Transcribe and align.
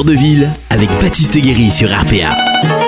De 0.00 0.12
ville 0.14 0.48
avec 0.70 0.88
Baptiste 1.00 1.36
Guéry 1.36 1.70
sur 1.70 1.90
RPA. 1.90 2.81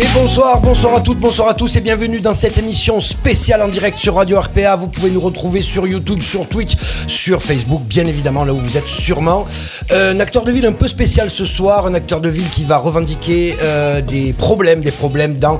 Et 0.00 0.06
bonsoir, 0.14 0.60
bonsoir 0.60 0.94
à 0.94 1.00
toutes, 1.00 1.18
bonsoir 1.18 1.48
à 1.48 1.54
tous 1.54 1.74
et 1.74 1.80
bienvenue 1.80 2.20
dans 2.20 2.32
cette 2.32 2.56
émission 2.56 3.00
spéciale 3.00 3.62
en 3.62 3.66
direct 3.66 3.98
sur 3.98 4.14
Radio 4.14 4.38
RPA. 4.38 4.76
Vous 4.76 4.86
pouvez 4.86 5.10
nous 5.10 5.18
retrouver 5.18 5.60
sur 5.60 5.88
YouTube, 5.88 6.22
sur 6.22 6.46
Twitch, 6.46 6.74
sur 7.08 7.42
Facebook, 7.42 7.82
bien 7.82 8.06
évidemment, 8.06 8.44
là 8.44 8.52
où 8.52 8.58
vous 8.58 8.76
êtes 8.76 8.86
sûrement. 8.86 9.44
Euh, 9.90 10.14
un 10.14 10.20
acteur 10.20 10.44
de 10.44 10.52
ville 10.52 10.66
un 10.66 10.72
peu 10.72 10.86
spécial 10.86 11.30
ce 11.30 11.44
soir, 11.44 11.86
un 11.86 11.94
acteur 11.94 12.20
de 12.20 12.28
ville 12.28 12.48
qui 12.48 12.62
va 12.62 12.78
revendiquer 12.78 13.56
euh, 13.60 14.00
des 14.00 14.32
problèmes, 14.32 14.82
des 14.82 14.92
problèmes 14.92 15.34
dans 15.34 15.58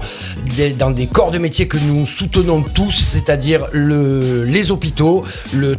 des, 0.56 0.70
dans 0.70 0.92
des 0.92 1.08
corps 1.08 1.32
de 1.32 1.38
métier 1.38 1.66
que 1.66 1.78
nous 1.78 2.06
soutenons 2.06 2.62
tous, 2.62 2.92
c'est-à-dire 2.92 3.66
le, 3.72 4.44
les 4.44 4.70
hôpitaux, 4.70 5.24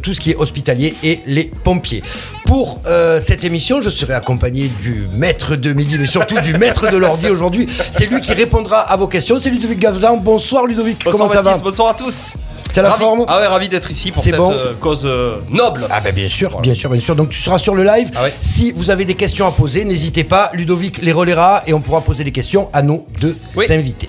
tout 0.02 0.12
ce 0.12 0.20
qui 0.20 0.32
est 0.32 0.36
hospitalier 0.36 0.94
et 1.02 1.20
les 1.24 1.44
pompiers. 1.44 2.02
Pour 2.50 2.80
euh, 2.86 3.20
cette 3.20 3.44
émission, 3.44 3.80
je 3.80 3.90
serai 3.90 4.12
accompagné 4.12 4.68
du 4.80 5.06
maître 5.14 5.54
de 5.54 5.72
midi, 5.72 5.96
mais 6.00 6.06
surtout 6.06 6.34
du 6.40 6.52
maître 6.54 6.90
de 6.90 6.96
l'ordi 6.96 7.28
aujourd'hui. 7.28 7.68
C'est 7.92 8.06
lui 8.06 8.20
qui 8.20 8.34
répondra 8.50 8.80
à 8.80 8.96
vos 8.96 9.06
questions. 9.06 9.38
C'est 9.38 9.50
Ludovic 9.50 9.78
Gavzan. 9.78 10.16
Bonsoir 10.16 10.66
Ludovic, 10.66 11.04
Bonsoir 11.04 11.28
comment 11.28 11.32
ça 11.32 11.40
va 11.52 11.56
bonsoir 11.58 11.88
à 11.90 11.94
tous. 11.94 12.34
T'as 12.72 12.82
la 12.82 12.90
Ravi- 12.90 13.02
forme 13.02 13.24
Ah 13.28 13.38
ouais, 13.40 13.46
ravi 13.46 13.68
d'être 13.68 13.90
ici 13.90 14.10
pour 14.10 14.22
cette 14.22 14.36
bon 14.36 14.50
euh, 14.52 14.74
cause 14.80 15.02
euh, 15.04 15.36
noble. 15.50 15.86
Ah 15.90 16.00
ben 16.00 16.12
bien 16.12 16.28
sûr, 16.28 16.58
bien 16.60 16.74
sûr, 16.74 16.90
bien 16.90 17.00
sûr. 17.00 17.14
Donc 17.14 17.30
tu 17.30 17.38
seras 17.40 17.58
sur 17.58 17.74
le 17.76 17.84
live. 17.84 18.10
Ah 18.16 18.24
ouais. 18.24 18.34
Si 18.40 18.72
vous 18.72 18.90
avez 18.90 19.04
des 19.04 19.14
questions 19.14 19.46
à 19.46 19.52
poser, 19.52 19.84
n'hésitez 19.84 20.24
pas. 20.24 20.50
Ludovic 20.52 21.00
les 21.00 21.12
relaiera 21.12 21.62
et 21.68 21.74
on 21.74 21.80
pourra 21.80 22.00
poser 22.00 22.24
des 22.24 22.32
questions 22.32 22.68
à 22.72 22.82
nos 22.82 23.06
deux 23.20 23.36
Oui. 23.56 23.66
invités. 23.70 24.08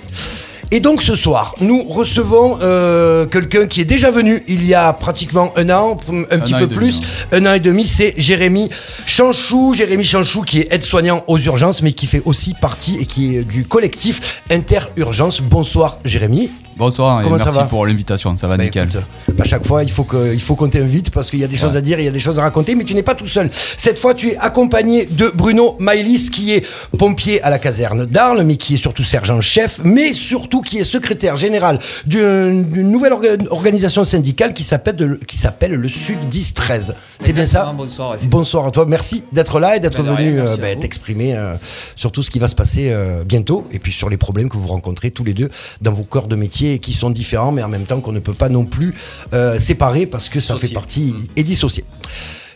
Et 0.74 0.80
donc 0.80 1.04
ce 1.04 1.16
soir, 1.16 1.54
nous 1.60 1.84
recevons 1.84 2.58
euh, 2.62 3.26
quelqu'un 3.26 3.68
qui 3.68 3.82
est 3.82 3.86
déjà 3.86 4.10
venu 4.10 4.42
il 4.48 4.66
y 4.66 4.74
a 4.74 4.94
pratiquement 4.94 5.52
un 5.58 5.70
an, 5.70 5.98
un 6.32 6.40
petit 6.40 6.54
peu 6.54 6.66
demi, 6.66 6.74
plus, 6.74 7.02
un 7.34 7.46
an 7.46 7.54
et 7.56 7.60
demi, 7.60 7.86
c'est 7.86 8.14
Jérémy 8.16 8.70
Chanchou. 9.06 9.74
Jérémy 9.74 10.06
Chanchou 10.06 10.44
qui 10.44 10.62
est 10.62 10.74
aide-soignant 10.74 11.26
aux 11.28 11.38
urgences, 11.40 11.82
mais 11.82 11.92
qui 11.92 12.08
fait 12.08 12.22
aussi 12.24 12.54
partie 12.54 12.98
et 13.02 13.06
qui 13.06 13.36
est 13.36 13.44
du 13.44 13.66
collectif 13.66 14.42
Inter-Urgence. 14.50 15.42
Bonsoir 15.42 16.00
Jérémy. 16.06 16.50
Bonsoir 16.82 17.22
et 17.22 17.24
Comment 17.26 17.38
ça 17.38 17.46
merci 17.46 17.60
va 17.60 17.66
pour 17.66 17.86
l'invitation, 17.86 18.36
ça 18.36 18.48
va 18.48 18.58
Bah, 18.58 18.64
nickel. 18.64 18.88
écoute, 18.90 19.04
à 19.40 19.44
chaque 19.44 19.68
fois, 19.68 19.84
il 19.84 19.92
faut 19.92 20.04
que- 20.04 20.34
il 20.34 20.42
faut 20.42 20.56
qu'on 20.56 20.68
t'invite 20.68 21.12
parce 21.12 21.30
qu'il 21.30 21.38
y 21.38 21.44
a 21.44 21.48
des 21.48 21.56
choses 21.56 21.78
à 21.78 21.82
dire, 21.82 22.00
il 22.00 22.06
y 22.06 22.08
a 22.08 22.12
des 22.12 22.20
choses 22.20 22.40
à 22.40 22.42
raconter, 22.42 22.74
mais 22.74 22.84
tu 22.86 22.96
n'es 22.96 23.04
pas 23.04 23.14
tout 23.14 23.28
seul. 23.28 23.52
Cette 23.78 24.00
fois, 24.00 24.16
tu 24.16 24.30
es 24.32 24.38
accompagné 24.38 25.06
de 25.06 25.30
Bruno 25.30 25.76
Maïlis, 25.78 26.30
qui 26.32 26.54
est 26.54 26.66
pompier 26.98 27.40
à 27.44 27.52
la 27.52 27.60
caserne 27.60 28.08
d'Arles, 28.08 28.42
mais 28.46 28.56
qui 28.56 28.74
est 28.74 28.78
surtout 28.80 29.04
sergent-chef, 29.04 29.80
mais 29.84 30.12
surtout 30.12 30.62
qui 30.62 30.80
est 30.80 30.84
secrétaire 30.84 31.36
général 31.36 31.78
d'une 32.08 32.64
nouvelle 32.90 33.14
orga- 33.14 33.48
organisation 33.52 34.04
syndicale 34.04 34.54
qui 34.56 34.64
s'appelle 34.64 35.20
qui 35.28 35.38
s'appelle 35.38 35.74
le 35.74 35.88
Sud 35.88 36.18
10-13. 36.32 36.96
C'est 37.20 37.34
bien 37.34 37.46
ça 37.46 37.72
bonsoir, 37.78 38.16
Bonsoir 38.28 38.66
à 38.66 38.72
toi, 38.72 38.86
merci 38.90 39.24
d'être 39.32 39.60
là 39.60 39.76
et 39.76 39.80
d'être 39.80 40.02
Ben 40.02 40.16
venu 40.16 40.40
euh, 40.40 40.58
ben, 40.58 40.80
t'exprimer 40.80 41.36
euh, 41.36 41.54
sur 41.96 42.12
tout 42.12 42.24
ce 42.24 42.32
qui 42.32 42.40
va 42.40 42.48
se 42.48 42.56
passer 42.56 42.90
euh, 42.92 43.24
bientôt 43.24 43.68
et 43.72 43.78
puis 43.78 43.92
sur 43.92 44.10
les 44.10 44.18
problèmes 44.18 44.50
que 44.50 44.58
vous 44.58 44.68
rencontrez 44.68 45.12
tous 45.12 45.24
les 45.24 45.34
deux 45.34 45.50
dans 45.82 45.92
vos 45.94 46.04
corps 46.04 46.28
de 46.28 46.36
métier 46.36 46.71
qui 46.80 46.94
sont 46.94 47.10
différents 47.10 47.52
mais 47.52 47.64
en 47.64 47.70
même 47.70 47.86
temps 47.86 48.02
qu'on 48.02 48.12
ne 48.12 48.20
peut 48.20 48.34
pas 48.34 48.50
non 48.50 48.66
plus 48.66 48.94
euh, 49.34 49.60
séparer 49.60 50.06
parce 50.06 50.30
que 50.30 50.40
ça 50.40 50.58
fait 50.58 50.70
partie 50.70 51.16
et 51.36 51.44
dissocier. 51.44 51.86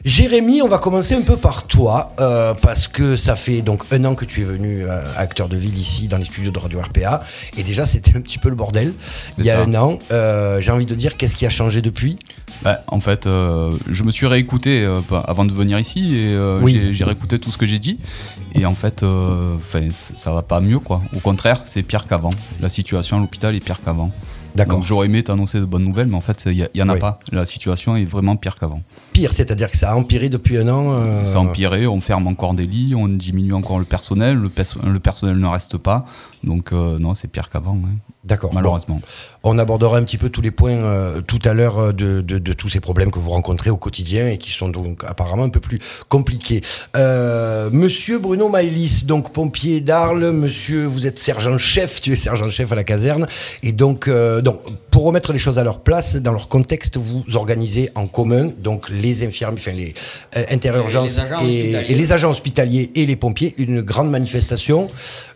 Jérémy, 0.05 0.61
on 0.61 0.67
va 0.67 0.77
commencer 0.77 1.15
un 1.15 1.23
peu 1.23 1.35
par 1.35 1.65
toi, 1.65 2.11
euh, 2.19 2.53
parce 2.53 2.87
que 2.87 3.15
ça 3.15 3.35
fait 3.35 3.63
donc 3.63 3.85
un 3.89 4.05
an 4.05 4.13
que 4.13 4.23
tu 4.23 4.41
es 4.41 4.43
venu 4.43 4.83
euh, 4.87 5.01
acteur 5.17 5.49
de 5.49 5.57
ville 5.57 5.75
ici 5.79 6.07
dans 6.07 6.17
les 6.17 6.25
studios 6.25 6.51
de 6.51 6.59
Radio 6.59 6.79
RPA, 6.79 7.23
et 7.57 7.63
déjà 7.63 7.85
c'était 7.87 8.15
un 8.15 8.21
petit 8.21 8.37
peu 8.37 8.49
le 8.49 8.55
bordel. 8.55 8.93
Il 9.39 9.45
y 9.45 9.49
a 9.49 9.55
ça. 9.55 9.63
un 9.63 9.73
an, 9.73 9.97
euh, 10.11 10.61
j'ai 10.61 10.69
envie 10.71 10.85
de 10.85 10.93
dire 10.93 11.17
qu'est-ce 11.17 11.35
qui 11.35 11.47
a 11.47 11.49
changé 11.49 11.81
depuis? 11.81 12.19
Bah, 12.61 12.81
en 12.87 12.99
fait, 12.99 13.23
je 13.25 14.03
me 14.03 14.11
suis 14.11 14.27
réécouté 14.27 14.87
bah, 15.09 15.23
avant 15.27 15.43
de 15.43 15.51
venir 15.51 15.79
ici 15.79 16.15
et 16.15 16.37
Oui. 16.61 16.91
j'ai- 16.93 17.03
réécouté 17.03 17.39
tout 17.39 17.51
ce 17.51 17.57
que 17.57 17.65
j'ai 17.65 17.79
dit. 17.79 17.97
Et 18.53 18.65
en 18.67 18.75
fait, 18.75 19.03
ça 19.91 20.31
va 20.31 20.41
pas 20.43 20.59
mieux 20.59 20.79
quoi. 20.79 21.01
Au 21.15 21.19
contraire, 21.19 21.61
c'est 21.65 21.81
pire 21.83 22.05
qu'avant. 22.05 22.29
La 22.61 22.69
situation 22.69 23.17
à 23.17 23.19
l'hôpital 23.19 23.55
est 23.55 23.59
pire 23.59 23.81
qu'avant. 23.83 24.11
D'accord. 24.55 24.77
Donc 24.77 24.85
j'aurais 24.85 25.07
aimé 25.07 25.21
t'annoncer 25.21 25.59
de 25.59 25.65
bonnes 25.65 25.83
nouvelles, 25.83 26.07
mais 26.07 26.15
en 26.15 26.21
fait, 26.21 26.43
il 26.45 26.67
y, 26.73 26.81
en 26.81 26.89
a 26.89 26.93
Oui. 26.93 26.99
pas. 26.99 27.19
La 27.31 27.45
situation 27.45 27.95
est 27.95 28.05
vraiment 28.05 28.35
pire 28.37 28.55
qu'avant. 28.57 28.81
Pire, 29.13 29.33
c'est-à-dire 29.33 29.69
que 29.69 29.77
ça 29.77 29.91
a 29.91 29.95
empiré 29.95 30.29
depuis 30.29 30.57
un 30.57 30.67
an. 30.69 30.93
euh, 30.93 31.25
Ça 31.25 31.37
a 31.37 31.41
empiré, 31.41 31.87
on 31.87 31.99
ferme 32.01 32.27
encore 32.27 32.53
des 32.53 32.65
lits, 32.65 32.95
on 32.95 33.07
diminue 33.09 33.53
encore 33.53 33.79
le 33.79 33.85
personnel, 33.85 34.37
le, 34.37 34.49
pers- 34.49 34.77
le 34.85 34.99
personnel 34.99 35.37
ne 35.37 35.47
reste 35.47 35.77
pas. 35.77 36.05
Donc 36.43 36.71
euh, 36.71 36.97
non, 36.99 37.13
c'est 37.15 37.27
pire 37.27 37.49
qu'avant, 37.49 37.73
ouais, 37.75 37.89
D'accord. 38.25 38.51
malheureusement. 38.53 39.01
On 39.43 39.59
abordera 39.59 39.97
un 39.97 40.03
petit 40.03 40.17
peu 40.17 40.29
tous 40.29 40.41
les 40.41 40.49
points 40.49 40.71
euh, 40.71 41.21
tout 41.21 41.37
à 41.45 41.53
l'heure 41.53 41.77
euh, 41.77 41.91
de, 41.93 42.21
de- 42.21 42.39
de 42.39 42.53
tous 42.53 42.67
ces 42.69 42.79
problèmes 42.79 43.11
que 43.11 43.19
vous 43.19 43.29
rencontrez 43.29 43.69
au 43.69 43.77
quotidien 43.77 44.27
et 44.27 44.37
qui 44.39 44.49
sont 44.51 44.69
donc 44.69 45.03
apparemment 45.05 45.43
un 45.43 45.49
peu 45.49 45.59
plus 45.59 45.79
compliqués. 46.09 46.61
Euh, 46.95 47.69
monsieur 47.71 48.17
Bruno 48.17 48.49
Maïlis, 48.49 49.03
donc 49.05 49.31
pompier 49.31 49.81
d'Arles, 49.81 50.31
monsieur, 50.31 50.85
vous 50.85 51.05
êtes 51.05 51.19
sergent-chef, 51.19 52.01
tu 52.01 52.13
es 52.13 52.15
sergent-chef 52.15 52.71
à 52.71 52.75
la 52.75 52.83
caserne. 52.83 53.27
Et 53.61 53.71
donc, 53.71 54.07
euh, 54.07 54.41
donc, 54.41 54.61
pour 54.89 55.03
remettre 55.03 55.31
les 55.33 55.39
choses 55.39 55.59
à 55.59 55.63
leur 55.63 55.81
place, 55.81 56.15
dans 56.15 56.31
leur 56.31 56.47
contexte, 56.47 56.97
vous 56.97 57.23
organisez 57.35 57.91
en 57.95 58.07
commun 58.07 58.49
donc 58.59 58.89
les 58.89 59.23
infirmiers, 59.25 59.57
enfin 59.59 59.71
les 59.73 59.93
euh, 60.37 60.43
interurgences 60.49 61.17
Les 61.17 61.19
agents 61.21 61.39
et, 61.41 61.45
hospitaliers. 61.59 61.91
et 61.91 61.95
les 61.95 62.13
agents 62.13 62.31
hospitaliers 62.31 62.91
et 62.95 63.05
les 63.05 63.15
pompiers, 63.15 63.53
une 63.57 63.81
grande 63.81 64.09
manifestation 64.09 64.87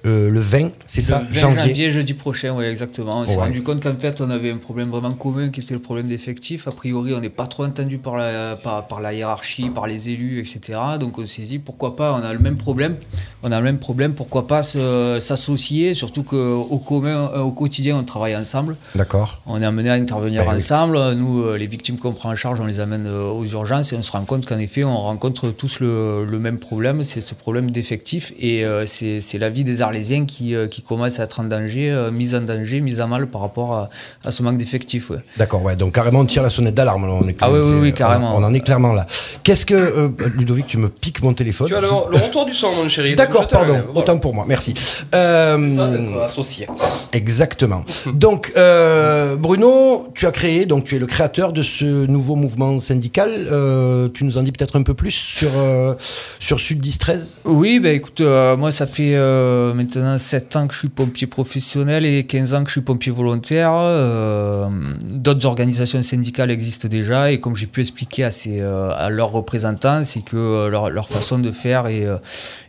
euh, 0.06 0.30
le 0.30 0.40
20, 0.40 0.70
c'est 0.88 1.02
ça, 1.02 1.20
Le 1.30 1.40
20 1.40 1.40
janvier. 1.58 1.92
jeudi 1.92 2.14
prochain, 2.14 2.54
oui, 2.56 2.66
exactement. 2.80 3.20
On 3.22 3.26
s'est 3.26 3.38
Ouais. 3.38 3.44
rendu 3.44 3.62
compte 3.64 3.82
qu'en 3.84 3.96
fait, 3.98 4.22
on 4.22 4.30
avait 4.30 4.52
un 4.52 4.58
problème 4.58 4.90
vraiment 4.90 5.14
commun 5.14 5.50
qui 5.50 5.60
était 5.60 5.74
le 5.74 5.80
problème 5.82 6.08
d'effectifs. 6.08 6.68
A 6.68 6.72
priori, 6.72 7.14
on 7.14 7.20
n'est 7.20 7.30
pas 7.30 7.48
trop 7.48 7.66
entendu 7.66 7.98
par 7.98 8.16
la, 8.16 8.56
par, 8.56 8.88
par 8.88 9.02
la 9.02 9.14
hiérarchie, 9.14 9.70
par 9.70 9.86
les 9.88 10.10
élus, 10.10 10.40
etc. 10.40 10.80
Donc, 11.00 11.18
on 11.20 11.26
s'est 11.26 11.42
dit, 11.44 11.60
pourquoi 11.60 11.96
pas, 11.96 12.14
on 12.14 12.24
a 12.24 12.32
le 12.34 12.40
même 12.40 12.58
problème. 12.58 12.96
On 13.44 13.52
a 13.52 13.58
le 13.60 13.64
même 13.64 13.80
problème, 13.80 14.14
pourquoi 14.14 14.48
pas 14.48 14.64
s'associer, 14.64 15.94
surtout 15.94 16.24
qu'au 16.24 16.78
commun, 16.86 17.32
euh, 17.34 17.40
au 17.42 17.52
quotidien, 17.52 17.98
on 17.98 18.04
travaille 18.04 18.36
ensemble. 18.36 18.76
D'accord. 18.96 19.42
On 19.46 19.62
est 19.62 19.66
amené 19.66 19.90
à 19.90 19.94
intervenir 19.94 20.44
Ben 20.44 20.50
oui. 20.52 20.56
ensemble. 20.58 20.98
Nous, 21.14 21.44
euh, 21.44 21.58
les 21.58 21.68
victimes 21.68 21.98
qu'on 21.98 22.12
prend 22.14 22.32
en 22.32 22.36
charge, 22.36 22.60
on 22.60 22.66
les 22.66 22.80
amène 22.80 23.06
euh, 23.08 23.30
aux 23.30 23.46
urgences 23.46 23.94
et 23.94 23.96
on 23.96 24.02
se 24.04 24.12
rend 24.12 24.24
compte 24.26 24.46
qu'en 24.46 24.58
effet, 24.58 24.84
on 24.84 24.98
rencontre 24.98 25.52
tous 25.52 25.80
le, 25.80 26.26
le 26.26 26.40
même 26.40 26.60
problème, 26.60 27.04
c'est 27.04 27.22
ce 27.22 27.34
problème 27.34 27.70
d'effectifs. 27.72 28.34
Et 28.40 28.64
c'est 28.86 29.38
la 29.38 29.50
vie 29.50 29.64
des 29.64 29.82
Arlésiens 29.82 30.26
qui, 30.26 30.54
qui 30.72 30.82
commence 30.82 31.20
à 31.20 31.24
être 31.24 31.40
en 31.40 31.44
danger, 31.46 32.10
mise 32.12 32.36
en 32.36 32.42
danger, 32.42 32.69
mise 32.82 33.00
à 33.00 33.08
mal 33.08 33.28
par 33.28 33.42
rapport 33.42 33.74
à, 33.76 33.90
à 34.24 34.32
ce 34.32 34.44
manque 34.44 34.58
d'effectifs. 34.58 35.10
ouais. 35.10 35.18
D'accord, 35.38 35.64
ouais. 35.64 35.76
Donc 35.76 35.94
carrément, 35.96 36.20
on 36.20 36.26
tire 36.26 36.44
la 36.44 36.50
sonnette 36.50 36.76
d'alarme. 36.76 37.06
là, 37.08 37.14
on 37.22 37.28
est- 37.28 37.36
Ah 37.42 37.52
oui, 37.52 37.60
oui, 37.82 37.94
carrément. 37.94 38.36
On, 38.38 38.42
on 38.42 38.46
en 38.46 38.54
est 38.54 38.60
clairement 38.60 38.94
là. 38.94 39.06
Qu'est-ce 39.44 39.66
que 39.66 39.74
euh, 39.74 40.10
Ludovic, 40.36 40.68
tu 40.68 40.78
me 40.78 40.90
piques 40.90 41.22
mon 41.24 41.34
téléphone? 41.34 41.68
Tu 41.68 41.76
as 41.76 41.82
le, 41.82 41.88
le 41.88 42.18
retour 42.18 42.46
du 42.46 42.54
son, 42.54 42.68
mon 42.76 42.88
chéri. 42.90 43.16
D'accord, 43.16 43.48
pardon. 43.48 43.74
voilà. 43.74 44.00
Autant 44.00 44.18
pour 44.20 44.34
moi. 44.34 44.46
Merci. 44.48 44.74
Euh, 45.16 45.76
ça 45.76 45.88
d'être 45.88 46.22
associé. 46.24 46.68
exactement. 47.14 47.84
Donc 48.14 48.52
euh, 48.58 49.36
Bruno, 49.36 50.10
tu 50.16 50.26
as 50.28 50.32
créé, 50.32 50.66
donc 50.66 50.84
tu 50.86 50.96
es 50.96 51.00
le 51.00 51.06
créateur 51.06 51.54
de 51.54 51.64
ce 51.64 52.06
nouveau 52.06 52.36
mouvement 52.36 52.80
syndical. 52.80 53.30
Euh, 53.52 54.10
tu 54.14 54.24
nous 54.24 54.38
en 54.38 54.44
dis 54.44 54.52
peut-être 54.52 54.76
un 54.78 54.84
peu 54.84 54.94
plus 54.94 55.12
sur 55.12 55.50
euh, 55.58 55.94
sur 56.40 56.60
Sud 56.60 56.80
10 56.80 56.98
13. 56.98 57.42
Oui, 57.46 57.80
ben 57.80 57.96
écoute, 57.96 58.22
euh, 58.22 58.56
moi 58.58 58.72
ça 58.72 58.88
fait 58.88 59.16
euh, 59.16 59.74
maintenant 59.74 60.18
7 60.18 60.56
ans 60.56 60.68
que 60.68 60.74
je 60.74 60.80
suis 60.80 60.90
pompier 60.90 61.28
professionnel 61.28 62.06
et 62.06 62.24
15 62.26 62.54
ans 62.54 62.59
que 62.64 62.70
je 62.70 62.74
suis 62.74 62.82
pompier 62.82 63.12
volontaire. 63.12 63.72
Euh, 63.74 64.68
D'autres 65.04 65.46
organisations 65.46 66.02
syndicales 66.04 66.52
existent 66.52 66.88
déjà 66.88 67.32
et 67.32 67.40
comme 67.40 67.56
j'ai 67.56 67.68
pu 67.68 67.82
expliquer 67.82 68.24
à, 68.24 68.32
ces, 68.32 68.62
euh, 68.62 68.92
à 68.96 69.10
leurs 69.10 69.32
représentants, 69.32 70.04
c'est 70.04 70.22
que 70.22 70.38
euh, 70.38 70.70
leur, 70.70 70.90
leur 70.90 71.10
façon 71.10 71.40
de 71.40 71.52
faire 71.52 71.86
euh, 71.88 72.18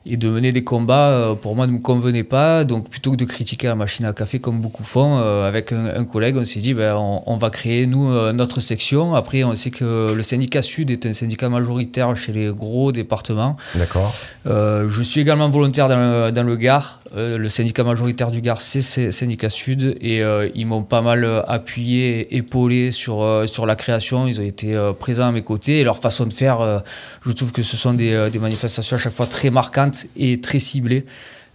et 0.06 0.16
de 0.16 0.30
mener 0.30 0.50
des 0.50 0.64
combats, 0.64 1.10
euh, 1.10 1.34
pour 1.34 1.54
moi, 1.56 1.66
ne 1.66 1.72
me 1.72 1.78
convenait 1.78 2.24
pas. 2.24 2.64
Donc 2.64 2.88
plutôt 2.88 3.10
que 3.10 3.16
de 3.16 3.24
critiquer 3.26 3.66
la 3.66 3.74
machine 3.74 4.06
à 4.06 4.12
café 4.12 4.38
comme 4.38 4.60
beaucoup 4.60 4.84
font, 4.84 5.18
euh, 5.18 5.46
avec 5.46 5.72
un, 5.72 5.86
un 5.94 6.04
collègue, 6.04 6.36
on 6.38 6.44
s'est 6.44 6.60
dit, 6.60 6.72
ben, 6.74 6.96
on, 6.96 7.22
on 7.26 7.36
va 7.36 7.50
créer, 7.50 7.86
nous, 7.86 8.10
euh, 8.10 8.32
notre 8.32 8.60
section. 8.60 9.14
Après, 9.14 9.44
on 9.44 9.54
sait 9.54 9.70
que 9.70 10.12
le 10.12 10.22
syndicat 10.22 10.62
Sud 10.62 10.90
est 10.90 11.04
un 11.04 11.12
syndicat 11.12 11.48
majoritaire 11.48 12.16
chez 12.16 12.32
les 12.32 12.48
gros 12.48 12.92
départements. 12.92 13.56
D'accord. 13.74 14.14
Euh, 14.46 14.88
je 14.88 15.02
suis 15.02 15.20
également 15.20 15.50
volontaire 15.50 15.88
dans 15.88 15.98
le, 15.98 16.32
dans 16.32 16.44
le 16.44 16.56
Gard. 16.56 17.00
Euh, 17.16 17.36
le 17.36 17.48
syndicat 17.48 17.82
majoritaire 17.82 18.30
du 18.30 18.40
Gard, 18.40 18.60
c'est 18.60 19.12
Syndicat 19.12 19.50
Sud. 19.50 19.96
Et 20.00 20.22
euh, 20.22 20.48
ils 20.54 20.66
m'ont 20.66 20.82
pas 20.82 21.02
mal 21.02 21.26
appuyé, 21.46 22.36
épaulé 22.36 22.92
sur, 22.92 23.44
sur 23.46 23.66
la 23.66 23.76
création. 23.76 24.26
Ils 24.26 24.40
ont 24.40 24.44
été 24.44 24.78
présents 24.98 25.28
à 25.28 25.32
mes 25.32 25.42
côtés. 25.42 25.80
Et 25.80 25.84
leur 25.84 25.98
façon 25.98 26.24
de 26.24 26.32
faire, 26.32 26.82
je 27.26 27.32
trouve 27.32 27.52
que 27.52 27.62
ce 27.62 27.76
sont 27.76 27.92
des, 27.94 28.30
des 28.30 28.38
manifestations 28.38 28.96
à 28.96 28.98
chaque 28.98 29.12
fois 29.12 29.26
très 29.26 29.50
marquantes 29.50 29.99
et 30.16 30.40
très. 30.40 30.58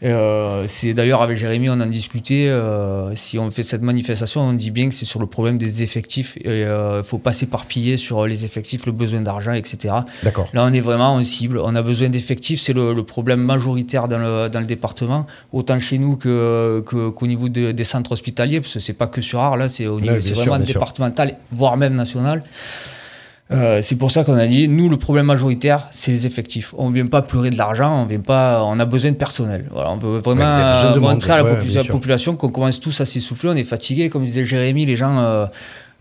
Euh, 0.04 0.66
c'est 0.68 0.94
d'ailleurs 0.94 1.22
avec 1.22 1.38
Jérémy, 1.38 1.70
on 1.70 1.80
en 1.80 1.86
discutait. 1.86 2.48
euh, 2.50 3.16
si 3.16 3.40
on 3.40 3.50
fait 3.50 3.64
cette 3.64 3.82
manifestation, 3.82 4.42
on 4.42 4.52
dit 4.54 4.70
bien 4.70 4.90
que 4.90 4.94
c'est 4.94 5.06
sur 5.06 5.22
le 5.22 5.26
problème 5.26 5.58
des 5.58 5.84
effectifs. 5.84 6.38
Il 6.44 6.52
ne 6.52 7.02
faut 7.04 7.18
pas 7.18 7.32
s'éparpiller 7.32 7.96
sur 7.96 8.26
les 8.28 8.44
effectifs, 8.44 8.86
le 8.86 8.92
besoin 8.92 9.22
d'argent, 9.22 9.54
etc. 9.54 9.96
D'accord. 10.22 10.50
Là, 10.54 10.66
on 10.70 10.74
est 10.74 10.82
vraiment 10.82 11.14
en 11.14 11.24
cible. 11.24 11.60
On 11.64 11.74
a 11.76 11.82
besoin 11.82 12.10
d'effectifs. 12.10 12.60
C'est 12.62 12.74
le, 12.74 12.94
le 12.94 13.04
problème 13.04 13.40
majoritaire 13.42 14.08
dans 14.10 14.20
le, 14.20 14.50
dans 14.50 14.60
le 14.60 14.66
département, 14.66 15.26
autant 15.54 15.80
chez 15.80 15.98
nous 15.98 16.18
que, 16.18 16.84
que- 16.86 17.10
qu'au 17.10 17.28
niveau 17.28 17.48
de- 17.48 17.72
des 17.72 17.84
centres 17.86 18.12
hospitaliers, 18.12 18.60
parce 18.60 18.74
que 18.74 18.80
c'est 18.82 18.94
pas 18.94 19.08
que 19.08 19.22
sur 19.22 19.40
Arles, 19.40 19.60
là, 19.60 19.70
c'est, 19.70 19.88
au 19.88 20.00
niveau, 20.02 20.12
bien 20.14 20.22
c'est 20.22 20.28
sûr, 20.34 20.36
vraiment 20.38 20.60
départemental, 20.60 21.38
voire 21.54 21.78
même 21.78 21.96
national. 21.96 22.44
Euh, 23.52 23.80
c'est 23.84 23.96
pour 23.96 24.10
ça 24.10 24.24
qu'on 24.24 24.34
a 24.34 24.48
dit, 24.48 24.68
nous, 24.68 24.90
le 24.90 24.98
problème 24.98 25.28
majoritaire, 25.28 25.88
c'est 25.92 26.12
les 26.12 26.26
effectifs. 26.26 26.74
On 26.78 26.90
ne 26.90 26.96
vient 26.96 27.06
pas 27.06 27.22
pleurer 27.22 27.52
de 27.52 27.58
l'argent, 27.58 28.02
on 28.02 28.06
vient 28.06 28.20
pas, 28.20 28.64
on 28.64 28.80
a 28.80 28.86
besoin 28.86 29.12
de 29.12 29.18
personnel. 29.18 29.68
Voilà, 29.72 29.92
on 29.92 29.98
veut 29.98 30.18
vraiment 30.18 30.42
Ouais, 30.42 30.96
euh, 30.96 31.00
montrer 31.00 31.34
à 31.34 31.38
la, 31.38 31.44
ouais, 31.44 31.84
population 31.88 32.36
qu'on 32.36 32.50
commence 32.50 32.80
tous 32.80 33.02
à 33.02 33.06
s'essouffler, 33.06 33.50
on 33.50 33.56
est 33.56 33.64
fatigué. 33.64 34.10
Comme 34.10 34.24
disait 34.26 34.46
Jérémy, 34.46 34.86
les 34.88 34.96
gens, 34.96 35.20
euh, 35.20 35.46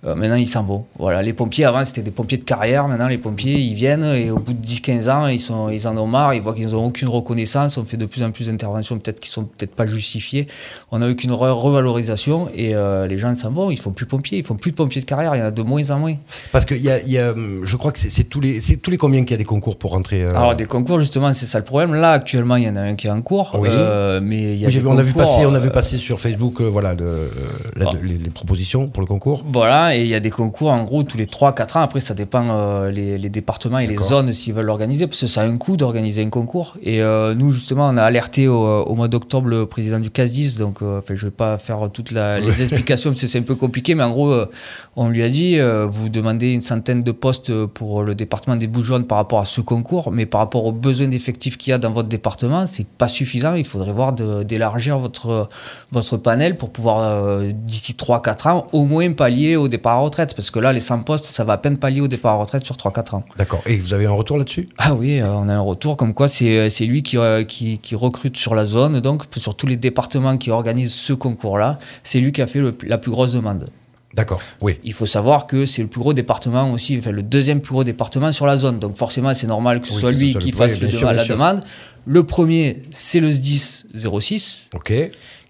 euh, 0.06 0.15
maintenant, 0.15 0.37
ils 0.37 0.47
s'en 0.47 0.62
vont. 0.62 0.85
Voilà, 0.99 1.23
les 1.23 1.33
pompiers, 1.33 1.65
avant, 1.65 1.83
c'était 1.85 2.03
des 2.03 2.11
pompiers 2.11 2.39
de 2.39 2.45
carrière. 2.45 2.87
Maintenant, 2.89 3.09
les 3.09 3.19
pompiers, 3.19 3.59
ils 3.59 3.75
viennent 3.75 4.05
et 4.05 4.31
au 4.31 4.39
bout 4.39 4.53
de 4.53 4.67
10-15 4.67 5.11
ans, 5.11 5.27
ils, 5.27 5.41
sont, 5.41 5.69
ils 5.71 5.87
en 5.89 5.97
ont 5.97 6.06
marre, 6.06 6.35
ils 6.35 6.41
voient 6.43 6.55
qu'ils 6.55 6.69
n'ont 6.69 6.85
aucune 6.85 7.09
reconnaissance. 7.09 7.77
On 7.79 7.85
fait 7.85 7.97
de 7.97 8.06
plus 8.06 8.23
en 8.23 8.31
plus 8.31 8.49
d'interventions, 8.49 8.99
peut-être 8.99 9.21
qui 9.21 9.29
sont 9.31 9.45
peut-être 9.45 9.75
pas 9.75 9.87
justifiées. 9.87 10.47
On 10.93 10.99
n'a 10.99 11.09
aucune 11.09 11.31
re- 11.33 11.51
revalorisation 11.51 12.49
et 12.55 12.75
euh, 12.75 13.06
les 13.06 13.19
gens 13.19 13.35
s'en 13.35 13.51
vont. 13.51 13.71
Ils 13.71 13.79
font 13.79 13.93
plus 13.93 14.06
pompiers, 14.06 14.39
ils 14.39 14.45
font 14.45 14.56
plus 14.56 14.71
de 14.71 14.77
pompiers 14.77 15.01
de 15.01 15.06
carrière. 15.06 15.35
Il 15.35 15.39
y 15.39 15.43
en 15.43 15.47
a 15.47 15.51
de 15.51 15.62
moins 15.62 15.91
en 15.91 15.99
moins. 15.99 16.15
Parce 16.53 16.65
que 16.65 16.75
y 16.75 16.91
a, 16.91 17.01
y 17.03 17.19
a, 17.19 17.35
je 17.62 17.77
crois 17.77 17.93
que 17.93 17.99
c'est 17.99 18.25
tous 18.25 18.41
les, 18.41 18.61
tous 18.83 18.91
les 18.91 18.97
combien 18.97 19.23
qu'il 19.23 19.33
y 19.33 19.35
a 19.35 19.39
des 19.39 19.45
concours 19.45 19.77
pour 19.77 19.93
rentrer. 19.93 20.23
euh, 20.23 20.31
Alors 20.31 20.55
des 20.56 20.67
concours 20.67 21.01
justement 21.01 21.33
c'est 21.33 21.47
ça 21.47 21.59
le 21.59 21.65
problème. 21.65 21.95
Là 21.95 22.12
actuellement 22.12 22.56
il 22.56 22.65
y 22.65 22.69
en 22.69 22.77
a 22.77 22.81
un 22.81 22.95
qui 22.95 23.06
est 23.06 23.11
en 23.11 23.23
cours, 23.23 23.56
Oui. 23.59 23.69
euh, 23.71 24.21
mais 24.23 24.55
il 24.55 24.59
y 24.61 24.65
a 24.65 24.69
oui, 24.69 24.73
j'ai 24.75 24.81
des 24.81 24.85
vu- 24.87 24.89
on 24.89 24.99
a 24.99 25.03
vu 25.03 25.12
passer, 25.12 25.47
on 25.47 25.55
a 25.55 25.59
vu 25.59 25.71
passer 25.71 25.99
sur 25.99 26.21
Facebook, 26.21 26.61
voilà, 26.61 26.95
le- 26.95 27.31
la- 27.77 27.87
Ah. 27.89 27.97
les, 28.03 28.19
les 28.19 28.31
propositions 28.31 28.89
pour 28.89 29.01
le 29.03 29.06
concours. 29.06 29.45
Voilà, 29.53 29.94
et 29.94 30.02
il 30.02 30.08
y 30.08 30.14
a 30.14 30.20
des 30.20 30.31
concours 30.31 30.70
en 30.70 30.82
gros 30.85 31.02
tous 31.02 31.17
les 31.19 31.26
3-4 31.26 31.79
ans. 31.79 31.81
Après, 31.82 32.00
ça 32.00 32.14
dépend 32.14 32.46
euh, 32.49 32.91
les, 32.91 33.19
les 33.19 33.29
départements 33.31 33.79
et 33.79 33.87
les 33.87 33.96
zones 33.96 34.32
s'ils 34.32 34.52
veulent 34.55 34.67
l'organiser, 34.67 35.06
parce 35.06 35.20
que 35.20 35.26
ça 35.26 35.43
a 35.43 35.44
un 35.46 35.56
coût 35.56 35.76
d'organiser 35.76 36.23
un 36.23 36.31
concours. 36.31 36.76
Et 36.82 37.02
euh, 37.02 37.35
nous, 37.35 37.50
justement, 37.52 37.88
on 37.88 37.96
a 37.96 38.02
alerté 38.02 38.49
au, 38.49 38.55
au 38.82 38.94
mois 38.94 39.08
d'octobre 39.08 39.49
le 39.49 39.67
président 39.67 39.99
du 40.00 40.11
CASDIS, 40.11 40.56
donc 40.58 40.82
euh, 40.82 41.00
je 41.08 41.26
vais 41.26 41.31
pas 41.31 41.58
faire 41.58 41.88
toutes 41.93 42.11
la- 42.11 42.41
les 42.41 42.62
explications 42.62 43.11
parce 43.11 43.20
que 43.20 43.26
c'est 43.26 43.38
un 43.38 43.43
peu 43.43 43.55
compliqué, 43.55 43.94
mais 43.94 44.02
en 44.05 44.11
gros, 44.11 44.31
euh, 44.32 44.50
on 44.96 45.08
lui 45.08 45.23
a 45.23 45.29
dit 45.29 45.58
euh, 45.58 45.87
vous 45.87 46.08
demandez 46.08 46.50
une 46.52 46.62
centaine 46.62 47.00
de 47.02 47.12
postes 47.12 47.52
pour 47.67 48.02
le 48.02 48.14
département 48.14 48.56
des 48.56 48.67
Bouches-Jaunes 48.67 49.06
par 49.06 49.19
rapport 49.19 49.41
à 49.41 49.44
ce 49.44 49.61
concours, 49.61 50.11
mais 50.12 50.26
par 50.26 50.41
rapport 50.41 50.64
aux 50.64 50.73
besoins 50.73 51.08
d'effectifs 51.08 51.56
qu'il 51.56 51.70
y 51.70 51.75
a 51.75 51.79
dans 51.79 51.91
votre 51.91 52.08
département, 52.08 52.67
c'est 52.67 52.87
pas 52.87 53.08
suffisant. 53.08 53.55
Il 53.55 53.64
faudrait 53.64 53.93
voir 53.93 54.12
d'élargir 54.12 54.99
votre, 54.99 55.49
votre 55.93 56.17
panel 56.17 56.56
pour 56.56 56.70
pouvoir, 56.70 57.02
euh, 57.02 57.50
d'ici 57.52 57.93
3-4 57.99 58.49
ans, 58.49 58.67
au 58.73 58.85
moins 58.85 59.11
pallier 59.12 59.56
au 59.56 59.69
départ 59.85 59.99
à 59.99 60.01
retraite. 60.01 60.35
Parce 60.35 60.51
que 60.51 60.59
là, 60.59 60.73
les 60.73 60.81
100 60.81 61.03
postes, 61.03 61.27
ça 61.27 61.45
va 61.45 61.55
à 61.55 61.59
peine 61.59 61.77
pallier 61.77 62.01
au 62.01 62.09
départ 62.09 62.33
à 62.35 62.37
retraite 62.39 62.65
sur 62.65 62.77
3-4 62.77 63.17
ans. 63.17 63.25
D'accord. 63.37 63.63
Et 63.67 63.77
vous 63.77 63.93
avez 63.93 64.07
un 64.07 64.13
retour 64.13 64.39
là-dessus? 64.39 64.69
Ah 64.79 64.95
oui, 64.95 65.21
euh, 65.21 65.27
on 65.29 65.49
a 65.49 65.55
un 65.55 65.61
retour 65.61 65.97
comme 65.97 66.15
quoi 66.15 66.29
c'est 66.29 66.71
c'est 66.71 66.87
lui 66.87 67.03
qui, 67.03 67.19
euh, 67.19 67.45
qui, 67.45 67.79
qui 67.79 67.95
recrute 67.95 68.37
sur 68.37 68.55
la 68.55 68.65
zone, 68.65 69.01
donc 69.01 69.25
sur 69.37 69.55
tous 69.57 69.67
les 69.67 69.77
départements 69.77 70.39
qui 70.39 70.51
organisent 70.51 70.95
ce 70.95 71.13
concours-là, 71.13 71.79
c'est 72.03 72.19
lui 72.21 72.33
qui 72.33 72.41
a 72.43 72.47
fait 72.47 72.61
le- 72.61 72.75
la 72.85 72.97
plus 72.99 73.11
grosse 73.11 73.33
demande. 73.33 73.67
D'accord. 74.15 74.41
Oui. 74.61 74.79
Il 74.85 74.93
faut 74.93 75.07
savoir 75.07 75.47
que 75.49 75.67
c'est 75.67 75.83
le 75.83 75.89
plus 75.89 76.01
gros 76.01 76.15
département 76.15 76.71
aussi, 76.71 76.97
enfin 76.99 77.11
le 77.11 77.23
deuxième 77.23 77.61
plus 77.61 77.73
gros 77.73 77.83
département 77.85 78.31
sur 78.33 78.47
la 78.47 78.57
zone. 78.57 78.79
Donc 78.79 78.97
forcément, 78.97 79.35
c'est 79.35 79.49
normal 79.49 79.81
que 79.81 79.89
ce 79.89 79.95
Oui, 79.95 80.01
soit 80.01 80.13
lui 80.13 80.35
qui 80.39 80.53
fasse 80.53 80.75
oui, 80.81 80.87
le 80.93 80.97
sûr, 80.97 81.13
la 81.13 81.25
demande. 81.25 81.61
Le 82.07 82.23
premier, 82.23 82.83
c'est 82.93 83.19
le 83.19 83.29
SDIS 83.31 83.87
06, 83.95 84.69
Ok. 84.75 84.93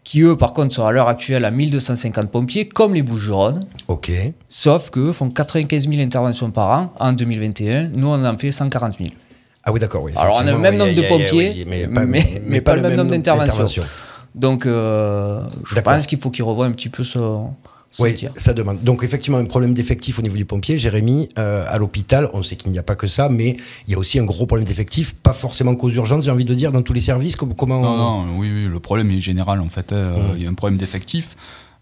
Qui 0.05 0.21
eux, 0.21 0.37
par 0.37 0.53
contre, 0.53 0.75
sont 0.75 0.85
à 0.87 0.93
l'heure 0.93 1.09
actuelle 1.09 1.45
à 1.47 1.51
1250 1.51 2.31
pompiers, 2.31 2.69
comme 2.69 2.95
les 2.95 3.03
Bouches-du-Rhône. 3.03 3.61
Ok. 3.89 4.13
Sauf 4.51 4.91
qu'eux 4.91 5.13
font 5.13 5.31
95 5.31 5.89
000 5.89 6.03
interventions 6.03 6.51
par 6.51 6.79
an 6.79 6.93
en 7.01 7.13
2021. 7.13 7.89
Nous, 7.95 8.09
on 8.09 8.23
en 8.25 8.37
fait 8.37 8.51
140 8.53 8.99
000. 8.99 9.11
Ah 9.65 9.73
oui, 9.73 9.81
d'accord. 9.81 10.03
Oui, 10.03 10.13
Alors, 10.15 10.37
on 10.43 10.47
a 10.47 10.53
le 10.53 10.59
même 10.59 10.75
oui, 10.75 10.79
nombre 10.79 10.91
a- 10.93 10.95
de 10.95 11.03
a- 11.05 11.09
pompiers, 11.09 11.53
oui, 11.57 11.65
mais- 11.67 11.87
mais 12.47 12.61
pas 12.61 12.75
le 12.77 12.83
même 12.83 12.97
nombre 12.97 13.11
d'interventions. 13.11 13.83
Donc, 14.35 14.67
euh, 14.67 15.41
je 15.67 15.81
pense 15.81 16.07
qu'il 16.07 16.19
faut 16.19 16.31
qu'il 16.31 16.45
revoie 16.45 16.67
un 16.67 16.73
petit 16.73 16.89
peu 16.91 17.03
son 17.05 17.55
Oui, 18.01 18.17
ça 18.37 18.53
demande. 18.55 18.83
Donc 18.83 19.05
effectivement, 19.05 19.39
un 19.39 19.45
problème 19.45 19.73
d'effectif 19.75 20.19
au 20.19 20.23
niveau 20.23 20.37
du 20.37 20.45
pompier. 20.45 20.77
Jérémy, 20.79 21.29
euh, 21.39 21.65
à 21.69 21.79
l'hôpital, 21.79 22.29
on 22.33 22.43
sait 22.43 22.57
qu'il 22.57 22.73
n'y 22.73 22.79
a 22.79 22.83
pas 22.83 22.97
que 22.97 23.07
ça, 23.07 23.29
mais 23.29 23.57
il 23.87 23.93
y 23.93 23.95
a 23.95 23.99
aussi 23.99 24.19
un 24.19 24.25
gros 24.25 24.47
problème 24.47 24.67
d'effectif, 24.67 25.15
pas 25.15 25.33
forcément 25.33 25.75
qu'aux 25.77 25.91
urgences, 25.91 26.25
j'ai 26.25 26.31
envie 26.31 26.45
de 26.45 26.55
dire, 26.55 26.73
dans 26.73 26.83
tous 26.83 26.93
les 26.93 27.01
services. 27.01 27.37
com- 27.37 27.55
Comment 27.57 27.81
Non, 27.81 27.97
non, 27.97 28.39
oui, 28.39 28.51
oui, 28.53 28.67
le 28.67 28.81
problème 28.81 29.11
est 29.11 29.21
général 29.21 29.61
en 29.61 29.69
fait. 29.69 29.93
euh, 29.93 30.17
Il 30.37 30.43
y 30.43 30.47
a 30.47 30.51
un 30.51 30.55
problème 30.55 30.79
d'effectif. 30.79 31.37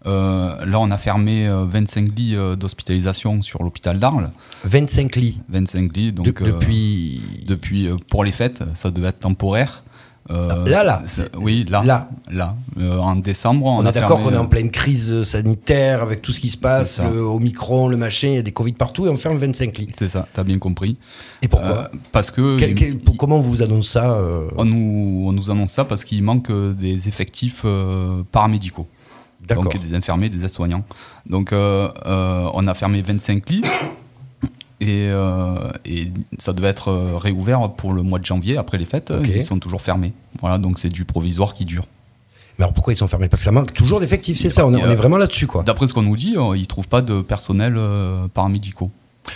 Euh, 0.05 0.65
là, 0.65 0.79
on 0.81 0.91
a 0.91 0.97
fermé 0.97 1.47
euh, 1.47 1.63
25 1.65 2.09
lits 2.17 2.35
d'hospitalisation 2.59 3.41
sur 3.41 3.63
l'hôpital 3.63 3.99
d'Arles. 3.99 4.29
25 4.65 5.15
lits 5.15 5.39
25 5.49 5.95
lits, 5.95 6.11
donc 6.11 6.25
de- 6.25 6.45
depuis. 6.45 7.21
depuis 7.47 7.89
pour 8.09 8.23
les 8.23 8.31
fêtes, 8.31 8.63
ça 8.73 8.91
devait 8.91 9.07
être 9.09 9.19
temporaire. 9.19 9.83
Euh, 10.31 10.65
Là, 10.65 10.83
là. 10.85 11.01
Oui, 11.37 11.65
là. 11.69 11.83
Là. 11.83 12.09
Là. 12.31 12.55
Euh, 12.79 12.97
en 12.97 13.17
décembre, 13.17 13.65
on, 13.65 13.79
On, 13.79 13.85
a 13.85 13.89
est 13.89 13.91
d'accord 13.91 14.21
qu'on 14.23 14.31
est 14.31 14.37
en 14.37 14.45
euh, 14.45 14.47
pleine 14.47 14.71
crise 14.71 15.23
sanitaire 15.23 16.01
avec 16.01 16.21
tout 16.21 16.31
ce 16.31 16.39
qui 16.39 16.47
se 16.49 16.57
passe, 16.57 17.01
le 17.01 17.19
Omicron, 17.19 17.89
le 17.89 17.97
machin, 17.97 18.29
il 18.29 18.35
y 18.35 18.37
a 18.37 18.41
des 18.41 18.53
Covid 18.53 18.73
partout 18.73 19.05
et 19.05 19.09
on 19.09 19.17
ferme 19.17 19.37
25 19.37 19.77
lits. 19.77 19.89
C'est 19.93 20.07
ça, 20.07 20.25
t'as 20.33 20.43
bien 20.45 20.59
compris. 20.59 20.97
Et 21.41 21.47
pourquoi 21.49 21.69
Euh, 21.93 21.97
Parce 22.13 22.31
que 22.31 22.57
Quel- 22.57 22.73
quel- 22.73 22.97
Comment 23.19 23.37
on 23.37 23.41
vous 23.41 23.61
annonce 23.61 23.89
ça 23.89 24.17
on, 24.57 24.63
nous, 24.65 25.25
on 25.27 25.33
nous 25.33 25.51
annonce 25.51 25.71
ça 25.71 25.83
parce 25.85 26.05
qu'il 26.05 26.23
manque 26.23 26.49
des 26.51 27.07
effectifs 27.09 27.65
paramédicaux. 28.31 28.87
D'accord. 29.45 29.65
Donc 29.65 29.77
des 29.77 29.93
infirmiers, 29.93 30.29
des 30.29 30.45
aides-soignants. 30.45 30.85
Donc 31.29 31.49
on 31.53 32.67
a 32.67 32.73
fermé 32.73 33.01
25 33.01 33.49
lits 33.49 33.61
et, 34.83 35.07
euh, 35.09 35.55
et 35.85 36.07
ça 36.39 36.51
devait 36.51 36.67
être 36.67 36.89
euh, 36.89 37.15
réouvert 37.15 37.71
pour 37.71 37.93
le 37.93 38.03
mois 38.03 38.19
de 38.19 38.25
janvier 38.25 38.57
après 38.57 38.77
les 38.77 38.85
fêtes. 38.85 39.11
Ok. 39.11 39.29
Ils 39.33 39.43
sont 39.43 39.59
toujours 39.59 39.81
fermés. 39.81 40.11
Voilà, 40.41 40.57
donc 40.57 40.77
c'est 40.77 40.89
du 40.89 41.05
provisoire 41.05 41.53
qui 41.53 41.63
dure. 41.63 41.85
Mais 42.57 42.65
alors 42.65 42.73
pourquoi 42.73 42.93
ils 42.93 42.97
sont 42.97 43.07
fermés? 43.07 43.29
Parce 43.29 43.41
que 43.41 43.45
ça 43.45 43.51
manque 43.51 43.73
toujours 43.73 43.99
d'effectifs, 44.01 44.37
c'est 44.37 44.49
ça, 44.49 44.67
on 44.67 44.75
est, 44.75 44.81
est 44.81 44.95
vraiment 44.95 45.17
là-dessus 45.17 45.47
quoi. 45.47 45.63
D'après 45.63 45.87
ce 45.87 45.93
qu'on 45.93 46.01
nous 46.01 46.17
dit, 46.17 46.35
euh, 46.37 46.57
ils 46.57 46.67
trouvent 46.67 46.87
pas 46.89 47.01
de 47.01 47.21
personnel 47.21 47.79
paramédicaux. 48.33 48.91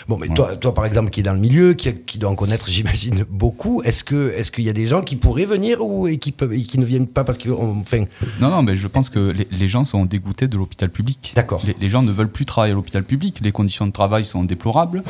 Bon, 0.08 0.18
mais 0.18 0.28
toi, 0.30 0.56
toi, 0.56 0.74
par 0.74 0.86
exemple, 0.86 1.10
qui 1.10 1.22
est 1.22 1.24
dans 1.24 1.34
le 1.34 1.40
milieu, 1.40 1.74
qui, 1.74 1.94
qui 1.94 2.18
doit 2.18 2.30
en 2.30 2.36
connaître, 2.36 2.68
j'imagine, 2.70 3.26
beaucoup, 3.30 3.82
est-ce 3.84 4.04
que 4.04 4.32
est-ce 4.32 4.52
qu'il 4.52 4.64
y 4.64 4.70
a 4.70 4.74
des 4.74 4.86
gens 4.86 5.02
qui 5.02 5.16
pourraient 5.16 5.46
venir 5.46 5.86
ou 5.86 6.08
et 6.08 6.18
qui, 6.18 6.32
peuvent, 6.32 6.54
et 6.54 6.64
qui 6.64 6.80
ne 6.80 6.86
viennent 6.86 7.08
pas 7.08 7.24
parce 7.24 7.38
que. 7.38 7.50
Enfin, 7.50 8.06
Non, 8.40 8.50
non, 8.50 8.64
mais 8.64 8.76
je 8.76 8.88
pense 8.88 9.10
que 9.10 9.32
les, 9.32 9.48
les 9.50 9.68
gens 9.68 9.86
sont 9.86 10.06
dégoûtés 10.06 10.48
de 10.48 10.58
l'hôpital 10.58 10.90
public. 10.90 11.34
D'accord. 11.36 11.62
Les, 11.66 11.76
les 11.80 11.90
gens 11.90 12.02
ne 12.02 12.12
veulent 12.12 12.32
plus 12.32 12.46
travailler 12.46 12.74
à 12.74 12.76
l'hôpital 12.76 13.04
public. 13.04 13.40
Les 13.42 13.52
conditions 13.52 13.88
de 13.88 13.92
travail 13.92 14.26
sont 14.26 14.44
déplorables. 14.44 15.04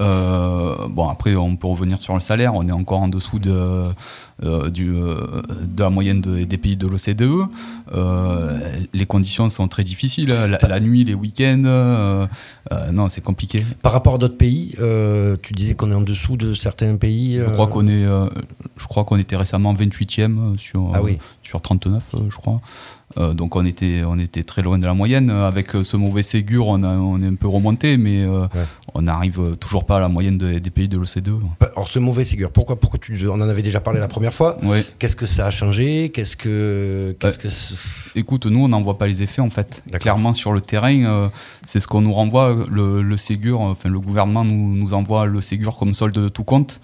Euh, 0.00 0.74
bon, 0.88 1.08
après, 1.08 1.34
on 1.36 1.56
peut 1.56 1.66
revenir 1.66 1.98
sur 1.98 2.14
le 2.14 2.20
salaire. 2.20 2.54
On 2.54 2.66
est 2.68 2.72
encore 2.72 3.00
en 3.00 3.08
dessous 3.08 3.38
de, 3.38 3.84
euh, 4.44 4.70
du, 4.70 4.90
euh, 4.94 5.42
de 5.62 5.82
la 5.82 5.90
moyenne 5.90 6.20
de- 6.20 6.44
des 6.44 6.58
pays 6.58 6.76
de 6.76 6.86
l'OCDE. 6.86 7.46
Euh, 7.94 8.58
les 8.92 9.06
conditions 9.06 9.48
sont 9.48 9.66
très 9.68 9.84
difficiles. 9.84 10.28
La, 10.28 10.46
la 10.68 10.80
nuit, 10.80 11.04
les 11.04 11.14
week-ends, 11.14 12.28
non, 12.92 13.08
c'est 13.08 13.22
compliqué. 13.22 13.64
par 13.82 13.92
rapport 13.92 14.14
à 14.14 14.18
d'autres 14.18 14.36
pays, 14.36 14.74
tu 15.42 15.52
disais 15.52 15.74
qu'on 15.74 15.90
est 15.90 15.94
en 15.94 16.00
dessous 16.02 16.36
de 16.36 16.54
certains 16.54 16.96
pays. 16.96 17.38
Je 17.44 17.50
crois 17.50 17.66
qu'on 17.66 17.86
est, 17.86 18.04
je 18.76 18.86
crois 18.86 19.04
qu'on 19.04 19.16
était 19.16 19.36
récemment 19.36 19.72
28e 19.74 20.56
sur, 20.58 20.90
Ah 20.94 21.02
oui. 21.02 21.18
sur 21.42 21.60
39, 21.60 22.02
euh, 22.14 22.18
je 22.30 22.36
crois. 22.36 22.60
Euh, 23.16 23.32
donc 23.32 23.56
on 23.56 23.64
était, 23.64 24.02
on 24.06 24.18
était 24.18 24.42
très 24.42 24.60
loin 24.60 24.76
de 24.78 24.84
la 24.84 24.92
moyenne. 24.92 25.30
Avec 25.30 25.74
euh, 25.74 25.82
ce 25.82 25.96
mauvais 25.96 26.22
Ségur, 26.22 26.68
on, 26.68 26.82
a- 26.82 26.88
on 26.96 27.20
est 27.22 27.26
un 27.26 27.36
peu 27.36 27.48
remonté, 27.48 27.96
mais 27.96 28.22
euh, 28.22 28.46
on 28.94 29.02
n'arrive 29.02 29.40
euh, 29.40 29.54
toujours 29.56 29.86
pas 29.86 29.96
à 29.96 30.00
la 30.00 30.08
moyenne 30.08 30.36
de- 30.36 30.58
des 30.58 30.70
pays 30.70 30.88
de 30.88 30.98
l'OCDE. 30.98 31.40
Alors, 31.60 31.88
ce 31.88 31.98
mauvais 31.98 32.24
Ségur, 32.24 32.50
pourquoi, 32.50 32.78
pourquoi 32.78 32.98
tu, 32.98 33.18
on 33.28 33.34
en 33.40 33.48
avait 33.48 33.62
déjà 33.62 33.80
parlé 33.80 33.98
la 33.98 34.08
première 34.08 34.34
fois 34.34 34.58
Ouais. 34.62 34.84
Qu'est-ce 34.98 35.16
que 35.16 35.24
ça 35.26 35.46
a 35.46 35.50
changé? 35.50 36.10
Qu'est-ce 36.10 36.36
que. 36.36 37.16
Qu'est-ce 37.18 37.38
que 37.38 37.48
Écoute, 38.18 38.44
nous, 38.46 38.60
on 38.64 38.68
n'en 38.68 38.82
voit 38.82 38.98
pas 38.98 39.06
les 39.06 39.22
effets 39.22 39.40
en 39.40 39.50
fait. 39.50 39.82
Clairement, 40.00 40.34
sur 40.34 40.52
le 40.52 40.60
terrain, 40.60 41.04
euh, 41.04 41.28
c'est 41.64 41.80
ce 41.80 41.86
qu'on 41.86 42.02
nous 42.02 42.12
renvoie. 42.12 42.54
Le, 42.70 43.00
le 43.02 43.16
Ségur, 43.16 43.62
enfin, 43.62 43.88
le 43.88 44.00
gouvernement 44.00 44.44
nous, 44.44 44.74
nous 44.76 44.92
envoie 44.92 45.24
le 45.26 45.40
Ségur 45.40 45.76
comme 45.78 45.94
solde 45.94 46.14
de 46.14 46.28
tout 46.28 46.44
compte. 46.44 46.80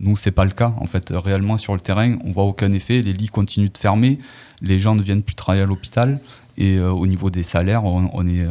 Nous, 0.00 0.14
c'est 0.16 0.30
pas 0.30 0.44
le 0.44 0.50
cas. 0.50 0.74
En 0.78 0.86
fait, 0.86 1.10
réellement, 1.10 1.56
sur 1.56 1.74
le 1.74 1.80
terrain, 1.80 2.16
on 2.24 2.32
voit 2.32 2.44
aucun 2.44 2.72
effet. 2.72 3.00
Les 3.00 3.12
lits 3.14 3.28
continuent 3.28 3.70
de 3.72 3.78
fermer. 3.78 4.18
Les 4.62 4.78
gens 4.78 4.94
ne 4.94 5.02
viennent 5.02 5.22
plus 5.22 5.34
travailler 5.34 5.62
à 5.64 5.66
l'hôpital. 5.66 6.20
Et 6.58 6.76
euh, 6.76 6.90
au 6.90 7.06
niveau 7.06 7.28
des 7.28 7.42
salaires, 7.42 7.84
on, 7.84 8.08
on 8.14 8.26
est, 8.26 8.40
euh, 8.40 8.50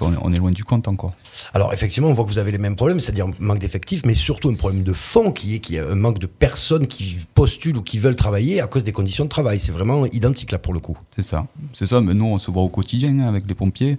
on 0.00 0.32
est- 0.32 0.36
loin 0.38 0.50
du 0.50 0.64
compte 0.64 0.88
encore. 0.88 1.12
Alors, 1.54 1.72
effectivement, 1.72 2.08
on 2.08 2.12
voit 2.12 2.24
que 2.24 2.30
vous 2.30 2.38
avez 2.38 2.50
les 2.50 2.58
mêmes 2.58 2.74
problèmes, 2.74 2.98
c'est-à-dire 2.98 3.26
un 3.26 3.32
manque 3.38 3.60
d'effectifs, 3.60 4.02
mais 4.04 4.14
surtout 4.16 4.48
un 4.50 4.54
problème 4.54 4.82
de 4.82 4.92
fond 4.92 5.30
qui 5.30 5.54
est 5.54 5.58
qu'il 5.60 5.76
y 5.76 5.78
a 5.78 5.86
un 5.88 5.94
manque 5.94 6.18
de 6.18 6.26
personnes 6.26 6.88
qui 6.88 7.18
postulent 7.34 7.76
ou 7.76 7.82
qui 7.82 7.98
veulent 8.00 8.16
travailler 8.16 8.60
à 8.60 8.66
cause 8.66 8.82
des 8.82 8.90
conditions 8.92 9.24
de 9.24 9.28
travail. 9.28 9.60
C'est 9.60 9.70
vraiment 9.70 10.06
identique 10.06 10.50
là 10.50 10.58
pour 10.58 10.72
le 10.74 10.80
coup. 10.80 10.98
C'est 11.14 11.22
ça. 11.22 11.46
C'est 11.72 11.86
ça. 11.86 12.00
Mais 12.00 12.14
nous, 12.14 12.26
on 12.26 12.38
se 12.38 12.50
voit 12.50 12.62
au 12.62 12.68
quotidien 12.68 13.16
hein, 13.20 13.28
avec 13.28 13.44
les 13.46 13.54
pompiers. 13.54 13.96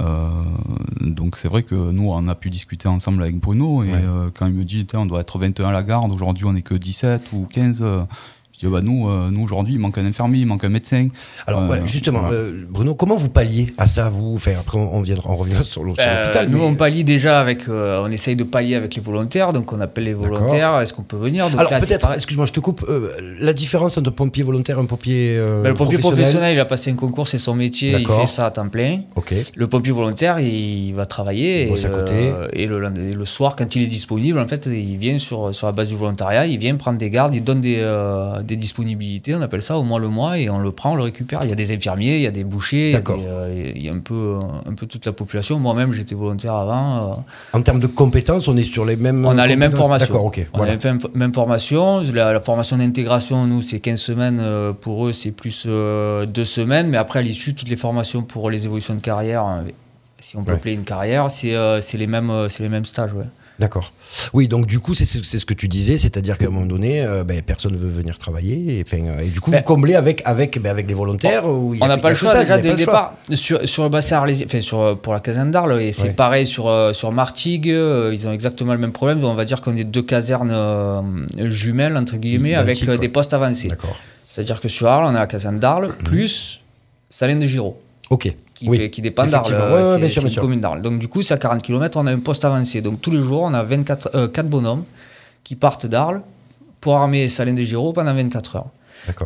Euh, 0.00 0.28
donc 1.00 1.36
c'est 1.36 1.48
vrai 1.48 1.62
que 1.62 1.74
nous, 1.74 2.08
on 2.08 2.28
a 2.28 2.34
pu 2.34 2.50
discuter 2.50 2.88
ensemble 2.88 3.22
avec 3.22 3.38
Bruno. 3.38 3.84
Et 3.84 3.92
Ouais. 3.92 4.00
euh, 4.02 4.30
quand 4.34 4.46
il 4.46 4.54
me 4.54 4.64
dit, 4.64 4.86
on 4.94 5.06
doit 5.06 5.20
être 5.20 5.38
21 5.38 5.68
à 5.68 5.72
la 5.72 5.82
garde, 5.82 6.12
aujourd'hui 6.12 6.44
on 6.46 6.52
n'est 6.54 6.62
que 6.62 6.74
17 6.74 7.32
ou 7.32 7.46
15, 7.50 7.84
bah, 8.70 8.80
nous, 8.82 9.08
euh, 9.08 9.30
nous 9.30 9.42
aujourd'hui, 9.42 9.74
il 9.74 9.78
manque 9.80 9.98
un 9.98 10.04
infirmier, 10.06 10.40
il 10.40 10.46
manque 10.46 10.64
un 10.64 10.68
médecin. 10.68 11.08
Alors 11.46 11.62
Euh, 11.62 11.68
ouais, 11.68 11.80
justement, 11.84 12.20
voilà. 12.20 12.34
euh, 12.36 12.64
Bruno, 12.68 12.94
comment 12.94 13.16
vous 13.16 13.28
palliez 13.28 13.72
à 13.78 13.86
ça 13.86 14.08
vous? 14.08 14.34
Enfin 14.36 14.52
après 14.58 14.78
on, 14.78 14.96
on 14.96 15.02
viendra, 15.02 15.30
on 15.30 15.36
reviendra 15.36 15.64
sur 15.74 15.84
l'hôpital. 15.84 16.30
Euh, 16.36 16.46
nous, 16.48 16.58
mais- 16.58 16.64
on 16.64 16.74
pallie 16.74 17.04
déjà 17.04 17.40
avec. 17.40 17.68
euh, 17.68 18.02
on 18.04 18.10
essaye 18.10 18.36
de 18.36 18.44
pallier 18.44 18.74
avec 18.74 18.94
les 18.94 19.02
volontaires, 19.02 19.52
donc 19.52 19.72
on 19.72 19.80
appelle 19.80 20.04
les 20.04 20.14
volontaires. 20.14 20.78
Est-ce 20.80 20.92
qu'on 20.92 21.02
peut 21.02 21.16
venir? 21.16 21.48
Donc 21.50 21.58
Alors 21.60 21.72
peut-être, 21.80 22.12
excuse-moi, 22.14 22.46
je 22.46 22.52
te 22.52 22.60
coupe. 22.60 22.84
euh, 22.88 23.10
la 23.40 23.52
différence 23.52 23.98
entre 23.98 24.08
un 24.10 24.12
pompier 24.12 24.42
volontaire 24.42 24.78
et 24.78 24.80
un 24.80 24.84
pompier 24.86 25.36
euh, 25.38 25.62
Ben, 25.62 25.68
le 25.70 25.74
pompier 25.74 25.98
professionnel. 25.98 26.24
professionnel, 26.30 26.56
il 26.56 26.60
a 26.60 26.64
passé 26.64 26.90
un 26.90 26.94
concours, 26.94 27.28
c'est 27.28 27.38
son 27.38 27.54
métier, 27.54 27.96
il 27.98 28.06
fait 28.06 28.26
ça 28.26 28.46
à 28.46 28.50
temps 28.50 28.68
plein. 28.68 29.00
Ok. 29.16 29.34
Le 29.54 29.66
pompier 29.66 29.92
volontaire, 29.92 30.38
il 30.40 30.92
va 30.94 31.06
travailler 31.06 31.68
Il 31.68 31.78
et, 31.78 31.86
à 31.86 31.88
côté. 31.88 32.12
euh, 32.14 32.48
et 32.52 32.66
le, 32.66 32.82
et 32.84 33.12
le 33.14 33.24
soir, 33.24 33.56
quand 33.56 33.74
il 33.76 33.82
est 33.82 33.86
disponible, 33.86 34.38
en 34.38 34.46
fait, 34.48 34.66
il 34.66 34.96
vient 34.98 35.18
sur, 35.18 35.54
sur 35.54 35.66
la 35.66 35.72
base 35.72 35.88
du 35.88 35.94
volontariat, 35.96 36.46
il 36.46 36.58
vient 36.58 36.74
prendre 36.76 36.98
des 36.98 37.10
gardes, 37.10 37.34
il 37.34 37.42
donne 37.44 37.60
des, 37.60 37.76
euh, 37.78 38.42
des 38.42 38.51
disponibilités, 38.56 39.34
on 39.34 39.40
appelle 39.42 39.62
ça 39.62 39.78
au 39.78 39.82
mois 39.82 39.98
le 40.00 40.08
mois, 40.08 40.38
et 40.38 40.48
on 40.50 40.58
le 40.58 40.72
prend, 40.72 40.92
on 40.92 40.96
le 40.96 41.02
récupère. 41.02 41.40
Il 41.42 41.48
y 41.48 41.52
a 41.52 41.56
des 41.56 41.72
infirmiers, 41.72 42.16
il 42.16 42.22
y 42.22 42.26
a 42.26 42.30
des 42.30 42.44
bouchers, 42.44 42.90
il 42.90 42.92
y 42.92 42.96
a, 42.96 43.00
des, 43.00 43.12
euh, 43.26 43.72
il 43.76 43.82
y 43.84 43.88
a 43.88 43.92
un 43.92 43.98
peu, 43.98 44.38
un 44.66 44.74
peu 44.74 44.86
toute 44.86 45.04
la 45.06 45.12
population. 45.12 45.58
Moi-même, 45.58 45.92
j'étais 45.92 46.14
volontaire 46.14 46.54
avant. 46.54 47.12
euh, 47.12 47.14
En 47.58 47.62
termes 47.62 47.80
de 47.80 47.86
compétences, 47.86 48.48
on 48.48 48.56
est 48.56 48.62
sur 48.64 48.84
les 48.84 48.96
mêmes. 48.96 49.24
on 49.26 49.38
a 49.38 49.46
les 49.46 49.56
mêmes 49.56 49.72
formations. 49.72 50.06
D'accord, 50.12 50.26
ok. 50.26 50.46
On 50.52 50.58
voilà. 50.58 50.72
a 50.72 50.76
les 50.76 50.92
mêmes, 51.14 51.32
formations. 51.34 52.00
La, 52.12 52.32
la 52.32 52.40
formation 52.40 52.76
d'intégration, 52.76 53.46
nous, 53.46 53.62
c'est 53.62 53.80
15 53.80 54.00
semaines. 54.00 54.40
euh, 54.40 54.72
Pour 54.72 55.06
eux, 55.06 55.12
c'est 55.12 55.32
plus 55.32 55.64
euh, 55.66 56.26
2 56.26 56.44
semaines. 56.44 56.88
Mais 56.88 56.96
après, 56.98 57.18
à 57.18 57.22
l'issue, 57.22 57.54
toutes 57.54 57.68
les 57.68 57.76
formations 57.76 58.22
pour 58.22 58.50
les 58.50 58.64
évolutions 58.64 58.94
de 58.94 59.00
carrière, 59.00 59.62
si 60.20 60.36
on 60.36 60.44
peut 60.44 60.52
Ouais. 60.52 60.56
appeler 60.58 60.74
une 60.74 60.84
carrière, 60.84 61.30
c'est 61.30 61.54
euh, 61.54 61.80
les, 61.94 62.06
mêmes, 62.06 62.30
euh, 62.30 62.48
les 62.60 62.68
mêmes 62.68 62.84
stages. 62.84 63.12
Ouais. 63.12 63.24
D'accord. 63.62 63.92
Oui, 64.32 64.48
donc 64.48 64.66
du 64.66 64.80
coup, 64.80 64.92
c'est 64.92 65.04
ce 65.04 65.46
que 65.46 65.54
tu 65.54 65.68
disais, 65.68 65.96
c'est-à-dire 65.96 66.36
qu'à 66.36 66.46
un 66.46 66.50
moment 66.50 66.66
donné, 66.66 67.00
euh, 67.00 67.22
ben, 67.22 67.40
personne 67.42 67.70
ne 67.72 67.76
veut 67.78 67.88
venir 67.88 68.18
travailler. 68.18 68.80
Et, 68.80 68.84
euh, 68.94 69.20
et 69.20 69.28
du 69.28 69.40
coup, 69.40 69.52
Ben, 69.52 69.58
vous 69.58 69.62
comblez 69.62 69.94
avec, 69.94 70.20
avec, 70.24 70.60
ben, 70.60 70.68
avec 70.70 70.86
des 70.86 70.94
volontaires. 70.94 71.46
On 71.46 71.72
n'a 71.86 71.96
pas 71.96 72.08
le 72.08 72.16
choix 72.16 72.32
ça, 72.32 72.40
déjà 72.40 72.58
dès 72.58 72.70
le 72.70 72.76
départ. 72.76 73.14
Sur, 73.32 73.66
sur 73.68 73.84
le 73.84 73.88
bassin 73.88 74.16
arlésien, 74.16 74.46
enfin 74.48 74.60
sur, 74.60 74.98
pour 74.98 75.12
la 75.12 75.20
caserne 75.20 75.52
d'Arles, 75.52 75.80
et 75.80 75.92
c'est 75.92 76.08
Ouais. 76.08 76.10
pareil 76.10 76.44
sur, 76.44 76.66
euh, 76.66 76.92
sur 76.92 77.12
Martigues, 77.12 77.66
ils 77.68 78.26
ont 78.26 78.32
exactement 78.32 78.72
le 78.72 78.80
même 78.80 78.90
problème. 78.90 79.22
On 79.22 79.34
va 79.34 79.44
dire 79.44 79.60
qu'on 79.60 79.76
est 79.76 79.84
deux 79.84 80.02
casernes 80.02 80.52
jumelles, 81.38 81.96
entre 81.96 82.16
guillemets, 82.16 82.56
avec 82.56 82.84
des 82.84 83.08
postes 83.08 83.32
avancés. 83.32 83.68
D'accord. 83.68 83.96
C'est-à-dire 84.28 84.60
que 84.60 84.66
sur 84.68 84.88
Arles, 84.88 85.04
on 85.06 85.14
a 85.14 85.20
la 85.20 85.26
caserne 85.28 85.60
d'Arles, 85.60 85.94
plus 86.04 86.62
Salène 87.10 87.38
de 87.38 87.46
Giraud. 87.46 87.80
Ok. 88.10 88.34
Qui, 88.54 88.68
oui. 88.68 88.90
qui 88.90 89.02
dépend 89.02 89.26
d'Arles. 89.26 89.52
Ouais, 89.52 90.02
ouais, 90.02 90.10
c'est 90.10 90.22
une 90.22 90.34
commune 90.34 90.60
d'Arles. 90.60 90.82
Donc 90.82 90.98
du 90.98 91.08
coup, 91.08 91.22
c'est 91.22 91.34
à 91.34 91.38
40 91.38 91.62
km, 91.62 91.98
on 91.98 92.06
a 92.06 92.12
un 92.12 92.18
poste 92.18 92.44
avancé. 92.44 92.80
Donc 92.80 93.00
tous 93.00 93.10
les 93.10 93.20
jours, 93.20 93.42
on 93.42 93.54
a 93.54 93.62
24, 93.62 94.10
euh, 94.14 94.28
4 94.28 94.48
bonhommes 94.48 94.84
qui 95.44 95.56
partent 95.56 95.86
d'Arles 95.86 96.22
pour 96.80 96.96
armer 96.96 97.28
Salène 97.28 97.54
de 97.54 97.62
Giraud 97.62 97.92
pendant 97.92 98.14
24 98.14 98.56
heures. 98.56 98.66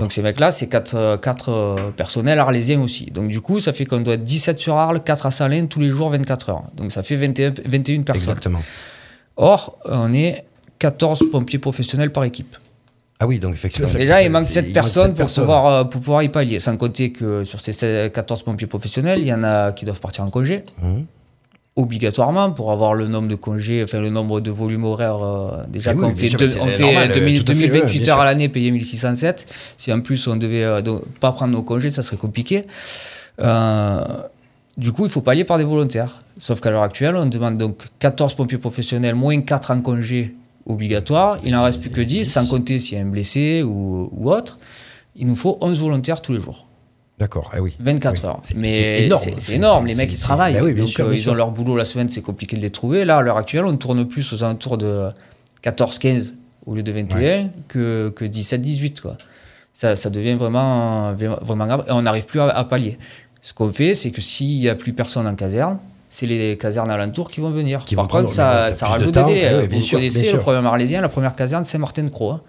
Donc 0.00 0.12
ces 0.12 0.22
mecs-là, 0.22 0.52
c'est 0.52 0.68
4, 0.68 1.92
personnels 1.96 2.38
arlésiens 2.38 2.80
aussi. 2.80 3.06
Donc 3.06 3.28
du 3.28 3.40
coup, 3.42 3.60
ça 3.60 3.74
fait 3.74 3.84
qu'on 3.84 4.00
doit 4.00 4.14
être 4.14 4.24
17 4.24 4.58
sur 4.58 4.76
Arles, 4.76 5.02
4 5.02 5.26
à 5.26 5.30
Salène 5.30 5.68
tous 5.68 5.80
les 5.80 5.90
jours 5.90 6.08
24 6.10 6.48
heures. 6.50 6.62
Donc 6.74 6.92
ça 6.92 7.02
fait 7.02 7.16
21, 7.16 7.54
21 7.66 8.02
personnes. 8.02 8.30
Exactement. 8.30 8.62
Or, 9.36 9.78
on 9.84 10.14
est 10.14 10.44
14 10.78 11.24
pompiers 11.30 11.58
professionnels 11.58 12.10
par 12.10 12.24
équipe. 12.24 12.56
Ah 13.18 13.26
oui, 13.26 13.38
donc 13.38 13.54
effectivement. 13.54 13.88
ça- 13.88 13.98
Déjà, 13.98 14.22
il 14.22 14.30
manque 14.30 14.44
c'est- 14.44 14.52
7 14.54 14.64
il 14.64 14.68
manque 14.68 14.74
personnes, 14.74 15.08
pour, 15.10 15.16
personnes. 15.18 15.44
Pouvoir, 15.44 15.66
euh, 15.66 15.84
pour 15.84 16.00
pouvoir 16.02 16.22
y 16.22 16.28
pallier. 16.28 16.58
Sans 16.60 16.76
compter 16.76 17.12
que 17.12 17.44
sur 17.44 17.60
ces 17.60 17.72
16 17.72 18.10
14 18.12 18.42
pompiers 18.42 18.66
professionnels, 18.66 19.20
il 19.20 19.26
y 19.26 19.32
en 19.32 19.42
a 19.42 19.72
qui 19.72 19.84
doivent 19.86 20.00
partir 20.00 20.22
en 20.24 20.30
congé. 20.30 20.64
Mhm. 20.82 21.06
Obligatoirement, 21.78 22.52
pour 22.52 22.72
avoir 22.72 22.94
le 22.94 23.06
nombre 23.06 23.28
de 23.28 23.34
congés, 23.34 23.82
enfin 23.84 24.00
le 24.00 24.08
nombre 24.08 24.40
de 24.40 24.50
volumes 24.50 24.84
horaires. 24.84 25.22
euh, 25.22 25.64
déjà, 25.68 25.92
Eh 25.92 25.94
oui, 26.02 26.14
fait, 26.16 26.28
sûr, 26.28 26.38
deux- 26.38 26.48
c'est 26.48 26.60
on 26.60 26.66
fait 26.68 26.78
normal, 26.82 27.10
euh, 27.10 27.14
2000 27.14 27.44
tout 27.44 27.52
à 27.52 27.54
fait, 27.54 27.60
ouais, 27.62 27.68
2028 27.68 28.00
bien 28.00 28.12
heures 28.14 28.20
à 28.20 28.24
l'année, 28.24 28.48
payé 28.48 28.70
1607. 28.70 29.46
Si 29.76 29.92
en 29.92 30.00
plus 30.00 30.26
on 30.26 30.36
devait 30.36 30.64
euh, 30.64 30.80
donc, 30.82 31.02
pas 31.20 31.32
prendre 31.32 31.52
nos 31.52 31.62
congés, 31.62 31.90
ça 31.90 32.02
serait 32.02 32.16
compliqué. 32.16 32.64
Du 34.78 34.92
coup, 34.92 35.04
il 35.06 35.10
faut 35.10 35.22
pallier 35.22 35.44
par 35.44 35.56
des 35.58 35.64
volontaires. 35.64 36.18
Sauf 36.38 36.60
qu'à 36.60 36.70
l'heure 36.70 36.82
actuelle, 36.82 37.16
on 37.16 37.24
demande 37.26 37.56
donc 37.56 37.78
14 37.98 38.34
pompiers 38.34 38.58
professionnels, 38.58 39.14
moins 39.14 39.40
4 39.40 39.70
en 39.70 39.80
congé 39.80 40.34
obligatoire. 40.66 41.38
Il 41.44 41.52
n'en 41.52 41.64
reste 41.64 41.80
plus 41.80 41.90
que 41.90 42.00
10, 42.00 42.24
sans 42.24 42.46
compter 42.46 42.78
s'il 42.78 42.98
y 42.98 43.00
a 43.00 43.04
un 43.04 43.08
blessé 43.08 43.62
ou, 43.62 44.08
ou 44.12 44.30
autre. 44.30 44.58
Il 45.14 45.26
nous 45.26 45.36
faut 45.36 45.56
11 45.60 45.80
volontaires 45.80 46.20
tous 46.20 46.32
les 46.32 46.40
jours. 46.40 46.66
D'accord, 47.18 47.50
ah 47.54 47.62
oui. 47.62 47.74
24 47.80 48.22
Oui. 48.22 48.28
heures. 48.28 48.38
C'est- 48.42 48.54
Mais 48.56 48.68
c'est 48.68 49.04
énorme. 49.06 49.22
c'est- 49.38 49.54
énorme. 49.54 49.86
Les 49.86 49.94
mecs, 49.94 50.12
ils 50.12 50.18
travaillent. 50.18 50.54
bah 50.54 50.60
oui, 50.62 50.74
Donc, 50.74 50.88
sûr, 50.88 51.06
euh, 51.06 51.14
ils 51.14 51.22
sûr. 51.22 51.32
ont 51.32 51.34
leur 51.34 51.50
boulot 51.50 51.74
la 51.76 51.86
semaine, 51.86 52.08
c'est 52.10 52.20
compliqué 52.20 52.56
de 52.56 52.60
les 52.60 52.68
trouver. 52.70 53.06
Là, 53.06 53.16
à 53.16 53.22
l'heure 53.22 53.38
actuelle, 53.38 53.64
on 53.64 53.74
tourne 53.76 54.04
plus 54.04 54.30
aux 54.34 54.44
alentours 54.44 54.76
de 54.76 55.08
14-15 55.62 56.34
au 56.66 56.74
lieu 56.74 56.82
de 56.82 56.92
21 56.92 57.48
que, 57.68 58.10
que 58.14 58.24
17-18. 58.26 59.00
Quoi. 59.00 59.16
Ça, 59.72 59.96
ça 59.96 60.10
devient 60.10 60.34
vraiment, 60.34 61.14
vraiment 61.14 61.66
grave. 61.66 61.84
Et 61.88 61.92
on 61.92 62.02
n'arrive 62.02 62.26
plus 62.26 62.40
à, 62.40 62.48
à 62.48 62.64
pallier. 62.64 62.98
Ce 63.40 63.54
qu'on 63.54 63.70
fait, 63.72 63.94
c'est 63.94 64.10
que 64.10 64.20
s'il 64.20 64.58
n'y 64.58 64.68
a 64.68 64.74
plus 64.74 64.92
personne 64.92 65.26
en 65.26 65.34
caserne, 65.34 65.78
c'est 66.16 66.26
les 66.26 66.56
casernes 66.56 66.90
alentours 66.90 67.30
qui 67.30 67.40
vont 67.40 67.50
venir. 67.50 67.84
Qui 67.84 67.94
Par 67.94 68.04
vont 68.04 68.08
prendre- 68.08 68.24
contre, 68.24 68.34
ça, 68.36 68.72
ça 68.72 68.86
rajoute 68.86 69.12
des 69.12 69.24
délais. 69.24 69.54
Oui, 69.70 69.76
Vous 69.76 69.82
sûr, 69.82 69.98
connaissez 69.98 70.22
le 70.24 70.28
sûr. 70.30 70.38
problème 70.40 70.64
arlésien, 70.66 71.00
la 71.02 71.08
première 71.10 71.34
caserne, 71.34 71.64
c'est 71.64 71.76
Martin-de-Croix. 71.78 72.34
hein. 72.34 72.40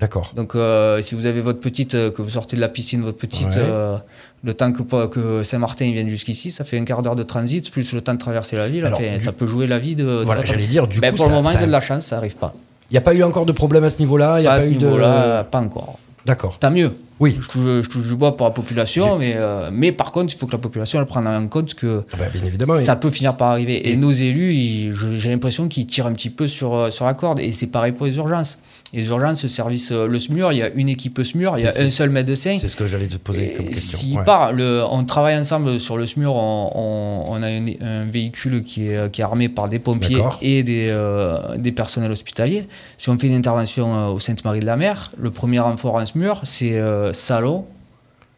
D'accord. 0.00 0.32
Donc, 0.34 0.56
euh, 0.56 1.00
si 1.02 1.14
vous 1.14 1.26
avez 1.26 1.40
votre 1.40 1.60
petite, 1.60 1.94
euh, 1.94 2.10
que 2.10 2.20
vous 2.22 2.30
sortez 2.30 2.56
de 2.56 2.60
la 2.60 2.68
piscine, 2.68 3.02
votre 3.02 3.18
petite, 3.18 3.48
Ouais. 3.54 3.58
euh, 3.58 3.96
le 4.42 4.54
temps 4.54 4.72
que, 4.72 5.06
que 5.06 5.42
Saint-Martin 5.44 5.92
vienne 5.92 6.08
jusqu'ici, 6.08 6.50
ça 6.50 6.64
fait 6.64 6.78
un 6.78 6.84
quart 6.84 7.02
d'heure 7.02 7.14
de 7.14 7.22
transit, 7.22 7.70
plus 7.70 7.92
le 7.92 8.00
temps 8.00 8.14
de 8.14 8.18
traverser 8.18 8.56
la 8.56 8.68
ville. 8.68 8.84
Alors, 8.84 8.98
du- 8.98 9.18
ça 9.20 9.30
peut 9.30 9.46
jouer 9.46 9.68
la 9.68 9.78
vie 9.78 9.94
de. 9.94 10.02
de 10.02 10.24
Voilà, 10.24 10.44
j'allais 10.44 10.66
dire, 10.66 10.88
du 10.88 10.98
Ben, 10.98 11.10
coup, 11.12 11.18
pour 11.18 11.26
ça- 11.26 11.30
le 11.30 11.36
moment, 11.36 11.50
ça- 11.50 11.60
ils 11.60 11.64
ont 11.64 11.66
de 11.68 11.72
la 11.72 11.80
chance, 11.80 12.06
ça 12.06 12.16
n'arrive 12.16 12.36
pas. 12.36 12.52
Il 12.90 12.94
n'y 12.94 12.98
a 12.98 13.02
pas 13.02 13.14
eu 13.14 13.22
encore 13.22 13.46
de 13.46 13.52
problème 13.52 13.84
à 13.84 13.90
ce 13.90 13.98
niveau-là 14.00 14.40
Il 14.40 14.44
y 14.44 14.46
a 14.46 14.50
Pas 14.50 14.56
à 14.56 14.58
pas 14.58 14.64
ce 14.64 14.70
de. 14.70 14.74
niveau-là, 14.78 15.44
pas 15.44 15.60
encore. 15.60 15.98
D'accord. 16.26 16.58
Tant 16.58 16.70
mieux. 16.72 16.92
Oui. 17.22 17.36
Je 17.40 17.46
touche, 17.48 17.62
je 17.84 17.88
touche 17.88 18.06
du 18.08 18.16
bois 18.16 18.36
pour 18.36 18.46
la 18.46 18.52
population, 18.52 19.16
mais, 19.16 19.34
euh, 19.36 19.70
mais 19.72 19.92
par 19.92 20.10
contre, 20.12 20.34
il 20.34 20.36
faut 20.36 20.46
que 20.46 20.52
la 20.52 20.58
population 20.58 20.98
elle 20.98 21.06
prenne 21.06 21.26
en 21.28 21.46
compte 21.46 21.74
que 21.74 22.02
Ah 22.12 22.16
bah, 22.18 22.24
bien 22.32 22.44
évidemment. 22.44 22.74
ça 22.76 22.96
peut 22.96 23.10
finir 23.10 23.36
par 23.36 23.52
arriver. 23.52 23.74
Et, 23.74 23.92
Et- 23.92 23.96
nos 23.96 24.10
élus, 24.10 24.52
ils- 24.52 24.92
j'ai 24.94 25.30
l'impression 25.30 25.68
qu'ils 25.68 25.86
tirent 25.86 26.06
un 26.06 26.12
petit 26.12 26.30
peu 26.30 26.48
sur, 26.48 26.74
euh, 26.74 26.90
sur 26.90 27.04
la 27.06 27.14
corde. 27.14 27.38
Et 27.38 27.52
c'est 27.52 27.68
pareil 27.68 27.92
pour 27.92 28.06
les 28.06 28.16
urgences. 28.16 28.58
Les 28.92 29.06
urgences, 29.08 29.42
le 29.44 29.48
service, 29.48 29.90
euh, 29.92 30.06
le 30.06 30.18
SMUR, 30.18 30.52
il 30.52 30.58
y 30.58 30.62
a 30.62 30.68
une 30.68 30.88
équipe 30.90 31.18
SMUR, 31.22 31.54
il 31.56 31.64
y 31.64 31.66
a 31.66 31.70
C'est- 31.70 31.84
un 31.84 31.88
seul 31.90 32.10
médecin. 32.10 32.58
C'est 32.60 32.68
ce 32.68 32.76
que 32.76 32.86
j'allais 32.86 33.06
te 33.06 33.16
poser 33.16 33.52
comme 33.56 33.66
question. 33.68 33.98
S'il 33.98 34.18
Ouais. 34.18 34.24
part, 34.24 34.52
le- 34.52 34.82
on 34.90 35.02
travaille 35.04 35.36
ensemble 35.38 35.80
sur 35.80 35.96
le 35.96 36.04
SMUR, 36.06 36.34
on, 36.34 36.70
on- 36.74 37.24
on 37.32 37.42
a 37.42 37.46
un, 37.46 37.64
un 37.80 38.04
véhicule 38.04 38.64
qui 38.64 38.88
est, 38.88 39.10
qui 39.10 39.20
est 39.20 39.24
armé 39.24 39.48
par 39.48 39.68
des 39.68 39.78
pompiers 39.78 40.16
D'accord. 40.16 40.38
et 40.42 40.62
des, 40.62 40.88
euh, 40.90 41.56
des 41.56 41.72
personnels 41.72 42.10
hospitaliers. 42.10 42.66
Si 42.98 43.08
on 43.08 43.16
fait 43.16 43.28
une 43.28 43.34
intervention 43.34 43.94
euh, 43.94 44.08
au 44.08 44.18
Sainte-Marie-de-la-Mer, 44.18 45.12
le 45.16 45.30
premier 45.30 45.60
renfort 45.60 45.94
en 45.94 46.04
SMUR, 46.04 46.40
c'est 46.44 46.72
Salon. 47.12 47.64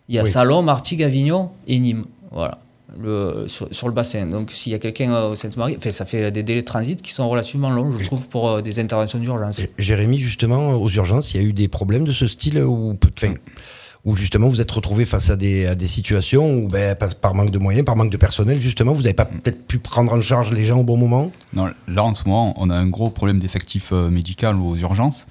Il 0.09 0.15
y 0.15 0.19
a 0.19 0.23
Oui. 0.23 0.29
Salon, 0.29 0.63
Martigues, 0.63 1.03
Avignon 1.03 1.51
et 1.67 1.79
Nîmes. 1.79 2.05
Voilà. 2.31 2.59
Le, 2.97 3.47
sur, 3.49 3.67
sur 3.73 3.89
le 3.89 3.93
bassin. 3.93 4.27
Donc 4.27 4.53
s'il 4.53 4.71
y 4.71 4.75
a 4.77 4.79
quelqu'un 4.79 5.13
euh, 5.13 5.31
au 5.31 5.35
Sainte-Marie, 5.35 5.75
enfin, 5.77 5.91
ça 5.91 6.07
fait 6.07 6.31
des 6.31 6.45
délais 6.45 6.61
de 6.61 6.67
transit 6.67 7.03
qui 7.03 7.11
sont 7.13 7.29
relativement 7.29 7.71
longs, 7.71 7.91
je 7.99 8.05
trouve, 8.05 8.29
pour 8.29 8.49
euh, 8.49 8.63
des 8.63 8.79
interventions 8.79 9.19
d'urgence. 9.19 9.61
Jérémy, 9.79 10.19
justement, 10.19 10.75
aux 10.75 10.89
urgences, 10.91 11.35
il 11.35 11.43
y 11.43 11.45
a 11.45 11.49
eu 11.49 11.53
des 11.53 11.67
problèmes 11.67 12.05
de 12.05 12.13
ce 12.13 12.29
style 12.29 12.63
où, 12.63 12.97
enfin, 13.17 13.35
où 14.05 14.17
justement 14.17 14.49
vous 14.49 14.61
êtes 14.61 14.71
retrouvé 14.71 15.07
face 15.07 15.31
à 15.31 15.35
des, 15.35 15.67
à 15.67 15.75
des 15.75 15.89
situations 15.89 16.55
où, 16.55 16.69
ben, 16.69 16.95
par, 16.95 17.13
par 17.17 17.35
manque 17.35 17.51
de 17.51 17.59
moyens, 17.59 17.85
par 17.85 17.97
manque 17.97 18.11
de 18.11 18.17
personnel, 18.17 18.61
justement, 18.61 18.93
vous 18.93 19.03
n'avez 19.03 19.15
pas 19.15 19.25
peut-être 19.25 19.67
pu 19.67 19.79
prendre 19.79 20.13
en 20.13 20.21
charge 20.21 20.53
les 20.53 20.65
gens 20.65 20.79
au 20.79 20.85
bon 20.85 20.97
moment? 20.97 21.33
Non, 21.53 21.71
là, 21.89 22.05
en 22.05 22.15
ce 22.15 22.29
moment, 22.29 22.55
on 22.59 22.71
a 22.71 22.77
un 22.77 22.87
gros 22.87 23.11
problème 23.11 23.41
d'effectif 23.41 23.91
euh, 23.93 24.09
médical 24.09 24.57
aux 24.57 24.77
urgences. 24.77 25.27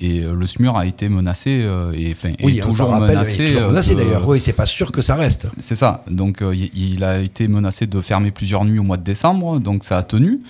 Et 0.00 0.20
euh, 0.20 0.34
le 0.34 0.46
SMUR 0.46 0.76
a 0.76 0.86
été 0.86 1.08
menacé 1.08 1.62
euh, 1.64 1.92
et, 1.92 2.12
enfin, 2.12 2.30
est 2.38 2.44
Oui, 2.44 2.60
toujours 2.60 2.90
rappelle, 2.90 3.08
menacé. 3.08 3.34
il 3.36 3.42
est 3.42 3.46
toujours 3.48 3.62
euh, 3.64 3.68
menacé 3.68 3.94
de- 3.94 4.00
d'ailleurs. 4.00 4.28
Oui, 4.28 4.40
c'est 4.40 4.52
pas 4.52 4.66
sûr 4.66 4.92
que 4.92 5.02
ça 5.02 5.16
reste. 5.16 5.48
C'est 5.58 5.74
ça. 5.74 6.02
Donc, 6.10 6.40
euh, 6.42 6.54
il 6.54 7.02
a 7.02 7.18
été 7.20 7.48
menacé 7.48 7.86
de 7.86 8.00
fermer 8.00 8.30
plusieurs 8.30 8.64
nuits 8.64 8.78
au 8.78 8.84
mois 8.84 8.96
de 8.96 9.02
décembre. 9.04 9.58
Donc, 9.60 9.82
ça 9.84 9.98
a 9.98 10.02
tenu. 10.04 10.40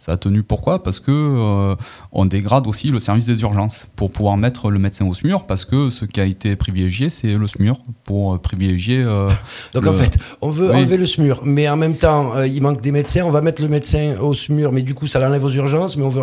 Ça 0.00 0.12
a 0.12 0.16
tenu 0.16 0.44
pourquoi? 0.44 0.82
Parce 0.84 1.00
que 1.00 1.10
euh, 1.10 1.74
on 2.12 2.24
dégrade 2.24 2.68
aussi 2.68 2.88
le 2.90 3.00
service 3.00 3.26
des 3.26 3.42
urgences 3.42 3.88
pour 3.96 4.12
pouvoir 4.12 4.36
mettre 4.36 4.70
le 4.70 4.78
médecin 4.78 5.04
au 5.06 5.12
SMUR. 5.12 5.44
Parce 5.44 5.64
que 5.64 5.90
ce 5.90 6.04
qui 6.04 6.20
a 6.20 6.24
été 6.24 6.54
privilégié, 6.54 7.10
c'est 7.10 7.34
le 7.34 7.46
SMUR 7.48 7.74
pour 8.04 8.34
euh, 8.34 8.38
privilégier. 8.38 9.02
euh, 9.02 9.28
Donc 9.74 9.82
le- 9.84 9.90
en 9.90 9.92
fait, 9.94 10.16
on 10.40 10.50
veut 10.50 10.70
Oui. 10.70 10.76
enlever 10.76 10.96
le 10.98 11.04
SMUR, 11.06 11.40
mais 11.44 11.68
en 11.68 11.76
même 11.76 11.96
temps, 11.96 12.36
euh, 12.36 12.46
il 12.46 12.62
manque 12.62 12.80
des 12.80 12.92
médecins. 12.92 13.22
On 13.24 13.32
va 13.32 13.40
mettre 13.40 13.60
le 13.60 13.66
médecin 13.68 14.14
au 14.20 14.34
SMUR, 14.34 14.70
mais 14.70 14.82
du 14.82 14.94
coup, 14.94 15.08
ça 15.08 15.18
l'enlève 15.18 15.44
aux 15.44 15.50
urgences. 15.52 15.96
Mais 15.96 16.04
on 16.04 16.10
veut. 16.10 16.22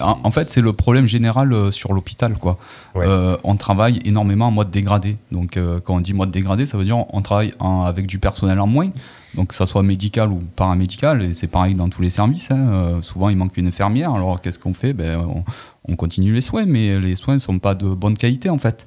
En, 0.00 0.18
en 0.24 0.30
fait, 0.30 0.50
c'est 0.50 0.60
le 0.60 0.72
problème 0.74 1.06
général 1.06 1.72
sur 1.72 1.94
l'hôpital. 1.94 2.34
quoi. 2.34 2.58
Ouais. 2.94 3.06
On 3.44 3.56
travaille 3.56 3.98
énormément 4.04 4.48
en 4.48 4.50
mode 4.50 4.70
dégradé. 4.70 5.16
Donc, 5.32 5.58
quand 5.84 5.94
on 5.96 6.00
dit 6.00 6.12
mode 6.12 6.30
dégradé, 6.30 6.66
ça 6.66 6.76
veut 6.76 6.84
dire 6.84 6.98
on 7.12 7.20
travaille 7.22 7.52
en- 7.60 7.82
avec 7.84 8.06
du 8.06 8.18
personnel 8.18 8.60
en 8.60 8.66
moins. 8.66 8.90
Donc, 9.34 9.48
que 9.48 9.54
ça 9.54 9.66
soit 9.66 9.82
médical 9.82 10.32
ou 10.32 10.40
paramédical, 10.56 11.22
et 11.22 11.32
c'est 11.34 11.46
pareil 11.46 11.74
dans 11.74 11.88
tous 11.88 12.02
les 12.02 12.10
services. 12.10 12.50
hein. 12.50 12.58
Euh, 12.58 13.02
souvent, 13.02 13.28
il 13.28 13.36
manque 13.36 13.56
une 13.56 13.68
infirmière. 13.68 14.12
Alors, 14.14 14.40
qu'est-ce 14.40 14.58
qu'on 14.58 14.74
fait? 14.74 14.92
Ben, 14.92 15.18
on, 15.20 15.44
on 15.88 15.94
continue 15.94 16.34
les 16.34 16.40
soins, 16.40 16.66
mais 16.66 16.98
les 16.98 17.14
soins 17.14 17.34
ne 17.34 17.38
sont 17.38 17.58
pas 17.58 17.74
de 17.74 17.88
bonne 17.88 18.16
qualité, 18.16 18.50
en 18.50 18.58
fait. 18.58 18.86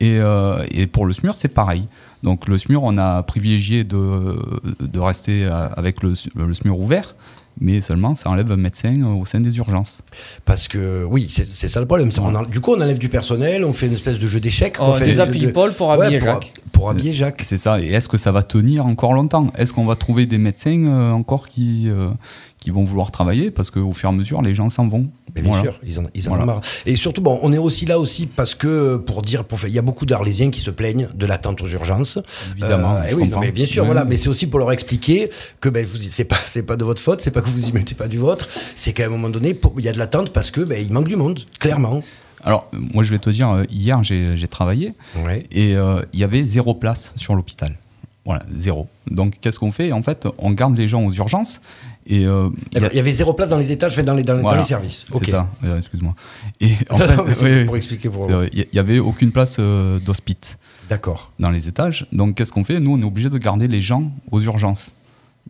Et, 0.00 0.18
euh, 0.18 0.64
pour 0.90 1.06
le 1.06 1.12
SMUR, 1.12 1.34
c'est 1.34 1.48
pareil. 1.48 1.86
Donc, 2.22 2.48
le 2.48 2.58
SMUR, 2.58 2.82
on 2.82 2.96
a 2.98 3.22
privilégié 3.22 3.84
de, 3.84 4.36
rester 4.98 5.44
euh, 5.44 5.68
avec 5.76 6.02
le 6.02 6.14
SMUR 6.14 6.80
ouvert. 6.80 7.14
Mais 7.60 7.80
seulement 7.80 8.14
ça 8.14 8.30
enlève 8.30 8.50
un 8.50 8.56
médecin 8.56 8.94
au 9.04 9.24
sein 9.24 9.40
des 9.40 9.56
urgences. 9.58 10.02
Parce 10.44 10.68
que 10.68 11.04
oui, 11.10 11.26
c'est 11.30 11.46
c'est 11.46 11.68
ça 11.68 11.80
le 11.80 11.86
problème. 11.86 12.10
c'est 12.10 12.20
on 12.20 12.34
en- 12.34 12.42
du 12.44 12.60
coup, 12.60 12.72
on 12.72 12.80
enlève 12.80 12.98
du 12.98 13.08
personnel, 13.08 13.64
on 13.64 13.72
fait 13.72 13.86
une 13.86 13.92
espèce 13.94 14.18
de 14.18 14.26
jeu 14.28 14.40
d'échecs. 14.40 14.76
Oh, 14.80 14.84
on 14.88 14.92
fait 14.94 15.04
des 15.04 15.14
de- 15.16 15.20
applis 15.20 15.40
de- 15.40 15.50
Paul 15.50 15.72
pour 15.72 15.88
Ouais, 15.88 16.06
habiller 16.06 16.18
pour- 16.18 16.28
Jacques. 16.28 16.52
Pour 16.72 16.90
habiller 16.90 17.12
Jacques. 17.12 17.42
C'est 17.44 17.58
ça. 17.58 17.80
Et 17.80 17.88
est-ce 17.92 18.08
que 18.08 18.16
ça 18.18 18.32
va 18.32 18.42
tenir 18.42 18.86
encore 18.86 19.12
longtemps? 19.12 19.48
Est-ce 19.56 19.72
qu'on 19.72 19.84
va 19.86 19.94
trouver 19.94 20.26
des 20.26 20.38
médecins 20.38 20.84
euh, 20.86 21.12
encore 21.12 21.48
qui, 21.48 21.84
euh, 21.88 22.08
qui 22.62 22.70
vont 22.70 22.84
vouloir 22.84 23.10
travailler 23.10 23.50
Parce 23.50 23.70
qu'au 23.70 23.92
fur 23.92 24.08
et 24.08 24.12
à 24.12 24.16
mesure, 24.16 24.42
les 24.42 24.54
gens 24.54 24.68
s'en 24.68 24.88
vont. 24.88 25.08
Mais 25.34 25.42
bien 25.42 25.50
Voilà. 25.52 25.64
sûr, 25.72 25.80
ils 25.86 25.98
en, 25.98 26.04
ils 26.14 26.26
en 26.26 26.30
Voilà. 26.30 26.42
ont 26.44 26.46
marre. 26.46 26.60
Et 26.86 26.96
surtout, 26.96 27.20
bon, 27.22 27.38
on 27.42 27.52
est 27.52 27.58
aussi 27.58 27.86
là 27.86 27.98
aussi 27.98 28.26
parce 28.26 28.54
que, 28.54 28.96
pour 28.96 29.22
dire, 29.22 29.44
pour 29.44 29.58
faire- 29.60 29.68
il 29.70 29.74
y 29.74 29.78
a 29.78 29.82
beaucoup 29.82 30.06
d'Arlésiens 30.06 30.50
qui 30.50 30.60
se 30.60 30.70
plaignent 30.70 31.08
de 31.14 31.26
l'attente 31.26 31.62
aux 31.62 31.68
urgences. 31.68 32.18
Évidemment, 32.52 33.02
et 33.02 33.10
je 33.10 33.16
oui, 33.16 33.28
non, 33.28 33.40
mais 33.40 33.52
bien 33.52 33.66
sûr, 33.66 33.82
Oui, 33.82 33.86
voilà. 33.88 34.04
Mais 34.04 34.16
c'est 34.16 34.28
aussi 34.28 34.46
pour 34.46 34.58
leur 34.58 34.72
expliquer 34.72 35.30
que 35.60 35.68
ben, 35.68 35.84
vous, 35.86 35.98
c'est 36.00 36.24
pas, 36.24 36.36
c'est 36.46 36.62
pas 36.64 36.76
de 36.76 36.84
votre 36.84 37.00
faute, 37.02 37.20
c'est 37.22 37.30
pas 37.30 37.40
que 37.40 37.48
vous 37.48 37.68
y 37.68 37.72
mettez 37.72 37.94
pas 37.94 38.08
du 38.08 38.18
vôtre, 38.18 38.48
c'est 38.74 38.92
qu'à 38.92 39.06
un 39.06 39.08
moment 39.08 39.28
donné, 39.30 39.58
il 39.78 39.84
y 39.84 39.88
a 39.88 39.92
de 39.92 39.98
l'attente 39.98 40.30
parce 40.30 40.50
que 40.50 40.60
ben, 40.60 40.82
il 40.84 40.92
manque 40.92 41.08
du 41.08 41.16
monde, 41.16 41.40
clairement. 41.58 42.02
Alors, 42.44 42.68
euh, 42.74 42.78
moi, 42.92 43.04
je 43.04 43.10
vais 43.10 43.18
te 43.20 43.30
dire, 43.30 43.48
euh, 43.50 43.64
hier, 43.70 44.02
j'ai 44.02 44.36
j'ai 44.36 44.48
travaillé 44.48 44.94
et 45.52 45.76
euh, 45.76 46.02
il 46.12 46.18
y 46.20 46.24
avait 46.24 46.44
zéro 46.44 46.74
place 46.74 47.12
sur 47.16 47.34
l'hôpital. 47.36 47.76
Voilà, 48.24 48.42
zéro. 48.54 48.86
Donc, 49.10 49.34
qu'est-ce 49.40 49.58
qu'on 49.58 49.72
fait? 49.72 49.90
En 49.90 50.02
fait, 50.04 50.28
on 50.38 50.52
garde 50.52 50.76
les 50.78 50.86
gens 50.86 51.04
aux 51.04 51.12
urgences 51.12 51.60
et 52.06 52.24
euh, 52.24 52.50
il 52.70 52.74
y 52.74 52.76
a- 52.76 52.80
D'accord. 52.80 52.90
Il 52.92 52.96
y 52.96 53.00
avait 53.00 53.12
zéro 53.12 53.34
place 53.34 53.50
dans 53.50 53.56
les 53.58 53.72
étages, 53.72 53.94
fait, 53.96 54.04
dans 54.04 54.14
les, 54.14 54.22
dans, 54.22 54.34
les- 54.34 54.38
dans 54.42 54.44
Voilà, 54.48 54.60
les 54.60 54.66
services. 54.66 55.06
C'est 55.10 55.30
ça, 55.30 55.48
euh, 55.64 55.78
excuse-moi. 55.78 56.14
Et 56.60 56.70
en 56.90 56.98
Non, 56.98 57.04
fait, 57.06 57.16
non, 57.16 57.24
oui, 57.42 57.64
pour 57.64 57.72
oui, 57.72 57.76
expliquer 57.78 58.08
pour. 58.10 58.30
il 58.52 58.66
n'y 58.72 58.78
avait 58.78 59.00
aucune 59.00 59.32
place 59.32 59.56
euh, 59.58 59.98
d'hospice 59.98 60.56
D'accord. 60.88 61.32
dans 61.40 61.50
les 61.50 61.66
étages. 61.66 62.06
Donc, 62.12 62.36
qu'est-ce 62.36 62.52
qu'on 62.52 62.62
fait? 62.62 62.78
Nous, 62.78 62.92
on 62.92 63.00
est 63.00 63.04
obligé 63.04 63.28
de 63.28 63.38
garder 63.38 63.66
les 63.66 63.80
gens 63.80 64.12
aux 64.30 64.40
urgences. 64.40 64.94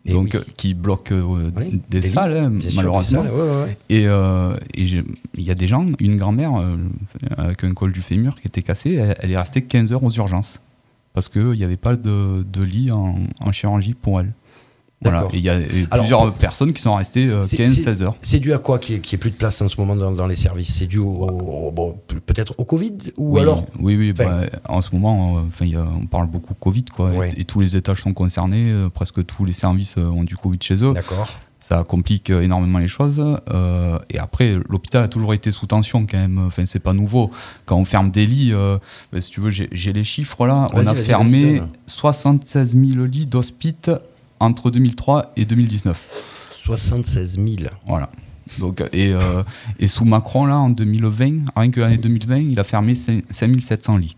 Et 0.06 0.12
Donc, 0.12 0.30
oui. 0.32 0.40
euh, 0.40 0.44
qui 0.56 0.72
bloquent 0.72 1.14
des, 1.50 1.80
des 1.90 2.00
salles, 2.08 2.32
hein, 2.32 2.50
malheureusement. 2.74 3.22
des 3.22 3.28
salles, 3.28 3.36
ouais, 3.36 3.50
ouais, 3.50 3.62
ouais. 3.64 3.76
Et 3.90 4.88
il 5.38 5.44
y 5.44 5.50
a 5.50 5.54
des 5.54 5.68
gens, 5.68 5.84
une 6.00 6.16
grand-mère 6.16 6.52
avec 7.36 7.64
un 7.64 7.74
col 7.74 7.92
du 7.92 8.00
fémur 8.00 8.34
qui 8.34 8.48
était 8.48 8.62
cassé, 8.62 8.94
elle, 8.94 9.14
elle 9.20 9.30
est 9.30 9.36
restée 9.38 9.60
15 9.62 9.92
heures 9.92 10.02
aux 10.02 10.10
urgences. 10.10 10.60
Parce 11.14 11.28
qu'il 11.28 11.50
n'y 11.52 11.64
avait 11.64 11.76
pas 11.76 11.94
de, 11.96 12.42
de 12.42 12.62
lit 12.62 12.90
en, 12.90 13.16
en 13.44 13.52
chirurgie 13.52 13.94
pour 13.94 14.20
elle. 14.20 14.32
Voilà. 15.04 15.26
Il 15.32 15.40
y 15.40 15.48
a 15.50 15.54
Alors, 15.90 16.04
plusieurs 16.04 16.32
personnes 16.34 16.72
qui 16.72 16.80
sont 16.80 16.94
restées 16.94 17.26
euh, 17.28 17.42
C'est- 17.42 17.56
15-16 17.56 17.66
c'est- 17.96 18.02
heures. 18.02 18.14
C'est 18.22 18.38
dû 18.38 18.52
à 18.52 18.58
quoi 18.58 18.78
qu'il 18.78 18.94
n'y 18.94 19.00
ait, 19.00 19.14
ait 19.14 19.16
plus 19.16 19.32
de 19.32 19.36
place 19.36 19.60
en 19.60 19.68
ce 19.68 19.76
moment 19.80 19.96
dans, 19.96 20.12
dans 20.12 20.28
les 20.28 20.36
services? 20.36 20.72
C'est 20.76 20.86
dû 20.86 20.98
au, 20.98 21.08
au- 21.10 21.72
bon, 21.72 21.98
peut-être 22.24 22.54
au 22.56 22.64
Covid 22.64 22.96
ou 23.16 23.34
oui, 23.34 23.40
alors 23.40 23.66
Oui, 23.80 23.96
oui. 23.96 24.12
Bah, 24.12 24.42
en 24.68 24.80
ce 24.80 24.90
moment, 24.94 25.38
euh, 25.38 25.40
enfin, 25.48 25.64
il 25.64 25.72
y 25.72 25.76
a- 25.76 25.84
on 26.00 26.06
parle 26.06 26.28
beaucoup 26.28 26.54
Covid, 26.54 26.84
quoi. 26.84 27.10
et- 27.36 27.44
tous 27.44 27.58
les 27.60 27.74
étages 27.76 28.00
sont 28.00 28.12
concernés. 28.12 28.70
euh, 28.70 28.88
presque 28.90 29.26
tous 29.26 29.44
les 29.44 29.52
services 29.52 29.96
euh, 29.98 30.04
ont 30.08 30.22
du 30.22 30.36
Covid 30.36 30.58
chez 30.62 30.82
eux. 30.84 30.92
D'accord. 30.94 31.28
Ça 31.62 31.84
complique 31.84 32.28
énormément 32.30 32.78
les 32.80 32.88
choses. 32.88 33.22
euh, 33.52 33.98
et 34.10 34.18
après, 34.18 34.54
l'hôpital 34.68 35.04
a 35.04 35.08
toujours 35.08 35.32
été 35.32 35.52
sous 35.52 35.66
tension 35.66 36.04
quand 36.06 36.18
même. 36.18 36.38
Enfin, 36.38 36.66
c'est 36.66 36.80
pas 36.80 36.92
nouveau. 36.92 37.30
Quand 37.66 37.76
on 37.76 37.84
ferme 37.84 38.10
des 38.10 38.26
lits, 38.26 38.52
euh, 38.52 38.78
bah, 39.12 39.20
si 39.20 39.30
tu 39.30 39.40
veux, 39.40 39.52
j'ai 39.52 39.92
les 39.92 40.02
chiffres 40.04 40.44
là. 40.46 40.66
On 40.72 40.84
a 40.86 40.94
fermé 40.94 41.58
donne. 41.60 41.68
76 41.86 42.76
000 42.94 43.04
lits 43.04 43.26
d'hospice 43.26 43.90
entre 44.40 44.72
2003 44.72 45.32
et 45.36 45.44
2019. 45.44 45.96
76 46.64 47.34
000. 47.36 47.70
Voilà. 47.86 48.10
Donc, 48.58 48.80
et, 48.92 49.12
euh, 49.12 49.44
et 49.78 49.86
sous 49.86 50.04
Macron, 50.04 50.46
là, 50.46 50.58
en 50.58 50.68
2020, 50.68 51.44
rien 51.56 51.70
que 51.70 51.80
l'année 51.80 51.96
2020, 51.96 52.38
il 52.38 52.58
a 52.58 52.64
fermé 52.64 52.96
5 52.96 53.22
5700 53.30 53.96
lits. 53.98 54.16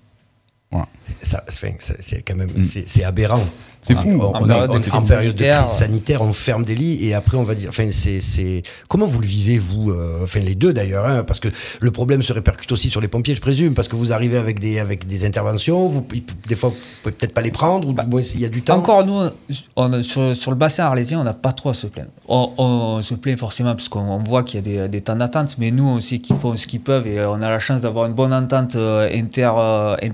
Ça, 1.20 1.44
c'est 1.48 2.22
quand 2.22 2.34
même 2.34 2.50
Mm. 2.50 2.62
c'est 2.86 3.04
aberrant. 3.04 3.44
C'est 3.84 3.94
fou. 3.94 4.10
On, 4.18 4.22
En 4.34 4.42
on 4.42 4.44
est 4.44 4.48
période 4.48 4.70
on 4.70 4.74
de 4.74 4.78
crise 4.80 4.94
en 4.94 5.06
période 5.06 5.34
de 5.34 5.38
sanitaire. 5.38 5.62
crise 5.64 5.72
sanitaire, 5.78 6.22
on 6.22 6.32
ferme 6.32 6.64
des 6.64 6.74
lits 6.74 7.06
et 7.06 7.14
après 7.14 7.36
on 7.36 7.44
va 7.44 7.54
dire. 7.54 7.68
Enfin, 7.68 7.88
c'est 7.92 8.62
comment 8.88 9.06
vous 9.06 9.20
le 9.20 9.26
vivez 9.26 9.58
vous 9.58 9.90
euh, 9.90 10.20
Enfin, 10.24 10.40
les 10.40 10.54
deux 10.54 10.72
d'ailleurs, 10.72 11.06
hein, 11.06 11.22
parce 11.24 11.38
que 11.38 11.48
le 11.80 11.90
problème 11.90 12.22
se 12.22 12.32
répercute 12.32 12.72
aussi 12.72 12.90
sur 12.90 13.00
les 13.00 13.08
pompiers, 13.08 13.34
je 13.34 13.40
présume, 13.40 13.74
parce 13.74 13.88
que 13.88 13.94
vous 13.96 14.12
arrivez 14.12 14.38
avec 14.38 14.58
des 14.58 14.78
avec 14.78 15.06
des 15.06 15.24
interventions, 15.24 15.86
vous 15.88 16.04
des 16.48 16.56
fois 16.56 16.70
vous 16.70 16.76
pouvez 17.02 17.14
peut-être 17.14 17.34
pas 17.34 17.42
les 17.42 17.50
prendre 17.50 17.88
ou 17.88 17.94
il 18.34 18.40
y 18.40 18.44
a 18.44 18.48
du 18.48 18.62
temps. 18.62 18.76
Encore 18.76 19.04
nous, 19.06 19.28
on- 19.76 20.02
sur, 20.02 20.34
sur 20.34 20.50
le 20.50 20.56
bassin 20.56 20.84
arlésien, 20.84 21.20
on 21.20 21.24
n'a 21.24 21.34
pas 21.34 21.52
trop 21.52 21.68
à 21.70 21.74
se 21.74 21.86
plaindre. 21.86 22.10
On, 22.28 22.50
on 22.58 23.02
se 23.02 23.14
plaint 23.14 23.38
forcément 23.38 23.74
parce 23.74 23.88
qu'on 23.88 24.00
on 24.00 24.18
voit 24.22 24.42
qu'il 24.44 24.56
y 24.56 24.58
a 24.78 24.82
des, 24.82 24.88
des 24.88 25.00
temps 25.02 25.16
d'attente, 25.16 25.56
mais 25.58 25.70
nous, 25.70 25.86
on 25.86 26.00
sait 26.00 26.18
qu'ils 26.18 26.36
font 26.36 26.56
ce 26.56 26.66
qu'ils 26.66 26.80
peuvent 26.80 27.06
et 27.06 27.18
euh, 27.18 27.30
on 27.30 27.42
a 27.42 27.48
la 27.50 27.58
chance 27.58 27.80
d'avoir 27.82 28.06
une 28.06 28.14
bonne 28.14 28.32
entente 28.32 28.76
euh, 28.76 29.08
inter, 29.12 29.50
euh. 29.56 29.96
Oui, 30.02 30.10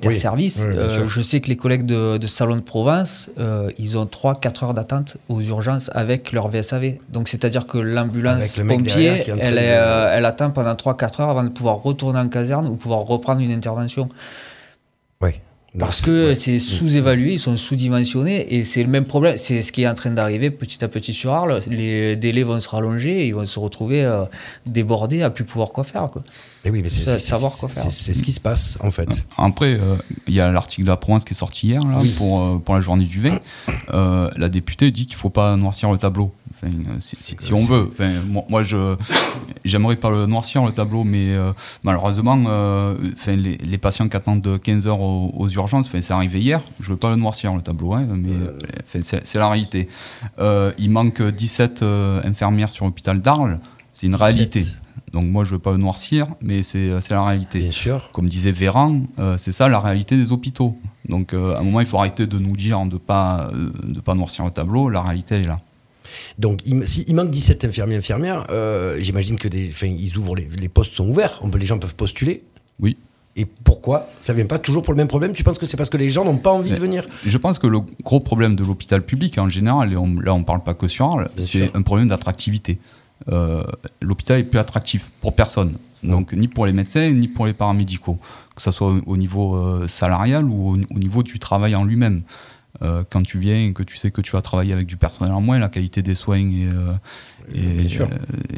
oui, 0.67 0.77
Euh, 0.79 0.99
sûr. 1.01 1.09
je 1.09 1.23
sais 1.23 1.41
que 1.41 1.49
les 1.49 1.57
collègues 1.57 1.87
de, 1.87 2.17
de 2.19 2.27
Salon 2.27 2.57
de 2.57 2.61
Provence, 2.63 3.31
euh, 3.39 3.60
ils 3.79 3.99
ont 3.99 4.05
3-4 4.05 4.65
heures 4.65 4.75
d'attente 4.75 5.17
aux 5.29 5.41
urgences 5.41 5.91
avec 5.95 6.33
leur 6.33 6.49
VSAV. 6.49 6.99
Donc, 7.09 7.29
c'est-à-dire 7.29 7.67
que 7.67 7.79
l'ambulance 7.79 8.59
pompier, 8.61 9.25
elle, 9.41 9.59
est, 9.59 9.77
euh, 9.77 10.13
elle 10.13 10.27
attend 10.27 10.51
pendant 10.51 10.75
3-4 10.75 11.23
heures 11.23 11.31
avant 11.31 11.45
de 11.45 11.51
pouvoir 11.51 11.83
retourner 11.83 12.19
en 12.19 12.29
caserne 12.29 12.67
ou 12.67 12.77
pouvoir 12.77 13.01
reprendre 13.01 13.41
une 13.41 13.53
intervention. 13.53 14.09
Ouais. 15.21 15.41
Parce 15.79 16.01
que 16.01 16.35
c'est 16.35 16.59
sous-évalué, 16.59 17.35
ils 17.35 17.39
sont 17.39 17.57
sous-dimensionnés 17.57 18.55
et 18.57 18.65
c'est 18.65 18.83
le 18.83 18.89
même 18.89 19.05
problème. 19.05 19.37
C'est 19.37 19.63
ce 19.63 19.71
qui 19.71 19.83
est 19.83 19.89
en 19.89 19.95
train 19.95 20.11
d'arriver 20.11 20.51
petit 20.51 20.85
à 20.85 20.89
petit 20.89 21.13
sur 21.13 21.33
Arles. 21.33 21.61
Les 21.69 22.17
délais 22.17 22.43
vont 22.43 22.59
se 22.59 22.69
rallonger 22.69 23.21
et 23.21 23.27
ils 23.29 23.35
vont 23.35 23.47
se 23.47 23.59
retrouver 23.61 24.03
euh, 24.03 24.25
débordés 24.67 25.23
à 25.23 25.31
plus 25.31 25.45
pouvoir 25.45 25.69
quoi 25.69 25.85
faire. 25.85 26.09
Quoi. 26.11 26.25
Mais 26.65 26.71
oui, 26.73 26.81
mais 26.83 26.89
c'est 26.89 27.05
Sa- 27.05 27.13
c'est- 27.21 27.29
savoir 27.29 27.53
quoi 27.53 27.69
faire. 27.69 27.89
c'est- 27.91 28.15
ce 28.15 28.23
qui 28.23 28.33
se 28.33 28.41
passe 28.41 28.79
en 28.81 28.91
fait. 28.91 29.09
Après, 29.39 29.75
euh, 29.75 29.95
il 30.27 30.35
y 30.35 30.41
a 30.41 30.51
l'article 30.51 30.83
de 30.83 30.89
la 30.91 30.97
Provence 30.97 31.25
qui 31.25 31.35
est 31.35 31.37
sorti 31.37 31.69
hier 31.69 31.83
là, 31.85 32.01
pour, 32.19 32.41
euh, 32.41 32.59
pour 32.59 32.75
la 32.75 32.81
journée 32.81 33.05
du 33.05 33.21
vin. 33.21 33.39
Euh, 33.95 34.29
la 34.37 34.49
députée 34.49 34.91
dit 34.91 35.07
qu'il 35.07 35.17
ne 35.17 35.21
faut 35.21 35.31
pas 35.31 35.55
noircir 35.57 35.91
le 35.93 35.99
tableau. 35.99 36.33
Enfin, 36.63 36.73
euh, 36.75 36.97
si, 37.01 37.17
si- 37.21 37.37
si 37.41 37.55
on 37.55 37.65
veut. 37.65 37.91
Enfin, 37.93 38.11
moi, 38.29 38.45
moi, 38.51 38.63
je 38.63 38.97
j'aimerais 39.65 39.97
pas 39.97 40.11
le 40.11 40.27
noircir 40.27 40.65
le 40.67 40.73
tableau, 40.73 41.05
mais 41.05 41.31
euh, 41.35 41.53
malheureusement, 41.85 42.43
euh, 42.49 42.97
enfin, 43.15 43.33
les, 43.33 43.57
les 43.57 43.79
patients 43.79 44.09
qui 44.09 44.17
attendent 44.17 44.59
15 44.63 44.87
heures 44.87 45.01
aux, 45.01 45.33
aux 45.39 45.49
urgences, 45.49 45.60
enfin, 45.65 46.01
c'est 46.01 46.13
arrivé 46.13 46.41
hier. 46.41 46.63
Je 46.81 46.91
veux 46.91 46.97
pas 46.97 47.11
le 47.11 47.17
noircir 47.17 47.55
le 47.55 47.63
tableau, 47.63 47.95
hein, 47.95 48.07
mais 48.17 48.31
enfin, 48.87 49.01
c'est 49.25 49.39
la 49.39 49.49
réalité. 49.49 49.89
Euh, 50.39 50.73
il 50.79 50.91
manque 50.91 51.23
17 51.23 51.83
euh, 51.83 52.21
infirmières 52.25 52.71
sur 52.71 52.85
l'hôpital 52.85 53.21
d'Arles. 53.21 53.59
C'est 53.93 54.07
une 54.07 54.13
17. 54.13 54.23
réalité. 54.23 54.65
Donc 55.13 55.27
moi, 55.27 55.45
je 55.45 55.51
veux 55.53 55.59
pas 55.59 55.73
le 55.73 55.79
noircir, 55.79 56.27
mais 56.41 56.63
c'est 56.63 56.91
la 57.11 57.25
réalité 57.25 57.59
Bien 57.61 57.73
sûr. 57.73 58.11
comme 58.13 58.29
disait 58.29 58.53
Véran, 58.53 59.01
euh, 59.19 59.37
c'est 59.39 59.51
ça 59.53 59.69
la 59.69 59.81
réalité 59.81 60.17
des 60.17 60.31
hôpitaux. 60.31 60.77
Donc 61.09 61.35
euh, 61.35 61.57
à 61.57 61.61
un 61.61 61.63
moment, 61.63 61.81
il 61.81 61.87
faut 61.87 61.99
arrêter 61.99 62.27
de 62.27 62.39
nous 62.39 62.55
dire 62.57 62.85
de 62.87 62.97
pas 62.97 63.51
euh, 63.53 63.71
de 63.83 63.99
pas 64.01 64.15
noircir 64.15 64.45
le 64.45 64.51
tableau. 64.53 64.89
La 64.89 65.03
réalité 65.03 65.35
elle 65.35 65.43
est 65.43 65.47
là. 65.49 65.61
Donc, 66.39 66.61
il, 66.65 66.87
si- 66.89 67.05
il 67.07 67.15
manque 67.15 67.31
17 67.31 67.65
infirmiers 67.67 67.97
infirmières. 67.97 68.47
euh, 68.51 68.97
J'imagine 69.01 69.37
que 69.39 69.47
des, 69.49 69.73
ils 69.83 70.17
ouvrent 70.19 70.35
les, 70.37 70.49
les 70.61 70.69
postes 70.69 70.95
sont 70.95 71.09
ouverts. 71.09 71.39
On 71.43 71.51
peut, 71.51 71.59
les 71.59 71.67
gens 71.67 71.79
peuvent 71.79 71.95
postuler. 71.95 72.43
Oui. 72.81 72.97
Et 73.37 73.45
pourquoi 73.47 74.09
Ça 74.19 74.33
vient 74.33 74.47
pas 74.47 74.59
toujours 74.59 74.83
pour 74.83 74.93
le 74.93 74.97
même 74.99 75.07
problème? 75.09 75.33
Tu 75.33 75.45
penses 75.45 75.59
que 75.59 75.65
c'est 75.67 75.77
parce 75.77 75.89
que 75.91 75.97
les 75.97 76.11
gens 76.11 76.25
n'ont 76.25 76.37
pas 76.39 76.51
envie 76.51 76.71
de 76.73 76.81
venir? 76.81 77.07
Je 77.25 77.39
pense 77.39 77.59
que 77.59 77.67
le 77.69 77.79
gros 78.03 78.21
problème 78.21 78.57
de 78.57 78.65
l'hôpital 78.65 79.03
public 79.03 79.39
en 79.39 79.49
général, 79.49 79.93
et 79.93 79.97
on- 79.97 80.19
là 80.19 80.35
on 80.35 80.43
parle 80.43 80.63
pas 80.65 80.75
que 80.75 80.89
sur 80.89 81.07
Arles, 81.07 81.31
c'est 81.39 81.75
un 81.77 81.83
problème 81.83 82.09
d'attractivité. 82.09 82.79
Euh, 83.29 83.63
L'hôpital 84.03 84.41
est 84.41 84.45
plus 84.45 84.59
attractif 84.59 85.11
pour 85.21 85.35
personne. 85.37 85.77
Donc 86.03 86.33
ni 86.33 86.49
pour 86.49 86.65
les 86.67 86.73
médecins 86.73 87.09
ni 87.11 87.29
pour 87.29 87.47
les 87.47 87.53
paramédicaux, 87.53 88.19
que 88.57 88.63
ce 88.63 88.71
soit 88.73 88.89
au, 88.91 89.01
au 89.07 89.17
niveau 89.17 89.55
euh, 89.57 89.87
salarial 89.87 90.45
ou 90.47 90.71
au, 90.73 90.79
au 90.95 90.99
niveau 90.99 91.23
du 91.23 91.39
travail 91.39 91.75
en 91.77 91.85
lui-même. 91.85 92.23
Euh, 92.83 93.05
quand 93.11 93.23
tu 93.23 93.39
viens 93.39 93.67
et 93.67 93.73
que 93.73 93.83
tu 93.83 93.97
sais 93.99 94.11
que 94.11 94.23
tu 94.23 94.33
vas 94.33 94.41
travailler 94.43 94.73
avec 94.73 94.87
du 94.87 94.97
personnel 94.97 95.33
en 95.35 95.41
moins, 95.43 95.59
la 95.59 95.69
qualité 95.69 96.03
des 96.03 96.15
soins 96.15 96.39
est, 96.39 96.67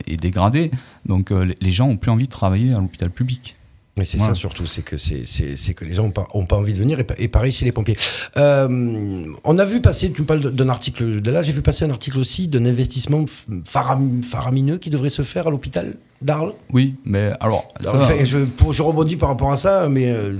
est- 0.07 0.17
dégradée. 0.17 0.71
Donc 1.07 1.31
les- 1.31 1.57
les 1.61 1.71
gens 1.71 1.89
ont 1.89 1.97
plus 1.97 2.11
envie 2.11 2.27
de 2.27 2.31
travailler 2.33 2.73
à 2.73 2.79
l'hôpital 2.79 3.11
public. 3.11 3.57
Mais 3.99 4.07
c'est 4.07 4.17
ça 4.19 4.33
surtout, 4.33 4.67
c'est 4.67 4.81
que, 4.81 4.97
c'est, 4.97 5.25
c'est, 5.27 5.57
c'est 5.59 5.75
que 5.75 5.85
les 5.85 5.93
gens 5.93 6.05
n'ont 6.05 6.11
pas, 6.13 6.27
ont 6.33 6.47
pas 6.47 6.57
envie 6.57 6.73
de 6.73 6.79
venir, 6.79 6.99
et, 6.99 7.07
et 7.19 7.29
pareil 7.29 7.53
chez 7.53 7.67
les 7.67 7.73
pompiers. 7.73 7.97
Euh, 8.39 9.27
on 9.45 9.59
a 9.59 9.65
vu 9.67 9.83
passer, 9.83 10.11
tu 10.11 10.23
me 10.23 10.27
parles 10.27 10.51
d'un 10.51 10.69
article 10.71 11.21
de 11.21 11.31
là, 11.31 11.43
j'ai 11.43 11.53
vu 11.53 11.61
passer 11.61 11.85
un 11.85 11.91
article 11.91 12.19
aussi 12.19 12.49
d'un 12.49 12.65
investissement 12.65 13.25
faram- 13.67 14.23
faramineux 14.23 14.79
qui 14.79 14.89
devrait 14.91 15.11
se 15.11 15.23
faire 15.23 15.47
à 15.47 15.51
l'hôpital 15.51 15.95
d'Arles. 16.23 16.55
Oui, 16.73 16.95
mais 17.05 17.33
alors, 17.41 17.73
ça- 17.83 18.25
je, 18.25 18.39
pour- 18.39 18.73
je 18.73 18.83
rebondis 18.83 19.17
par 19.17 19.29
rapport 19.29 19.53
à 19.53 19.57
ça, 19.57 19.87
mais 19.91 20.11
euh, 20.11 20.37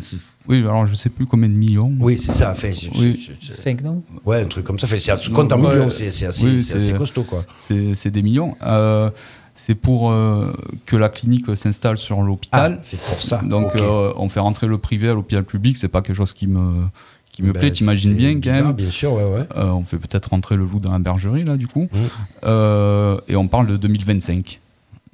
oui, 0.49 0.59
alors 0.61 0.87
je 0.87 0.95
sais 0.95 1.11
plus 1.11 1.27
combien 1.27 1.49
de 1.51 1.55
millions. 1.55 1.93
oui, 2.01 2.17
c'est 2.19 2.33
ça. 2.33 2.55
Je- 2.59 2.89
Oui. 2.99 3.21
je- 3.41 3.49
je- 3.49 3.53
5 3.53 3.83
non? 3.83 4.03
Ouais, 4.25 4.41
un 4.41 4.47
truc 4.47 4.65
comme 4.65 4.79
ça. 4.79 4.87
Enfin, 4.87 4.97
c'est 4.99 5.13
à 5.13 5.17
compte 5.33 5.53
en 5.53 5.61
Ouais. 5.63 5.75
millions, 5.75 5.91
c'est, 5.91 6.11
c'est 6.11 6.25
assez, 6.27 6.47
Oui, 6.47 6.63
c'est 6.63 6.77
assez 6.77 6.87
c'est- 6.87 6.93
costaud, 6.95 7.25
quoi. 7.25 7.45
C'est 7.59 7.95
c'est 7.95 8.11
des 8.11 8.23
millions. 8.23 8.57
Euh, 8.63 9.11
c'est 9.55 9.75
pour 9.75 10.11
euh, 10.11 10.53
que 10.87 10.97
la 10.97 11.09
clinique 11.09 11.55
s'installe 11.57 11.99
sur 11.99 12.19
Ah, 12.21 12.25
l'hôpital. 12.25 12.79
c'est 12.83 13.01
pour 13.01 13.23
ça. 13.23 13.43
Donc 13.43 13.75
euh, 13.77 14.13
on 14.17 14.29
fait 14.29 14.41
rentrer 14.41 14.67
le 14.67 14.79
privé 14.79 15.09
à 15.09 15.15
l'hôpital 15.15 15.45
public, 15.45 15.77
c'est 15.77 15.89
pas 15.89 16.03
quelque 16.03 16.17
chose 16.17 16.33
qui 16.33 16.47
me, 16.47 16.85
qui 17.33 17.43
me 17.43 17.53
Ben, 17.53 17.61
plaît, 17.61 17.71
t'imagines 17.71 18.15
bien 18.15 18.41
quand 18.41 18.51
même. 18.51 18.73
Bien 18.73 18.91
sûr, 18.91 19.13
ouais, 19.13 19.25
ouais. 19.25 19.47
Euh, 19.57 19.71
on 19.71 19.83
fait 19.85 19.99
peut-être 19.99 20.31
rentrer 20.31 20.57
le 20.57 20.65
loup 20.65 20.81
dans 20.81 20.93
la 20.93 20.99
bergerie 20.99 21.45
là 21.45 21.57
du 21.57 21.67
coup. 21.67 21.89
Mmh. 21.93 23.17
Et 23.29 23.37
on 23.37 23.49
parle 23.49 23.67
de 23.67 23.77
2025. 23.77 24.61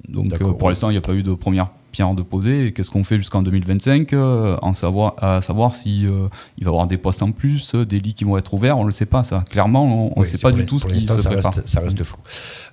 Donc 0.07 0.37
pour 0.57 0.69
l'instant 0.69 0.89
il 0.89 0.93
n'y 0.93 0.97
a 0.97 1.01
pas 1.01 1.13
eu 1.13 1.23
de 1.23 1.33
première 1.33 1.67
pierre 1.91 2.13
de 2.13 2.21
poser. 2.23 2.67
Et 2.67 2.71
qu'est-ce 2.71 2.89
qu'on 2.91 3.03
fait 3.03 3.17
jusqu'en 3.17 3.41
2025 3.41 4.13
euh, 4.13 4.57
en 4.61 4.73
savoir, 4.73 5.15
À 5.17 5.41
savoir 5.41 5.75
si 5.75 6.05
euh, 6.05 6.27
il 6.57 6.65
va 6.65 6.69
y 6.69 6.73
avoir 6.73 6.87
des 6.87 6.97
postes 6.97 7.21
en 7.23 7.31
plus, 7.31 7.73
euh, 7.75 7.85
des 7.85 7.99
lits 7.99 8.13
qui 8.13 8.23
vont 8.23 8.37
être 8.37 8.53
ouverts, 8.53 8.77
on 8.77 8.81
ne 8.81 8.87
le 8.87 8.91
sait 8.91 9.05
pas 9.05 9.23
ça. 9.23 9.43
Clairement, 9.49 9.83
on 10.15 10.19
ne 10.19 10.25
Oui, 10.25 10.27
sait 10.27 10.37
pas 10.37 10.51
du 10.51 10.65
tout 10.65 10.79
ce 10.79 10.87
qui 10.87 11.01
se 11.01 11.07
ça 11.17 11.29
prépare. 11.29 11.53
reste, 11.53 11.67
ça 11.67 11.79
reste 11.81 12.03
flou. 12.03 12.17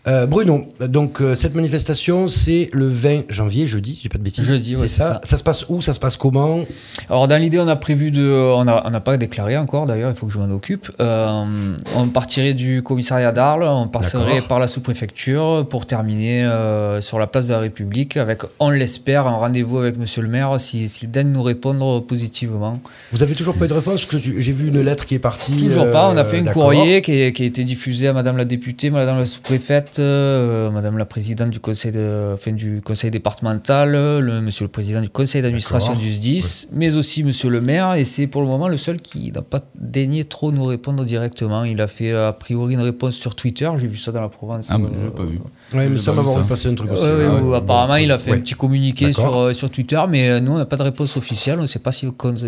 Euh, 0.06 0.26
Bruno, 0.26 0.66
donc 0.80 1.20
euh, 1.20 1.34
cette 1.34 1.54
manifestation, 1.54 2.28
c'est 2.28 2.68
le 2.72 2.88
20 2.88 3.24
janvier, 3.28 3.66
jeudi, 3.66 3.98
j'ai 4.00 4.08
pas 4.08 4.18
de 4.18 4.22
bêtises. 4.22 4.44
Jeudi, 4.44 4.74
c'est 4.74 4.82
ouais, 4.82 4.88
ça. 4.88 5.20
ça. 5.24 5.36
se 5.36 5.42
passe 5.42 5.66
où? 5.68 5.80
Ça 5.80 5.92
se 5.94 5.98
passe 5.98 6.16
comment? 6.16 6.60
Alors 7.10 7.26
dans 7.26 7.40
l'idée, 7.40 7.58
on 7.58 7.66
a 7.68 7.76
prévu 7.76 8.10
de, 8.10 8.22
on 8.54 8.64
n'a 8.64 9.00
pas 9.00 9.16
déclaré 9.16 9.56
encore 9.56 9.86
d'ailleurs, 9.86 10.10
il 10.10 10.16
faut 10.16 10.26
que 10.26 10.32
je 10.32 10.38
m'en 10.38 10.50
occupe. 10.50 10.90
Euh, 11.00 11.74
on 11.96 12.06
partirait 12.08 12.54
du 12.54 12.82
commissariat 12.82 13.32
d'Arles, 13.32 13.64
on 13.64 13.88
passerait 13.88 14.42
par 14.42 14.58
la 14.58 14.68
sous-préfecture 14.68 15.66
pour 15.68 15.86
terminer 15.86 16.44
euh, 16.44 17.00
sur 17.00 17.18
la 17.18 17.26
place 17.26 17.48
de 17.48 17.52
la 17.52 17.60
République 17.60 18.16
avec, 18.16 18.42
on 18.60 18.70
l'espère, 18.70 19.05
un 19.14 19.22
rendez-vous 19.22 19.78
avec 19.78 19.96
Monsieur 19.98 20.22
le 20.22 20.28
Maire 20.28 20.58
s'il 20.60 20.88
si, 20.88 21.06
daigne 21.06 21.30
nous 21.30 21.42
répondre 21.42 22.00
positivement. 22.04 22.80
Vous 23.12 23.22
avez 23.22 23.34
toujours 23.34 23.54
pas 23.54 23.66
eu 23.66 23.68
de 23.68 23.74
réponse 23.74 24.04
Parce 24.04 24.06
que 24.06 24.16
tu- 24.16 24.40
j'ai 24.42 24.52
vu 24.52 24.68
une 24.68 24.80
lettre 24.80 25.06
qui 25.06 25.14
est 25.14 25.18
partie. 25.20 25.56
Toujours 25.56 25.90
pas, 25.92 26.10
on 26.12 26.16
a 26.16 26.22
euh, 26.22 26.24
fait 26.24 26.40
un 26.40 26.52
courrier 26.52 27.02
qui, 27.02 27.12
est- 27.12 27.32
qui 27.32 27.44
a 27.44 27.46
été 27.46 27.62
diffusé 27.64 28.08
à 28.08 28.12
Madame 28.12 28.36
la 28.36 28.44
députée, 28.44 28.90
Madame 28.90 29.18
la 29.18 29.24
sous-préfète, 29.24 29.98
euh, 30.00 30.70
Madame 30.72 30.98
la 30.98 31.04
présidente 31.06 31.50
du 31.50 31.60
conseil, 31.60 31.92
de, 31.92 32.32
enfin, 32.34 32.52
du 32.52 32.80
conseil 32.84 33.10
départemental, 33.12 33.92
le, 33.92 34.40
Monsieur 34.40 34.64
le 34.64 34.70
président 34.70 35.00
du 35.00 35.08
conseil 35.08 35.42
d'administration 35.42 35.94
du 35.94 36.08
SDIS, 36.10 36.66
mais 36.72 36.96
aussi 36.96 37.22
Monsieur 37.22 37.48
le 37.50 37.60
maire, 37.60 37.94
et 37.94 38.04
c'est 38.04 38.26
pour 38.26 38.42
le 38.42 38.48
moment 38.48 38.66
le 38.68 38.76
seul 38.76 39.00
qui 39.00 39.30
n'a 39.32 39.42
pas 39.42 39.60
daigné 39.78 40.24
trop 40.24 40.50
nous 40.52 40.64
répondre 40.64 41.04
directement. 41.04 41.64
Il 41.64 41.80
a 41.80 41.86
fait 41.86 42.12
a 42.12 42.32
priori 42.32 42.74
une 42.74 42.80
réponse 42.80 43.14
sur 43.14 43.34
Twitter, 43.36 43.70
j'ai 43.78 43.86
vu 43.86 43.96
ça 43.96 44.10
dans 44.12 44.20
la 44.20 44.28
Provence. 44.28 44.66
Ah, 44.68 44.78
bah, 44.78 44.88
Euh, 44.92 45.04
j'ai 45.04 45.10
pas 45.10 45.24
vu. 45.24 45.38
Ouais, 45.72 45.78
m'a 45.78 45.84
vu 45.86 45.94
vu 45.94 46.00
ça. 46.00 46.12
passer 46.48 46.68
un 46.68 46.74
truc 46.74 46.92
aussi. 46.92 47.02
Ouais, 47.02 47.10
ouais, 47.10 47.26
ouais. 47.26 47.40
où 47.40 47.54
apparemment, 47.54 47.96
il 47.96 48.10
a 48.12 48.18
fait 48.18 48.30
Ouais. 48.30 48.36
un 48.36 48.40
petit 48.40 48.54
communiqué 48.54 49.12
sur, 49.12 49.36
euh, 49.36 49.52
sur 49.52 49.70
Twitter, 49.70 50.00
mais 50.08 50.28
euh, 50.30 50.40
nous, 50.40 50.52
on 50.52 50.58
n'a 50.58 50.64
pas 50.64 50.76
de 50.76 50.82
réponse 50.84 51.16
officielle. 51.16 51.58
On 51.58 51.62
ne 51.62 51.66
sait 51.66 51.80
pas 51.80 51.90
s'il 51.92 52.12
compte, 52.12 52.38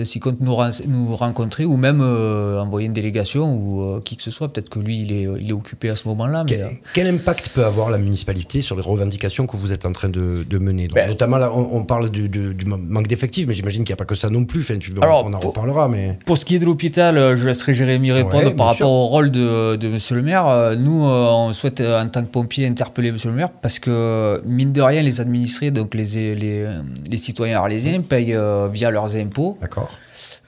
nous, 0.41 0.55
ren- 0.55 0.71
nous 0.87 1.17
rencontrer 1.17 1.65
ou 1.65 1.77
même 1.77 2.01
euh, 2.01 2.61
envoyer 2.61 2.87
une 2.87 2.93
délégation 2.93 3.55
ou 3.55 3.83
euh, 3.83 4.01
qui 4.05 4.17
que 4.17 4.23
ce 4.23 4.31
soit. 4.31 4.53
Peut-être 4.53 4.69
que 4.71 4.79
lui, 4.79 5.01
il 5.01 5.13
est, 5.13 5.27
il 5.41 5.49
est 5.51 5.53
occupé 5.53 5.89
à 5.89 5.97
ce 5.97 6.07
moment-là. 6.09 6.45
Mais, 6.45 6.57
Quel, 6.57 6.65
euh, 6.65 6.69
quel 6.95 7.07
impact 7.09 7.51
peut 7.55 7.65
avoir 7.65 7.91
la 7.91 7.99
municipalité 7.99 8.63
sur 8.63 8.77
les 8.77 8.83
revendications 8.83 9.47
que 9.47 9.57
vous 9.57 9.73
êtes 9.73 9.85
en 9.87 9.93
train 9.93 10.09
de, 10.09 10.45
de 10.49 10.59
mener? 10.59 10.87
Donc, 10.89 10.95
Ben- 10.95 11.09
Notamment, 11.09 11.39
là, 11.39 11.51
on, 11.53 11.69
on 11.73 11.85
parle 11.85 12.11
du, 12.11 12.29
du- 12.29 12.55
du 12.55 12.65
manque 12.67 13.09
d'effectifs, 13.09 13.47
mais 13.49 13.55
j'imagine 13.55 13.83
qu'il 13.85 13.93
n'y 13.93 13.97
a 13.97 13.97
pas 13.97 14.05
que 14.05 14.15
ça 14.15 14.31
non 14.31 14.45
plus. 14.45 14.61
Enfin, 14.61 14.79
tu- 14.79 14.93
Alors, 15.01 15.25
on 15.27 15.33
en 15.33 15.39
pour- 15.39 15.51
reparlera, 15.51 15.89
mais. 15.89 16.19
Pour 16.25 16.39
ce 16.39 16.45
qui 16.45 16.55
est 16.55 16.59
de 16.61 16.67
l'hôpital, 16.67 17.19
euh, 17.19 17.37
je 17.37 17.47
laisserai 17.47 17.75
Jérémy 17.75 18.13
répondre 18.13 18.55
par 18.55 18.67
rapport 18.67 18.77
sûr. 18.77 18.89
au 18.89 19.07
rôle 19.07 19.31
de, 19.31 19.77
de 19.77 19.89
Monsieur 19.89 20.15
le 20.15 20.23
maire. 20.23 20.47
Euh, 20.47 20.77
Nous, 20.77 21.05
euh, 21.05 21.27
on 21.31 21.53
souhaite, 21.53 21.81
euh, 21.81 22.01
en 22.01 22.07
tant 22.09 22.23
que 22.23 22.29
pompier, 22.29 22.67
interpeller 22.67 23.08
Monsieur 23.13 23.31
le 23.31 23.37
maire 23.37 23.51
parce 23.51 23.79
que, 23.79 24.43
mine 24.45 24.73
de 24.73 24.81
rien, 24.81 25.03
les 25.03 25.21
administrés, 25.21 25.71
donc 25.71 25.95
les, 25.95 26.35
les, 26.35 26.69
les 27.11 27.19
citoyens 27.19 27.59
arlésiens, 27.59 28.01
payent 28.01 28.35
euh, 28.35 28.69
via 28.73 28.91
leurs 28.91 29.17
impôts. 29.17 29.59
D'accord. 29.61 29.91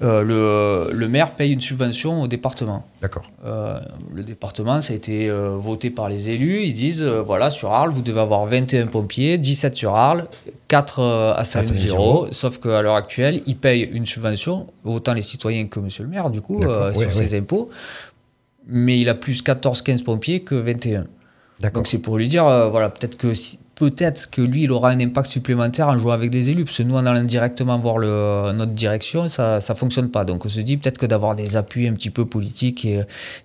Euh, 0.03 0.23
le, 0.23 0.97
le 0.97 1.09
maire 1.09 1.33
paye 1.33 1.53
une 1.53 1.61
subvention 1.61 2.23
au 2.23 2.27
département. 2.27 2.87
D'accord. 3.03 3.25
Euh, 3.45 3.79
le 4.13 4.23
département, 4.23 4.81
ça 4.81 4.93
a 4.93 4.97
été 4.97 5.31
voté 5.31 5.91
par 5.91 6.09
les 6.09 6.31
élus. 6.31 6.63
Ils 6.63 6.75
disent 6.75 7.03
voilà, 7.03 7.51
sur 7.51 7.73
Arles, 7.73 7.91
vous 7.91 8.03
devez 8.03 8.21
avoir 8.21 8.47
21 8.47 8.87
pompiers, 8.87 9.39
17 9.39 9.77
sur 9.77 9.95
Arles, 9.95 10.27
4 10.69 10.99
euh, 11.01 11.35
à. 11.35 11.45
Saint-Giraud. 11.45 12.29
Sauf 12.31 12.59
qu'à 12.59 12.83
l'heure 12.83 12.95
actuelle, 12.95 13.43
ils 13.47 13.57
payent 13.57 13.89
une 13.93 14.07
subvention, 14.07 14.67
autant 14.85 15.15
les 15.15 15.23
citoyens 15.23 15.67
que 15.67 15.81
monsieur 15.81 16.05
le 16.05 16.11
maire, 16.11 16.31
du 16.31 16.41
coup, 16.41 16.59
ouais, 16.59 16.95
sur 16.95 17.09
ouais. 17.09 17.13
ses 17.13 17.37
impôts. 17.37 17.71
Mais 18.67 19.01
il 19.01 19.09
a 19.09 19.15
plus 19.15 19.43
14-15 19.43 20.05
pompiers 20.05 20.41
que 20.41 20.55
21. 20.55 21.07
Donc 21.75 21.87
c'est 21.87 22.01
pour 22.01 22.17
lui 22.17 22.29
dire, 22.29 22.47
euh, 22.47 22.69
voilà, 22.69 22.89
peut-être 22.89 23.17
que 23.17 23.35
si- 23.35 23.59
peut-être 23.81 24.31
que 24.31 24.43
lui, 24.43 24.61
il 24.65 24.71
aura 24.73 24.91
un 24.91 25.01
impact 25.01 25.29
supplémentaire 25.29 25.89
en 25.89 25.99
jouant 25.99 26.13
avec 26.21 26.31
des 26.31 26.51
élus, 26.51 26.65
parce 26.67 26.77
que 26.79 26.83
nous, 26.85 26.97
en 27.01 27.07
allant 27.07 27.25
directement 27.25 27.79
voir 27.79 27.97
le, 28.05 28.53
notre 28.53 28.73
direction, 28.73 29.29
ça 29.29 29.61
ça 29.61 29.75
fonctionne 29.75 30.11
pas. 30.11 30.25
Donc 30.25 30.45
on 30.47 30.49
se 30.49 30.61
dit 30.69 30.77
peut-être 30.77 30.99
que 30.99 31.07
d'avoir 31.07 31.35
des 31.35 31.57
appuis 31.57 31.89
un 31.89 31.95
petit 31.95 32.11
peu 32.11 32.25
politiques 32.27 32.85
et, 32.85 33.01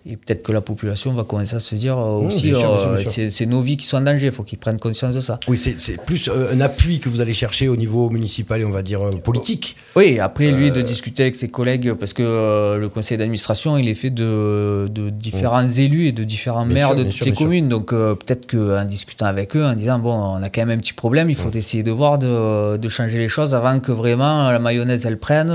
et 0.09 0.17
peut-être 0.17 0.43
que 0.43 0.51
la 0.51 0.61
population 0.61 1.13
va 1.13 1.23
commencer 1.23 1.55
à 1.55 1.59
se 1.59 1.75
dire 1.75 1.97
euh, 1.97 2.27
aussi, 2.27 2.53
euh, 2.53 3.03
c'est 3.05 3.45
nos 3.45 3.61
vies 3.61 3.77
qui 3.77 3.85
sont 3.87 3.97
en 3.97 4.01
danger, 4.01 4.27
il 4.27 4.31
faut 4.37 4.43
qu'ils 4.43 4.59
prennent 4.59 4.79
conscience 4.79 5.15
de 5.15 5.21
ça. 5.21 5.39
Oui, 5.47 5.57
c'est 5.57 5.97
plus 6.09 6.27
euh, 6.27 6.53
un 6.53 6.59
appui 6.61 6.99
que 6.99 7.09
vous 7.09 7.21
allez 7.21 7.33
chercher 7.33 7.67
au 7.69 7.77
niveau 7.77 8.09
municipal 8.09 8.59
et 8.61 8.65
on 8.65 8.71
va 8.79 8.83
dire 8.91 9.01
euh, 9.01 9.11
politique. 9.29 9.75
Oui, 9.95 10.19
après 10.19 10.51
lui 10.51 10.67
Euh, 10.69 10.71
de 10.75 10.81
discuter 10.81 11.21
avec 11.23 11.35
ses 11.35 11.47
collègues, 11.47 11.93
parce 11.93 12.11
que 12.13 12.23
euh, 12.23 12.77
le 12.83 12.89
conseil 12.89 13.17
d'administration, 13.19 13.77
il 13.77 13.87
est 13.87 13.93
fait 14.03 14.09
de, 14.09 14.87
de 14.99 15.09
différents 15.09 15.69
élus 15.85 16.07
et 16.07 16.11
de 16.11 16.23
différents 16.25 16.65
Bien 16.65 16.73
maires 16.75 16.87
sûr, 16.89 16.97
de 16.97 17.03
toutes 17.03 17.13
sûr, 17.13 17.25
les 17.27 17.35
sûr. 17.35 17.43
communes. 17.45 17.69
Donc 17.69 17.93
euh, 17.93 18.15
peut-être 18.15 18.45
qu'en 18.51 18.83
discutant 18.85 19.27
avec 19.27 19.55
eux, 19.55 19.63
en 19.63 19.75
disant, 19.75 19.99
bon, 19.99 20.17
on 20.33 20.43
a 20.43 20.49
quand 20.49 20.65
même 20.65 20.77
un 20.77 20.81
petit 20.81 20.93
problème, 20.93 21.29
il 21.29 21.35
faut 21.35 21.51
essayer 21.51 21.83
de 21.83 21.91
voir, 21.91 22.17
de, 22.17 22.77
de 22.77 22.89
changer 22.89 23.17
les 23.17 23.29
choses 23.29 23.53
avant 23.55 23.79
que 23.79 23.91
vraiment 23.91 24.49
la 24.51 24.59
mayonnaise, 24.59 25.05
elle 25.05 25.17
prenne. 25.19 25.51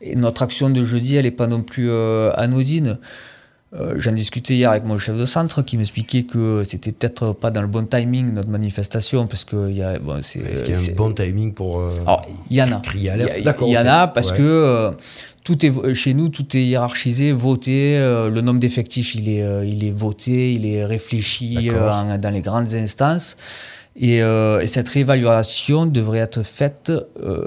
Et, 0.00 0.10
et 0.12 0.14
notre 0.16 0.42
action 0.42 0.68
de 0.70 0.84
jeudi, 0.84 1.16
elle 1.16 1.24
n'est 1.24 1.30
pas 1.30 1.46
non 1.46 1.62
plus 1.62 1.88
euh, 1.90 2.30
anodine. 2.36 2.98
Euh, 3.74 3.94
J'en 3.98 4.12
discutais 4.12 4.54
hier 4.54 4.70
avec 4.70 4.84
mon 4.84 4.98
chef 4.98 5.16
de 5.16 5.26
centre 5.26 5.62
qui 5.62 5.76
m'expliquait 5.76 6.22
que 6.22 6.62
c'était 6.64 6.92
peut-être 6.92 7.32
pas 7.32 7.50
dans 7.50 7.60
le 7.62 7.66
bon 7.66 7.84
timing 7.84 8.32
notre 8.32 8.48
manifestation 8.48 9.26
parce 9.26 9.44
que 9.44 9.68
il 9.68 9.76
y 9.76 9.82
a, 9.82 9.98
bon, 9.98 10.20
c'est, 10.22 10.38
Est-ce 10.40 10.62
qu'il 10.62 10.74
y 10.74 10.76
a 10.76 10.80
c'est- 10.80 10.92
un 10.92 10.94
bon 10.94 11.12
timing 11.12 11.52
pour. 11.54 11.80
euh, 11.80 11.90
alors, 12.06 12.24
il 12.50 12.56
y 12.56 12.62
en 12.62 12.70
a. 12.70 12.76
crier 12.80 13.10
Il 13.16 13.68
y, 13.72 13.78
en 13.78 13.86
a 13.86 14.06
parce 14.06 14.30
Ouais. 14.30 14.36
que 14.36 14.42
euh, 14.42 14.90
tout 15.44 15.64
est 15.64 15.68
vo- 15.68 15.94
chez 15.94 16.14
nous, 16.14 16.28
tout 16.30 16.56
est 16.56 16.64
hiérarchisé, 16.64 17.30
voté. 17.32 17.96
euh, 17.96 18.30
le 18.30 18.40
nombre 18.40 18.58
d'effectifs, 18.60 19.14
il 19.14 19.28
est, 19.28 19.42
euh, 19.42 19.64
il 19.64 19.84
est 19.84 19.90
voté, 19.92 20.52
il 20.54 20.66
est 20.66 20.84
réfléchi 20.84 21.70
euh, 21.70 21.90
en- 21.92 22.18
dans 22.18 22.30
les 22.30 22.40
grandes 22.40 22.72
instances. 22.74 23.36
Et, 23.96 24.22
euh, 24.22 24.60
et 24.60 24.66
cette 24.66 24.88
réévaluation 24.88 25.86
devrait 25.86 26.18
être 26.18 26.42
faite 26.42 26.90
euh, 27.22 27.44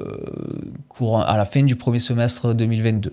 courant, 0.87 1.21
à 1.21 1.35
la 1.35 1.43
fin 1.45 1.63
du 1.63 1.75
premier 1.75 1.99
semestre 1.99 2.53
2022. 2.53 3.11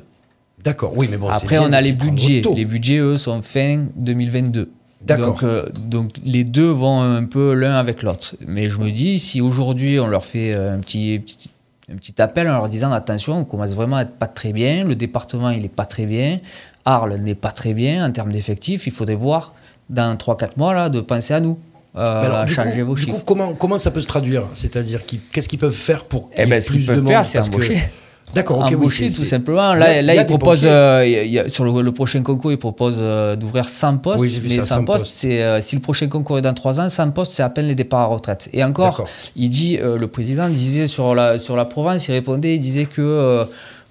D'accord, 0.62 0.92
oui, 0.96 1.08
mais 1.10 1.16
bon. 1.16 1.28
Après, 1.28 1.58
bien 1.58 1.68
on 1.68 1.72
a 1.72 1.80
les 1.80 1.92
budgets. 1.92 2.42
Les 2.54 2.64
budgets, 2.64 2.98
eux, 2.98 3.16
sont 3.16 3.42
fin 3.42 3.86
2022. 3.96 4.70
D'accord. 5.02 5.26
Donc, 5.34 5.42
euh, 5.42 5.66
donc 5.76 6.10
les 6.24 6.44
deux 6.44 6.70
vont 6.70 7.00
un 7.02 7.24
peu 7.24 7.52
l'un 7.54 7.74
avec 7.74 8.02
l'autre. 8.02 8.36
Mais 8.46 8.70
je 8.70 8.78
me 8.78 8.90
dis, 8.90 9.18
si 9.18 9.40
aujourd'hui 9.42 9.98
on 10.00 10.06
leur 10.06 10.24
fait 10.24 10.54
euh, 10.54 10.74
un 10.74 10.78
petit, 10.78 11.18
petit- 11.18 11.50
un 11.92 11.96
petit 11.96 12.20
appel 12.22 12.48
en 12.48 12.52
leur 12.54 12.68
disant 12.68 12.92
attention, 12.92 13.38
on 13.38 13.44
commence 13.44 13.74
vraiment 13.74 13.96
à 13.96 14.02
être 14.02 14.14
pas 14.16 14.26
très 14.26 14.52
bien, 14.52 14.84
le 14.84 14.94
département 14.94 15.50
il 15.50 15.64
est 15.64 15.68
pas 15.68 15.84
très 15.86 16.06
bien, 16.06 16.38
Arles 16.84 17.16
n'est 17.16 17.34
pas 17.34 17.50
très 17.52 17.74
bien 17.74 18.06
en 18.06 18.10
termes 18.10 18.32
d'effectifs, 18.32 18.86
il 18.86 18.92
faudrait 18.92 19.14
voir 19.14 19.52
dans 19.90 20.16
3-4 20.16 20.56
mois 20.56 20.72
là, 20.74 20.88
de 20.88 21.00
penser 21.00 21.34
à 21.34 21.40
nous, 21.40 21.58
euh, 21.96 22.24
alors, 22.24 22.38
à 22.38 22.44
du 22.46 22.54
changer 22.54 22.80
coup- 22.80 22.86
vos 22.86 22.96
chiffres. 22.96 23.18
coup, 23.18 23.22
comment, 23.26 23.52
comment 23.54 23.78
ça 23.78 23.90
peut 23.90 24.00
se 24.00 24.06
traduire? 24.06 24.44
C'est-à-dire 24.54 25.02
qu'est-ce 25.32 25.48
qu'ils 25.48 25.58
peuvent 25.58 25.72
faire 25.74 26.04
pour. 26.04 26.30
Eh 26.36 26.46
ben, 26.46 26.60
ce 26.60 26.70
qu'ils 26.72 26.86
peuvent 26.86 27.06
faire, 27.06 27.24
c'est 27.24 27.38
que- 27.40 27.46
embaucher. 27.46 27.78
D'accord, 28.34 28.58
embaucher 28.78 29.04
tout 29.10 29.24
simplement. 29.24 29.74
Là, 29.74 30.02
là 30.02 30.14
il 30.14 30.26
propose, 30.26 30.62
euh, 30.64 31.04
y 31.06 31.38
a- 31.38 31.48
sur 31.48 31.64
le, 31.64 31.82
le 31.82 31.92
prochain 31.92 32.22
concours, 32.22 32.52
il 32.52 32.58
propose 32.58 32.96
euh, 33.00 33.36
d'ouvrir 33.36 33.68
100 33.68 33.98
postes. 33.98 34.20
Oui, 34.20 34.40
mais 34.42 34.56
ça, 34.56 34.62
100 34.62 34.74
100 34.76 34.84
postes, 34.84 35.06
c'est 35.08 35.42
euh, 35.42 35.60
si 35.60 35.76
le 35.76 35.82
prochain 35.82 36.08
concours 36.08 36.38
est 36.38 36.42
dans 36.42 36.54
3 36.54 36.80
ans, 36.80 36.88
100 36.90 37.10
postes, 37.12 37.32
c'est 37.32 37.42
à 37.42 37.50
peine 37.50 37.66
les 37.66 37.74
départs 37.74 38.00
à 38.00 38.06
retraite. 38.06 38.48
Et 38.52 38.62
encore, 38.64 39.06
il 39.36 39.50
dit, 39.50 39.78
le 39.82 40.06
président 40.06 40.48
disait 40.48 40.86
sur 40.86 41.14
la, 41.14 41.38
sur 41.38 41.56
la 41.56 41.64
Provence, 41.64 42.08
il 42.08 42.12
répondait, 42.12 42.54
il 42.56 42.60
disait 42.60 42.86
que 42.86 43.44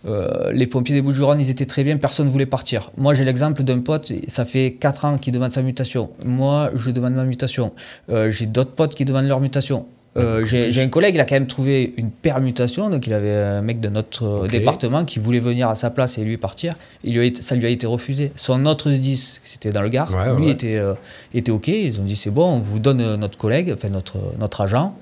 euh, 0.05 0.51
les 0.51 0.67
pompiers 0.67 0.93
des 0.93 1.01
Bouches-du-Rhône, 1.01 1.39
ils 1.39 1.49
étaient 1.49 1.65
très 1.65 1.83
bien, 1.83 1.95
personne 1.97 2.25
ne 2.25 2.31
voulait 2.31 2.45
partir. 2.45 2.91
Moi, 2.97 3.15
j'ai 3.15 3.23
l'exemple 3.23 3.63
d'un 3.63 3.79
pote, 3.79 4.11
ça 4.27 4.43
fait 4.43 4.73
4 4.79 5.05
ans 5.05 5.17
qu'il 5.17 5.31
demande 5.33 5.51
sa 5.51 5.61
mutation. 5.61 6.09
Moi, 6.25 6.71
je 6.75 6.91
demande 6.91 7.13
ma 7.13 7.23
mutation. 7.23 7.71
Euh, 8.09 8.29
j'ai 8.31 8.45
d'autres 8.45 8.71
potes 8.73 8.95
qui 8.95 9.05
demandent 9.05 9.27
leur 9.27 9.39
mutation. 9.39 9.85
Euh, 10.15 10.45
j'ai 10.45 10.71
j'ai 10.71 10.81
un 10.83 10.89
collègue, 10.89 11.15
il 11.15 11.21
a 11.21 11.25
quand 11.25 11.33
même 11.35 11.47
trouvé 11.47 11.93
une 11.97 12.11
permutation, 12.11 12.89
donc 12.91 13.07
il 13.07 13.13
avait 13.13 13.33
un 13.35 13.63
mec 13.63 13.79
de 13.79 13.89
notre 13.89 14.45
euh, 14.45 14.47
département 14.47 15.05
qui 15.05 15.17
voulait 15.17 15.39
venir 15.39 15.69
à 15.69 15.75
sa 15.75 15.89
place 15.89 16.19
et 16.19 16.23
lui 16.23 16.37
partir. 16.37 16.75
Il 17.03 17.17
lui 17.17 17.27
a 17.27 17.41
ça 17.41 17.55
lui 17.55 17.65
a 17.65 17.69
été 17.69 17.87
refusé. 17.87 18.31
Son 18.35 18.65
autre 18.67 18.91
10, 18.91 19.41
c'était 19.43 19.71
dans 19.71 19.81
le 19.81 19.89
Gard, 19.89 20.13
Ouais, 20.13 20.35
lui 20.37 20.45
ouais. 20.45 20.51
était, 20.51 20.75
euh, 20.77 20.93
était 21.33 21.51
OK. 21.51 21.67
Ils 21.67 21.99
ont 21.99 22.03
dit 22.03 22.15
c'est 22.15 22.29
bon, 22.29 22.45
on 22.45 22.59
vous 22.59 22.77
donne 22.77 23.01
euh, 23.01 23.17
notre 23.17 23.37
collègue, 23.39 23.71
enfin 23.75 23.89
notre, 23.89 24.17
notre 24.39 24.61
agent. 24.61 24.95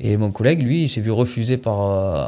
Et 0.00 0.16
mon 0.16 0.30
collègue, 0.30 0.62
lui, 0.62 0.82
il 0.84 0.88
s'est 0.88 1.00
vu 1.00 1.12
refuser 1.12 1.56
par, 1.56 1.80
euh, 1.82 2.26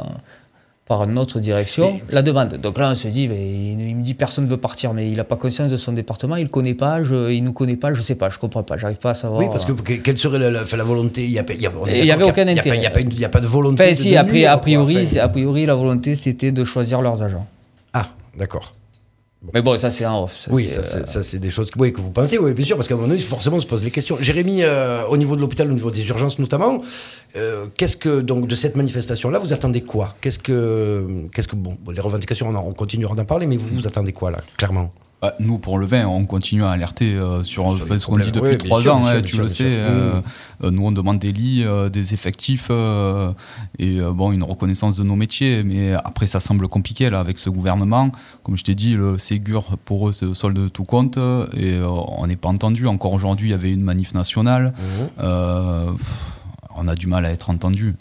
par 0.85 1.07
notre 1.07 1.39
direction 1.39 1.99
la 2.11 2.21
demande. 2.21 2.55
Donc 2.57 2.77
là, 2.77 2.91
on 2.91 2.95
se 2.95 3.07
dit, 3.07 3.27
mais 3.27 3.43
il, 3.49 3.79
il 3.81 3.95
me 3.95 4.03
dit 4.03 4.13
personne 4.13 4.45
ne 4.45 4.49
veut 4.49 4.57
partir, 4.57 4.93
mais 4.93 5.09
il 5.09 5.17
n'a 5.17 5.23
pas 5.23 5.35
conscience 5.35 5.71
de 5.71 5.77
son 5.77 5.93
département, 5.93 6.35
il 6.35 6.43
ne 6.43 6.49
connaît 6.49 6.75
pas, 6.75 7.01
je, 7.03 7.31
il 7.31 7.41
ne 7.41 7.47
nous 7.47 7.53
connaît 7.53 7.75
pas, 7.75 7.91
je 7.93 7.99
ne 7.99 8.03
sais 8.05 8.13
pas, 8.13 8.29
je 8.29 8.35
ne 8.35 8.41
comprends 8.41 8.61
pas, 8.61 8.77
j'arrive 8.77 8.97
pas 8.99 9.09
à 9.09 9.13
savoir. 9.15 9.39
Oui, 9.41 9.47
parce 9.51 9.65
que 9.65 9.71
que- 9.71 9.93
quelle 9.93 10.17
serait 10.19 10.37
la, 10.37 10.51
la- 10.51 10.83
volonté 10.83 11.23
Il 11.25 11.31
n'y 11.31 12.11
a, 12.11 12.11
a, 12.11 12.15
avait 12.15 12.23
a- 12.23 12.27
aucun 12.27 12.45
y 12.45 12.59
a 12.59 12.61
pas- 12.61 12.75
Il 12.75 12.79
n'y 12.79 12.85
a, 12.85 12.89
intérêt. 12.89 13.09
y 13.19 13.25
a 13.25 13.29
pas 13.29 13.39
de 13.39 13.47
volonté. 13.47 13.81
Enfin, 13.81 13.91
de- 13.91 13.95
si, 13.95 14.11
de 14.11 14.15
a, 14.17 14.23
pri- 14.23 14.31
nuire, 14.33 14.49
a 14.51 14.53
quoi. 14.53 14.61
priori, 14.61 14.97
Enfin, 15.03 15.19
a 15.21 15.27
priori, 15.29 15.65
la 15.65 15.73
volonté, 15.75 16.13
c'était 16.13 16.51
de 16.51 16.63
choisir 16.63 17.01
leurs 17.01 17.23
agents. 17.23 17.47
Ah, 17.93 18.09
d'accord. 18.37 18.75
Mais 19.53 19.61
bon, 19.61 19.77
ça, 19.77 19.91
c'est 19.91 20.05
en 20.05 20.23
off. 20.23 20.37
ça, 20.45 20.51
Oui, 20.51 20.67
ça, 20.67 20.79
euh, 20.79 20.83
c'est- 20.83 21.07
ça, 21.07 21.23
c'est 21.23 21.39
des 21.39 21.49
choses 21.49 21.69
que, 21.71 21.79
oui, 21.79 21.91
que 21.93 22.01
vous 22.01 22.11
pensez, 22.11 22.37
oui, 22.37 22.53
bien 22.53 22.65
sûr, 22.65 22.75
parce 22.75 22.87
qu'à 22.87 22.93
un 22.93 22.97
moment 22.97 23.09
donné, 23.09 23.19
forcément, 23.21 23.57
on 23.57 23.61
se 23.61 23.67
pose 23.67 23.83
les 23.83 23.91
questions. 23.91 24.17
Jérémy, 24.19 24.63
euh, 24.63 25.05
au 25.07 25.17
niveau 25.17 25.35
de 25.35 25.41
l'hôpital, 25.41 25.69
au 25.69 25.73
niveau 25.73 25.91
des 25.91 26.07
urgences 26.09 26.39
notamment, 26.39 26.81
euh, 27.35 27.67
qu'est-ce 27.77 27.97
que, 27.97 28.21
donc, 28.21 28.47
de 28.47 28.55
cette 28.55 28.75
manifestation-là, 28.75 29.39
vous 29.39 29.53
attendez 29.53 29.81
quoi? 29.81 30.15
Qu'est-ce 30.21 30.39
que, 30.39 31.05
qu'est-ce 31.33 31.47
que, 31.47 31.55
bon, 31.55 31.77
les 31.93 32.01
revendications, 32.01 32.47
on, 32.49 32.55
en- 32.55 32.65
on 32.67 32.73
continuera 32.73 33.15
d'en 33.15 33.25
parler, 33.25 33.45
mais 33.45 33.57
vous, 33.57 33.67
vous 33.75 33.87
attendez 33.87 34.11
quoi, 34.13 34.31
là, 34.31 34.39
clairement? 34.57 34.91
Bah, 35.21 35.33
nous, 35.39 35.57
pour 35.57 35.77
le 35.77 35.85
vin, 35.85 36.05
on 36.05 36.25
continue 36.25 36.63
à 36.63 36.71
alerter 36.71 37.13
euh, 37.13 37.41
sur, 37.41 37.77
ce 37.77 38.05
qu'on 38.05 38.17
dit 38.17 38.31
depuis 38.31 38.57
trois 38.57 38.87
ans, 38.87 39.05
hein, 39.07 39.21
tu 39.21 39.37
le 39.37 39.47
sais. 39.47 39.63
euh, 39.65 40.21
euh, 40.63 40.71
nous, 40.71 40.85
on 40.85 40.91
demande 40.91 41.19
des 41.19 41.31
lits, 41.31 41.65
des 41.91 42.13
effectifs 42.13 42.69
et 43.79 43.99
bon, 44.01 44.31
une 44.31 44.43
reconnaissance 44.43 44.95
de 44.95 45.03
nos 45.03 45.15
métiers. 45.15 45.63
Mais 45.63 45.93
après, 45.93 46.27
ça 46.27 46.39
semble 46.39 46.67
compliqué 46.67 47.09
là, 47.09 47.19
avec 47.19 47.39
ce 47.39 47.49
gouvernement. 47.49 48.11
Comme 48.43 48.57
je 48.57 48.63
t'ai 48.63 48.75
dit, 48.75 48.93
le 48.93 49.17
Ségur, 49.17 49.77
pour 49.85 50.09
eux, 50.09 50.13
c'est 50.13 50.25
le 50.25 50.33
solde 50.33 50.57
de 50.57 50.67
tout 50.67 50.85
compte. 50.85 51.17
Et 51.55 51.79
on 51.81 52.27
n'est 52.27 52.35
pas 52.35 52.49
entendu. 52.49 52.85
Encore 52.87 53.13
aujourd'hui, 53.13 53.49
il 53.49 53.51
y 53.51 53.55
avait 53.55 53.71
une 53.71 53.83
manif 53.83 54.13
nationale. 54.13 54.73
Pff, 55.17 55.25
on 56.77 56.87
a 56.87 56.95
du 56.95 57.07
mal 57.07 57.25
à 57.25 57.31
être 57.31 57.49
entendu. 57.49 57.95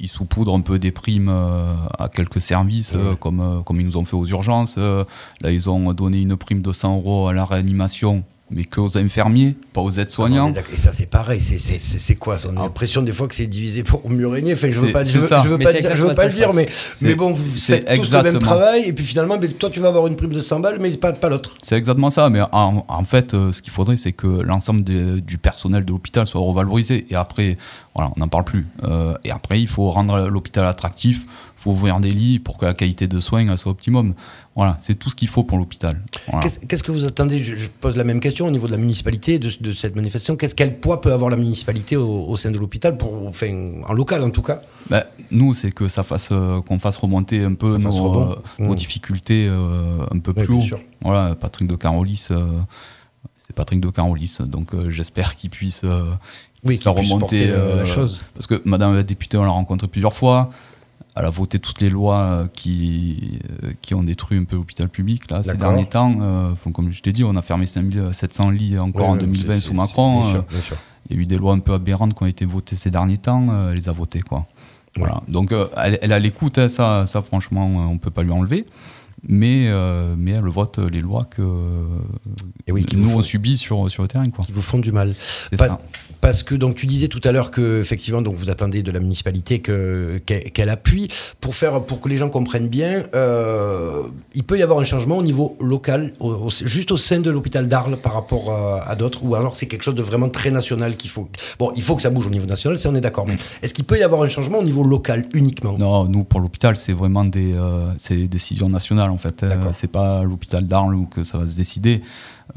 Ils 0.00 0.08
saupoudrent 0.08 0.54
un 0.54 0.60
peu 0.60 0.78
des 0.78 0.90
primes 0.90 1.28
euh, 1.28 1.74
à 1.98 2.08
quelques 2.08 2.40
services, 2.40 2.94
euh, 2.96 3.14
comme, 3.14 3.40
euh, 3.40 3.60
comme 3.60 3.80
ils 3.80 3.86
nous 3.86 3.96
ont 3.96 4.04
fait 4.04 4.16
aux 4.16 4.26
urgences. 4.26 4.76
Là, 4.76 5.50
ils 5.50 5.70
ont 5.70 5.92
donné 5.92 6.20
une 6.20 6.36
prime 6.36 6.62
de 6.62 6.72
100 6.72 6.96
euros 6.96 7.28
à 7.28 7.32
la 7.32 7.44
réanimation, 7.44 8.24
mais 8.54 8.64
qu'aux 8.64 8.96
infirmiers, 8.96 9.56
pas 9.72 9.80
aux 9.80 9.90
aides-soignants. 9.90 10.50
d'accord. 10.50 10.72
Et 10.72 10.76
ça, 10.76 10.92
c'est 10.92 11.06
pareil. 11.06 11.40
C'est- 11.40 11.58
C'est 11.58 11.78
c'est- 11.78 11.98
c'est 11.98 12.14
quoi 12.14 12.36
On 12.48 12.56
a 12.56 12.62
l'impression 12.62 13.02
des 13.02 13.12
fois 13.12 13.26
que 13.28 13.34
c'est 13.34 13.46
divisé 13.46 13.82
pour 13.82 14.08
mieux 14.08 14.28
régner. 14.28 14.52
Enfin, 14.54 14.68
je 14.70 14.78
veux 14.78 14.92
pas, 14.92 15.02
je 15.04 15.18
veux, 15.18 15.26
ça. 15.26 15.38
je 15.44 15.48
veux 15.48 15.58
pas, 15.58 15.72
c'est 15.72 15.80
dire, 15.80 15.94
je 15.96 16.02
veux 16.04 16.10
exactement 16.10 16.14
pas 16.14 16.22
ça, 16.22 16.28
le 16.28 16.34
dire, 16.34 16.52
mais, 16.54 16.68
C'est- 16.92 17.06
mais 17.06 17.14
bon, 17.14 17.32
vous 17.32 17.56
c'est 17.56 17.76
faites 17.78 17.84
tous 17.84 17.90
le 17.90 18.16
même 18.18 18.26
exactement. 18.26 18.40
travail, 18.40 18.82
et 18.86 18.92
puis 18.92 19.04
finalement, 19.04 19.38
toi, 19.58 19.70
tu 19.70 19.80
vas 19.80 19.88
avoir 19.88 20.06
une 20.06 20.16
prime 20.16 20.32
de 20.32 20.40
100 20.40 20.60
balles, 20.60 20.78
mais 20.80 20.90
pas, 20.96 21.12
pas 21.12 21.28
l'autre. 21.28 21.56
C'est 21.62 21.76
exactement 21.76 22.10
ça, 22.10 22.30
mais 22.30 22.40
en, 22.52 22.84
en 22.86 23.04
fait, 23.04 23.34
euh, 23.34 23.52
ce 23.52 23.60
qu'il 23.62 23.72
faudrait, 23.72 23.96
c'est 23.96 24.12
que 24.12 24.26
l'ensemble 24.26 24.84
du 24.84 25.38
personnel 25.38 25.84
de 25.84 25.90
l'hôpital 25.90 26.26
soit 26.26 26.40
revalorisé. 26.40 27.06
Et 27.10 27.16
après, 27.16 27.56
voilà, 27.94 28.10
on 28.16 28.20
n'en 28.20 28.28
parle 28.28 28.44
plus. 28.44 28.66
Euh, 28.84 29.14
et 29.24 29.30
après, 29.30 29.60
il 29.60 29.68
faut 29.68 29.90
rendre 29.90 30.28
l'hôpital 30.28 30.64
attractif, 30.66 31.22
faut 31.64 31.70
ouvrir 31.72 31.98
des 31.98 32.12
lits 32.12 32.38
pour 32.38 32.58
que 32.58 32.66
la 32.66 32.74
qualité 32.74 33.08
de 33.08 33.18
soins 33.20 33.48
elle 33.48 33.58
soit 33.58 33.72
optimum. 33.72 34.14
Voilà, 34.54 34.78
c'est 34.82 34.94
tout 34.98 35.10
ce 35.10 35.16
qu'il 35.16 35.26
faut 35.28 35.42
pour 35.42 35.58
l'hôpital. 35.58 35.98
Voilà. 36.30 36.46
Qu'est-ce 36.68 36.82
que 36.84 36.92
vous 36.92 37.04
attendez? 37.04 37.38
Je, 37.38 37.56
je 37.56 37.66
pose 37.66 37.96
la 37.96 38.04
même 38.04 38.20
question 38.20 38.46
au 38.46 38.50
niveau 38.50 38.66
de 38.66 38.72
la 38.72 38.78
municipalité, 38.78 39.38
de, 39.40 39.50
de 39.60 39.72
cette 39.74 39.96
manifestation. 39.96 40.36
Qu'est-ce 40.36 40.54
quel 40.54 40.78
poids 40.78 41.00
peut 41.00 41.12
avoir 41.12 41.30
la 41.30 41.36
municipalité 41.36 41.96
au, 41.96 42.26
au 42.28 42.36
sein 42.36 42.50
de 42.52 42.58
l'hôpital, 42.58 42.96
pour, 42.96 43.26
enfin, 43.26 43.72
en 43.88 43.92
local 43.94 44.22
en 44.22 44.30
tout 44.30 44.42
cas? 44.42 44.60
Ben, 44.90 45.02
nous, 45.32 45.54
c'est 45.54 45.72
que 45.72 45.88
ça 45.88 46.02
fasse, 46.04 46.28
euh, 46.30 46.60
qu'on 46.60 46.78
fasse 46.78 46.98
remonter 46.98 47.42
un 47.42 47.54
peu 47.54 47.78
nos, 47.78 48.20
euh, 48.32 48.36
nos 48.60 48.72
Mmh. 48.72 48.76
difficultés 48.76 49.48
euh, 49.50 50.04
un 50.14 50.18
peu 50.20 50.32
Oui, 50.36 50.44
plus 50.44 50.54
bien 50.54 50.56
haut. 50.58 50.66
sûr. 50.68 50.80
Voilà, 51.02 51.34
Patrick 51.34 51.66
de 51.68 51.74
Carolis, 51.76 52.28
c'est 53.38 53.54
Patrick 53.54 53.80
de 53.80 53.90
Carolis, 53.90 54.38
donc 54.46 54.70
j'espère 54.88 55.34
qu'il 55.36 55.50
puisse, 55.50 55.82
Oui, 56.64 56.76
puisse 56.76 56.86
remonter 56.86 57.48
la- 57.48 57.84
chose. 57.84 58.22
Parce 58.34 58.46
que 58.46 58.60
Madame 58.64 58.94
la 58.94 59.02
députée, 59.02 59.36
on 59.36 59.42
l'a 59.44 59.50
rencontrée 59.50 59.88
plusieurs 59.88 60.14
fois. 60.14 60.50
Elle 61.16 61.26
a 61.26 61.30
voté 61.30 61.58
toutes 61.60 61.80
les 61.80 61.90
lois 61.90 62.18
euh, 62.18 62.46
qui, 62.52 63.38
euh, 63.62 63.70
qui 63.82 63.94
ont 63.94 64.02
détruit 64.02 64.36
un 64.38 64.44
peu 64.44 64.56
l'hôpital 64.56 64.88
public 64.88 65.30
là, 65.30 65.42
ces 65.44 65.56
derniers 65.56 65.86
temps. 65.86 66.16
Euh, 66.20 66.50
comme 66.74 66.92
je 66.92 67.00
t'ai 67.02 67.12
dit, 67.12 67.22
on 67.22 67.36
a 67.36 67.42
fermé 67.42 67.66
5700 67.66 68.50
lits 68.50 68.78
encore 68.78 69.02
Ouais, 69.02 69.08
en 69.08 69.12
ouais, 69.12 69.18
2020 69.20 69.54
c'est- 69.54 69.60
sous 69.60 69.74
Macron. 69.74 70.22
Bien 70.22 70.30
sûr, 70.32 70.42
bien 70.50 70.60
sûr. 70.60 70.76
il 71.08 71.16
y 71.16 71.18
a 71.18 71.22
eu 71.22 71.26
des 71.26 71.36
lois 71.36 71.52
un 71.52 71.60
peu 71.60 71.72
aberrantes 71.74 72.14
qui 72.14 72.22
ont 72.22 72.26
été 72.26 72.44
votées 72.44 72.74
ces 72.76 72.90
derniers 72.90 73.18
temps, 73.18 73.68
elle 73.70 73.76
les 73.76 73.88
a 73.88 73.92
votées. 73.92 74.22
Quoi. 74.22 74.46
Voilà. 74.96 75.20
Donc 75.28 75.52
elle, 75.76 75.98
elle 76.02 76.12
a 76.12 76.18
l'écoute, 76.18 76.58
hein, 76.58 76.68
ça, 76.68 77.06
ça 77.06 77.22
franchement, 77.22 77.66
on 77.66 77.98
peut 77.98 78.10
pas 78.10 78.22
lui 78.24 78.32
enlever. 78.32 78.66
Mais, 79.26 79.68
euh, 79.68 80.14
mais 80.18 80.32
elle 80.32 80.44
vote 80.48 80.78
les 80.78 81.00
lois 81.00 81.24
que 81.24 81.42
Et 82.66 82.72
oui, 82.72 82.84
qui 82.84 82.96
nous 82.96 83.08
font- 83.08 83.18
on 83.20 83.22
subit 83.22 83.56
sur, 83.56 83.90
sur 83.90 84.02
le 84.02 84.08
terrain. 84.08 84.28
Quoi. 84.28 84.44
qui 84.44 84.52
vous 84.52 84.60
font 84.60 84.78
du 84.78 84.92
mal. 84.92 85.14
C'est 85.16 85.56
Pas- 85.56 85.68
ça. 85.68 85.80
Parce 86.24 86.42
que 86.42 86.54
donc 86.54 86.74
tu 86.74 86.86
disais 86.86 87.08
tout 87.08 87.20
à 87.24 87.32
l'heure 87.32 87.50
que 87.50 87.80
effectivement 87.82 88.22
donc 88.22 88.36
vous 88.36 88.48
attendez 88.48 88.82
de 88.82 88.90
la 88.90 88.98
municipalité 88.98 89.58
que 89.60 90.16
qu'elle 90.24 90.70
appuie 90.70 91.08
pour 91.42 91.54
faire 91.54 91.82
pour 91.82 92.00
que 92.00 92.08
les 92.08 92.16
gens 92.16 92.30
comprennent 92.30 92.68
bien. 92.68 93.02
euh, 93.14 94.02
il 94.34 94.42
peut 94.42 94.58
y 94.58 94.62
avoir 94.62 94.78
un 94.80 94.84
changement 94.84 95.18
au 95.18 95.22
niveau 95.22 95.46
local, 95.60 96.00
au- 96.20 96.30
au- 96.46 96.50
juste 96.76 96.92
au 96.92 96.96
sein 96.96 97.20
de 97.20 97.30
l'hôpital 97.30 97.68
d'Arles 97.68 97.98
par 98.06 98.14
rapport 98.14 98.50
à, 98.52 98.88
à 98.88 98.94
d'autres, 98.96 99.20
ou 99.26 99.34
alors 99.34 99.54
c'est 99.54 99.66
quelque 99.66 99.82
chose 99.82 99.94
de 99.94 100.02
vraiment 100.10 100.30
très 100.30 100.50
national 100.50 100.96
qu'il 100.96 101.10
faut. 101.10 101.28
Bon, 101.58 101.72
il 101.76 101.82
faut 101.82 101.94
que 101.94 102.02
ça 102.02 102.08
bouge 102.10 102.26
au 102.26 102.30
niveau 102.30 102.46
national, 102.46 102.78
ça 102.78 102.88
on 102.90 102.94
est 102.94 103.02
d'accord. 103.02 103.26
Mais 103.26 103.36
est-ce 103.62 103.74
qu'il 103.74 103.84
peut 103.84 103.98
y 103.98 104.02
avoir 104.02 104.22
un 104.22 104.28
changement 104.28 104.58
au 104.60 104.64
niveau 104.64 104.82
local 104.82 105.26
uniquement? 105.34 105.76
Non, 105.78 106.04
nous 106.08 106.24
pour 106.24 106.40
l'hôpital, 106.40 106.74
c'est 106.78 106.94
vraiment 106.94 107.26
des, 107.26 107.52
euh, 107.54 107.90
c'est 107.98 108.16
des 108.16 108.28
décisions 108.28 108.70
nationales 108.70 109.10
en 109.10 109.18
fait. 109.18 109.42
Euh, 109.42 109.50
c'est 109.74 109.90
pas 109.90 110.22
l'hôpital 110.22 110.66
d'Arles 110.66 110.94
où 110.94 111.04
que 111.04 111.22
ça 111.22 111.36
va 111.36 111.46
se 111.46 111.54
décider. 111.54 112.00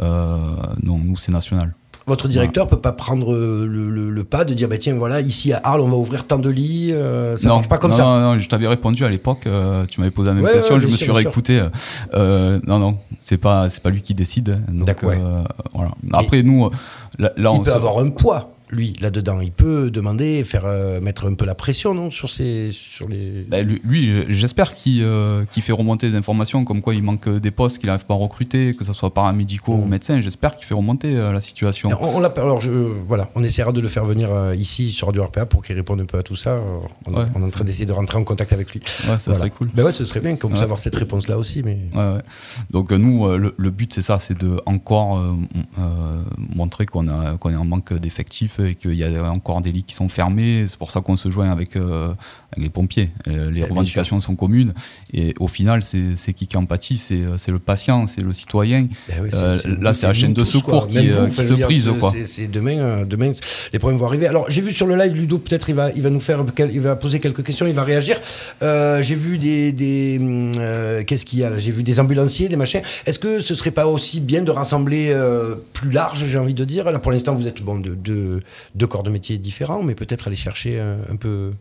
Euh, 0.02 0.38
non, 0.84 0.98
nous 1.04 1.18
c'est 1.18 1.34
national. 1.34 1.74
Votre 2.08 2.28
directeur 2.30 2.68
peut 2.70 2.78
pas 2.78 2.94
prendre 2.94 3.34
euh, 3.34 3.68
le, 3.70 3.90
le- 3.90 4.10
le 4.10 4.24
pas 4.24 4.46
de 4.46 4.54
dire 4.54 4.70
bah 4.70 4.78
tiens 4.78 4.96
voilà 4.96 5.20
ici 5.20 5.52
à 5.52 5.60
Arles 5.64 5.82
on 5.82 5.90
va 5.90 5.98
ouvrir 5.98 6.26
tant 6.26 6.38
de 6.40 6.50
lits, 6.50 6.94
euh, 6.94 7.36
ça 7.36 7.50
non, 7.50 7.56
marche 7.56 7.68
pas 7.68 7.78
comme 7.78 7.92
non, 7.92 7.98
ça. 7.98 8.04
Non, 8.04 8.34
non, 8.34 8.40
je 8.40 8.48
t'avais 8.48 8.68
répondu 8.68 9.04
à 9.04 9.10
l'époque. 9.10 9.42
euh, 9.46 9.86
tu 9.86 10.00
m'avais 10.00 10.12
posé 10.12 10.30
la 10.30 10.34
même 10.36 10.46
Ouais, 10.46 10.54
question. 10.54 10.76
ouais, 10.76 10.82
je 10.82 10.86
me 10.88 10.92
sûr, 10.96 11.00
suis 11.00 11.12
réécouté. 11.12 11.62
euh, 12.14 12.60
non, 12.66 12.80
non, 12.80 12.98
c'est 13.20 13.38
pas, 13.38 13.70
c'est 13.70 13.84
pas 13.84 13.90
lui 13.90 14.02
qui 14.02 14.14
décide. 14.14 14.58
Donc, 14.70 14.90
voilà. 15.04 15.92
Après 16.14 16.44
nous, 16.44 16.70
là, 17.20 17.32
là, 17.36 17.52
il 17.54 17.60
on 17.60 17.64
peut 17.64 17.72
se- 17.72 17.76
avoir 17.76 18.00
un 18.00 18.10
poids, 18.10 18.52
lui, 18.70 18.94
là-dedans. 19.02 19.40
Il 19.42 19.52
peut 19.52 19.90
demander, 19.92 20.44
faire 20.44 20.66
euh, 20.66 21.00
mettre 21.02 21.26
un 21.28 21.34
peu 21.36 21.46
la 21.46 21.56
pression, 21.56 21.94
non, 21.94 22.12
sur 22.12 22.30
ces, 22.30 22.70
sur 22.72 23.08
les. 23.08 23.46
Ben, 23.48 23.66
lui, 23.66 23.82
lui, 23.84 24.24
j'espère 24.30 24.74
qu'il 24.74 25.04
euh, 25.04 25.46
qu'il 25.46 25.64
fait 25.64 25.72
remonter 25.72 26.10
des 26.10 26.16
informations 26.18 26.66
comme 26.66 26.82
quoi 26.82 26.94
il 26.96 27.04
manque 27.04 27.30
des 27.30 27.52
postes 27.52 27.78
qu'il 27.80 27.88
n'arrive 27.88 28.06
pas 28.06 28.14
à 28.14 28.18
recruter, 28.18 28.76
que 28.76 28.84
ce 28.84 28.94
soit 28.94 29.14
paramédicaux 29.14 29.74
ou 29.74 29.86
Mm. 29.86 29.90
médecins. 29.90 30.22
J'espère 30.22 30.58
qu'il 30.58 30.66
fait 30.66 30.74
remonter 30.76 31.16
euh, 31.16 31.32
la 31.32 31.42
situation. 31.42 31.90
On, 32.02 32.24
alors 32.24 32.62
je, 32.62 32.72
voilà, 32.72 33.28
on 33.36 33.44
essaiera 33.44 33.72
de 33.72 33.80
le 33.82 33.88
faire 33.88 34.06
venir 34.06 34.30
ici 34.54 34.92
sur 34.92 35.08
Radio 35.08 35.24
RPA 35.24 35.46
pour 35.46 35.64
qu'il 35.64 35.76
réponde 35.76 36.02
un 36.02 36.06
peu 36.06 36.18
à 36.18 36.24
tout 36.24 36.36
ça. 36.36 36.58
On, 37.06 37.14
Ouais. 37.14 37.26
on 37.36 37.42
est 37.42 37.46
en 37.46 37.50
train 37.50 37.64
d'essayer 37.64 37.86
de 37.86 37.94
rentrer 37.94 38.18
en 38.18 38.24
contact 38.24 38.52
avec 38.54 38.72
lui. 38.74 38.80
Ouais, 38.82 38.86
ça 39.18 39.18
Voilà. 39.32 39.40
serait 39.40 39.50
cool. 39.52 39.70
Ben 39.74 39.84
ouais, 39.84 39.92
ce 39.92 40.04
serait 40.06 40.20
bien 40.20 40.36
qu'on 40.36 40.50
puisse 40.50 40.62
avoir 40.62 40.78
cette 40.80 40.96
réponse-là 40.96 41.38
aussi, 41.38 41.64
mais. 41.64 41.78
Donc 42.72 42.92
nous, 42.92 43.28
le, 43.38 43.54
le 43.58 43.70
but 43.72 43.94
c'est 43.94 44.02
ça, 44.02 44.20
c'est 44.20 44.38
de 44.38 44.58
encore 44.66 45.22
montrer 46.56 46.86
qu'on 46.86 47.08
a 47.08 47.38
qu'on 47.38 47.52
est 47.52 47.56
en 47.56 47.66
manque 47.66 47.94
d'effectifs 47.94 48.57
et 48.60 48.76
qu'il 48.76 48.94
y 48.96 49.04
a 49.04 49.32
encore 49.32 49.62
des 49.62 49.72
lits 49.72 49.84
qui 49.84 49.94
sont 49.96 50.10
fermés. 50.10 50.66
C'est 50.68 50.78
pour 50.78 50.92
ça 50.92 51.02
qu'on 51.02 51.18
se 51.18 51.30
joint 51.30 51.52
avec, 51.52 51.76
euh, 51.76 52.08
avec 52.52 52.64
les 52.64 52.70
pompiers. 52.70 53.12
Euh, 53.28 53.48
les 53.52 53.62
bien 53.62 53.68
revendications 53.70 54.20
sont 54.20 54.36
communes 54.36 54.74
et 55.14 55.34
au 55.40 55.48
final, 55.48 55.82
c'est 55.84 56.34
qui 56.34 56.48
qui 56.48 56.58
empathie, 56.58 56.98
c'est 56.98 57.16
euh, 57.16 57.38
c'est 57.38 57.52
le 57.52 57.60
patient, 57.60 58.08
c'est 58.08 58.22
le 58.22 58.34
citoyen. 58.34 58.88
Ben 59.10 59.16
oui, 59.24 59.30
Euh, 59.34 59.58
là, 59.82 59.94
c'est 59.94 60.08
la 60.08 60.14
chaîne 60.14 60.34
de 60.34 60.44
secours 60.46 60.88
quoi. 60.88 61.02
qui, 61.02 61.10
vous, 61.10 61.32
se 61.32 61.42
c'est- 61.42 61.94
quoi. 62.00 62.14
demain, 62.52 63.04
demain, 63.06 63.32
les 63.74 63.80
problèmes 63.80 64.00
vont 64.00 64.08
arriver. 64.08 64.28
Alors, 64.28 64.46
j'ai 64.50 64.62
vu 64.62 64.74
sur 64.74 64.86
le 64.88 64.96
live, 64.96 65.14
Ludo, 65.14 65.38
peut-être 65.38 65.70
il 65.70 65.76
va, 65.76 65.92
il 65.92 66.02
va 66.02 66.10
nous 66.10 66.20
faire, 66.20 66.44
il 66.60 66.82
va 66.82 66.96
poser 66.96 67.20
quelques 67.20 67.44
questions, 67.44 67.68
il 67.68 67.74
va 67.74 67.84
réagir. 67.84 68.20
Euh, 68.62 69.02
j'ai 69.02 69.16
vu 69.16 69.38
des, 69.38 69.72
des 69.72 70.18
hum, 70.20 70.52
qu'est-ce 71.06 71.26
qu'il 71.26 71.40
y 71.40 71.44
a 71.44 71.58
J'ai 71.58 71.72
vu 71.72 71.84
des 71.84 72.00
ambulanciers, 72.00 72.50
des 72.50 72.56
machins. 72.56 72.82
Est-ce 73.06 73.20
que 73.20 73.42
ce 73.42 73.56
serait 73.56 73.72
pas 73.72 73.88
aussi 73.88 74.20
bien 74.20 74.42
de 74.42 74.52
rassembler 74.52 75.16
plus 75.74 75.92
large, 75.92 76.26
j'ai 76.26 76.38
envie 76.38 76.54
de 76.54 76.66
dire? 76.66 76.90
Là, 76.92 77.00
pour 77.00 77.12
l'instant, 77.12 77.36
vous 77.36 77.48
êtes 77.48 77.62
bon 77.62 77.80
de 77.80 78.40
deux 78.76 78.88
corps 78.88 79.04
de 79.04 79.10
métiers 79.10 79.38
différents, 79.38 79.84
mais 79.84 79.96
peut-être 79.96 80.28
aller 80.28 80.36
chercher 80.36 80.80
un 80.80 81.16
peu. 81.16 81.52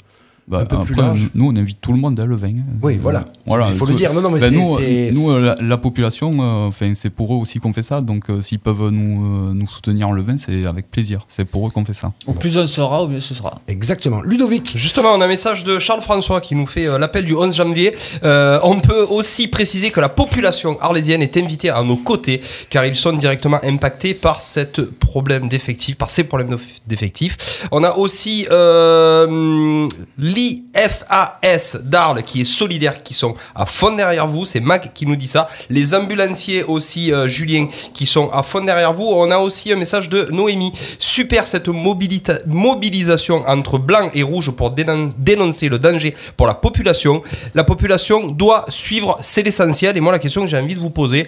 Bah, 0.48 0.60
un 0.60 0.64
peu 0.64 0.78
plus 0.78 0.92
après, 0.94 1.06
large. 1.06 1.30
nous, 1.34 1.48
on 1.52 1.56
invite 1.56 1.80
tout 1.80 1.92
le 1.92 1.98
monde 1.98 2.20
à 2.20 2.24
le 2.24 2.36
vin. 2.36 2.48
hein. 2.48 2.76
Oui, 2.80 2.98
voilà. 3.02 3.24
voilà. 3.46 3.66
Il 3.70 3.76
faut 3.76 3.84
le 3.86 3.94
dire. 3.94 4.12
Non, 4.14 4.20
non, 4.20 4.30
mais 4.30 4.38
Ben, 4.38 4.50
c'est- 4.50 5.10
nous, 5.12 5.20
nous, 5.22 5.30
euh, 5.32 5.40
la, 5.40 5.56
la 5.60 5.76
population, 5.76 6.30
euh, 6.34 6.68
enfin, 6.68 6.92
c'est 6.94 7.10
pour 7.10 7.34
eux 7.34 7.38
aussi 7.38 7.58
qu'on 7.58 7.72
fait 7.72 7.82
ça. 7.82 8.00
Donc, 8.00 8.30
euh, 8.30 8.42
s'ils 8.42 8.60
peuvent 8.60 8.90
nous, 8.90 9.48
euh, 9.50 9.52
nous 9.54 9.66
soutenir 9.66 10.08
en 10.08 10.12
le 10.12 10.22
vin, 10.22 10.36
c'est 10.38 10.64
avec 10.66 10.88
plaisir. 10.90 11.20
C'est 11.28 11.44
pour 11.44 11.66
eux 11.66 11.70
qu'on 11.70 11.84
fait 11.84 11.94
ça. 11.94 12.12
Au 12.28 12.32
plus 12.32 12.56
on 12.58 12.66
sera, 12.66 13.02
au 13.02 13.08
mieux 13.08 13.18
ce 13.20 13.34
sera. 13.34 13.60
Exactement. 13.66 14.22
Ludovic. 14.22 14.72
Justement, 14.76 15.08
on 15.14 15.20
a 15.20 15.24
un 15.24 15.28
message 15.28 15.64
de 15.64 15.80
Charles-François 15.80 16.40
qui 16.40 16.54
nous 16.54 16.66
fait 16.66 16.86
euh, 16.86 16.96
l'appel 16.98 17.24
du 17.24 17.34
11 17.34 17.52
janvier. 17.54 17.92
Euh, 18.22 18.60
on 18.62 18.78
peut 18.78 19.04
aussi 19.10 19.48
préciser 19.48 19.90
que 19.90 19.98
la 20.00 20.08
population 20.08 20.78
arlésienne 20.80 21.22
est 21.22 21.36
invitée 21.36 21.70
à 21.70 21.82
nos 21.82 21.96
côtés 21.96 22.40
car 22.70 22.86
ils 22.86 22.94
sont 22.94 23.12
directement 23.14 23.58
impactés 23.64 24.14
par 24.14 24.42
cette 24.42 24.80
problème 24.80 25.48
d'effectifs, 25.48 25.96
par 25.96 26.10
ces 26.10 26.22
problèmes 26.24 26.50
d'eff- 26.50 26.80
d'effectifs. 26.86 27.66
On 27.72 27.82
a 27.82 27.94
aussi 27.96 28.46
euh, 28.52 29.88
l'IFAS 30.36 31.78
d'Arles 31.82 32.22
qui 32.22 32.42
est 32.42 32.44
solidaire, 32.44 33.02
qui 33.02 33.14
sont 33.14 33.34
à 33.54 33.66
fond 33.66 33.94
derrière 33.96 34.26
vous. 34.26 34.44
C'est 34.44 34.60
Mac 34.60 34.92
qui 34.94 35.06
nous 35.06 35.16
dit 35.16 35.28
ça. 35.28 35.48
Les 35.70 35.94
ambulanciers 35.94 36.62
aussi, 36.64 37.12
euh, 37.12 37.26
Julien, 37.26 37.68
qui 37.94 38.06
sont 38.06 38.30
à 38.30 38.42
fond 38.42 38.60
derrière 38.64 38.92
vous. 38.92 39.04
On 39.06 39.30
a 39.30 39.38
aussi 39.38 39.72
un 39.72 39.76
message 39.76 40.08
de 40.08 40.28
Noémie. 40.30 40.72
Super 40.98 41.46
cette 41.46 41.68
mobilisation 41.68 43.42
entre 43.46 43.78
blanc 43.78 44.10
et 44.14 44.22
rouge 44.22 44.50
pour 44.50 44.70
dénon- 44.70 45.12
dénoncer 45.18 45.68
le 45.68 45.78
danger 45.78 46.14
pour 46.36 46.46
la 46.46 46.54
population. 46.54 47.22
La 47.54 47.64
population 47.64 48.28
doit 48.28 48.64
suivre, 48.68 49.18
c'est 49.22 49.42
l'essentiel. 49.42 49.96
Et 49.96 50.00
moi, 50.00 50.12
la 50.12 50.18
question 50.18 50.42
que 50.42 50.46
j'ai 50.48 50.58
envie 50.58 50.74
de 50.74 50.80
vous 50.80 50.90
poser, 50.90 51.26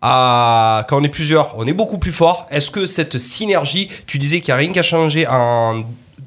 quand 0.00 0.84
on 0.98 1.04
est 1.04 1.08
plusieurs, 1.08 1.54
on 1.56 1.66
est 1.66 1.72
beaucoup 1.72 1.98
plus 1.98 2.12
fort. 2.12 2.46
Est-ce 2.50 2.70
que 2.70 2.86
cette 2.86 3.18
synergie, 3.18 3.88
tu 4.06 4.18
disais 4.18 4.40
qu'il 4.40 4.48
n'y 4.48 4.54
a 4.54 4.56
rien 4.56 4.72
qu'à 4.72 4.82
changer 4.82 5.26
en 5.28 5.82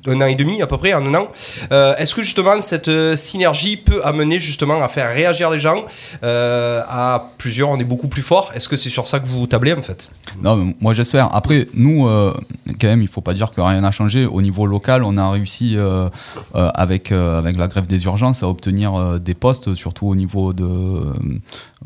un 0.08 0.22
an 0.22 0.26
et 0.28 0.36
demi 0.36 0.62
à 0.62 0.68
peu 0.68 0.78
près, 0.78 0.94
en 0.94 1.06
un 1.06 1.14
an. 1.16 1.28
Euh, 1.72 1.96
Est-ce 1.98 2.14
que 2.16 2.22
justement 2.22 2.60
cette 2.62 2.88
euh, 2.88 3.16
synergie 3.16 3.78
peut 3.78 4.02
amener 4.04 4.40
justement 4.40 4.82
à 4.84 4.88
faire 4.88 5.14
réagir 5.14 5.50
les 5.50 5.60
gens 5.60 5.86
euh, 6.24 6.82
à 6.88 7.32
plusieurs 7.38 7.70
On 7.70 7.78
est 7.78 7.84
beaucoup 7.86 8.08
plus 8.08 8.22
fort? 8.22 8.52
Est-ce 8.54 8.68
que 8.70 8.78
c'est 8.78 8.90
sur 8.90 9.08
ça 9.08 9.20
que 9.20 9.28
vous 9.28 9.48
tablez 9.48 9.74
en 9.74 9.82
fait? 9.82 10.10
Non, 10.42 10.56
mais 10.56 10.76
moi 10.80 10.94
j'espère. 10.94 11.34
Après, 11.36 11.68
nous, 11.74 12.08
euh, 12.08 12.34
quand 12.80 12.88
même, 12.88 13.02
il 13.02 13.08
faut 13.08 13.22
pas 13.22 13.34
dire 13.34 13.52
que 13.52 13.62
rien 13.62 13.82
n'a 13.82 13.92
changé. 13.92 14.26
Au 14.26 14.42
niveau 14.42 14.66
local, 14.66 15.04
on 15.04 15.18
a 15.18 15.30
réussi 15.30 15.78
avec, 16.54 17.12
avec 17.12 17.58
la 17.58 17.68
grève 17.68 17.88
des 17.88 18.04
urgences 18.06 18.44
à 18.44 18.48
obtenir 18.48 19.20
des 19.20 19.34
postes, 19.34 19.76
surtout 19.76 20.08
au 20.08 20.16
niveau 20.16 20.54
de, 20.54 20.66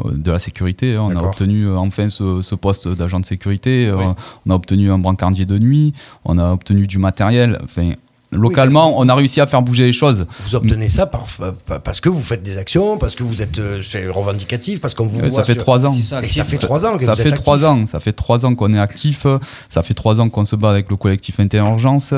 de 0.05 0.31
la 0.31 0.39
sécurité. 0.39 0.95
hein. 0.95 1.07
On 1.09 1.15
a 1.15 1.21
obtenu 1.23 1.69
enfin 1.75 2.09
ce, 2.09 2.41
ce 2.41 2.55
poste 2.55 2.87
d'agent 2.87 3.19
de 3.19 3.25
sécurité. 3.25 3.91
On 4.45 4.51
a 4.51 4.55
obtenu 4.55 4.91
un 4.91 4.97
brancardier 4.97 5.45
de 5.45 5.57
nuit. 5.59 5.93
On 6.25 6.37
a 6.37 6.51
obtenu 6.51 6.87
du 6.87 6.97
matériel. 6.97 7.59
Enfin, 7.63 7.91
localement, 8.31 8.99
on 8.99 9.07
a 9.09 9.15
réussi 9.15 9.41
à 9.41 9.47
faire 9.47 9.61
bouger 9.61 9.85
les 9.87 9.93
choses. 9.93 10.25
Vous 10.41 10.55
obtenez 10.55 10.87
ça 10.87 11.05
par, 11.05 11.25
par- 11.65 11.81
parce 11.81 11.99
que 11.99 12.09
vous 12.09 12.21
faites 12.21 12.43
des 12.43 12.57
actions, 12.57 12.97
parce 12.97 13.15
que 13.15 13.23
vous 13.23 13.41
êtes 13.41 13.59
euh, 13.59 13.81
revendicatif, 14.09 14.79
parce 14.81 14.93
qu'on 14.93 15.05
vous 15.07 15.17
Euh, 15.19 15.29
voit 15.29 15.31
ça 15.31 15.43
fait 15.43 15.53
sur- 15.53 15.61
trois 15.63 15.85
ans. 15.85 15.93
Ça, 15.93 16.21
Et 16.23 16.27
ça 16.27 16.43
fait 16.43 16.57
trois 16.57 16.85
ans 16.85 16.97
que 16.97 17.03
ça 17.05 17.15
vous 17.15 17.21
fait 17.21 17.31
trois 17.31 17.65
ans, 17.65 17.85
ça 17.85 17.99
fait 17.99 18.13
trois 18.13 18.45
ans 18.45 18.55
qu'on 18.55 18.73
est 18.73 18.79
actif, 18.79 19.25
ça 19.69 19.81
fait 19.81 19.93
trois 19.93 20.21
ans 20.21 20.29
qu'on 20.29 20.45
se 20.45 20.55
bat 20.55 20.69
avec 20.69 20.89
le 20.89 20.95
collectif 20.95 21.39
Interurgence 21.39 22.13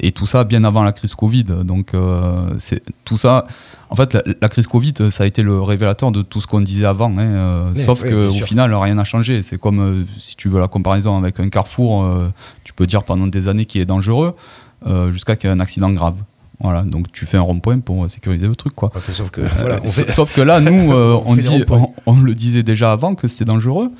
et 0.00 0.12
tout 0.12 0.26
ça 0.26 0.44
bien 0.44 0.64
avant 0.64 0.82
la 0.82 0.92
crise 0.92 1.14
Covid. 1.14 1.44
Donc 1.64 1.94
euh, 1.94 2.46
c'est 2.58 2.82
tout 3.04 3.16
ça. 3.16 3.46
En 3.92 3.96
fait, 3.96 4.14
la, 4.14 4.22
la 4.40 4.48
crise 4.48 4.68
Covid, 4.68 4.94
ça 5.10 5.24
a 5.24 5.26
été 5.26 5.42
le 5.42 5.60
révélateur 5.60 6.12
de 6.12 6.22
tout 6.22 6.40
ce 6.40 6.46
qu'on 6.46 6.60
disait 6.60 6.86
avant. 6.86 7.10
hein, 7.10 7.18
euh, 7.18 7.70
Oui, 7.74 7.84
sauf 7.84 8.02
oui, 8.04 8.10
que 8.10 8.14
bien 8.14 8.28
au 8.28 8.32
sûr. 8.32 8.46
final, 8.46 8.72
rien 8.74 8.94
n'a 8.94 9.02
changé. 9.04 9.42
C'est 9.42 9.58
comme 9.58 9.80
euh, 9.80 10.04
si 10.16 10.36
tu 10.36 10.48
veux 10.48 10.60
la 10.60 10.68
comparaison 10.68 11.18
avec 11.18 11.40
un 11.40 11.48
carrefour, 11.48 12.04
euh, 12.04 12.28
tu 12.62 12.72
peux 12.72 12.86
dire 12.86 13.02
pendant 13.02 13.26
des 13.26 13.48
années 13.48 13.64
qu'il 13.66 13.80
est 13.80 13.86
dangereux 13.86 14.36
euh, 14.86 15.12
jusqu'à 15.12 15.36
qu'il 15.36 15.48
y 15.48 15.52
ait 15.52 15.56
un 15.56 15.60
accident 15.60 15.90
grave. 15.90 16.16
Voilà, 16.62 16.82
donc 16.82 17.10
tu 17.10 17.24
fais 17.24 17.38
un 17.38 17.42
rond-point 17.42 17.78
pour 17.80 18.10
sécuriser 18.10 18.46
le 18.46 18.54
truc, 18.54 18.74
quoi. 18.74 18.90
Enfin, 18.94 19.12
sauf 19.12 19.30
que 19.30 19.40
voilà, 19.40 19.76
Euh, 19.76 19.80
fait- 19.82 20.10
Sauf 20.12 20.34
que 20.34 20.42
là, 20.42 20.60
nous, 20.60 20.92
euh, 20.92 21.18
On 21.24 21.34
dit- 21.34 21.64
on, 21.70 21.92
on 22.04 22.20
le 22.20 22.34
disait 22.34 22.62
déjà 22.62 22.92
avant 22.92 23.14
que 23.14 23.28
c'était 23.28 23.46
dangereux, 23.46 23.90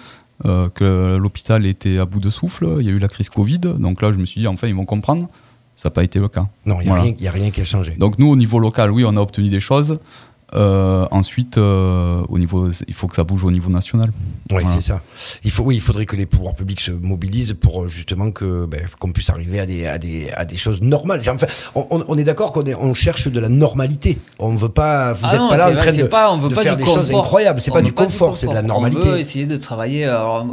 euh, 0.44 0.68
que 0.68 1.16
l'hôpital 1.16 1.64
était 1.64 1.98
à 1.98 2.04
bout 2.04 2.20
de 2.20 2.28
souffle. 2.28 2.68
Il 2.80 2.86
y 2.86 2.90
a 2.90 2.92
eu 2.92 2.98
la 2.98 3.08
crise 3.08 3.30
Covid, 3.30 3.60
donc 3.60 4.02
là, 4.02 4.12
je 4.12 4.18
me 4.18 4.26
suis 4.26 4.40
dit, 4.42 4.46
enfin, 4.46 4.66
ils 4.68 4.74
vont 4.74 4.84
comprendre. 4.84 5.26
Ça 5.74 5.88
n'a 5.88 5.92
pas 5.92 6.04
été 6.04 6.18
le 6.18 6.28
cas. 6.28 6.46
non, 6.66 6.76
il 6.80 6.84
n'y 6.84 6.88
Voilà. 6.90 7.02
a 7.04 7.30
rien 7.32 7.50
qui 7.50 7.60
a 7.62 7.64
changé. 7.64 7.94
Donc 7.98 8.18
nous, 8.18 8.28
au 8.28 8.36
niveau 8.36 8.58
local, 8.58 8.90
oui, 8.90 9.04
on 9.06 9.16
a 9.16 9.20
obtenu 9.22 9.48
des 9.48 9.60
choses. 9.60 9.98
Euh, 10.54 11.06
ensuite, 11.12 11.58
euh, 11.58 12.22
au 12.28 12.38
niveau, 12.38 12.70
il 12.88 12.94
faut 12.94 13.06
que 13.06 13.14
ça 13.14 13.22
bouge 13.24 13.44
au 13.44 13.50
niveau 13.50 13.70
national. 13.70 14.10
Oui, 14.50 14.58
Voilà. 14.62 14.68
c'est 14.68 14.80
ça. 14.80 15.00
Il 15.44 15.50
faut, 15.50 15.62
oui, 15.62 15.76
il 15.76 15.80
faudrait 15.80 16.06
que 16.06 16.16
les 16.16 16.26
pouvoirs 16.26 16.54
publics 16.56 16.80
se 16.80 16.90
mobilisent 16.90 17.54
pour 17.60 17.84
euh, 17.84 17.88
justement 17.88 18.32
que 18.32 18.66
ben, 18.66 18.80
qu'on 18.98 19.12
puisse 19.12 19.30
arriver 19.30 19.60
à 19.60 19.66
des, 19.66 19.86
à 19.86 19.98
des, 19.98 20.30
à 20.32 20.44
des 20.44 20.56
choses 20.56 20.80
normales. 20.82 21.20
Enfin, 21.28 21.46
on, 21.74 22.18
est 22.18 22.24
d'accord 22.24 22.52
qu'on 22.52 22.64
est- 22.64 22.74
on 22.74 22.94
cherche 22.94 23.28
de 23.28 23.38
la 23.38 23.48
normalité. 23.48 24.18
On 24.40 24.56
veut 24.56 24.68
pas. 24.68 25.12
Vous 25.12 25.20
Ah 25.24 25.32
n'êtes 25.32 25.40
non, 25.40 25.48
pas 25.50 25.56
là 25.56 25.70
en 25.70 25.76
train 25.76 25.92
de, 25.92 26.02
pas- 26.04 26.32
on 26.32 26.38
veut 26.38 26.48
de 26.48 26.54
pas 26.56 26.62
faire 26.62 26.76
du 26.76 26.82
des 26.82 26.88
choses 26.90 27.06
confort. 27.06 27.24
incroyables. 27.24 27.60
C'est 27.60 27.70
On 27.70 27.74
pas 27.74 27.80
veut 27.80 27.84
du 27.86 27.92
confort, 27.92 28.36
c'est 28.36 28.48
de 28.48 28.54
la 28.54 28.62
normalité. 28.62 29.02
On 29.06 29.10
veut 29.12 29.18
essayer 29.20 29.46
de 29.46 29.56
travailler. 29.56 30.04
Alors, 30.06 30.44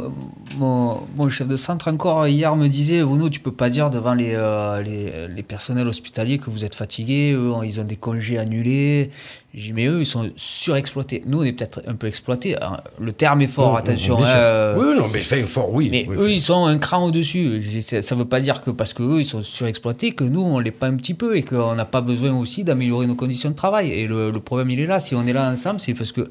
mon, 0.56 0.98
mon 1.16 1.28
chef 1.28 1.48
de 1.48 1.56
centre, 1.56 1.88
encore 1.88 2.26
hier, 2.28 2.54
me 2.56 2.68
disait 2.68 3.02
Bruno, 3.02 3.28
tu 3.28 3.40
peux 3.40 3.52
pas 3.52 3.68
dire 3.70 3.90
devant 3.90 4.14
les, 4.14 4.32
euh, 4.34 4.80
les, 4.82 5.28
les 5.34 5.42
personnels 5.42 5.88
hospitaliers 5.88 6.38
que 6.38 6.50
vous 6.50 6.64
êtes 6.64 6.74
fatigués, 6.74 7.32
eux, 7.32 7.52
ils 7.64 7.80
ont 7.80 7.84
des 7.84 7.96
congés 7.96 8.38
annulés. 8.38 9.10
J'ai 9.54 9.72
mais 9.72 9.86
eux, 9.86 10.00
ils 10.00 10.06
sont 10.06 10.30
surexploités. 10.36 11.22
Nous, 11.26 11.40
on 11.40 11.42
est 11.42 11.52
peut-être 11.52 11.80
un 11.86 11.94
peu 11.94 12.06
exploités. 12.06 12.54
hein. 12.62 12.76
Le 13.00 13.12
terme 13.12 13.40
est 13.40 13.46
fort, 13.46 13.70
Non, 13.72 13.76
attention. 13.76 14.22
hein, 14.22 14.26
euh, 14.28 14.76
Oui, 14.78 14.98
non, 14.98 15.06
mais 15.10 15.20
fait 15.20 15.42
fort, 15.44 15.72
oui. 15.72 15.88
mais 15.90 16.06
oui, 16.08 16.16
eux, 16.18 16.30
ils 16.30 16.40
sont 16.42 16.66
un 16.66 16.76
cran 16.78 17.04
au-dessus. 17.06 17.62
Ça 17.80 18.02
ça 18.02 18.14
veut 18.14 18.26
pas 18.26 18.40
dire 18.40 18.60
que 18.60 18.70
parce 18.70 18.92
qu'eux, 18.92 19.20
ils 19.20 19.24
sont 19.24 19.40
surexploités, 19.40 20.12
que 20.12 20.24
nous, 20.24 20.42
on 20.42 20.58
l'est 20.58 20.70
pas 20.70 20.86
un 20.88 20.96
petit 20.96 21.14
peu 21.14 21.36
et 21.36 21.42
qu'on 21.42 21.74
n'a 21.74 21.86
pas 21.86 22.02
besoin 22.02 22.32
aussi 22.36 22.62
d'améliorer 22.62 23.06
nos 23.06 23.14
conditions 23.14 23.48
de 23.50 23.54
travail. 23.54 23.90
Et 23.90 24.06
le, 24.06 24.30
le 24.30 24.40
problème, 24.40 24.68
il 24.70 24.80
est 24.80 24.86
là. 24.86 25.00
Si 25.00 25.14
on 25.14 25.26
est 25.26 25.32
là 25.32 25.50
ensemble, 25.50 25.80
c'est 25.80 25.94
parce 25.94 26.12
que 26.12 26.28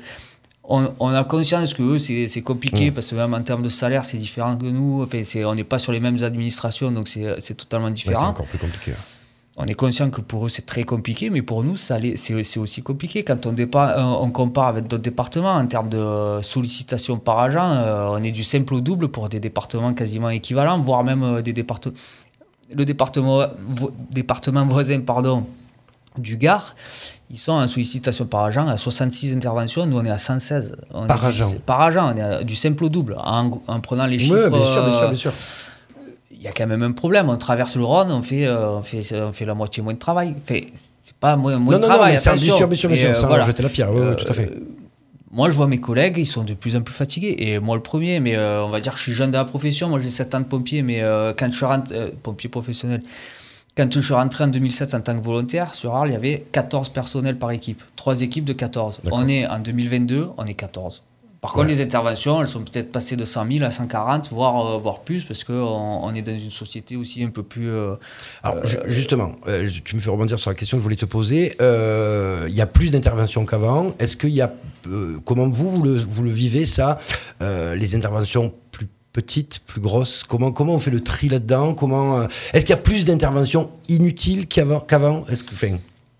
on, 0.69 0.87
on 0.99 1.07
a 1.09 1.23
conscience 1.23 1.73
que 1.73 1.81
eux, 1.81 1.97
c'est 1.97 2.27
c'est 2.27 2.41
Mm. 2.41 2.43
compliqué 2.43 2.91
parce 2.91 3.07
que 3.07 3.15
même 3.15 3.33
en 3.33 3.41
termes 3.41 3.63
de 3.63 3.69
salaire, 3.69 4.05
c'est 4.05 4.17
différent 4.17 4.55
que 4.57 4.65
nous. 4.67 5.01
Enfin, 5.01 5.23
c'est- 5.23 5.43
on 5.43 5.55
n'est 5.55 5.63
pas 5.63 5.79
sur 5.79 5.91
les 5.91 5.99
mêmes 5.99 6.21
administrations, 6.23 6.91
donc 6.91 7.07
c'est 7.07 7.55
totalement 7.55 7.87
Ouais, 7.87 7.93
c'est 7.95 8.03
différent. 8.09 8.27
encore 8.29 8.45
plus 8.45 8.59
compliqué. 8.59 8.91
On 9.59 9.65
est 9.65 9.73
conscient 9.73 10.11
que 10.11 10.21
pour 10.21 10.45
eux 10.45 10.49
c'est 10.49 10.65
très 10.67 10.83
compliqué, 10.83 11.31
mais 11.31 11.41
pour 11.41 11.63
nous 11.63 11.75
c'est 11.75 12.57
aussi 12.57 12.83
compliqué. 12.83 13.23
Quand 13.23 13.45
on, 13.47 13.55
euh, 13.57 14.01
on 14.01 14.29
compare 14.29 14.67
avec 14.67 14.87
d'autres 14.87 15.01
départements 15.01 15.55
en 15.55 15.65
termes 15.65 15.89
de 15.89 16.39
sollicitation 16.43 17.17
par 17.17 17.39
agent, 17.39 17.63
euh, 17.71 18.09
on 18.11 18.21
est 18.23 18.31
du 18.31 18.43
simple 18.43 18.75
au 18.75 18.81
double 18.81 19.07
pour 19.07 19.29
des 19.29 19.39
départements 19.39 19.93
quasiment 19.95 20.29
équivalents, 20.29 20.79
voire 20.79 21.03
même 21.03 21.23
euh, 21.23 21.41
des 21.41 21.53
départements. 21.53 21.95
Le 22.71 22.85
département, 22.85 23.45
vo- 23.67 23.91
département 24.11 24.63
voisin 24.67 24.99
pardon, 24.99 25.47
du 26.19 26.37
Gard, 26.37 26.75
ils 27.31 27.37
sont 27.37 27.53
en 27.53 27.65
sollicitation 27.67 28.25
par 28.25 28.43
agent 28.43 28.67
à 28.67 28.77
66 28.77 29.33
interventions, 29.35 29.85
nous 29.87 29.97
on 29.97 30.05
est 30.05 30.09
à 30.11 30.17
116. 30.19 30.75
On 30.93 31.05
est 31.05 31.07
Par 31.07 31.19
du- 31.21 31.25
agent. 31.25 31.49
Par 31.65 31.81
agent, 31.81 32.13
on 32.13 32.17
est 32.17 32.21
à 32.21 32.43
du 32.43 32.55
simple 32.55 32.83
au 32.83 32.89
double, 32.89 33.15
en, 33.23 33.49
en 33.67 33.79
prenant 33.79 34.05
les 34.05 34.17
Oui, 34.17 34.23
chiffres. 34.23 34.49
bien 34.49 34.65
sûr, 34.71 34.83
bien 34.85 34.97
sûr, 34.99 35.07
bien 35.09 35.17
sûr. 35.17 35.33
Il 36.47 36.49
y 36.49 36.51
a 36.51 36.53
quand 36.53 36.67
même 36.67 36.83
un 36.83 36.91
problème. 36.93 37.29
On 37.29 37.37
traverse 37.37 37.75
le 37.75 37.83
Rhône, 37.83 38.09
on 38.11 38.21
fait, 38.21 38.45
euh, 38.47 38.69
on 38.77 38.81
fait, 38.83 39.01
on 39.13 39.33
fait 39.33 39.43
la 39.45 39.53
moitié 39.53 39.83
moins 39.83 39.93
de 39.93 39.99
travail. 39.99 40.33
Enfin, 40.41 40.61
c'est 41.01 41.15
pas 41.17 41.35
moins, 41.35 41.57
moins 41.57 41.73
Non, 41.73 41.79
de 41.79 41.83
non, 41.83 41.89
non, 41.89 41.95
travail, 41.95 42.13
mais 42.13 42.17
attention. 42.19 42.45
bien 42.67 42.75
sûr, 42.77 42.89
bien 42.89 42.97
sûr, 42.97 43.09
euh, 43.09 43.13
sans 43.13 43.27
voilà. 43.27 43.45
jeter 43.45 43.63
la 43.63 43.69
pierre. 43.69 43.89
Tout 43.91 44.25
à 44.29 44.33
fait. 44.33 44.45
Euh, 44.51 44.59
Moi, 45.31 45.49
je 45.49 45.55
vois 45.55 45.67
mes 45.67 45.79
collègues, 45.81 46.15
ils 46.17 46.25
sont 46.25 46.43
de 46.43 46.53
plus 46.53 46.75
en 46.77 46.81
plus 46.81 46.93
fatigués. 46.95 47.35
Et 47.39 47.59
moi, 47.59 47.75
le 47.75 47.83
premier, 47.83 48.19
mais 48.21 48.35
euh, 48.37 48.63
on 48.63 48.69
va 48.69 48.79
dire 48.79 48.93
que 48.93 48.97
je 48.97 49.03
suis 49.03 49.13
jeune 49.13 49.31
de 49.31 49.37
la 49.37 49.45
profession. 49.45 49.89
Moi, 49.89 49.99
j'ai 49.99 50.09
7 50.09 50.35
ans 50.35 50.39
de 50.39 50.45
pompier, 50.45 50.81
mais 50.81 51.01
quand 51.37 51.51
je 51.51 51.55
suis 51.55 51.65
rentré, 51.65 52.13
pompier 52.23 52.49
professionnel, 52.49 53.01
quand 53.75 53.93
je 53.93 53.99
suis 53.99 54.13
rentré 54.13 54.43
en 54.45 54.47
2007 54.47 54.93
en 54.95 55.01
tant 55.01 55.15
que 55.15 55.23
volontaire, 55.23 55.75
sur 55.75 55.93
Arles, 55.95 56.09
il 56.09 56.13
y 56.13 56.15
avait 56.15 56.45
14 56.51 56.89
personnels 56.89 57.37
par 57.37 57.51
équipe. 57.51 57.83
Trois 57.95 58.21
équipes 58.21 58.45
de 58.45 58.53
14. 58.53 59.01
D'accord. 59.03 59.19
On 59.21 59.27
est 59.27 59.45
en 59.45 59.59
2022, 59.59 60.29
on 60.37 60.45
est 60.45 60.53
14. 60.55 61.03
Par 61.39 61.51
contre, 61.53 61.67
Ouais. 61.67 61.73
les 61.73 61.81
interventions, 61.81 62.41
elles 62.41 62.47
sont 62.47 62.61
peut-être 62.63 62.91
passées 62.91 63.15
de 63.15 63.23
100 63.23 63.45
000 63.51 63.63
à 63.63 63.69
140, 63.71 64.29
voire, 64.31 64.65
euh, 64.65 64.77
voire 64.79 65.01
plus, 65.01 65.23
parce 65.23 65.43
qu'on 65.43 65.53
on 65.53 66.13
est 66.15 66.23
dans 66.23 66.37
une 66.37 66.49
société 66.51 66.95
aussi 66.95 67.23
un 67.23 67.29
peu 67.29 67.43
plus. 67.43 67.69
euh, 67.69 67.95
Alors, 68.41 68.65
justement, 68.87 69.33
euh, 69.47 69.67
je- 69.67 69.81
tu 69.81 69.95
me 69.95 70.01
fais 70.01 70.09
rebondir 70.09 70.39
sur 70.39 70.49
la 70.49 70.55
question 70.55 70.77
que 70.77 70.81
je 70.81 70.83
voulais 70.83 70.95
te 70.95 71.05
poser. 71.05 71.55
Il 71.59 72.55
y 72.55 72.61
a 72.61 72.65
plus 72.65 72.91
d'interventions 72.91 73.45
qu'avant. 73.45 73.93
Est-ce 73.99 74.17
qu'il 74.17 74.31
y 74.33 74.41
a. 74.41 74.51
comment 75.25 75.47
vous, 75.49 75.69
vous 75.69 75.83
le, 75.83 75.93
vous 75.97 76.23
le 76.23 76.31
vivez, 76.31 76.65
ça 76.65 76.97
Les 77.41 77.95
interventions 77.95 78.53
plus 78.71 78.87
petites, 79.13 79.59
plus 79.67 79.81
grosses? 79.81 80.23
Comment, 80.27 80.51
comment 80.51 80.73
on 80.73 80.79
fait 80.79 80.91
le 80.91 81.01
tri 81.03 81.29
là-dedans? 81.29 81.73
Comment 81.75 82.23
Est-ce 82.53 82.65
qu'il 82.65 82.71
y 82.71 82.79
a 82.79 82.81
plus 82.81 83.05
d'interventions 83.05 83.69
inutiles 83.89 84.47
qu'avant 84.47 84.79
qu'avant? 84.79 85.25
Est-ce 85.29 85.43
que. 85.43 85.53
enfin, 85.53 85.77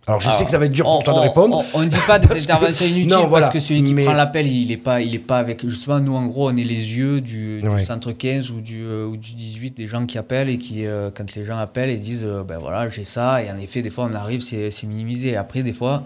alors, 0.08 0.20
je 0.22 0.30
sais 0.32 0.46
que 0.46 0.52
ça 0.52 0.58
va 0.58 0.65
être 0.65 0.72
dur 0.74 0.86
pour 0.86 1.00
on, 1.00 1.02
toi 1.04 1.13
de 1.13 1.20
on- 1.20 1.22
répondre. 1.22 1.63
On, 1.74 1.82
ne 1.82 1.86
dit 1.86 1.98
pas 2.08 2.17
des 2.17 2.28
que- 2.30 2.34
interventions 2.38 2.86
inutiles 2.86 3.08
Non, 3.10 3.28
voilà, 3.28 3.48
parce 3.48 3.54
que 3.54 3.60
celui 3.60 3.84
qui 3.84 3.93
mais- 3.93 4.06
prend 4.06 4.13
l'appel, 4.13 4.48
il 4.48 4.70
n'est 4.70 4.78
pas, 4.78 5.02
il 5.02 5.13
est 5.13 5.20
pas 5.20 5.38
avec. 5.39 5.67
Justement, 5.67 6.00
nous, 6.00 6.15
en 6.15 6.26
gros, 6.26 6.50
on 6.50 6.56
est 6.56 6.63
les 6.63 6.98
yeux 6.98 7.20
du, 7.22 7.62
du 7.62 7.67
Ouais. 7.67 7.84
centre 7.84 8.12
15 8.13 8.52
ou 8.52 8.62
du, 8.62 8.84
euh, 8.86 9.06
ou 9.06 9.17
du 9.17 9.34
18 9.34 9.72
des 9.78 9.88
gens 9.88 10.06
qui 10.06 10.17
appellent 10.17 10.50
et 10.50 10.58
qui, 10.58 10.86
euh, 10.86 11.10
quand 11.13 11.36
les 11.36 11.43
gens 11.46 11.58
appellent 11.58 11.89
et 11.89 11.98
disent 11.98 12.24
euh, 12.26 12.43
ben 12.43 12.58
voilà, 12.58 12.88
j'ai 12.89 13.04
ça. 13.04 13.43
Et 13.43 13.52
en 13.52 13.58
effet, 13.58 13.82
des 13.82 13.89
fois, 13.89 14.08
on 14.10 14.13
arrive, 14.13 14.39
c'est 14.41 14.72
minimisé. 14.84 15.30
Et 15.30 15.36
après, 15.36 15.62
des 15.63 15.74
fois, 15.74 16.04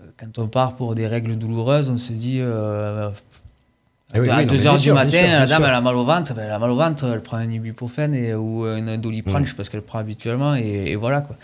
euh, 0.00 0.06
quand 0.18 0.38
on 0.38 0.46
part 0.48 0.76
pour 0.76 0.94
des 0.94 1.06
règles 1.06 1.36
douloureuses, 1.36 1.90
on 1.90 1.98
se 1.98 2.12
dit. 2.12 2.40
Eh 4.12 4.18
à 4.18 4.20
oui, 4.20 4.28
non, 4.28 4.34
2 4.38 4.44
mais 4.56 4.66
heures 4.66 4.72
bien 4.72 4.74
du 4.74 4.78
sûr, 4.82 4.94
bien 4.94 5.04
matin, 5.04 5.10
sûr, 5.10 5.20
bien 5.28 5.38
la 5.40 5.46
dame, 5.46 5.64
elle 5.64 5.70
a 5.70 5.80
mal 5.80 5.94
au 5.94 6.04
ventre. 6.04 6.34
ben, 6.34 6.42
Elle 6.46 6.50
a 6.52 6.58
mal 6.58 6.70
au 6.70 6.74
ventre, 6.76 7.04
elle 7.12 7.20
prend 7.20 7.36
un 7.36 7.48
ibuprofène 7.50 8.12
et, 8.14 8.34
ou 8.34 8.64
un 8.64 8.98
doliprane, 8.98 9.42
Mm. 9.42 9.44
je 9.44 9.50
sais 9.50 9.56
pas 9.56 9.62
ce 9.62 9.70
qu'elle 9.70 9.82
prend 9.82 10.00
habituellement, 10.00 10.56
et, 10.56 10.84
et 10.88 10.96
voilà 10.96 11.20
quoi. 11.20 11.36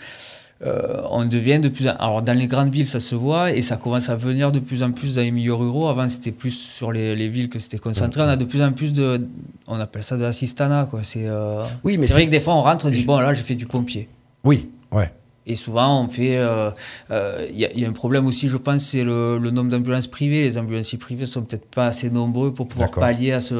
Euh, 0.65 1.01
on 1.11 1.23
devient 1.25 1.59
de 1.59 1.69
plus 1.69 1.87
en... 1.87 1.95
Alors 1.97 2.21
dans 2.23 2.35
les 2.35 2.47
grandes 2.47 2.71
villes, 2.73 2.87
ça 2.87 2.99
se 2.99 3.13
voit 3.13 3.51
et 3.51 3.61
ça 3.61 3.77
commence 3.77 4.09
à 4.09 4.15
venir 4.15 4.51
de 4.51 4.59
plus 4.59 4.81
en 4.81 4.91
plus 4.91 5.15
dans 5.15 5.21
les 5.21 5.29
milieux 5.31 5.53
ruraux. 5.53 5.87
Avant, 5.87 6.09
c'était 6.09 6.31
plus 6.31 6.51
sur 6.51 6.91
les, 6.91 7.15
les 7.15 7.29
villes 7.29 7.49
que 7.49 7.59
c'était 7.59 7.77
concentré. 7.77 8.21
On 8.21 8.27
a 8.27 8.35
de 8.37 8.45
plus 8.45 8.63
en 8.63 8.71
plus 8.71 8.91
de... 8.91 9.21
On 9.67 9.79
appelle 9.79 10.03
ça 10.03 10.17
de 10.17 10.23
l'assistanat, 10.23 10.87
quoi. 10.89 11.01
C'est 11.03 11.27
euh, 11.27 11.61
Oui, 11.83 11.97
vrai 11.97 12.25
que 12.25 12.31
des 12.31 12.39
fois, 12.39 12.55
on 12.55 12.63
rentre, 12.63 12.85
on 12.87 12.89
dit, 12.89 13.05
bon, 13.05 13.19
là, 13.19 13.33
j'ai 13.35 13.43
fait 13.43 13.55
du 13.55 13.67
pompier. 13.67 14.07
Oui, 14.43 14.69
ouais. 14.91 15.11
Et 15.49 15.55
souvent, 15.55 16.03
on 16.03 16.07
fait. 16.09 16.37
euh, 16.37 16.71
euh, 17.11 17.45
Il 17.51 17.57
y, 17.57 17.65
a- 17.65 17.71
il 17.73 17.79
y 17.79 17.85
a 17.85 17.87
un 17.87 17.93
problème 17.93 18.25
aussi, 18.25 18.47
je 18.49 18.57
pense, 18.57 18.83
c'est 18.83 19.03
le, 19.03 19.37
le 19.37 19.51
nombre 19.51 19.69
d'ambulances 19.69 20.07
privées. 20.07 20.41
Les 20.41 20.57
ambulanciers 20.57 20.97
privés 20.97 21.25
sont 21.25 21.41
peut-être 21.43 21.65
pas 21.67 21.87
assez 21.87 22.09
nombreux 22.09 22.53
pour 22.53 22.67
pouvoir 22.67 22.89
pallier 22.91 23.31
à 23.31 23.39
ce, 23.41 23.55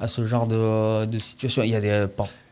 à 0.00 0.08
ce 0.08 0.24
genre 0.24 0.46
de, 0.46 1.04
de 1.04 1.18
situation. 1.18 1.62
Il 1.64 1.70
y 1.70 1.74
a 1.74 1.80
des, 1.80 2.06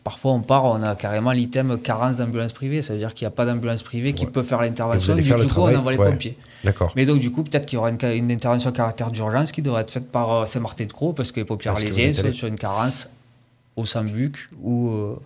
parfois, 0.04 0.32
on 0.32 0.40
part, 0.40 0.64
on 0.66 0.82
a 0.82 0.94
carrément 0.94 1.32
l'item 1.32 1.78
carence 1.78 2.18
d'ambulances 2.18 2.52
privées. 2.52 2.82
Ça 2.82 2.92
veut 2.92 2.98
dire 2.98 3.12
qu'il 3.14 3.24
n'y 3.26 3.28
a 3.28 3.30
pas 3.32 3.46
d'ambulance 3.46 3.82
privée 3.82 4.12
qui 4.12 4.24
Ouais. 4.26 4.30
peut 4.30 4.42
faire 4.42 4.60
l'intervention. 4.60 5.16
Du 5.16 5.22
faire 5.22 5.38
coup, 5.38 5.46
travail, 5.46 5.74
on 5.76 5.78
envoie 5.80 5.92
les 5.92 5.98
ouais. 5.98 6.10
pompiers. 6.10 6.36
D'accord. 6.62 6.92
Mais 6.94 7.04
donc, 7.06 7.18
du 7.18 7.30
coup, 7.30 7.42
peut-être 7.42 7.66
qu'il 7.66 7.76
y 7.76 7.78
aura 7.78 7.90
une, 7.90 8.30
intervention 8.30 8.70
à 8.70 8.72
caractère 8.72 9.10
d'urgence 9.10 9.50
qui 9.50 9.62
devrait 9.62 9.82
être 9.82 9.90
faite 9.90 10.10
par 10.10 10.32
euh, 10.32 10.44
Saint-Martin-de-Croix 10.46 11.14
parce 11.14 11.32
que 11.32 11.40
les 11.40 11.44
pompiers 11.44 11.70
arlésiens 11.70 12.12
sont 12.12 12.32
sur 12.32 12.46
une 12.48 12.56
carence 12.56 13.10
au 13.76 13.84
Sambuc 13.86 14.48
ou. 14.62 14.90
euh, 14.90 15.16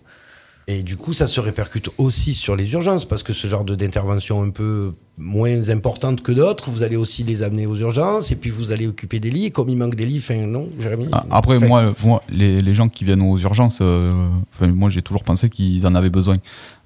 Et 0.71 0.83
du 0.83 0.97
coup, 0.97 1.13
ça 1.13 1.25
se 1.25 1.39
répercute 1.39 1.89
aussi 1.97 2.35
sur 2.35 2.55
les 2.55 2.71
urgences, 2.73 3.03
parce 3.05 3.23
que 3.23 3.33
ce 3.33 3.47
genre 3.47 3.63
d'intervention 3.63 4.43
un 4.43 4.51
peu 4.51 4.93
moins 5.17 5.69
importantes 5.69 6.21
que 6.21 6.31
d'autres. 6.31 6.69
Vous 6.69 6.83
allez 6.83 6.95
aussi 6.95 7.23
les 7.23 7.43
amener 7.43 7.65
aux 7.65 7.75
urgences 7.75 8.31
et 8.31 8.35
puis 8.35 8.51
vous 8.51 8.71
allez 8.71 8.87
occuper 8.87 9.19
des 9.19 9.31
lits. 9.31 9.51
Comme 9.51 9.69
il 9.69 9.77
manque 9.77 9.95
des 9.95 10.05
lits, 10.05 10.19
enfin, 10.19 10.35
non, 10.45 10.69
Jérémy 10.79 11.07
Ah, 11.11 11.25
Après, 11.31 11.57
Enfin, 11.57 11.67
moi, 11.67 11.93
moi 12.03 12.23
les, 12.29 12.61
les 12.61 12.73
gens 12.75 12.87
qui 12.87 13.03
viennent 13.03 13.23
aux 13.23 13.37
urgences, 13.39 13.79
euh, 13.81 14.27
enfin, 14.55 14.67
moi 14.67 14.89
j'ai 14.89 15.01
toujours 15.01 15.23
pensé 15.23 15.49
qu'ils 15.49 15.85
en 15.85 15.95
avaient 15.95 16.09
besoin. 16.09 16.37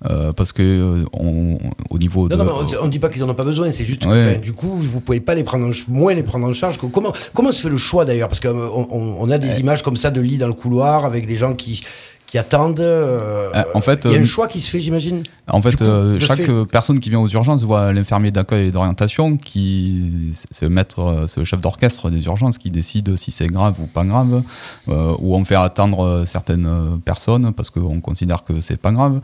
Euh, 0.10 0.34
parce 0.34 0.52
que 0.52 0.64
euh, 0.64 1.06
on, 1.14 1.58
au 1.90 1.98
niveau 1.98 2.28
de. 2.28 2.36
Non, 2.36 2.44
non, 2.44 2.64
mais 2.66 2.78
on 2.82 2.86
ne 2.86 2.90
dit 2.92 3.00
pas 3.00 3.10
qu'ils 3.10 3.22
n'en 3.22 3.30
ont 3.30 3.36
pas 3.36 3.46
besoin, 3.46 3.72
c'est 3.72 3.86
juste 3.86 4.04
que 4.04 4.08
Ouais. 4.10 4.40
du 4.40 4.52
coup, 4.52 4.76
vous 4.76 5.00
pouvez 5.00 5.20
pas 5.20 5.36
les 5.36 5.44
prendre 5.44 5.68
en, 5.68 5.72
moins 5.88 6.14
les 6.14 6.24
prendre 6.24 6.48
en 6.48 6.54
charge. 6.54 6.78
Comment, 6.78 7.14
comment 7.34 7.52
se 7.52 7.62
fait 7.62 7.70
le 7.70 7.78
choix 7.78 8.04
d'ailleurs? 8.04 8.28
Parce 8.30 8.40
qu'on 8.40 8.50
on, 8.50 9.18
on 9.20 9.30
a 9.30 9.38
des 9.38 9.60
images 9.60 9.84
comme 9.84 9.96
ça 9.98 10.12
de 10.12 10.20
lits 10.20 10.38
dans 10.38 10.48
le 10.48 10.54
couloir 10.54 11.06
avec 11.06 11.26
des 11.26 11.36
gens 11.36 11.54
qui, 11.54 11.84
qui 12.28 12.38
attendent. 12.38 12.80
euh, 12.80 13.52
Euh, 13.56 13.64
en 13.76 13.82
fait, 13.82 14.02
il 14.06 14.12
y 14.12 14.16
a 14.16 14.18
un 14.18 14.22
euh, 14.22 14.26
choix 14.26 14.48
qui 14.48 14.60
se 14.60 14.70
fait, 14.72 14.80
j'imagine 14.80 15.22
En 15.48 15.62
fait, 15.62 15.76
coup, 15.76 15.84
euh, 15.84 16.20
chaque 16.20 16.42
fait- 16.42 16.66
personne 16.66 17.00
qui 17.00 17.10
vient 17.12 17.20
aux 17.20 17.28
urgences 17.28 17.64
voit 17.64 17.94
l'infirmier 17.94 18.32
d'accueil 18.32 18.68
et 18.68 18.72
d'orientation 18.72 19.38
qui 19.38 20.32
c'est 20.50 20.66
le 20.66 20.70
maître, 20.72 21.26
c'est 21.28 21.40
le 21.42 21.46
chef 21.46 21.62
d'orchestre 21.62 22.10
des 22.10 22.26
urgences 22.26 22.58
qui 22.58 22.72
décide 22.72 23.16
si 23.18 23.30
c'est 23.32 23.48
grave 23.48 23.76
ou 23.80 23.86
pas 23.86 24.04
grave, 24.06 24.42
euh, 24.90 25.14
ou 25.20 25.36
on 25.36 25.44
fait 25.44 25.56
attendre 25.56 26.24
certaines 26.26 27.00
personnes 27.06 27.54
parce 27.54 27.70
qu'on 27.70 28.00
considère 28.02 28.44
que 28.44 28.62
c'est 28.62 28.78
pas 28.78 28.92
grave. 28.92 29.20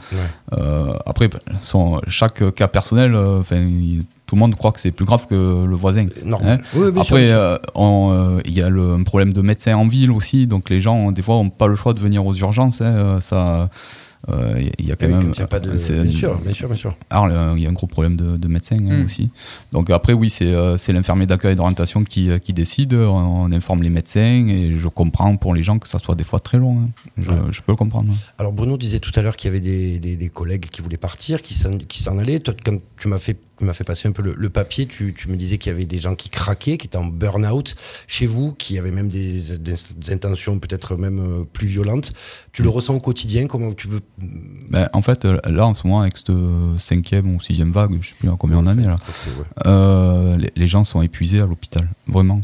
Après, 1.05 1.29
son- 1.61 1.99
chaque 2.07 2.53
cas 2.53 2.67
personnel, 2.67 3.15
tout 4.29 4.35
le 4.35 4.41
monde 4.41 4.53
croit 4.55 4.71
que 4.71 4.79
c'est 4.79 4.91
plus 4.91 5.05
grave 5.05 5.25
que 5.25 5.65
le 5.65 5.75
voisin. 5.75 6.05
Normal. 6.23 6.61
Hein 6.61 6.67
Oui, 6.75 6.81
oui, 6.85 6.91
bien 6.91 7.03
sûr, 7.03 7.15
Après, 7.15 7.31
euh, 7.31 7.57
euh, 7.77 8.41
il 8.45 8.53
y 8.53 8.61
a 8.61 8.69
le, 8.69 8.93
un 8.93 9.01
problème 9.01 9.33
de 9.33 9.41
médecin 9.41 9.75
en 9.75 9.87
ville 9.87 10.11
aussi, 10.11 10.45
donc 10.45 10.69
les 10.69 10.81
gens, 10.81 11.11
des 11.11 11.23
fois, 11.23 11.33
n'ont 11.35 11.49
pas 11.49 11.65
le 11.65 11.75
choix 11.75 11.93
de 11.95 11.99
venir 11.99 12.23
aux 12.23 12.35
urgences. 12.35 12.79
hein, 12.81 12.85
euh, 12.85 13.19
ça, 13.21 13.69
euh, 14.29 14.61
il 14.77 14.85
y 14.85 14.91
a 14.91 14.95
quand 14.97 15.05
Oui, 15.07 15.13
même. 15.13 15.23
quand 15.27 15.33
il 15.37 15.39
y 15.39 15.43
a 15.43 15.47
pas 15.47 15.59
de. 15.61 15.69
Bien 15.69 16.11
sûr, 16.11 16.37
bien 16.39 16.53
sûr, 16.53 16.67
bien 16.67 16.75
sûr. 16.75 16.93
Euh, 17.13 17.53
il 17.57 17.63
y 17.63 17.65
a 17.65 17.69
un 17.69 17.73
gros 17.73 17.87
problème 17.87 18.17
de, 18.17 18.35
de 18.37 18.47
médecins 18.49 18.75
hein, 18.77 18.99
Mm. 19.01 19.05
aussi. 19.05 19.29
Donc 19.71 19.89
après, 19.89 20.11
oui, 20.13 20.29
c'est 20.29 20.45
euh, 20.53 20.75
c'est 20.77 20.91
l'infirmier 20.93 21.25
d'accueil 21.25 21.53
et 21.53 21.55
d'orientation 21.55 22.03
qui, 22.03 22.29
euh, 22.29 22.37
qui 22.37 22.51
décide. 22.53 22.93
On, 22.93 23.49
informe 23.51 23.81
les 23.81 23.89
médecins 23.89 24.45
et 24.47 24.73
je 24.75 24.87
comprends 24.89 25.35
pour 25.37 25.55
les 25.55 25.63
gens 25.63 25.79
que 25.79 25.87
ça 25.87 25.97
soit 25.99 26.13
des 26.15 26.23
fois 26.25 26.39
très 26.39 26.57
long. 26.59 26.77
hein. 26.81 26.89
Je, 27.17 27.29
Ouais. 27.29 27.35
je 27.51 27.61
peux 27.61 27.71
le 27.71 27.77
comprendre. 27.77 28.13
Alors 28.37 28.51
Bruno 28.51 28.77
disait 28.77 28.99
tout 28.99 29.11
à 29.15 29.21
l'heure 29.23 29.37
qu'il 29.37 29.47
y 29.47 29.51
avait 29.51 29.61
des, 29.61 29.97
des- 29.99 30.17
des 30.17 30.29
collègues 30.29 30.67
qui 30.69 30.81
voulaient 30.83 30.97
partir, 30.97 31.41
qui 31.41 31.53
s'en 31.55 32.17
allaient. 32.19 32.41
Toi, 32.41 32.53
quand 32.63 32.77
tu 32.99 33.07
m'as 33.07 33.17
fait, 33.17 33.37
m'as 33.65 33.73
fait 33.73 33.83
passer 33.83 34.07
un 34.07 34.11
peu 34.11 34.21
le, 34.21 34.33
le 34.35 34.49
papier, 34.49 34.85
tu, 34.85 35.13
tu 35.13 35.29
me 35.29 35.35
disais 35.35 35.57
qu'il 35.57 35.71
y 35.71 35.75
avait 35.75 35.85
des 35.85 35.99
gens 35.99 36.15
qui 36.15 36.29
craquaient, 36.29 36.77
qui 36.77 36.87
étaient 36.87 36.97
en 36.97 37.05
burn-out 37.05 37.75
chez 38.07 38.25
vous, 38.25 38.53
qui 38.53 38.77
avaient 38.77 38.91
même 38.91 39.09
des, 39.09 39.51
intentions 40.09 40.59
peut-être 40.59 40.95
même 40.95 41.19
euh, 41.19 41.43
plus 41.51 41.67
violentes. 41.67 42.13
Tu 42.51 42.63
le 42.63 42.69
ressens 42.69 42.95
au 42.95 42.99
quotidien? 42.99 43.47
Comment 43.47 43.73
tu 43.73 43.87
veux? 43.87 44.01
Ben, 44.69 44.89
en 44.93 45.01
fait, 45.01 45.25
euh, 45.25 45.39
là, 45.45 45.65
en 45.65 45.73
ce 45.73 45.85
moment, 45.85 46.01
avec 46.01 46.17
cette 46.17 46.29
euh, 46.29 46.77
cinquième 46.77 47.35
ou 47.35 47.41
sixième 47.41 47.71
vague, 47.71 47.97
je 48.01 48.09
sais 48.09 48.15
plus 48.19 48.29
combien 48.37 48.57
on 48.57 48.67
en 48.67 48.77
est 48.77 48.83
là. 48.83 48.97
Euh, 49.65 50.37
les, 50.37 50.51
les 50.55 50.67
gens 50.67 50.83
sont 50.83 51.01
épuisés 51.01 51.41
à 51.41 51.45
l'hôpital, 51.45 51.83
vraiment. 52.07 52.41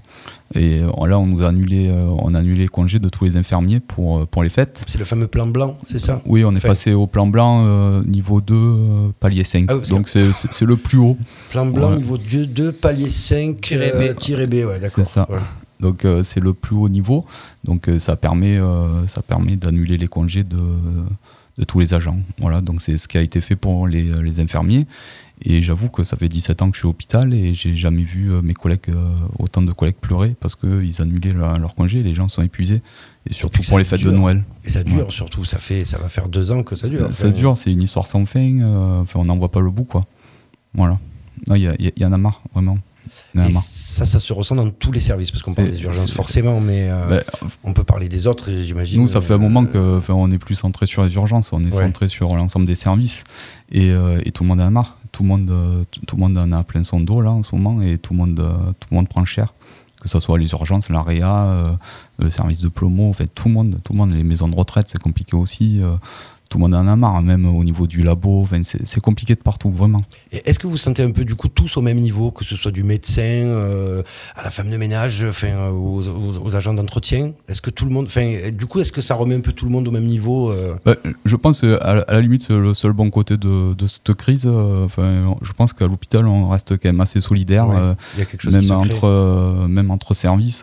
Et 0.54 0.80
euh, 0.82 1.08
là, 1.08 1.18
on 1.20 1.26
nous 1.26 1.42
a 1.44 1.48
annulé, 1.48 1.88
euh, 1.90 2.06
on 2.20 2.34
a 2.36 2.40
annulé 2.40 2.60
les 2.62 2.68
congés 2.68 3.00
de 3.00 3.10
tous 3.10 3.26
les 3.26 3.36
infirmiers 3.36 3.80
pour, 3.80 4.20
euh, 4.20 4.26
pour 4.26 4.44
les 4.44 4.50
fêtes. 4.50 4.84
C'est 4.88 5.00
le 5.00 5.06
fameux 5.06 5.28
plan 5.28 5.48
blanc, 5.48 5.78
c'est 5.84 5.98
ça? 6.00 6.22
Oui, 6.26 6.46
on 6.46 6.52
est 6.54 6.58
Enfin- 6.58 6.70
passé 6.70 6.94
au 6.94 7.08
plan 7.08 7.26
blanc 7.26 7.64
euh, 7.66 8.04
niveau 8.06 8.42
2, 8.42 8.54
euh, 8.56 9.08
palier 9.20 9.44
5. 9.44 9.66
Ah 9.70 9.78
oui, 9.78 9.90
Donc 9.90 10.08
c'est 10.08 10.32
c'est- 10.34 10.66
le 10.66 10.78
plus 10.78 11.00
haut. 11.00 11.18
Plan 11.50 11.66
blanc 11.66 11.92
Ouais. 11.92 11.98
niveau 11.98 12.18
2, 12.18 12.46
2 12.46 12.72
palier 12.72 13.08
5, 13.10 13.60
Tiré 13.60 13.90
B. 13.90 13.96
euh, 13.96 14.14
tiré 14.14 14.46
B, 14.46 14.54
ouais, 14.66 14.80
d'accord. 14.80 14.90
C'est 14.92 15.06
ça. 15.06 15.28
Donc 15.80 16.06
euh, 16.06 16.22
c'est 16.24 16.40
le 16.40 16.54
plus 16.54 16.76
haut 16.76 16.90
niveau. 16.90 17.26
Donc 17.64 17.90
euh, 17.90 17.98
ça 18.00 18.16
permet, 18.16 18.58
euh, 18.58 19.06
ça 19.08 19.22
permet 19.24 19.56
d'annuler 19.56 19.98
les 19.98 20.08
congés 20.08 20.44
de, 20.44 20.58
de 21.58 21.64
tous 21.66 21.80
les 21.80 21.94
agents. 21.94 22.18
Voilà, 22.40 22.62
donc 22.62 22.82
c'est 22.82 22.98
ce 22.98 23.08
qui 23.08 23.18
a 23.18 23.22
été 23.22 23.42
fait 23.42 23.56
pour 23.56 23.88
les, 23.88 24.04
les 24.22 24.40
infirmiers. 24.40 24.86
Et 25.42 25.62
j'avoue 25.62 25.90
que 25.90 26.04
ça 26.04 26.16
fait 26.18 26.30
17 26.30 26.62
ans 26.62 26.70
que 26.72 26.76
je 26.76 26.80
suis 26.80 26.88
à 26.88 26.90
l'hôpital 26.90 27.34
et 27.34 27.54
j'ai 27.54 27.76
jamais 27.76 28.04
vu 28.04 28.32
euh, 28.32 28.42
mes 28.42 28.54
collègues, 28.54 28.80
euh, 28.90 29.10
autant 29.38 29.62
de 29.62 29.72
collègues 29.74 29.98
pleurer 30.00 30.34
parce 30.40 30.56
qu'ils 30.56 31.02
annulaient 31.02 31.34
leur, 31.34 31.60
leur 31.60 31.76
congé. 31.76 32.04
Les 32.04 32.14
gens 32.14 32.30
sont 32.30 32.42
épuisés. 32.42 32.82
Et 33.30 33.34
surtout 33.34 33.62
pour 33.64 33.78
les 33.78 33.84
fêtes 33.84 34.00
dure. 34.00 34.12
de 34.14 34.18
Noël. 34.18 34.44
Et 34.64 34.70
ça 34.70 34.84
dure 34.84 35.06
Ouais. 35.06 35.12
surtout, 35.12 35.44
ça, 35.44 35.58
fait, 35.58 35.84
ça 35.84 35.98
va 35.98 36.08
faire 36.08 36.30
deux 36.30 36.52
ans 36.52 36.64
que 36.64 36.76
ça 36.76 36.88
dure. 36.88 37.14
Ça, 37.14 37.30
dure, 37.30 37.58
c'est 37.58 37.72
une 37.72 37.82
histoire 37.82 38.08
sans 38.08 38.26
fin. 38.26 38.40
euh, 38.62 39.02
enfin, 39.02 39.20
on 39.20 39.26
n'en 39.26 39.36
voit 39.38 39.52
pas 39.52 39.60
le 39.62 39.72
bout, 39.72 39.84
quoi. 39.84 40.06
Voilà. 40.74 41.00
Il 41.48 41.58
y, 41.58 41.68
a- 41.68 41.76
il 41.78 41.92
y 41.98 42.06
en 42.06 42.14
a 42.14 42.18
marre, 42.18 42.42
vraiment. 42.54 42.78
Y 43.36 43.40
a 43.40 43.50
marre. 43.50 43.62
ça, 43.62 44.06
ça 44.06 44.20
se 44.20 44.32
ressent 44.32 44.56
dans 44.56 44.70
tous 44.70 44.92
les 44.92 45.00
services, 45.02 45.32
parce 45.32 45.44
qu'on 45.44 45.54
parle 45.54 45.70
des 45.70 45.84
urgences 45.84 46.12
forcément, 46.14 46.60
mais 46.62 46.88
euh, 46.90 47.08
Ben, 47.10 47.24
on 47.64 47.74
peut 47.74 47.84
parler 47.84 48.08
des 48.10 48.26
autres, 48.26 48.50
j'imagine. 48.64 49.02
Nous, 49.02 49.08
ça 49.10 49.22
fait 49.22 49.34
un 49.34 49.38
moment 49.38 49.64
Euh, 49.64 49.66
que, 49.66 49.98
enfin, 49.98 50.14
on 50.14 50.32
est 50.32 50.38
plus 50.40 50.56
centré 50.56 50.86
sur 50.86 51.04
les 51.04 51.14
urgences, 51.16 51.52
on 51.52 51.62
est 51.64 51.74
Ouais. 51.76 51.84
centré 51.84 52.08
sur 52.10 52.30
l'ensemble 52.30 52.66
des 52.66 52.76
services, 52.76 53.24
et, 53.72 53.92
euh, 53.92 54.22
et 54.24 54.32
tout 54.32 54.44
le 54.44 54.50
monde 54.50 54.62
en 54.62 54.68
a 54.68 54.70
marre. 54.72 54.98
Tout 55.16 55.24
le 55.24 55.30
monde, 55.30 55.50
euh, 55.50 55.86
tout, 56.06 56.18
le 56.18 56.20
monde 56.20 56.38
en 56.38 56.52
a 56.52 56.62
plein 56.66 56.84
son 56.84 57.00
dos 57.00 57.22
là 57.22 57.32
en 57.32 57.42
ce 57.42 57.56
moment, 57.56 57.82
et 57.82 57.98
tout 57.98 58.12
le 58.12 58.20
monde, 58.20 58.38
euh, 58.38 58.74
tout 58.78 58.90
le 58.92 58.98
monde 58.98 59.08
prend 59.08 59.24
cher. 59.24 59.54
Que 60.02 60.10
ce 60.10 60.20
soit 60.20 60.38
les 60.38 60.52
urgences, 60.52 60.90
la 60.90 61.02
réa, 61.02 61.34
euh, 61.46 61.72
le 62.20 62.30
service 62.30 62.60
de 62.60 62.68
plomo, 62.68 63.10
en 63.10 63.14
fait, 63.14 63.28
tout 63.28 63.48
le 63.48 63.54
monde, 63.54 63.80
tout 63.82 63.94
le 63.94 63.98
monde, 63.98 64.14
les 64.14 64.26
maisons 64.26 64.50
de 64.50 64.56
retraite, 64.56 64.90
c'est 64.90 65.02
compliqué 65.02 65.38
aussi. 65.38 65.82
Tout 66.50 66.58
le 66.58 66.64
monde 66.64 66.76
en 66.76 66.88
a 66.88 66.96
marre, 66.96 67.22
même 67.22 67.46
au 67.46 67.64
niveau 67.64 67.88
du 67.88 68.02
labo, 68.04 68.42
enfin, 68.42 68.62
c'est 68.64 69.00
compliqué 69.02 69.34
de 69.36 69.40
partout, 69.40 69.72
vraiment. 69.72 70.02
Est-ce 70.32 70.60
que 70.60 70.68
vous 70.68 70.78
sentez 70.78 71.02
un 71.04 71.12
peu 71.12 71.26
du 71.26 71.36
coup 71.36 71.48
tous 71.48 71.76
au 71.78 71.82
même 71.82 71.98
niveau, 72.00 72.32
que 72.32 72.46
ce 72.46 72.56
soit 72.56 72.72
du 72.72 72.84
médecin 72.84 73.22
euh, 73.22 74.04
à 74.36 74.44
la 74.44 74.50
femme 74.52 74.70
de 74.70 74.78
ménage, 74.78 75.26
enfin 75.28 75.70
aux, 75.70 76.04
aux- 76.08 76.40
aux 76.46 76.56
agents 76.56 76.74
d'entretien? 76.74 77.32
Est-ce 77.50 77.62
que 77.62 77.70
tout 77.72 77.86
le 77.86 77.92
monde, 77.92 78.06
enfin 78.06 78.50
du 78.52 78.66
coup, 78.68 78.80
est-ce 78.80 78.92
que 78.92 79.02
ça 79.02 79.16
remet 79.16 79.36
un 79.36 79.40
peu 79.40 79.52
tout 79.54 79.66
le 79.66 79.72
monde 79.72 79.88
au 79.88 79.92
même 79.92 80.06
niveau 80.06 80.52
euh? 80.52 80.76
Bah, 80.86 80.96
je 81.26 81.36
pense 81.36 81.64
euh, 81.64 81.78
à, 81.82 81.96
la- 81.96 82.02
à 82.04 82.14
la 82.14 82.22
limite 82.22 82.44
c'est 82.48 82.56
le 82.56 82.74
seul 82.74 82.94
bon 82.94 83.10
côté 83.10 83.38
de, 83.38 83.74
de 83.74 83.88
cette 83.88 84.14
crise. 84.14 84.46
Enfin, 84.48 85.26
je 85.42 85.52
pense 85.54 85.74
qu'à 85.74 85.88
l'hôpital 85.88 86.28
on 86.28 86.50
reste 86.50 86.78
quand 86.78 86.90
même 86.90 87.02
assez 87.02 87.22
solidaire. 87.22 87.68
Ouais, 87.68 87.76
euh, 87.78 87.94
même 88.52 88.72
entre 88.72 89.68
même 89.68 89.90
entre 89.92 90.14
services, 90.14 90.62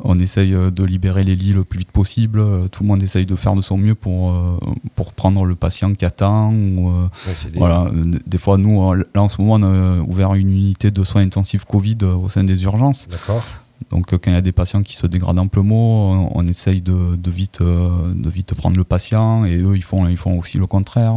on 0.00 0.18
essaye 0.18 0.52
euh, 0.54 0.70
de 0.70 0.84
libérer 0.84 1.24
les 1.24 1.34
lits 1.36 1.52
le 1.54 1.64
plus 1.64 1.78
vite 1.78 1.90
possible. 1.90 2.40
euh, 2.40 2.68
Tout 2.68 2.82
le 2.82 2.88
monde 2.88 3.02
essaye 3.02 3.24
de 3.26 3.34
faire 3.36 3.54
de 3.54 3.62
son 3.62 3.76
mieux 3.78 3.94
pour 3.94 4.30
euh, 4.30 4.58
pour 4.94 5.12
prendre 5.14 5.44
le 5.44 5.54
patient 5.54 5.92
qui 5.94 6.04
attend. 6.04 6.52
Ou, 6.52 6.90
Ouais, 6.90 7.32
voilà. 7.54 7.90
Des 8.26 8.38
fois, 8.38 8.58
nous 8.58 8.92
là 8.92 9.22
en 9.22 9.28
ce 9.28 9.40
moment 9.40 9.54
on 9.54 9.62
a 9.62 10.00
ouvert 10.02 10.34
une 10.34 10.50
unité 10.50 10.90
de 10.90 11.02
soins 11.04 11.22
intensifs 11.22 11.64
Covid 11.64 11.98
au 12.04 12.28
sein 12.28 12.44
des 12.44 12.62
urgences. 12.64 13.08
D'accord. 13.10 13.42
Donc 13.90 14.06
quand 14.10 14.18
il 14.26 14.32
y 14.32 14.36
a 14.36 14.40
des 14.42 14.52
patients 14.52 14.82
qui 14.82 14.96
se 14.96 15.06
dégradent 15.06 15.38
amplement, 15.38 16.12
on, 16.12 16.30
on 16.42 16.46
essaye 16.46 16.80
de, 16.80 17.14
de 17.16 17.30
vite, 17.30 17.60
de 17.62 18.30
vite 18.30 18.54
prendre 18.54 18.76
le 18.76 18.84
patient 18.84 19.44
et 19.44 19.56
eux 19.58 19.76
ils 19.76 19.82
font, 19.84 20.08
ils 20.08 20.16
font 20.16 20.38
aussi 20.38 20.58
le 20.58 20.66
contraire. 20.66 21.14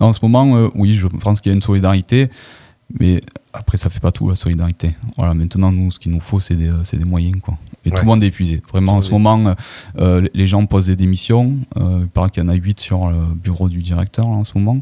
En 0.00 0.12
ce 0.12 0.20
moment, 0.22 0.68
oui, 0.74 0.92
je 0.94 1.06
pense 1.08 1.40
qu'il 1.40 1.50
y 1.50 1.54
a 1.54 1.56
une 1.56 1.62
solidarité, 1.62 2.28
mais 3.00 3.20
après 3.58 3.76
ça 3.76 3.90
fait 3.90 4.00
pas 4.00 4.12
tout 4.12 4.28
la 4.28 4.34
solidarité. 4.36 4.94
Voilà, 5.18 5.34
maintenant 5.34 5.72
nous, 5.72 5.90
ce 5.90 5.98
qu'il 5.98 6.12
nous 6.12 6.20
faut, 6.20 6.40
c'est 6.40 6.54
des, 6.54 6.70
c'est 6.84 6.96
des 6.98 7.04
moyens 7.04 7.40
quoi. 7.40 7.56
Et 7.84 7.90
Ouais. 7.90 7.96
tout 7.96 8.02
le 8.02 8.06
monde 8.08 8.22
est 8.22 8.26
épuisé. 8.28 8.62
Vraiment, 8.70 8.94
en 8.94 9.00
ce 9.00 9.10
moment, 9.10 9.54
euh, 9.98 10.20
les- 10.20 10.30
les 10.34 10.46
gens 10.46 10.64
posent 10.66 10.86
des 10.86 10.96
démissions. 10.96 11.56
Euh, 11.76 12.00
il 12.02 12.08
paraît 12.08 12.30
qu'il 12.30 12.42
y 12.42 12.46
en 12.46 12.48
a 12.48 12.54
8 12.54 12.80
sur 12.80 13.08
le 13.08 13.34
bureau 13.34 13.68
du 13.68 13.78
directeur 13.78 14.26
là, 14.28 14.34
en 14.36 14.44
ce 14.44 14.52
moment. 14.58 14.80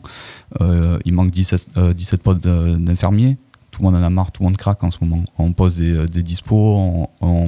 Euh, 0.60 0.98
il 1.04 1.12
manque 1.12 1.30
17, 1.30 1.68
euh, 1.76 1.92
17 1.92 2.22
postes 2.22 2.42
de- 2.42 2.76
d'infirmiers. 2.76 3.36
Tout 3.70 3.82
le 3.82 3.90
monde 3.90 3.96
en 4.00 4.02
a 4.04 4.10
marre, 4.10 4.30
tout 4.30 4.42
le 4.42 4.46
monde 4.48 4.56
craque 4.56 4.84
en 4.84 4.90
ce 4.90 4.98
moment. 5.02 5.24
On 5.36 5.52
pose 5.52 5.76
des, 5.78 6.06
des 6.06 6.22
dispos, 6.22 6.56
on, 6.56 7.08
on, 7.20 7.44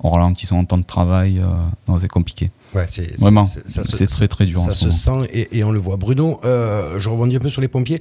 on 0.00 0.10
ralentit 0.10 0.46
son 0.46 0.62
temps 0.66 0.76
de 0.78 0.82
travail. 0.84 1.38
euh, 1.38 1.96
c'est 1.98 2.06
compliqué. 2.08 2.50
Ouais, 2.74 2.84
c'est 2.88 3.10
c'est- 3.10 3.20
Vraiment, 3.20 3.44
c'est- 3.44 3.68
ça 3.68 3.82
se- 3.82 3.96
c'est 3.96 4.06
très 4.06 4.28
très 4.28 4.46
dur 4.46 4.60
en 4.60 4.64
Ça 4.68 4.74
ce 4.76 4.90
se 4.90 5.08
moment. 5.10 5.24
sent 5.24 5.30
et, 5.32 5.58
et 5.58 5.64
on 5.64 5.72
le 5.72 5.78
voit. 5.80 5.96
Bruno, 5.96 6.40
euh, 6.44 6.98
je 6.98 7.08
rebondis 7.08 7.36
un 7.36 7.40
peu 7.40 7.50
sur 7.50 7.60
les 7.60 7.68
pompiers. 7.68 7.98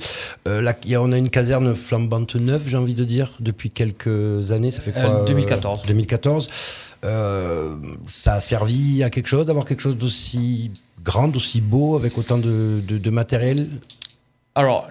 Euh, 0.48 0.62
là, 0.62 0.76
il 0.84 0.92
y 0.92 0.96
a- 0.96 1.02
on 1.02 1.12
a 1.12 1.18
une 1.18 1.30
caserne 1.32 1.76
flambante 1.76 2.36
neuve, 2.36 2.64
j'ai 2.68 2.78
envie 2.78 2.94
de 2.94 3.04
dire, 3.04 3.34
depuis 3.40 3.70
quelques 3.70 4.52
années. 4.52 4.72
Ça 4.72 4.82
fait 4.82 4.92
quoi 4.92 5.22
Euh, 5.22 5.26
2014. 5.26 5.82
2014. 5.88 6.50
Euh, 7.06 7.76
ça 8.08 8.34
a 8.36 8.40
servi 8.40 9.04
à 9.04 9.10
quelque 9.10 9.28
chose 9.28 9.46
d'avoir 9.46 9.66
quelque 9.66 9.80
chose 9.82 9.98
d'aussi 9.98 10.70
grand, 11.04 11.30
d'aussi 11.30 11.62
beau, 11.62 11.96
avec 11.96 12.18
autant 12.18 12.38
de, 12.38 12.82
de- 12.88 12.98
de 12.98 13.10
matériel? 13.10 13.68
Alors, 14.60 14.90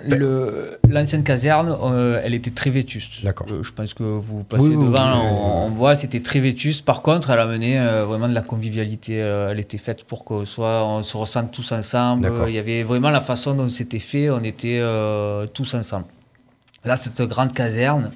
l'ancienne 0.88 1.22
caserne, 1.24 1.76
euh, 1.82 2.22
elle 2.24 2.32
était 2.32 2.50
très 2.50 2.70
vétuste. 2.70 3.22
D'accord. 3.22 3.46
Euh, 3.50 3.62
je 3.62 3.70
pense 3.70 3.92
que 3.92 4.02
vous 4.02 4.42
passez 4.42 4.64
Oui, 4.64 4.70
devant, 4.70 5.20
oui, 5.20 5.26
oui, 5.26 5.30
on, 5.30 5.66
on 5.66 5.68
voit, 5.68 5.94
c'était 5.94 6.20
très 6.22 6.40
vétuste. 6.40 6.86
Par 6.86 7.02
contre, 7.02 7.28
elle 7.28 7.38
amenait 7.38 7.78
euh, 7.78 8.06
vraiment 8.06 8.28
de 8.30 8.32
la 8.34 8.40
convivialité. 8.40 9.22
euh, 9.22 9.50
elle 9.50 9.60
était 9.60 9.76
faite 9.76 10.04
pour 10.04 10.24
qu'on 10.24 10.46
soit, 10.46 10.86
on 10.86 11.02
se 11.02 11.14
ressente 11.18 11.52
tous 11.52 11.70
ensemble. 11.72 12.32
Il 12.48 12.54
y 12.54 12.58
avait 12.58 12.82
vraiment 12.82 13.10
la 13.10 13.20
façon 13.20 13.52
dont 13.52 13.68
c'était 13.68 13.98
fait, 13.98 14.30
on 14.30 14.42
était 14.42 14.82
tous 15.52 15.74
ensemble. 15.74 16.06
Là, 16.86 16.96
cette 16.96 17.20
grande 17.22 17.52
caserne, 17.52 18.12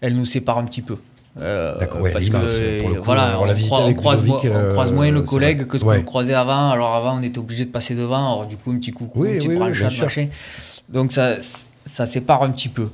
elle 0.00 0.16
nous 0.16 0.24
sépare 0.24 0.58
un 0.58 0.64
petit 0.64 0.82
peu. 0.82 0.96
Euh, 1.38 1.74
ouais, 2.00 2.12
parce 2.12 2.28
que 2.30 2.80
pour 2.80 2.88
le 2.88 2.96
coup, 2.96 3.02
voilà, 3.04 3.38
on 3.40 3.44
l'a 3.44 3.52
on, 3.52 3.54
visité 3.54 3.94
croise, 3.94 4.22
on 4.22 4.26
moins, 4.26 4.36
on 4.36 4.68
croise 4.70 4.90
euh, 4.90 4.94
moins 4.94 5.10
le 5.10 5.20
collègue 5.22 5.66
que 5.66 5.76
ce 5.76 5.84
Ouais. 5.84 5.98
qu'on 5.98 6.04
croisait 6.04 6.32
avant. 6.34 6.70
Alors 6.70 6.94
avant, 6.94 7.18
on 7.18 7.22
était 7.22 7.38
obligé 7.38 7.66
de 7.66 7.70
passer 7.70 7.94
devant. 7.94 8.16
Alors 8.34 8.46
du 8.46 8.56
coup, 8.56 8.70
un 8.72 8.78
petit 8.78 8.90
coucou, 8.92 9.20
Oui, 9.22 9.32
un 9.32 9.38
petit 9.38 9.48
oui, 9.48 9.56
branchage. 9.56 10.02
Donc 10.88 11.12
ça, 11.12 11.34
ça 11.84 12.06
sépare 12.06 12.42
un 12.42 12.50
petit 12.50 12.70
peu. 12.70 12.88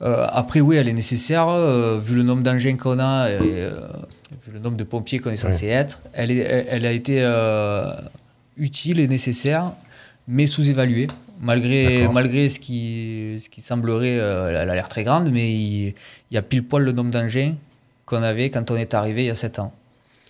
Euh, 0.00 0.26
après, 0.30 0.60
oui, 0.60 0.76
elle 0.76 0.88
est 0.88 0.92
nécessaire, 0.92 1.48
euh, 1.48 1.98
vu 2.00 2.14
le 2.14 2.22
nombre 2.22 2.42
d'engins 2.44 2.76
qu'on 2.76 3.00
a, 3.00 3.30
et, 3.30 3.38
euh, 3.42 3.80
vu 4.46 4.52
le 4.52 4.60
nombre 4.60 4.76
de 4.76 4.84
pompiers 4.84 5.18
qu'on 5.18 5.30
est 5.30 5.36
censé 5.36 5.66
être. 5.66 6.00
Elle, 6.12 6.30
est, 6.30 6.36
elle, 6.38 6.66
elle 6.70 6.86
a 6.86 6.92
été 6.92 7.18
euh, 7.20 7.90
utile 8.56 9.00
et 9.00 9.08
nécessaire, 9.08 9.72
mais 10.28 10.46
sous-évaluée. 10.46 11.08
Malgré, 11.40 12.06
malgré 12.08 12.48
ce 12.48 12.58
qui, 12.60 13.38
ce 13.40 13.48
qui 13.48 13.60
semblerait, 13.60 14.18
euh, 14.18 14.50
elle 14.50 14.70
a 14.70 14.74
l'air 14.74 14.88
très 14.88 15.04
grande, 15.04 15.30
mais 15.32 15.52
il, 15.52 15.94
il 16.30 16.34
y 16.34 16.36
a 16.36 16.42
pile 16.42 16.64
poil 16.64 16.82
le 16.84 16.92
nombre 16.92 17.10
d'engins 17.10 17.54
qu'on 18.08 18.22
avait 18.22 18.50
quand 18.50 18.70
on 18.70 18.76
est 18.76 18.94
arrivé 18.94 19.24
il 19.24 19.26
y 19.26 19.30
a 19.30 19.34
7 19.34 19.58
ans, 19.58 19.72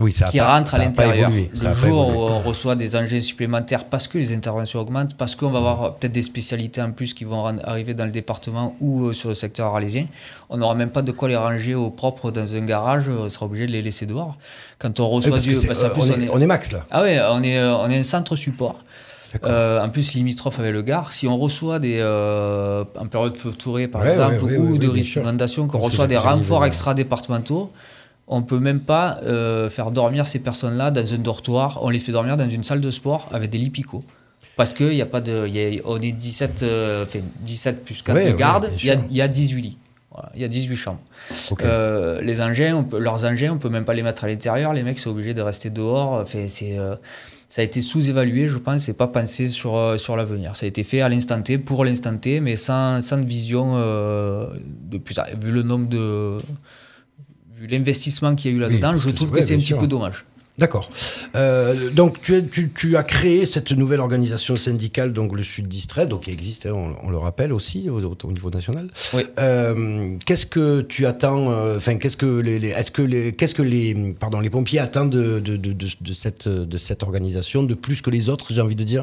Oui, 0.01 0.13
ça 0.13 0.27
a 0.27 0.31
qui 0.31 0.39
pas- 0.39 0.55
rentrent 0.57 0.75
à 0.75 0.79
ça 0.79 0.83
l'intérieur. 0.85 1.31
Le 1.31 1.73
jour 1.75 2.09
où 2.09 2.21
on 2.21 2.41
reçoit 2.41 2.77
des 2.77 2.95
engins 2.97 3.21
supplémentaires 3.21 3.85
parce 3.87 4.07
que 4.09 4.19
les 4.19 4.33
interventions 4.33 4.81
augmentent, 4.81 5.17
parce 5.17 5.35
qu'on 5.37 5.51
va 5.51 5.59
avoir 5.59 5.97
peut-être 5.97 6.13
des 6.13 6.23
spécialités 6.23 6.81
en 6.83 6.93
plus 6.93 7.15
qui 7.15 7.25
vont 7.25 7.45
arriver 7.65 7.95
dans 7.95 8.05
le 8.05 8.11
département 8.11 8.77
ou 8.81 9.07
euh, 9.07 9.13
sur 9.13 9.29
le 9.31 9.35
secteur 9.35 9.67
arlésien, 9.75 10.07
on 10.51 10.57
n'aura 10.59 10.75
même 10.75 10.91
pas 10.91 11.03
de 11.03 11.13
quoi 11.13 11.29
les 11.29 11.37
ranger 11.37 11.75
au 11.75 11.91
propre 11.91 12.31
dans 12.31 12.55
un 12.55 12.65
garage, 12.65 13.09
on 13.09 13.29
sera 13.29 13.47
obligé 13.47 13.67
de 13.67 13.73
les 13.73 13.83
laisser 13.83 14.07
dehors. 14.07 14.37
Quand 14.79 15.01
on 15.01 15.09
Oui, 15.09 15.17
reçoit 15.17 15.31
parce 15.33 15.47
que 15.47 15.61
du... 15.61 15.67
parce 15.67 15.83
euh, 15.85 15.89
plus, 15.89 16.03
on, 16.13 16.21
est, 16.21 16.29
on 16.31 16.41
est 16.41 16.47
max 16.47 16.71
là. 16.73 16.85
ah 16.91 17.03
ouais, 17.03 17.19
on 17.31 17.43
est, 17.43 17.59
euh, 17.59 17.77
on 17.77 17.91
est 17.91 17.99
un 17.99 18.03
centre 18.05 18.37
support. 18.37 18.81
Euh, 19.45 19.83
en 19.83 19.89
plus, 19.89 20.15
limitrophe 20.15 20.59
avec 20.59 20.73
le 20.73 20.83
Gard. 20.83 21.13
Si 21.13 21.27
on 21.29 21.37
reçoit 21.39 21.79
des, 21.79 21.99
euh, 22.01 22.85
en 22.99 23.07
période 23.07 23.33
de 23.35 23.39
feu 23.39 23.53
touré, 23.53 23.89
par 23.89 24.03
Ouais, 24.03 24.11
exemple, 24.11 24.43
ouais, 24.45 24.53
ouais, 24.53 24.59
ou 24.59 24.79
de 24.79 24.89
risque 24.89 25.19
d'inondation, 25.19 25.67
qu'on 25.67 25.79
reçoit 25.79 26.07
des 26.07 26.17
renforts 26.17 26.65
extra-départementaux, 26.65 27.71
on 28.27 28.43
peut 28.43 28.59
même 28.59 28.81
pas 28.81 29.19
euh, 29.25 29.71
faire 29.71 29.91
dormir 29.91 30.27
ces 30.27 30.39
personnes-là 30.39 30.91
dans 30.91 31.15
un 31.15 31.19
dortoir. 31.19 31.79
On 31.83 31.89
les 31.91 31.99
fait 31.99 32.13
dormir 32.13 32.37
dans 32.37 32.49
une 32.49 32.65
salle 32.65 32.81
de 32.81 32.91
sport 32.91 33.29
avec 33.33 33.51
des 33.51 33.59
lits 33.59 33.71
picots. 33.71 34.05
Parce 34.57 34.75
qu'il 34.75 34.93
y 34.95 35.03
a 35.03 35.07
pas 35.07 35.21
de, 35.21 35.47
y 35.47 35.79
a- 35.79 35.81
on 35.85 36.01
est 36.01 36.13
17, 36.13 36.63
euh, 36.63 37.05
enfin, 37.05 37.21
17 37.41 37.85
plus 37.85 38.03
4 38.03 38.17
Ouais, 38.17 38.33
de 38.33 38.37
garde, 38.37 38.71
il 38.79 38.85
y, 38.87 38.91
a- 38.91 38.95
sûr. 38.95 39.03
il 39.09 39.17
y 39.17 39.23
a 39.23 39.29
18 39.29 39.63
lits. 39.63 39.79
Il 40.35 40.41
y 40.41 40.45
a 40.45 40.49
18 40.49 40.75
chambres. 40.75 40.99
Ok. 41.53 41.63
Euh, 41.63 42.21
les 42.23 42.41
engins, 42.41 42.75
on 42.75 42.83
peut- 42.83 42.99
leurs 42.99 43.25
engins, 43.25 43.53
on 43.53 43.59
peut 43.59 43.69
même 43.69 43.85
pas 43.85 43.95
les 43.95 44.03
mettre 44.03 44.25
à 44.25 44.27
l'intérieur. 44.27 44.73
Les 44.73 44.83
mecs 44.83 44.99
sont 44.99 45.11
obligés 45.11 45.33
de 45.33 45.43
rester 45.43 45.71
dehors. 45.71 46.15
Enfin, 46.15 46.47
c'est, 46.49 46.77
euh, 46.77 46.97
ça 47.49 47.63
a 47.63 47.65
été 47.65 47.81
sous-évalué, 47.81 48.49
je 48.49 48.59
pense, 48.59 48.89
et 48.89 48.93
pas 48.93 49.07
pensé 49.07 49.49
sur, 49.49 49.77
euh, 49.77 49.97
sur 49.97 50.17
l'avenir. 50.17 50.55
Ça 50.55 50.67
a 50.67 50.69
été 50.69 50.85
fait 50.85 51.01
à 51.01 51.09
l'instant 51.09 51.41
T, 51.41 51.57
pour 51.57 51.85
l'instant 51.85 52.17
T, 52.17 52.41
mais 52.41 52.57
sans, 52.57 53.01
sans 53.01 53.23
vision 53.25 53.75
euh, 53.77 54.49
de 54.91 54.99
plus 54.99 55.15
tard. 55.15 55.27
Vu 55.41 55.51
le 55.51 55.63
nombre 55.63 55.89
de. 55.89 56.41
Vu 57.55 57.67
l'investissement 57.67 58.35
qu'il 58.35 58.51
y 58.51 58.55
a 58.55 58.57
eu 58.57 58.61
là-dedans, 58.61 58.97
je 58.97 59.11
trouve 59.11 59.31
que 59.31 59.41
c'est 59.43 59.55
un 59.55 59.59
petit 59.59 59.75
peu 59.75 59.87
dommage. 59.87 60.25
D'accord. 60.59 60.91
Euh, 61.37 61.91
donc 61.91 62.21
tu, 62.21 62.35
as- 62.35 62.43
tu, 62.43 62.71
tu 62.75 62.97
as 62.97 63.05
créé 63.05 63.47
cette 63.47 63.71
nouvelle 63.73 64.01
organisation 64.01 64.57
syndicale, 64.57 65.13
donc 65.13 65.35
le 65.37 65.45
Sud 65.45 65.69
Distrait, 65.69 66.07
donc 66.09 66.23
qui 66.25 66.31
existe, 66.33 66.67
hein, 66.67 66.73
on, 66.75 66.95
on 67.07 67.11
le 67.11 67.19
rappelle 67.19 67.53
aussi 67.53 67.89
au, 67.89 68.01
au 68.01 68.33
niveau 68.33 68.51
national. 68.51 68.89
Oui. 69.15 69.23
Euh, 69.39 70.17
qu'est-ce 70.27 70.47
que 70.47 70.81
tu 70.81 71.07
attends 71.07 71.51
euh, 71.53 71.77
Enfin, 71.77 71.97
qu'est-ce 71.97 72.17
que 72.17 72.41
les, 72.41 72.59
les- 72.59 72.71
est-ce 72.71 72.91
que 72.91 73.03
les, 73.03 73.33
qu'est-ce 73.33 73.55
que 73.55 73.63
les, 73.63 73.95
pardon, 74.19 74.41
les 74.41 74.51
pompiers 74.51 74.81
attendent 74.81 75.11
de, 75.11 75.39
de, 75.39 75.57
de, 75.57 75.73
de, 75.73 75.87
de 76.01 76.13
cette 76.13 76.49
de 76.49 76.79
cette 76.79 77.03
organisation 77.05 77.63
de 77.63 77.75
plus 77.75 78.03
que 78.03 78.11
les 78.11 78.29
autres 78.29 78.53
J'ai 78.53 78.61
envie 78.61 78.75
de 78.75 78.85
dire? 78.85 79.03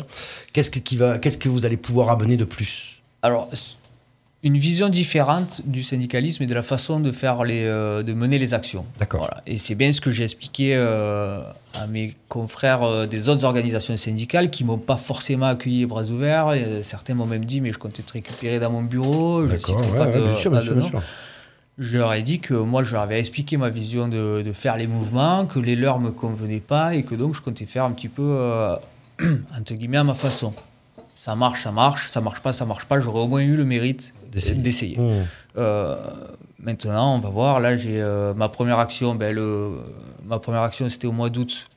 Qu'est-ce 0.51 0.69
que 0.71 0.79
qui 0.79 0.97
va, 0.97 1.19
qu'est-ce 1.19 1.37
que 1.37 1.47
vous 1.49 1.65
allez 1.65 1.77
pouvoir 1.77 2.09
amener 2.09 2.35
de 2.37 2.43
plus? 2.45 3.01
Alors, 3.21 3.49
une 4.45 4.59
vision 4.59 4.89
différente 4.89 5.63
du 5.65 5.81
syndicalisme 5.81 6.43
et 6.43 6.45
de 6.45 6.53
la 6.53 6.61
façon 6.61 6.99
de 6.99 7.11
faire 7.11 7.43
les, 7.43 7.63
euh, 7.63 8.03
de 8.03 8.13
mener 8.13 8.37
les 8.37 8.53
actions. 8.53 8.85
D'accord. 8.99 9.21
Voilà. 9.21 9.41
Et 9.47 9.57
c'est 9.57 9.73
bien 9.73 9.91
ce 9.91 9.99
que 9.99 10.11
j'ai 10.11 10.23
expliqué 10.23 10.75
euh, 10.75 11.41
à 11.73 11.87
mes 11.87 12.13
confrères 12.29 12.83
euh, 12.83 13.07
des 13.07 13.27
autres 13.27 13.43
organisations 13.43 13.97
syndicales 13.97 14.51
qui 14.51 14.63
m'ont 14.63 14.77
pas 14.77 14.97
forcément 14.97 15.47
accueilli 15.47 15.79
les 15.79 15.85
bras 15.87 16.03
ouverts. 16.03 16.53
Et, 16.53 16.83
certains 16.83 17.15
m'ont 17.15 17.25
même 17.25 17.43
dit 17.43 17.59
mais 17.59 17.73
je 17.73 17.79
comptais 17.79 18.03
te 18.03 18.13
récupérer 18.13 18.59
dans 18.59 18.69
mon 18.69 18.83
bureau. 18.83 19.47
Je 19.47 19.53
D'accord. 19.53 19.65
citerai 19.65 19.91
ouais, 19.91 19.97
pas 19.97 20.05
ouais, 20.05 20.13
de, 20.13 20.21
bien 20.21 20.35
sûr, 20.35 20.51
pas 20.51 20.61
bien 20.61 20.75
de 20.75 20.79
bien 20.79 20.89
nom. 20.91 21.01
Je 21.79 21.97
leur 21.97 22.13
ai 22.13 22.21
dit 22.21 22.39
que 22.39 22.53
moi, 22.53 22.83
je 22.83 22.93
leur 22.93 23.01
avais 23.01 23.19
expliqué 23.19 23.57
ma 23.57 23.69
vision 23.69 24.07
de, 24.07 24.43
de 24.43 24.53
faire 24.53 24.77
les 24.77 24.87
mouvements, 24.87 25.47
que 25.47 25.57
les 25.57 25.75
leurs 25.75 25.99
me 25.99 26.11
convenaient 26.11 26.59
pas 26.59 26.93
et 26.93 27.01
que 27.01 27.15
donc 27.15 27.35
je 27.35 27.41
comptais 27.41 27.65
faire 27.65 27.83
un 27.83 27.91
petit 27.91 28.09
peu, 28.09 28.37
entre 29.57 29.73
guillemets, 29.73 29.97
à 29.97 30.03
ma 30.03 30.13
façon. 30.13 30.53
Ça 31.15 31.35
marche, 31.35 31.63
ça 31.63 31.71
marche, 31.71 32.07
ça 32.09 32.21
marche 32.21 32.41
pas, 32.41 32.53
ça 32.53 32.65
marche 32.65 32.85
pas. 32.85 32.99
J'aurais 32.99 33.21
au 33.21 33.27
moins 33.27 33.41
eu 33.41 33.55
le 33.55 33.65
mérite 33.65 34.13
D'essayer. 34.35 34.97
Mmh. 34.97 35.25
Euh, 35.57 35.95
maintenant, 36.59 37.15
on 37.15 37.19
va 37.19 37.29
voir. 37.29 37.59
Là, 37.59 37.75
j'ai 37.77 38.01
euh, 38.01 38.33
ma 38.33 38.49
première 38.49 38.79
action. 38.79 39.15
Ben, 39.15 39.33
le, 39.33 39.79
ma 40.25 40.39
première 40.39 40.61
action, 40.61 40.89
c'était 40.89 41.07
au 41.07 41.11
mois 41.11 41.29
d'août. 41.29 41.69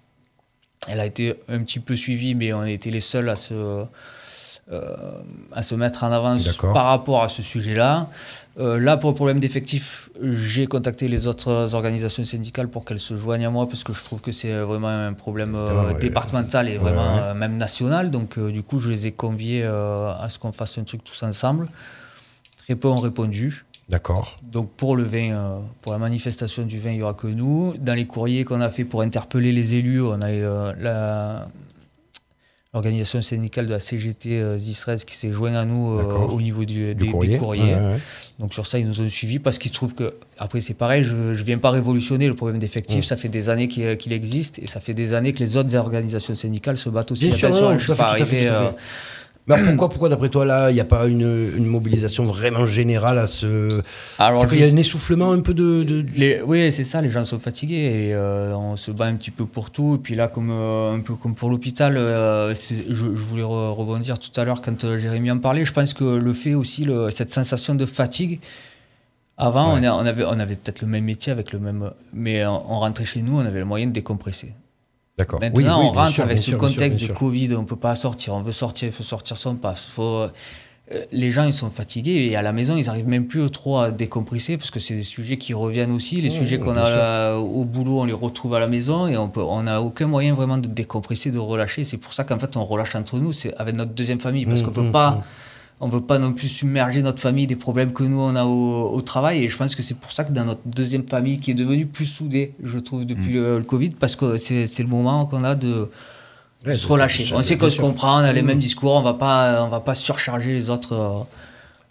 Elle 0.89 1.01
a 1.01 1.07
été 1.07 1.35
un 1.49 1.61
petit 1.61 1.81
peu 1.81 1.97
suivie, 1.97 2.35
mais 2.35 2.53
on 2.53 2.61
a 2.61 2.71
été 2.71 2.91
les 2.91 3.01
seuls 3.01 3.29
à 3.29 3.37
se, 3.37 3.85
euh, 4.71 4.95
à 5.53 5.63
se 5.63 5.75
mettre 5.75 6.05
en 6.05 6.13
avance 6.13 6.59
par 6.59 6.85
rapport 6.85 7.23
à 7.23 7.29
ce 7.29 7.43
sujet-là. 7.43 8.07
Euh, 8.59 8.79
là, 8.79 8.99
pour 8.99 9.09
le 9.09 9.15
problème 9.15 9.41
d'effectifs, 9.41 10.11
j'ai 10.23 10.67
contacté 10.67 11.09
les 11.09 11.27
autres 11.27 11.75
organisations 11.75 12.23
syndicales 12.23 12.69
pour 12.69 12.85
qu'elles 12.85 13.01
se 13.01 13.17
joignent 13.17 13.47
à 13.47 13.51
moi, 13.51 13.67
parce 13.67 13.83
que 13.83 13.95
je 13.95 14.05
trouve 14.05 14.21
que 14.21 14.31
c'est 14.31 14.53
vraiment 14.59 14.89
un 14.89 15.15
problème 15.15 15.55
euh, 15.55 15.87
ouais. 15.87 15.95
départemental 15.95 16.69
et 16.69 16.77
vraiment 16.77 17.29
ouais. 17.29 17.35
même 17.35 17.57
national. 17.57 18.11
Donc, 18.11 18.39
du 18.39 18.63
coup, 18.63 18.79
je 18.79 18.91
les 18.91 19.07
ai 19.07 19.13
conviés 19.13 19.65
à 19.65 20.27
ce 20.29 20.39
qu'on 20.39 20.53
fasse 20.53 20.77
un 20.77 20.85
truc 20.85 21.03
tous 21.03 21.23
ensemble. 21.23 21.69
Très 22.69 22.77
peu 22.77 22.89
ont 22.89 22.97
répondu. 22.97 23.65
D'accord. 23.89 24.37
Donc 24.43 24.71
pour 24.73 24.95
le 24.95 25.03
vin, 25.03 25.33
euh, 25.33 25.59
pour 25.81 25.93
la 25.93 25.99
manifestation 25.99 26.65
du 26.67 26.79
vin, 26.79 26.91
il 26.91 26.97
n'y 26.97 27.03
aura 27.03 27.15
que 27.15 27.27
nous. 27.27 27.73
Dans 27.81 27.95
les 27.95 28.05
courriers 28.07 28.45
qu'on 28.45 28.61
a 28.61 28.71
fait 28.71 28.85
pour 28.85 29.01
interpeller 29.01 29.53
les 29.53 29.75
élus, 29.75 30.03
on 30.03 30.21
a 30.21 30.31
eu 30.31 30.43
euh, 30.43 31.41
l'organisation 32.75 33.23
syndicale 33.23 33.65
de 33.65 33.71
la 33.71 33.81
CGT 33.81 34.39
euh, 34.39 34.59
qui 34.59 35.17
s'est 35.17 35.33
joint 35.33 35.55
à 35.55 35.65
nous 35.65 35.97
euh, 35.97 36.03
au 36.03 36.43
niveau 36.43 36.67
du- 36.67 36.95
Du 36.95 37.07
des, 37.07 37.11
courrier. 37.11 37.33
des 37.33 37.39
courriers. 37.39 37.75
Ouais, 37.75 37.81
ouais. 37.81 37.99
Donc 38.39 38.53
sur 38.53 38.67
ça, 38.67 38.79
ils 38.79 38.87
nous 38.87 39.01
ont 39.01 39.09
suivis 39.09 39.39
parce 39.39 39.57
qu'ils 39.57 39.71
trouvent 39.73 39.95
que, 39.95 40.13
après 40.37 40.61
c'est 40.61 40.75
pareil, 40.75 41.03
je 41.05 41.15
ne 41.15 41.33
viens 41.35 41.57
pas 41.57 41.71
révolutionner 41.71 42.29
le 42.29 42.35
problème 42.35 42.59
d'effectifs, 42.59 43.07
ça 43.07 43.17
fait 43.17 43.31
des 43.31 43.49
années 43.49 43.69
qu'il 43.69 44.13
existe 44.13 44.59
et 44.59 44.67
ça 44.67 44.81
fait 44.81 44.93
des 44.93 45.15
années 45.15 45.33
que 45.33 45.39
les 45.39 45.57
autres 45.57 45.75
organisations 45.75 46.35
syndicales 46.35 46.77
se 46.77 46.91
battent 46.91 47.13
aussi. 47.13 47.31
Bien 47.31 47.51
sûr, 47.55 47.79
je 47.79 47.85
suis 47.85 47.95
pas 47.95 48.09
arrivé, 48.11 48.51
Mais 49.49 49.55
alors 49.55 49.67
pourquoi, 49.69 49.89
pourquoi 49.89 50.09
d'après 50.11 50.29
toi 50.29 50.45
là, 50.45 50.71
il 50.71 50.75
n'y 50.75 50.81
a 50.81 50.85
pas 50.85 51.07
une, 51.07 51.53
une 51.57 51.65
mobilisation 51.67 52.25
vraiment 52.25 52.67
générale 52.67 53.19
à 53.19 53.27
ce. 53.27 53.81
Alors, 54.19 54.47
qu'il 54.47 54.61
y 54.61 54.63
a 54.63 54.67
un 54.73 54.77
essoufflement 54.77 55.33
un 55.33 55.41
peu 55.41 55.55
de. 55.55 55.83
de- 55.85 56.05
Les, 56.17 56.43
oui, 56.43 56.71
c'est 56.71 56.85
ça, 56.85 57.01
les 57.01 57.09
gens 57.11 57.25
sont 57.25 57.39
fatigués 57.39 58.09
et 58.09 58.15
euh, 58.15 58.55
on 58.55 58.77
se 58.77 58.91
bat 58.93 59.07
un 59.07 59.15
petit 59.15 59.31
peu 59.31 59.47
pour 59.47 59.71
tout. 59.71 59.95
Et 59.95 59.99
puis 59.99 60.15
là, 60.15 60.29
comme, 60.29 60.51
euh, 60.51 60.93
un 60.95 61.01
peu 61.01 61.15
comme 61.15 61.35
pour 61.35 61.49
l'hôpital, 61.51 61.97
euh, 61.97 62.55
je, 62.55 62.75
je 62.91 63.05
voulais 63.05 63.43
re- 63.43 63.73
rebondir 63.75 64.19
tout 64.19 64.39
à 64.39 64.45
l'heure 64.45 64.61
quand 64.61 64.81
Jérémy 64.99 65.31
en 65.31 65.39
parlait. 65.39 65.65
Je 65.65 65.73
pense 65.73 65.95
que 65.95 66.05
le 66.05 66.33
fait 66.35 66.55
aussi, 66.55 66.85
le- 66.85 67.11
cette 67.11 67.33
sensation 67.33 67.75
de 67.75 67.87
fatigue, 67.87 68.41
avant, 69.39 69.73
on, 69.79 69.83
a- 69.83 69.93
on 69.93 70.05
avait, 70.05 70.25
on 70.25 70.39
avait 70.41 70.57
peut-être 70.57 70.83
le 70.83 70.89
même 70.89 71.05
métier 71.05 71.33
avec 71.33 71.53
le 71.53 71.59
même. 71.59 71.91
Mais 72.13 72.45
on, 72.45 72.73
on 72.73 72.79
rentrait 72.81 73.05
chez 73.05 73.23
nous, 73.23 73.37
on 73.39 73.47
avait 73.47 73.61
le 73.61 73.65
moyen 73.65 73.87
de 73.87 73.93
décompresser. 73.93 74.53
D'accord. 75.19 75.41
Maintenant, 75.41 75.59
Oui, 75.59 75.65
oui, 75.65 75.71
on 75.91 75.93
rentre 75.93 76.13
sûr, 76.15 76.25
avec 76.25 76.39
ce 76.39 76.45
sûr, 76.45 76.59
contexte 76.59 77.01
sûr. 77.01 77.13
Covid, 77.15 77.55
on 77.57 77.65
peut 77.65 77.77
pas 77.77 77.95
sortir, 77.97 78.35
on 78.35 78.41
veut 78.43 78.53
sortir, 78.53 78.89
il 78.89 78.93
faut 78.93 79.03
sortir 79.03 79.37
son 79.37 79.57
passe. 79.57 79.85
Faut, 79.85 80.03
euh, 80.93 81.05
les 81.13 81.33
gens, 81.33 81.45
ils 81.45 81.53
sont 81.53 81.69
fatigués 81.71 82.29
et 82.31 82.37
à 82.37 82.41
la 82.41 82.53
maison, 82.53 82.77
ils 82.77 82.89
arrivent 82.89 83.09
même 83.09 83.27
plus 83.27 83.51
trop 83.51 83.79
à 83.79 83.91
décompresser 83.91 84.57
parce 84.57 84.71
que 84.71 84.81
c'est 84.81 84.95
des 84.95 85.03
sujets 85.03 85.37
qui 85.37 85.53
reviennent 85.53 85.91
aussi. 85.93 86.21
Les 86.23 86.31
sujets 86.31 86.59
qu'on 86.59 86.77
a 86.77 86.89
là, 86.89 87.37
au 87.37 87.65
boulot, 87.67 88.01
on 88.01 88.05
les 88.05 88.13
retrouve 88.15 88.55
à 88.55 88.61
la 88.61 88.69
maison 88.69 89.07
et 89.07 89.17
on 89.19 89.63
n'a 89.65 89.83
aucun 89.83 90.07
moyen 90.07 90.33
vraiment 90.35 90.57
de 90.57 90.67
décompresser, 90.69 91.31
de 91.31 91.39
relâcher. 91.39 91.85
C'est 91.85 91.99
pour 91.99 92.13
ça 92.15 92.25
qu'en 92.25 92.39
fait, 92.39 92.57
on 92.57 92.65
relâche 92.65 92.95
entre 92.95 93.19
nous, 93.19 93.33
c'est 93.35 93.53
avec 93.57 93.77
notre 93.77 93.93
deuxième 93.93 94.21
famille 94.21 94.47
parce 94.47 94.63
Mmh, 94.63 94.65
qu'on 94.65 94.71
peut 94.73 94.83
mmh, 94.83 94.93
pas. 94.93 95.11
mmh. 95.11 95.23
On 95.81 95.87
veut 95.89 96.01
pas 96.01 96.19
non 96.19 96.33
plus 96.33 96.49
submerger 96.49 97.03
notre 97.03 97.21
famille 97.21 97.47
des 97.47 97.55
problèmes 97.55 97.93
que 97.93 98.03
nous 98.03 98.19
on 98.21 98.35
a 98.35 98.45
au, 98.45 98.91
au 98.93 99.01
travail 99.01 99.45
et 99.45 99.49
je 99.49 99.57
pense 99.57 99.77
que 99.77 99.83
c'est 99.83 99.95
pour 99.97 100.11
ça 100.11 100.25
que 100.25 100.33
dans 100.33 100.45
notre 100.45 100.63
deuxième 100.67 101.07
famille 101.07 101.39
qui 101.39 101.53
est 101.53 101.55
devenue 101.55 101.87
plus 101.87 102.07
soudée, 102.07 102.55
je 102.63 102.79
trouve 102.81 103.03
Mmh. 103.03 103.05
depuis 103.07 103.33
le, 103.35 103.59
le 103.59 103.65
Covid, 103.65 103.91
parce 103.91 104.17
que 104.17 104.37
c'est 104.39 104.67
c'est 104.67 104.83
le 104.83 104.89
moment 104.89 105.25
qu'on 105.27 105.45
a 105.45 105.55
de, 105.55 105.89
se 106.67 106.87
relâcher. 106.89 107.31
on 107.33 107.43
sait 107.45 107.57
qu'on 107.57 107.71
se 107.71 107.81
comprend, 107.81 108.17
on 108.21 108.25
a 108.25 108.33
les 108.33 108.43
Mmh. 108.43 108.47
mêmes 108.47 108.59
discours, 108.59 108.95
on 108.95 109.03
va 109.03 109.15
pas 109.15 109.63
on 109.65 109.69
va 109.69 109.79
pas 109.81 109.95
surcharger 109.95 110.53
les 110.53 110.69
autres 110.69 110.95
euh, 110.95 111.23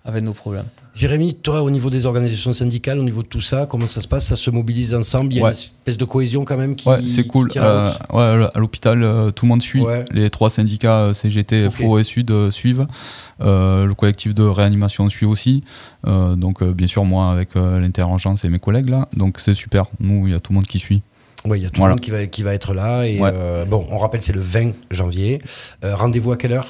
avec 0.08 0.24
nos 0.24 0.34
problèmes. 0.34 0.66
Jérémy, 0.95 1.36
toi, 1.36 1.62
au 1.62 1.70
niveau 1.70 1.91
des 1.91 2.08
organisations 2.08 2.53
syndicales, 2.53 2.97
au 2.97 3.03
niveau 3.03 3.22
de 3.22 3.28
tout 3.28 3.41
ça, 3.41 3.68
comment 3.70 3.88
ça 3.88 4.01
se 4.01 4.08
passe? 4.08 4.26
Ça 4.26 4.36
se 4.36 4.49
mobilise 4.49 4.95
ensemble? 4.95 5.32
Il 5.32 5.38
y 5.38 5.39
a 5.41 5.43
Ouais. 5.43 5.49
une 5.51 5.55
espèce 5.55 5.97
de 5.97 6.05
cohésion 6.05 6.43
quand 6.43 6.58
même 6.58 6.76
qui. 6.76 6.89
Ouais, 6.89 7.05
c'est 7.05 7.28
cool. 7.28 7.49
Euh, 7.55 7.91
ouais, 8.14 8.47
à 8.55 8.60
l'hôpital, 8.60 9.03
euh, 9.03 9.30
tout 9.30 9.45
le 9.45 9.49
monde 9.49 9.62
suit. 9.62 9.82
Ouais. 9.82 10.05
Les 10.12 10.32
trois 10.32 10.49
syndicats 10.49 11.01
euh, 11.01 11.14
CGT, 11.14 11.68
Ok. 11.68 11.74
FO 11.74 11.99
et 11.99 12.03
Sud 12.03 12.32
euh, 12.32 12.49
suivent. 12.49 12.88
Euh, 13.41 13.86
le 13.86 13.93
collectif 13.93 14.34
de 14.34 14.41
réanimation 14.43 15.08
suit 15.10 15.28
aussi. 15.28 15.64
Euh, 16.08 16.36
donc, 16.36 16.64
euh, 16.64 16.74
bien 16.74 16.88
sûr, 16.88 17.05
moi, 17.05 17.30
avec 17.32 17.49
euh, 17.55 17.80
l'interagence 17.80 18.43
et 18.45 18.49
mes 18.49 18.58
collègues 18.60 18.89
là. 18.89 19.08
Donc, 19.16 19.39
c'est 19.39 19.53
super. 19.53 19.86
Nous, 19.99 20.26
il 20.28 20.34
y 20.34 20.36
a 20.36 20.39
tout 20.39 20.51
le 20.51 20.55
monde 20.55 20.66
qui 20.68 20.80
suit. 20.80 21.03
Oui, 21.45 21.60
il 21.60 21.64
y 21.64 21.66
a 21.68 21.70
tout 21.70 21.78
Voilà. 21.78 21.89
le 21.93 21.95
monde 21.97 22.01
qui 22.03 22.10
va, 22.12 22.26
qui 22.26 22.41
va 22.41 22.53
être 22.55 22.74
là. 22.74 23.03
Et 23.05 23.20
Ouais. 23.20 23.30
euh, 23.32 23.66
bon, 23.66 23.86
on 23.91 23.99
rappelle, 23.99 24.24
c'est 24.24 24.34
le 24.34 24.41
20 24.41 24.72
janvier. 24.89 25.41
Euh, 25.84 25.95
Rendez-vous 25.95 26.32
à 26.32 26.38
quelle 26.38 26.53
heure? 26.53 26.68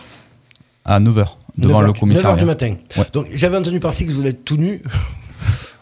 À 0.84 1.00
9h, 1.00 1.36
devant 1.58 1.74
9 1.74 1.82
le 1.82 1.88
heures- 1.88 1.94
9 1.94 2.00
commissariat. 2.00 2.30
heures 2.32 2.38
du 2.38 2.46
matin. 2.46 2.76
Ouais. 2.98 3.06
Donc 3.14 3.28
j'avais 3.34 3.58
entendu 3.58 3.80
par-ci 3.80 4.06
que 4.06 4.12
vous 4.12 4.22
allez 4.22 4.30
être 4.32 4.44
tout 4.46 4.58
nu. 4.58 4.82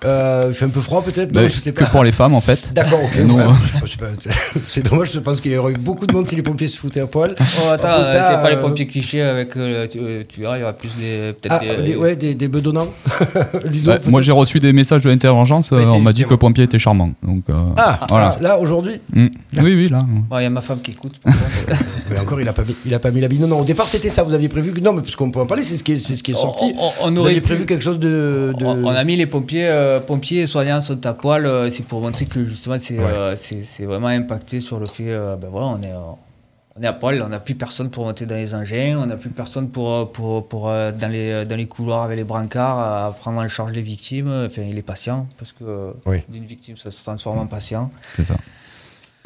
Euh, 0.04 0.48
il 0.50 0.56
fait 0.56 0.66
un 0.66 0.70
peu 0.70 0.82
froid 0.82 1.02
peut-être 1.04 1.32
Bah, 1.32 1.42
non, 1.44 1.48
je 1.48 1.54
sais 1.54 1.72
que 1.72 1.84
pas. 1.84 1.90
pour 1.90 2.04
les 2.04 2.12
femmes, 2.12 2.34
en 2.36 2.42
fait. 2.42 2.74
D'accord, 2.74 3.00
ok. 3.04 3.16
Ouais, 3.16 3.44
euh, 3.44 4.08
c'est 4.68 4.84
dommage, 4.88 5.12
je 5.14 5.20
pense 5.20 5.42
qu'il 5.42 5.52
y 5.52 5.58
aurait 5.58 5.74
eu 5.74 5.78
beaucoup 5.78 6.06
de 6.06 6.14
monde 6.14 6.28
si 6.28 6.36
les 6.36 6.42
pompiers 6.42 6.68
se 6.68 6.78
foutaient 6.78 7.00
à 7.00 7.08
poil. 7.08 7.36
Oh, 7.40 7.70
attends, 7.72 8.04
ça, 8.06 8.30
c'est 8.30 8.42
pas 8.42 8.50
les 8.52 8.58
euh, 8.58 8.62
pompiers 8.62 8.88
clichés 8.88 9.22
avec 9.22 9.56
euh, 9.58 9.88
tu, 9.88 10.00
euh, 10.02 10.24
tu 10.28 10.42
verras, 10.42 10.58
il 10.58 10.62
y 10.62 10.64
aura 10.64 10.74
plus 10.74 10.90
des 11.00 11.34
peut-être 11.42 11.56
Ah, 11.62 11.76
des, 11.78 11.84
des, 11.84 11.96
ouais, 11.96 12.16
des, 12.16 12.36
des 12.36 12.48
bedonnants. 12.48 12.88
Ludo, 13.72 13.94
moi, 14.08 14.22
j'ai 14.22 14.32
reçu 14.32 14.60
des 14.60 14.74
messages 14.74 15.02
de 15.04 15.10
l'intervention. 15.10 15.62
On 15.72 16.00
m'a 16.02 16.14
dit 16.14 16.24
que 16.26 16.30
le 16.32 16.38
pompier 16.38 16.66
était 16.66 16.80
charmant. 16.80 17.12
Donc, 17.24 17.44
euh, 17.50 17.54
Ah, 17.78 18.00
voilà. 18.10 18.36
ah, 18.38 18.42
là 18.42 18.60
aujourd'hui 18.60 19.00
Mm. 19.14 19.28
Oui, 19.62 19.76
oui, 19.76 19.90
là. 19.90 20.06
Bon, 20.30 20.40
Il 20.40 20.44
y 20.44 20.46
a 20.46 20.50
ma 20.50 20.62
femme 20.62 20.82
qui 20.82 20.92
écoute. 20.92 21.16
Mais 22.10 22.20
encore, 22.20 22.40
il 22.42 22.48
a 22.48 22.54
pas 22.54 22.64
mis, 22.64 22.76
il 22.86 22.94
a 22.94 23.00
pas 23.00 23.12
mis 23.12 23.22
la 23.22 23.28
bille. 23.28 23.40
Non, 23.40 23.48
non, 23.48 23.60
au 23.62 23.66
départ, 23.66 23.88
c'était 23.88 24.10
ça. 24.10 24.24
Vous 24.24 24.34
aviez 24.34 24.50
prévu 24.50 24.72
que. 24.72 24.80
Non, 24.80 24.94
mais 24.94 25.02
parce 25.02 25.16
qu'on 25.16 25.32
peut 25.32 25.40
en 25.40 25.46
parler, 25.46 25.64
c'est 25.64 25.78
ce 25.78 25.84
qui 25.84 25.94
est, 25.94 26.00
c'est 26.00 26.16
ce 26.16 26.24
qui 26.24 26.32
est 26.32 26.36
sorti. 26.36 26.74
on- 27.02 27.16
aurait 27.18 27.30
aviez 27.30 27.42
prévu 27.42 27.66
quelque 27.66 27.82
chose 27.84 28.00
de. 28.00 28.54
de- 28.58 28.66
On, 28.66 28.86
on 28.86 28.90
a 28.90 29.04
mis 29.04 29.16
les 29.16 29.26
pompiers, 29.26 29.66
euh, 29.86 30.00
pompiers 30.00 30.42
et 30.42 30.48
soignants 30.48 30.82
sont 30.82 31.06
à 31.06 31.14
poil. 31.14 31.46
euh, 31.46 31.70
c'est 31.70 31.84
pour 31.84 32.02
montrer 32.02 32.26
que 32.26 32.44
justement 32.44 32.78
c'est 32.80 32.98
euh, 33.00 33.36
vraiment 33.82 34.08
impacté 34.08 34.60
sur 34.60 34.80
le 34.80 34.86
fait. 34.86 35.16
ben 35.42 35.48
voilà, 35.50 35.68
on 35.68 35.82
est, 35.82 35.94
on 36.78 36.82
est 36.84 36.88
à 36.88 36.94
poil, 36.94 37.22
on 37.22 37.30
n'a 37.30 37.40
plus 37.40 37.56
personne 37.56 37.90
pour 37.90 38.04
monter 38.06 38.26
dans 38.26 38.36
les 38.36 38.54
engins, 38.54 38.98
on 39.02 39.06
n'a 39.06 39.16
plus 39.18 39.30
personne 39.30 39.70
pour, 39.70 40.12
pour, 40.12 40.48
pour 40.48 40.64
dans, 40.68 41.12
les, 41.12 41.46
dans 41.46 41.56
les 41.56 41.68
couloirs 41.68 42.04
avec 42.04 42.18
les 42.18 42.24
brancards 42.26 42.80
à 42.80 43.12
prendre 43.14 43.40
en 43.40 43.48
charge 43.48 43.72
les 43.72 43.82
victimes, 43.82 44.46
enfin 44.48 44.64
les 44.64 44.82
patients, 44.82 45.28
parce 45.38 45.54
que 45.54 45.94
Oui. 46.06 46.18
d'une 46.30 46.46
victime 46.46 46.76
ça 46.78 46.92
se 46.92 47.04
transforme 47.04 47.40
en 47.40 47.48
patient. 47.48 47.90
C'est 48.16 48.26
ça. 48.26 48.36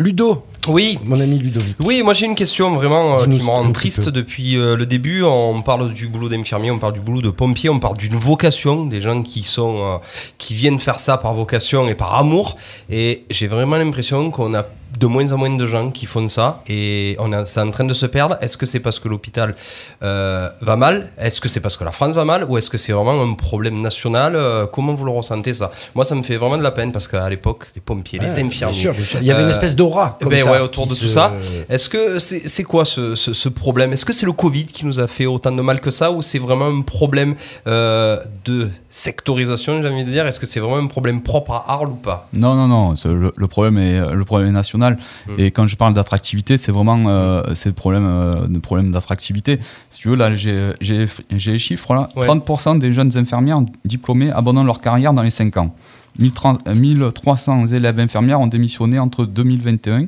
Ludo, 0.01 0.43
Oui. 0.69 0.97
mon 1.03 1.19
ami 1.19 1.39
Ludovic. 1.39 1.75
Oui, 1.81 2.01
moi 2.03 2.13
j'ai 2.13 2.25
une 2.25 2.33
question 2.35 2.73
vraiment 2.73 3.19
euh, 3.19 3.23
qui 3.25 3.31
me 3.31 3.45
rend 3.49 3.69
triste 3.73 4.07
depuis 4.07 4.55
euh, 4.55 4.77
le 4.77 4.85
début. 4.85 5.23
On 5.23 5.61
parle 5.61 5.91
du 5.91 6.07
boulot 6.07 6.29
d'infirmier, 6.29 6.71
on 6.71 6.79
parle 6.79 6.93
du 6.93 7.01
boulot 7.01 7.21
de 7.21 7.29
pompier, 7.29 7.69
on 7.69 7.79
parle 7.79 7.97
d'une 7.97 8.15
vocation, 8.15 8.85
des 8.85 9.01
gens 9.01 9.21
qui 9.23 9.43
sont 9.43 9.75
euh, 9.77 9.97
qui 10.37 10.53
viennent 10.53 10.79
faire 10.79 11.01
ça 11.01 11.17
par 11.17 11.33
vocation 11.35 11.89
et 11.89 11.95
par 11.95 12.15
amour. 12.15 12.55
Et 12.89 13.25
j'ai 13.29 13.47
vraiment 13.47 13.75
l'impression 13.75 14.31
qu'on 14.31 14.53
a 14.53 14.63
de 14.97 15.05
moins 15.07 15.31
en 15.33 15.37
moins 15.37 15.55
de 15.55 15.65
gens 15.65 15.91
qui 15.91 16.05
font 16.05 16.27
ça 16.27 16.61
et 16.67 17.15
on 17.19 17.31
a, 17.33 17.45
c'est 17.45 17.59
en 17.61 17.69
train 17.71 17.83
de 17.85 17.93
se 17.93 18.05
perdre. 18.05 18.37
Est-ce 18.41 18.57
que 18.57 18.65
c'est 18.65 18.79
parce 18.79 18.99
que 18.99 19.07
l'hôpital 19.07 19.55
euh, 20.03 20.49
va 20.61 20.75
mal? 20.75 21.11
Est-ce 21.17 21.39
que 21.41 21.49
c'est 21.49 21.59
parce 21.59 21.77
que 21.77 21.83
la 21.83 21.91
France 21.91 22.13
va 22.13 22.25
mal? 22.25 22.43
Ou 22.49 22.57
est-ce 22.57 22.69
que 22.69 22.77
c'est 22.77 22.91
vraiment 22.93 23.21
un 23.21 23.33
problème 23.33 23.81
national? 23.81 24.35
Euh, 24.35 24.65
Comment 24.65 24.93
vous 24.95 25.05
le 25.05 25.11
ressentez 25.11 25.53
ça? 25.53 25.71
Moi, 25.95 26.05
ça 26.05 26.15
me 26.15 26.23
fait 26.23 26.37
vraiment 26.37 26.57
de 26.57 26.63
la 26.63 26.71
peine 26.71 26.91
parce 26.91 27.07
qu'à 27.07 27.29
l'époque, 27.29 27.67
les 27.75 27.81
pompiers, 27.81 28.19
les 28.19 28.39
infirmiers, 28.39 28.73
bien 28.73 28.81
sûr, 28.81 28.93
bien 28.93 29.03
sûr. 29.05 29.19
Il 29.21 29.27
y 29.27 29.31
avait 29.31 29.43
une 29.43 29.49
euh, 29.49 29.51
espèce 29.51 29.75
d'aura. 29.75 30.17
comme 30.21 30.29
ben 30.29 30.43
ça, 30.43 30.51
ouais, 30.51 30.59
autour 30.59 30.87
de 30.87 30.95
se- 30.95 30.99
tout 31.01 31.09
ça. 31.09 31.33
Est-ce 31.69 31.87
que 31.89 32.17
c'est 32.19 32.47
c'est 32.47 32.63
quoi 32.63 32.83
ce, 32.85 33.15
ce- 33.15 33.33
ce 33.33 33.49
problème? 33.49 33.93
Est-ce 33.93 34.05
que 34.05 34.13
c'est 34.13 34.25
le 34.25 34.31
Covid 34.33 34.65
qui 34.65 34.85
nous 34.85 34.99
a 34.99 35.07
fait 35.07 35.25
autant 35.25 35.51
de 35.51 35.61
mal 35.61 35.79
que 35.81 35.91
ça 35.91 36.11
ou 36.11 36.21
c'est 36.21 36.39
vraiment 36.39 36.65
un 36.67 36.81
problème 36.81 37.35
euh, 37.67 38.17
de 38.45 38.69
sectorisation, 38.89 39.81
j'ai 39.81 39.89
envie 39.89 40.03
de 40.05 40.11
dire? 40.11 40.25
Est-ce 40.25 40.39
que 40.39 40.45
c'est 40.47 40.59
vraiment 40.59 40.77
un 40.77 40.87
problème 40.87 41.21
propre 41.21 41.51
à 41.53 41.65
Arles 41.73 41.89
ou 41.89 41.95
pas? 41.95 42.27
Non, 42.33 42.55
non, 42.55 42.67
non. 42.67 42.93
le 43.05 43.47
problème 43.47 43.77
est 43.77 43.99
le 44.15 44.25
problème 44.25 44.49
est 44.49 44.53
national. 44.53 44.78
Mm. 45.27 45.31
Et 45.37 45.51
quand 45.51 45.67
je 45.67 45.75
parle 45.75 45.93
d'attractivité, 45.93 46.57
c'est 46.57 46.71
vraiment 46.71 47.03
euh, 47.07 47.43
c'est 47.53 47.69
le 47.69 47.75
problème 47.75 48.05
euh, 48.05 48.47
le 48.47 48.59
problème 48.59 48.91
d'attractivité. 48.91 49.59
Si 49.89 49.99
tu 50.01 50.09
veux, 50.09 50.15
là, 50.15 50.35
j'ai 50.35 50.73
les 50.81 51.59
chiffres 51.59 51.93
là. 51.93 52.09
Ouais. 52.15 52.25
30% 52.27 52.79
des 52.79 52.93
jeunes 52.93 53.15
infirmières 53.17 53.61
diplômées 53.85 54.31
abandonnent 54.31 54.65
leur 54.65 54.81
carrière 54.81 55.13
dans 55.13 55.23
les 55.23 55.29
5 55.29 55.57
ans. 55.57 55.73
1030 56.17 56.67
euh, 56.67 56.75
1300 56.75 57.67
élèves 57.67 57.99
infirmières 57.99 58.39
ont 58.41 58.47
démissionné 58.47 58.99
entre 58.99 59.25
2021 59.25 60.07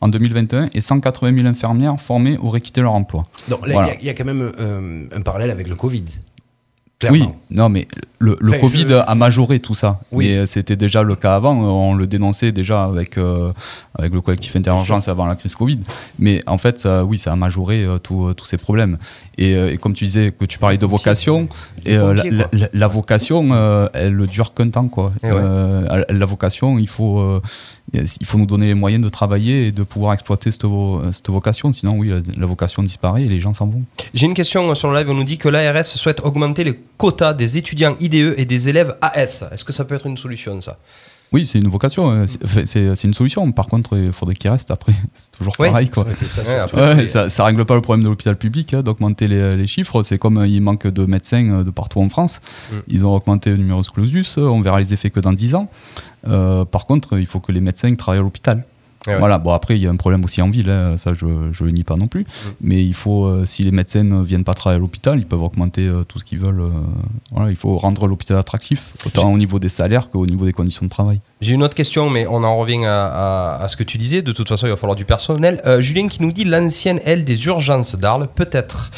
en 0.00 0.08
2021 0.08 0.70
et 0.74 0.80
180 0.80 1.34
000 1.34 1.46
infirmières 1.46 2.00
formées 2.00 2.36
auraient 2.38 2.60
quitté 2.60 2.80
leur 2.80 2.92
emploi. 2.94 3.24
Donc 3.48 3.66
là, 3.66 3.66
il 3.66 3.70
y 3.70 3.72
a- 3.72 3.74
Voilà. 3.82 3.94
il 4.00 4.06
y, 4.06 4.10
a 4.10 4.14
quand 4.14 4.24
même 4.24 4.50
euh, 4.58 5.04
un 5.14 5.20
parallèle 5.20 5.50
avec 5.50 5.68
le 5.68 5.76
Covid. 5.76 6.04
Oui, 7.10 7.28
non, 7.50 7.68
mais 7.68 7.86
le, 8.18 8.36
le 8.40 8.50
Enfin, 8.52 8.60
Covid 8.60 8.86
je- 8.88 8.94
a 8.94 9.14
majoré 9.14 9.58
tout 9.60 9.74
ça. 9.74 10.00
Oui. 10.10 10.26
Mais 10.28 10.38
euh, 10.38 10.46
c'était 10.46 10.76
déjà 10.76 11.02
le 11.02 11.14
cas 11.16 11.34
avant. 11.34 11.54
euh, 11.62 11.66
On 11.90 11.94
le 11.94 12.06
dénonçait 12.06 12.50
déjà 12.52 12.84
avec, 12.84 13.18
euh, 13.18 13.52
avec 13.98 14.12
le 14.14 14.20
collectif 14.22 14.56
Interurgence 14.56 15.08
avant 15.08 15.26
la 15.26 15.36
crise 15.36 15.54
Covid. 15.54 15.80
Mais 16.18 16.40
en 16.46 16.56
fait, 16.56 16.78
ça- 16.80 17.04
oui, 17.04 17.18
ça 17.18 17.32
a 17.32 17.36
majoré 17.36 17.84
euh, 17.84 17.98
tous 17.98 18.34
ces 18.46 18.56
problèmes. 18.56 18.96
Et, 19.36 19.52
et 19.52 19.76
comme 19.76 19.92
tu 19.92 20.04
disais, 20.04 20.30
que 20.30 20.44
tu 20.46 20.58
parlais 20.58 20.78
de 20.78 20.86
vocation, 20.86 21.48
et, 21.84 21.96
euh, 21.96 22.14
la, 22.14 22.22
quoi. 22.22 22.30
la- 22.52 22.68
la 22.72 22.86
vocation, 22.88 23.88
elle 23.92 24.16
ne 24.16 24.26
dure 24.26 24.54
qu'un 24.54 24.70
temps. 24.70 24.88
Quoi. 24.88 25.12
Ouais. 25.22 25.30
Euh, 25.32 26.04
la 26.08 26.26
vocation, 26.26 26.78
il 26.78 26.88
faut, 26.88 27.40
il 27.94 28.26
faut 28.26 28.38
nous 28.38 28.46
donner 28.46 28.66
les 28.66 28.74
moyens 28.74 29.02
de 29.02 29.08
travailler 29.08 29.68
et 29.68 29.72
de 29.72 29.82
pouvoir 29.82 30.12
exploiter 30.14 30.50
cette, 30.50 30.64
vo- 30.64 31.00
cette 31.12 31.28
vocation. 31.28 31.72
Sinon, 31.72 31.96
oui, 31.98 32.08
la, 32.08 32.20
la 32.36 32.46
vocation 32.46 32.82
disparaît 32.82 33.22
et 33.22 33.28
les 33.28 33.40
gens 33.40 33.54
s'en 33.54 33.66
vont. 33.66 33.82
J'ai 34.12 34.26
une 34.26 34.34
question 34.34 34.74
sur 34.74 34.90
le 34.90 34.98
live. 34.98 35.08
On 35.10 35.14
nous 35.14 35.24
dit 35.24 35.38
que 35.38 35.48
l'ARS 35.48 35.86
souhaite 35.86 36.20
augmenter 36.24 36.64
les 36.64 36.78
quotas 36.98 37.32
des 37.34 37.58
étudiants 37.58 37.96
IDE 38.00 38.34
et 38.36 38.44
des 38.44 38.68
élèves 38.68 38.96
AS. 39.00 39.44
Est-ce 39.52 39.64
que 39.64 39.72
ça 39.72 39.84
peut 39.84 39.94
être 39.94 40.06
une 40.06 40.16
solution, 40.18 40.60
ça? 40.60 40.76
Oui, 41.32 41.46
c'est 41.46 41.58
une 41.58 41.66
vocation, 41.68 42.10
euh, 42.12 42.26
c'est- 42.64 43.02
une 43.04 43.14
solution. 43.14 43.50
Par 43.50 43.66
contre, 43.66 43.96
il 43.98 44.12
faudrait 44.12 44.36
qu'il 44.36 44.48
reste 44.50 44.70
après. 44.70 44.92
C'est 45.14 45.32
toujours 45.32 45.52
Oui, 45.58 45.66
pareil. 45.66 45.88
Quoi. 45.88 46.04
Ça. 46.12 46.42
Ouais, 46.74 47.06
ça, 47.08 47.28
ça 47.28 47.44
règle 47.44 47.64
pas 47.64 47.74
le 47.74 47.80
problème 47.80 48.04
de 48.04 48.08
l'hôpital 48.08 48.36
public 48.36 48.72
hein, 48.72 48.82
d'augmenter 48.82 49.26
les, 49.26 49.50
les 49.56 49.66
chiffres. 49.66 50.04
C'est 50.04 50.16
comme 50.18 50.38
euh, 50.38 50.46
il 50.46 50.60
manque 50.60 50.86
de 50.86 51.06
médecins 51.06 51.44
euh, 51.50 51.64
de 51.64 51.70
partout 51.72 51.98
en 52.00 52.08
France. 52.08 52.40
Mm. 52.70 52.74
Ils 52.86 53.06
ont 53.06 53.16
augmenté 53.16 53.50
le 53.50 53.56
numerus 53.56 53.90
clausus. 53.90 54.36
On 54.38 54.60
verra 54.60 54.78
les 54.78 54.92
effets 54.92 55.10
que 55.10 55.18
dans 55.18 55.32
10 55.32 55.56
ans. 55.56 55.68
Euh, 56.26 56.64
par 56.64 56.86
contre, 56.86 57.18
il 57.18 57.26
faut 57.26 57.40
que 57.40 57.52
les 57.52 57.60
médecins 57.60 57.94
travaillent 57.94 58.20
à 58.20 58.22
l'hôpital. 58.22 58.64
Eh 59.06 59.10
ouais. 59.10 59.18
Voilà. 59.18 59.38
Bon 59.38 59.52
après, 59.52 59.76
il 59.76 59.82
y 59.82 59.86
a 59.86 59.90
un 59.90 59.96
problème 59.96 60.24
aussi 60.24 60.40
en 60.42 60.50
ville. 60.50 60.70
hein, 60.70 60.92
ça, 60.96 61.12
je 61.14 61.26
je 61.52 61.64
le 61.64 61.70
nie 61.70 61.84
pas 61.84 61.96
non 61.96 62.06
plus. 62.06 62.22
Mm. 62.22 62.48
Mais 62.60 62.84
il 62.84 62.94
faut, 62.94 63.26
euh, 63.26 63.44
si 63.44 63.62
les 63.62 63.70
médecins 63.70 64.02
ne 64.04 64.22
viennent 64.22 64.44
pas 64.44 64.54
travailler 64.54 64.78
à 64.78 64.80
l'hôpital, 64.80 65.18
ils 65.18 65.26
peuvent 65.26 65.42
augmenter 65.42 65.86
euh, 65.86 66.04
tout 66.04 66.18
ce 66.18 66.24
qu'ils 66.24 66.38
veulent. 66.40 66.60
euh, 66.60 66.70
voilà, 67.32 67.50
il 67.50 67.56
faut 67.56 67.76
rendre 67.76 68.06
l'hôpital 68.06 68.38
attractif, 68.38 68.92
autant 69.06 69.32
au 69.32 69.36
niveau 69.38 69.58
des 69.58 69.68
salaires 69.68 70.10
qu'au 70.10 70.26
niveau 70.26 70.44
des 70.44 70.52
conditions 70.52 70.84
de 70.86 70.90
travail. 70.90 71.20
J'ai 71.40 71.52
une 71.52 71.62
autre 71.62 71.74
question, 71.74 72.08
mais 72.08 72.26
on 72.26 72.42
en 72.44 72.56
revient 72.56 72.84
à, 72.86 73.06
à- 73.06 73.62
à 73.64 73.68
ce 73.68 73.76
que 73.76 73.82
tu 73.84 73.98
disais. 73.98 74.22
De 74.22 74.32
toute 74.32 74.48
façon, 74.48 74.66
il 74.66 74.70
va 74.70 74.76
falloir 74.76 74.96
du 74.96 75.04
personnel. 75.04 75.60
Julien 75.80 76.08
qui 76.08 76.22
nous 76.22 76.32
dit 76.32 76.44
l'ancienne 76.44 77.00
aile 77.04 77.24
des 77.24 77.44
urgences 77.46 77.96
d'Arles 77.96 78.28
peut-être 78.34 78.90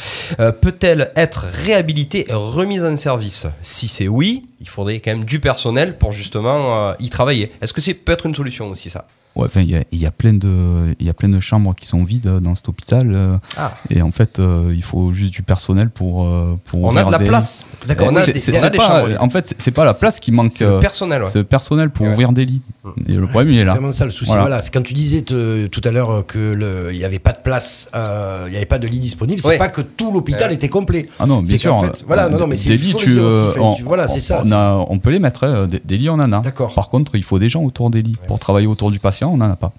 peut-elle 0.61 1.11
être 1.15 1.45
réhabilitée 1.65 2.29
et 2.29 2.33
remise 2.33 2.85
en 2.85 2.95
service? 2.95 3.47
Si 3.61 3.87
c'est 3.87 4.07
oui, 4.07 4.45
il 4.61 4.67
faudrait 4.69 4.99
quand 4.99 5.11
même 5.11 5.25
du 5.25 5.39
personnel 5.39 5.97
pour 5.97 6.11
justement 6.13 6.93
y 6.99 7.09
travailler. 7.09 7.51
Est-ce 7.61 7.73
que 7.73 7.81
c'est 7.81 7.93
peut 7.93 8.11
être 8.13 8.25
une 8.25 8.35
solution 8.35 8.67
aussi 8.69 8.89
ça? 8.89 9.05
Ouais, 9.37 9.45
enfin, 9.45 9.61
il 9.61 9.69
y 9.69 9.75
a, 9.75 9.83
il 9.91 9.99
y 9.99 10.05
a 10.05 10.11
plein 10.11 10.33
de, 10.33 10.95
il 10.99 11.05
y 11.05 11.09
a 11.09 11.13
plein 11.13 11.29
de 11.29 11.39
chambres 11.39 11.75
qui 11.75 11.85
sont 11.85 12.03
vides 12.03 12.27
euh, 12.27 12.39
dans 12.39 12.55
cet 12.55 12.67
hôpital. 12.69 13.03
euh, 13.13 13.37
Ah. 13.57 13.73
Et 13.89 14.01
en 14.01 14.11
fait, 14.11 14.39
euh, 14.39 14.73
il 14.75 14.83
faut 14.83 15.13
juste 15.13 15.33
du 15.33 15.43
personnel 15.43 15.89
pour, 15.89 16.25
euh, 16.25 16.55
pour 16.65 16.83
On 16.85 16.95
a 16.97 17.03
de 17.03 17.11
la 17.11 17.17
des- 17.19 17.25
place. 17.25 17.69
D'accord, 17.87 18.09
On 18.11 18.15
a 18.15 18.21
C'est- 18.21 18.33
des, 18.33 18.39
c'est- 18.39 18.53
on 18.53 18.55
a 18.55 18.59
c'est 18.59 18.69
des 18.71 18.77
pas- 18.77 18.87
chambres. 19.05 19.15
En 19.21 19.29
fait, 19.29 19.53
c'est- 19.57 19.71
pas 19.71 19.85
la 19.85 19.93
place 19.93 20.19
qui 20.19 20.31
manque. 20.31 20.51
C'est 20.51 20.65
le 20.65 20.71
euh, 20.71 20.79
personnel. 20.79 21.21
ouais. 21.23 21.29
C'est 21.29 21.39
le 21.39 21.43
personnel 21.45 21.89
pour 21.91 22.05
Ouais. 22.07 22.13
ouvrir 22.13 22.31
des 22.31 22.45
lits. 22.45 22.61
Et 23.07 23.13
le 23.13 23.27
problème, 23.27 23.53
il 23.53 23.59
est 23.59 23.63
là. 23.65 23.73
C'est 23.73 23.79
vraiment 23.79 23.93
ça 23.93 24.05
le 24.05 24.11
souci. 24.11 24.25
Voilà. 24.25 24.41
Voilà. 24.43 24.61
c'est 24.61 24.73
quand 24.73 24.81
tu 24.83 24.93
disais 24.93 25.21
te- 25.21 25.67
tout 25.67 25.81
à 25.83 25.91
l'heure 25.91 26.09
euh, 26.09 26.21
que 26.23 26.39
le- 26.53 26.89
il 26.91 26.97
n'y 26.97 27.03
avait 27.05 27.19
pas 27.19 27.31
de 27.33 27.39
place, 27.43 27.89
euh, 27.95 28.45
il 28.47 28.51
n'y 28.51 28.57
avait 28.57 28.65
pas 28.65 28.79
de 28.79 28.87
lit 28.87 28.99
disponible. 28.99 29.39
C'est 29.41 29.57
pas 29.57 29.69
que 29.69 29.81
tout 29.81 30.11
l'hôpital 30.11 30.49
Ouais. 30.49 30.55
était 30.55 30.69
complet. 30.69 31.07
Ah 31.19 31.25
non, 31.27 31.41
bien 31.43 31.57
sûr. 31.57 31.79
fait- 31.81 32.03
voilà, 32.07 32.27
non, 32.29 32.39
non, 32.39 32.47
mais 32.47 32.55
c'est- 32.55 32.69
des 32.69 32.77
lits, 32.77 32.95
tu, 32.95 33.19
euh, 33.19 33.51
voilà, 33.83 34.07
c'est 34.07 34.19
ça, 34.19 34.41
On, 34.89 34.97
peut 34.99 35.11
les 35.11 35.19
mettre. 35.19 35.67
des, 35.67 35.79
des 35.83 35.97
lits, 35.97 36.09
on 36.09 36.13
en 36.15 36.31
a. 36.31 36.39
D'accord. 36.39 36.73
Par 36.73 36.89
contre, 36.89 37.15
il 37.15 37.23
faut 37.23 37.37
des 37.39 37.49
gens 37.49 37.61
autour 37.63 37.89
des 37.91 38.01
lits 38.01 38.15
pour 38.27 38.39
travailler 38.39 38.67
autour 38.67 38.89
du 38.89 38.99
patient. 38.99 39.26
On 39.29 39.37
n'en 39.37 39.51
a 39.51 39.55
pas. 39.55 39.73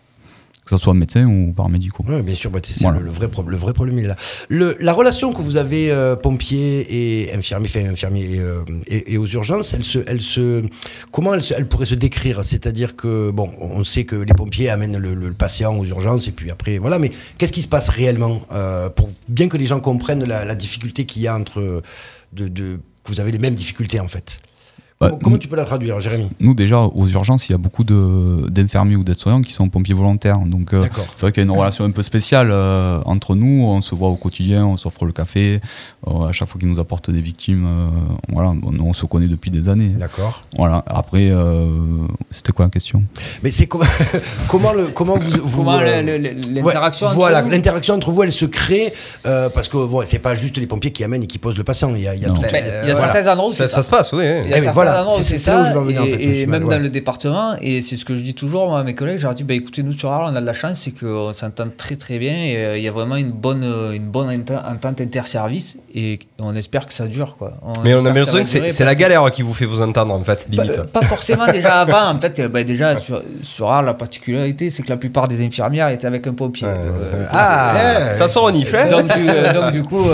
Que 0.65 0.77
ce 0.77 0.83
soit 0.85 0.93
médecin 0.93 1.25
ou 1.25 1.55
paramédicaux. 1.55 2.05
Oui, 2.07 2.21
bien 2.21 2.35
sûr, 2.35 2.51
bah, 2.51 2.59
c'est 2.63 2.79
Voilà. 2.83 2.99
le, 2.99 3.07
le 3.07 3.11
vrai 3.11 3.29
problème. 3.29 3.53
Le 3.53 3.57
vrai 3.57 3.73
problème 3.73 3.99
il 4.01 4.05
est 4.05 4.09
là. 4.09 4.17
Le- 4.51 4.77
la 4.81 4.93
relation 4.93 5.33
que 5.33 5.41
vous 5.41 5.57
avez 5.57 5.91
euh, 5.91 6.15
pompier 6.15 6.87
et 6.91 7.33
infirmier, 7.35 7.69
enfin 7.71 7.89
infirmier 7.89 8.35
et, 8.35 8.39
euh, 8.41 8.63
et- 8.87 9.15
et 9.15 9.17
aux 9.17 9.27
urgences, 9.27 9.73
elle 9.73 9.83
se, 9.85 10.01
elle 10.07 10.21
se, 10.21 10.63
comment 11.11 11.33
elle, 11.33 11.41
se- 11.41 11.55
elle 11.55 11.67
pourrait 11.67 11.87
se 11.87 11.95
décrire? 11.95 12.45
C'est-à-dire 12.45 12.97
que 12.97 13.31
bon, 13.31 13.51
on 13.59 13.83
sait 13.83 14.05
que 14.05 14.17
les 14.17 14.35
pompiers 14.35 14.69
amènent 14.69 14.99
le, 14.99 15.15
le 15.15 15.33
patient 15.33 15.75
aux 15.75 15.87
urgences 15.87 16.29
et 16.29 16.33
puis 16.33 16.51
après, 16.51 16.77
voilà. 16.77 16.99
Mais 16.99 17.13
qu'est-ce 17.39 17.53
qui 17.55 17.63
se 17.63 17.69
passe 17.69 17.89
réellement 17.89 18.43
euh, 18.53 18.91
pour 18.91 19.09
bien 19.27 19.49
que 19.49 19.57
les 19.57 19.65
gens 19.65 19.81
comprennent 19.81 20.25
la, 20.25 20.45
la 20.45 20.55
difficulté 20.55 21.07
qu'il 21.07 21.23
y 21.23 21.29
a 21.29 21.35
entre 21.35 21.83
de, 22.35 22.49
de- 22.49 22.79
que 23.05 23.11
vous 23.11 23.21
avez 23.21 23.33
les 23.33 23.39
mêmes 23.39 23.55
difficultés 23.55 24.01
en 24.01 24.09
fait? 24.09 24.39
Bah, 25.01 25.07
comment 25.11 25.19
comment 25.23 25.33
nous- 25.35 25.39
tu 25.39 25.47
peux 25.47 25.55
la 25.57 25.65
traduire, 25.65 26.01
Jérémy? 26.01 26.29
Nous, 26.41 26.55
déjà, 26.55 26.81
aux 26.81 27.07
urgences, 27.07 27.49
il 27.49 27.53
y 27.53 27.55
a 27.55 27.59
beaucoup 27.59 27.85
d'infirmiers 27.85 28.97
ou 28.97 29.05
d'aides-soignants 29.05 29.43
qui 29.43 29.53
sont 29.53 29.69
pompiers 29.69 29.95
volontaires. 29.95 30.39
Donc, 30.41 30.75
euh, 30.75 30.87
c'est 31.15 31.21
vrai 31.23 31.31
qu'il 31.33 31.45
y 31.45 31.47
a 31.47 31.49
une 31.53 31.57
relation 31.57 31.85
un 31.85 31.91
peu 31.93 32.03
spéciale 32.03 32.49
euh, 32.51 32.99
entre 33.05 33.37
nous. 33.37 33.63
On 33.65 33.81
se 33.81 33.95
voit 33.95 34.09
au 34.09 34.17
quotidien, 34.17 34.67
on 34.67 34.77
s'offre 34.77 35.05
le 35.05 35.13
café. 35.13 35.61
euh, 36.09 36.27
à 36.27 36.33
chaque 36.33 36.49
fois 36.49 36.59
qu'ils 36.61 36.69
nous 36.69 36.81
apportent 36.81 37.11
des 37.13 37.21
victimes, 37.21 37.65
euh, 37.67 37.89
voilà, 38.33 38.51
on, 38.51 38.81
on 38.81 38.93
se 38.93 39.07
connaît 39.07 39.29
depuis 39.29 39.51
des 39.53 39.69
années. 39.69 39.89
D'accord. 39.91 40.43
Voilà. 40.59 40.83
Après, 40.89 41.29
euh, 41.31 41.67
c'était 42.33 42.53
quoi 42.53 42.65
la 42.65 42.71
question? 42.71 43.03
Mais 43.45 43.51
c'est 43.53 43.67
comment, 43.67 43.85
comment 44.49 44.73
le, 44.73 44.89
comment 44.89 45.17
vous, 45.17 45.31
vous 45.45 45.59
Comment 45.59 45.79
euh, 45.81 46.03
l'interaction 46.03 47.07
Ouais, 47.07 47.13
entre 47.13 47.21
Voilà, 47.21 47.43
vous? 47.43 47.51
l'interaction 47.51 47.95
entre 47.95 48.11
vous, 48.11 48.23
elle 48.25 48.33
se 48.33 48.47
crée 48.47 48.93
euh, 49.27 49.49
parce 49.49 49.69
que 49.69 49.77
bon, 49.87 50.03
c'est 50.05 50.19
pas 50.19 50.35
juste 50.35 50.57
les 50.59 50.67
pompiers 50.67 50.91
qui 50.93 51.05
amènent 51.05 51.23
et 51.23 51.27
qui 51.29 51.39
posent 51.39 51.57
le 51.59 51.65
patient. 51.65 51.95
Il 51.95 52.03
y 52.03 52.09
a, 52.09 52.15
il 52.15 52.23
y 52.23 52.25
a 52.25 52.29
Non. 52.29 52.35
tout- 52.35 52.43
il 52.49 52.55
y 52.55 52.57
a 52.57 52.81
voilà. 52.95 52.99
certains 53.13 53.33
endroits 53.33 53.51
où 53.51 53.55
Ça, 53.55 53.69
se 53.69 53.89
passe, 53.91 54.13
oui. 54.13 54.25
oui. 54.43 54.51
Il 54.89 54.93
y 54.93 54.97
a 54.97 55.03
oui, 55.03 55.03
certains 55.03 55.03
voilà, 55.03 55.03
endroits 55.03 55.15
où 55.15 55.19
c'est- 55.19 55.23
c'est 55.25 55.39
c'est 55.39 55.51
où 55.51 55.55
ça, 55.55 55.65
je 55.65 55.73
veux 55.75 55.79
en 55.79 55.83
venir, 55.85 56.03
en 56.03 56.05
et, 56.07 56.11
fait, 56.41 56.47
même 56.47 56.65
ouais. 56.65 56.77
dans 56.77 56.83
le 56.83 56.89
département, 56.89 57.55
et 57.61 57.81
c'est 57.83 57.97
ce 57.97 58.05
que 58.05 58.15
je 58.15 58.21
dis 58.21 58.35
toujours 58.35 58.69
moi, 58.69 58.81
à 58.81 58.83
mes 58.83 58.95
collègues, 58.95 59.19
je 59.19 59.25
leur 59.25 59.35
dis, 59.35 59.45
bah, 59.45 59.55
écoutez, 59.55 59.83
nous 59.83 59.93
sur 59.93 60.11
Arles, 60.11 60.31
on 60.33 60.37
a 60.37 60.41
de 60.41 60.47
la 60.47 60.53
chance, 60.53 60.81
c'est 60.83 60.93
qu'on 60.93 61.33
s'entend 61.33 61.69
très 61.77 61.97
très 61.97 62.19
bien, 62.19 62.33
et 62.35 62.57
euh, 62.57 62.79
il 62.79 62.83
y 62.85 62.89
a 62.89 62.93
vraiment 62.93 63.17
une 63.17 63.31
bonne, 63.33 63.65
euh, 63.65 63.93
une 63.93 64.07
bonne 64.07 64.29
entente 64.67 65.01
interservice, 65.01 65.77
et 65.95 66.19
on 66.39 66.55
espère 66.57 66.87
que 66.87 66.93
ça 66.95 67.07
dure. 67.07 67.37
Quoi. 67.39 67.53
Mais 67.85 67.95
on 67.95 67.99
a 67.99 68.01
que 68.01 68.07
l'impression 68.07 68.35
va 68.39 68.43
que 68.43 68.49
c'est 68.49 68.71
c'est 68.71 68.85
la 68.85 68.95
que- 68.95 69.01
galère 69.01 69.31
qui 69.31 69.43
vous 69.43 69.53
fait 69.55 69.65
vous 69.67 69.81
entendre 69.81 70.15
en 70.15 70.23
fait, 70.25 70.45
Pas, 70.55 70.63
limite. 70.65 70.79
euh, 70.79 70.85
pas 70.85 71.03
forcément 71.03 71.47
déjà 71.51 71.81
avant, 71.81 72.11
en 72.15 72.19
fait, 72.19 72.41
bah, 72.49 72.63
déjà 72.65 72.97
sur, 72.97 73.23
sur 73.43 73.71
Arles, 73.71 73.87
la 73.87 73.95
particularité, 73.95 74.71
c'est 74.71 74.83
que 74.83 74.89
la 74.91 74.97
plupart 74.97 75.29
des 75.29 75.45
infirmières 75.45 75.89
étaient 75.89 76.07
avec 76.07 76.27
un 76.27 76.35
pompier. 76.35 76.67
Ouais, 76.67 76.75
Donc, 76.75 76.85
euh, 76.85 77.19
ouais. 77.21 77.25
ça, 77.25 77.31
Ah, 77.35 77.75
c'est- 78.13 78.27
ça 78.29 78.41
hein 78.41 78.51
donc, 78.91 79.03
du, 79.09 79.29
euh, 79.29 79.53
donc, 79.53 79.73
du 79.73 79.83
coup, 79.83 80.05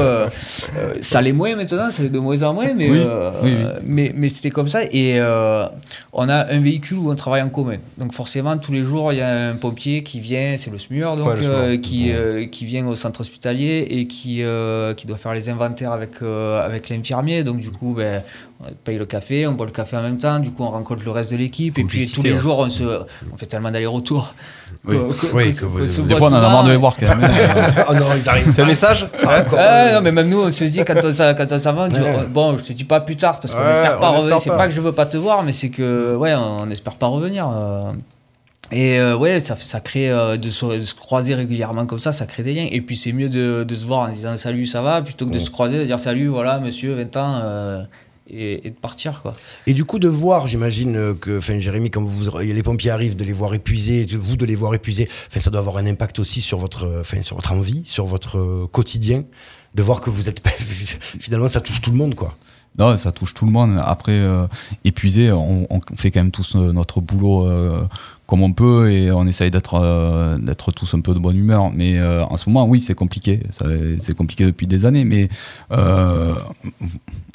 ça 1.00 1.20
l'est 1.20 1.32
moins 1.32 1.54
maintenant, 1.56 1.90
ça 1.90 2.02
l'est 2.02 2.08
de 2.08 2.18
moins 2.18 2.42
en 2.42 2.54
moins, 2.54 2.72
mais, 2.76 2.88
Oui, 2.90 3.02
oui, 3.02 3.08
oui. 3.42 3.56
mais, 3.84 4.12
mais 4.14 4.28
c'était 4.28 4.50
comme 4.50 4.63
comme 4.64 4.70
ça. 4.70 4.84
Et 4.84 5.20
euh, 5.20 5.66
on 6.14 6.28
a 6.28 6.46
un 6.52 6.58
véhicule 6.60 6.96
où 6.98 7.10
on 7.10 7.14
travaille 7.14 7.42
en 7.42 7.50
commun. 7.50 7.76
Donc 7.98 8.14
forcément, 8.14 8.56
tous 8.56 8.72
les 8.72 8.82
jours, 8.82 9.12
il 9.12 9.18
y 9.18 9.20
a 9.20 9.48
un 9.50 9.54
pompier 9.56 10.02
qui 10.02 10.20
vient, 10.20 10.56
c'est 10.56 10.70
le 10.70 10.78
SMUR, 10.78 11.16
donc, 11.16 11.26
Ouais, 11.28 11.36
le 11.36 11.42
SMUR. 11.42 11.54
euh, 11.54 11.76
qui, 11.76 12.12
euh, 12.12 12.46
qui 12.46 12.64
vient 12.64 12.86
au 12.86 12.94
centre 12.96 13.20
hospitalier 13.20 13.86
et 13.90 14.06
qui, 14.06 14.42
qui 14.96 15.06
doit 15.06 15.16
faire 15.18 15.34
les 15.34 15.50
inventaires 15.50 15.92
avec, 15.92 16.22
avec 16.22 16.88
l'infirmier. 16.88 17.44
Donc 17.44 17.58
du 17.58 17.70
coup, 17.70 17.94
ben, 17.94 18.22
on 18.60 18.72
paye 18.84 18.96
le 18.96 19.04
café, 19.06 19.46
on 19.46 19.52
boit 19.52 19.66
le 19.66 19.72
café 19.72 19.96
en 19.96 20.02
même 20.02 20.18
temps. 20.18 20.38
Du 20.38 20.50
coup, 20.50 20.64
on 20.64 20.70
rencontre 20.70 21.04
le 21.04 21.10
reste 21.10 21.30
de 21.32 21.36
l'équipe. 21.36 21.78
Et 21.78 21.84
puis 21.84 22.10
tous 22.10 22.22
les 22.22 22.36
jours, 22.36 22.58
on, 22.58 22.70
se, 22.70 22.84
on 23.32 23.36
fait 23.36 23.46
tellement 23.46 23.70
d'allers-retours. 23.70 24.34
Oui. 24.86 24.96
Oui, 25.32 25.54
que- 25.54 26.00
Des 26.02 26.16
fois, 26.16 26.28
on 26.28 26.32
en 26.32 26.36
a 26.36 26.40
marre 26.42 26.64
de 26.64 26.70
les 26.70 26.76
voir 26.76 26.94
quand 26.98 27.16
même. 27.16 27.30
oh 27.88 27.94
non, 27.94 28.06
ils 28.16 28.28
arrivent. 28.28 28.50
C'est 28.50 28.62
un 28.62 28.66
message 28.66 29.08
Ouais. 29.24 29.44
Ah, 29.56 29.92
non, 29.94 30.00
mais 30.02 30.12
même 30.12 30.28
nous, 30.28 30.42
on 30.42 30.52
se 30.52 30.64
dit 30.64 30.84
quand 30.84 30.94
on, 31.02 31.12
s'en- 31.14 31.34
quand 31.34 31.50
on 31.50 31.58
s'en 31.58 31.72
va, 31.72 31.82
on 31.84 31.88
dit, 31.88 31.98
Ouais. 32.00 32.16
oh, 32.20 32.28
bon, 32.28 32.58
je 32.58 32.64
te 32.64 32.72
dis 32.74 32.84
pas 32.84 33.00
plus 33.00 33.16
tard 33.16 33.40
parce 33.40 33.54
qu'on 33.54 33.62
Ouais, 33.62 33.70
espère 33.70 33.98
pas 33.98 34.10
on 34.10 34.18
revenir. 34.18 34.38
C'est 34.40 34.50
pas. 34.50 34.68
que 34.68 34.74
je 34.74 34.80
veux 34.82 34.92
pas 34.92 35.06
te 35.06 35.16
voir, 35.16 35.42
mais 35.42 35.52
c'est 35.52 35.70
que, 35.70 36.14
ouais, 36.16 36.34
on 36.34 36.68
espère 36.70 36.96
pas 36.96 37.06
revenir. 37.06 37.48
euh. 37.48 37.92
Et 38.72 38.98
euh, 38.98 39.14
ouais, 39.16 39.40
ça, 39.40 39.80
crée 39.80 40.10
euh, 40.10 40.36
de, 40.36 40.48
se, 40.48 40.64
de 40.66 40.80
se 40.80 40.94
croiser 40.94 41.34
régulièrement 41.34 41.84
comme 41.86 41.98
ça, 41.98 42.12
ça 42.12 42.24
crée 42.26 42.42
des 42.42 42.54
liens. 42.54 42.66
Et 42.70 42.80
puis 42.80 42.96
c'est 42.96 43.12
mieux 43.12 43.28
de, 43.28 43.62
de 43.62 43.74
se 43.74 43.84
voir 43.84 44.04
en 44.04 44.08
disant 44.08 44.36
salut, 44.36 44.66
ça 44.66 44.80
va, 44.80 45.00
plutôt 45.02 45.26
que 45.26 45.32
de 45.34 45.38
se 45.38 45.50
croiser, 45.50 45.78
de 45.78 45.84
dire 45.84 46.00
salut, 46.00 46.28
voilà, 46.28 46.58
monsieur, 46.60 46.94
20 46.94 47.16
ans, 47.18 47.40
euh, 47.42 47.82
et, 48.28 48.70
de 48.70 48.76
partir, 48.76 49.20
quoi. 49.22 49.34
Et 49.66 49.74
du 49.74 49.84
coup, 49.84 49.98
de 49.98 50.08
voir, 50.08 50.46
j'imagine 50.46 50.96
euh, 50.96 51.14
que, 51.14 51.38
enfin, 51.38 51.58
Jérémy, 51.60 51.90
quand 51.90 52.02
vous, 52.02 52.38
les 52.38 52.62
pompiers 52.62 52.90
arrivent, 52.90 53.16
de 53.16 53.24
les 53.24 53.32
voir 53.32 53.54
épuisés, 53.54 54.06
vous 54.12 54.36
de 54.36 54.46
les 54.46 54.54
voir 54.54 54.74
épuisés, 54.74 55.06
enfin, 55.28 55.40
ça 55.40 55.50
doit 55.50 55.60
avoir 55.60 55.76
un 55.76 55.86
impact 55.86 56.18
aussi 56.18 56.40
sur 56.40 56.58
votre, 56.58 56.84
euh, 56.84 57.00
enfin, 57.00 57.22
sur 57.22 57.36
votre 57.36 57.52
envie, 57.52 57.84
sur 57.84 58.06
votre 58.06 58.38
euh, 58.38 58.66
quotidien, 58.66 59.24
de 59.74 59.82
voir 59.82 60.00
que 60.00 60.10
vous 60.10 60.28
êtes, 60.28 60.42
finalement, 61.18 61.48
ça 61.48 61.60
touche 61.60 61.80
tout 61.80 61.90
le 61.90 61.96
monde, 61.96 62.14
quoi. 62.14 62.36
Non, 62.78 62.96
ça 62.96 63.12
touche 63.12 63.34
tout 63.34 63.46
le 63.46 63.52
monde. 63.52 63.80
Après, 63.84 64.12
euh, 64.12 64.46
épuisé, 64.84 65.30
on, 65.30 65.66
fait 65.94 66.10
quand 66.10 66.20
même 66.20 66.32
tous 66.32 66.56
euh, 66.56 66.72
notre 66.72 67.00
boulot 67.00 67.46
euh, 67.46 67.86
comme 68.26 68.42
on 68.42 68.52
peut 68.52 68.90
et 68.90 69.12
on 69.12 69.26
essaye 69.26 69.50
d'être 69.50 70.70
tous 70.74 70.94
un 70.94 71.00
peu 71.00 71.14
de 71.14 71.20
bonne 71.20 71.36
humeur. 71.36 71.70
Mais 71.72 72.02
en 72.02 72.36
ce 72.38 72.48
moment, 72.48 72.66
oui, 72.66 72.80
c'est 72.80 72.94
compliqué. 72.94 73.40
C'est 74.00 74.14
compliqué 74.14 74.46
depuis 74.46 74.66
des 74.66 74.86
années. 74.86 75.04
Mais 75.04 75.28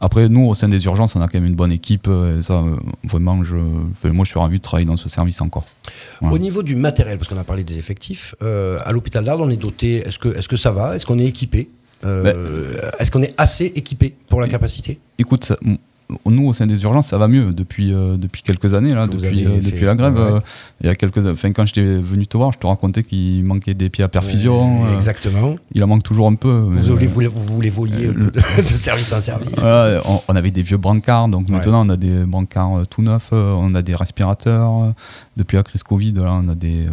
après, 0.01 0.29
nous, 0.29 0.47
au 0.47 0.55
sein 0.55 0.67
des 0.67 0.83
urgences, 0.85 1.15
on 1.15 1.21
a 1.21 1.27
quand 1.27 1.39
même 1.39 1.45
une 1.45 1.55
bonne 1.55 1.71
équipe. 1.71 2.07
Et 2.07 2.41
ça, 2.41 2.63
vraiment, 3.03 3.43
je, 3.43 3.55
moi, 3.55 4.25
je 4.25 4.31
suis 4.31 4.39
ravi 4.39 4.57
de 4.57 4.63
travailler 4.63 4.87
dans 4.87 4.97
ce 4.97 5.09
service 5.09 5.41
encore. 5.41 5.65
Au 6.23 6.39
niveau 6.39 6.63
du 6.63 6.75
matériel, 6.75 7.19
parce 7.19 7.29
qu'on 7.29 7.37
a 7.37 7.43
parlé 7.43 7.63
des 7.63 7.77
effectifs, 7.77 8.33
à 8.41 8.91
l'hôpital 8.91 9.23
d'Arles, 9.23 9.41
on 9.41 9.49
est 9.49 9.57
doté. 9.57 10.07
Est-ce 10.07 10.17
que, 10.17 10.35
est-ce 10.35 10.49
que 10.49 10.57
ça 10.57 10.71
va? 10.71 10.95
Est-ce 10.95 11.05
qu'on 11.05 11.19
est 11.19 11.27
équipé? 11.27 11.69
Euh, 12.05 12.33
Est-ce 12.99 13.11
qu'on 13.11 13.21
est 13.23 13.33
assez 13.37 13.65
équipé 13.75 14.15
pour 14.29 14.39
la 14.41 14.47
capacité? 14.47 14.99
Écoute, 15.17 15.45
ça- 15.45 15.57
nous 16.25 16.47
au 16.47 16.53
sein 16.53 16.65
des 16.65 16.81
urgences, 16.81 17.05
ça 17.05 17.19
va 17.19 17.27
mieux 17.27 17.53
depuis 17.53 17.93
euh, 17.93 18.17
depuis 18.17 18.41
quelques 18.41 18.73
années 18.73 18.95
là, 18.95 19.05
vous 19.05 19.13
depuis 19.17 19.45
euh, 19.45 19.59
depuis 19.63 19.85
la 19.85 19.93
grève. 19.93 20.15
ouais. 20.15 20.39
il 20.81 20.87
y 20.87 20.89
a 20.89 20.95
quelques, 20.95 21.23
enfin 21.23 21.51
quand 21.51 21.67
j'étais 21.67 21.83
venu 21.83 22.25
te 22.25 22.35
voir, 22.35 22.51
je 22.51 22.57
te 22.57 22.65
racontais 22.65 23.03
qu'il 23.03 23.43
manquait 23.45 23.75
des 23.75 23.91
pieds 23.91 24.03
à 24.03 24.07
perfusion. 24.07 24.91
Exactement. 24.95 25.53
il 25.71 25.83
en 25.83 25.87
manque 25.87 26.01
toujours 26.01 26.25
un 26.27 26.33
peu. 26.33 26.49
Vous, 26.67 26.79
voulez, 26.95 27.27
euh, 27.27 27.29
vous, 27.29 27.45
vous 27.53 27.61
les 27.61 27.69
voliez 27.69 28.07
de, 28.07 28.31
de 28.31 28.63
service 28.77 29.13
en 29.13 29.21
service. 29.21 29.53
voilà, 29.59 30.01
on, 30.05 30.19
on 30.27 30.35
avait 30.35 30.49
des 30.49 30.63
vieux 30.63 30.77
brancards, 30.77 31.27
donc 31.27 31.47
Ouais. 31.47 31.53
maintenant 31.57 31.85
on 31.85 31.89
a 31.89 31.97
des 31.97 32.25
brancards 32.25 32.87
tout 32.89 33.03
neufs, 33.03 33.29
on 33.31 33.75
a 33.75 33.83
des 33.83 33.93
respirateurs. 33.93 34.93
depuis 35.37 35.57
la 35.57 35.63
crise 35.63 35.83
Covid, 35.83 36.13
là, 36.13 36.39
on 36.43 36.49
a 36.49 36.55
des, 36.55 36.87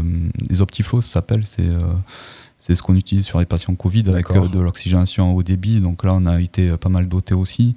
des 0.46 0.60
optiflow, 0.60 1.00
ça 1.00 1.14
s'appelle. 1.14 1.40
C'est 1.46 1.62
c'est 2.58 2.74
ce 2.74 2.82
qu'on 2.82 2.96
utilise 2.96 3.24
sur 3.24 3.38
les 3.38 3.46
patients 3.46 3.74
Covid 3.74 4.04
avec 4.08 4.30
euh, 4.30 4.48
de 4.48 4.58
l'oxygénation 4.58 5.34
au 5.36 5.42
débit. 5.42 5.80
Donc 5.80 6.04
là, 6.04 6.12
on 6.14 6.26
a 6.26 6.40
été 6.40 6.70
euh, 6.70 6.76
pas 6.76 6.88
mal 6.88 7.08
doté 7.08 7.34
aussi. 7.34 7.76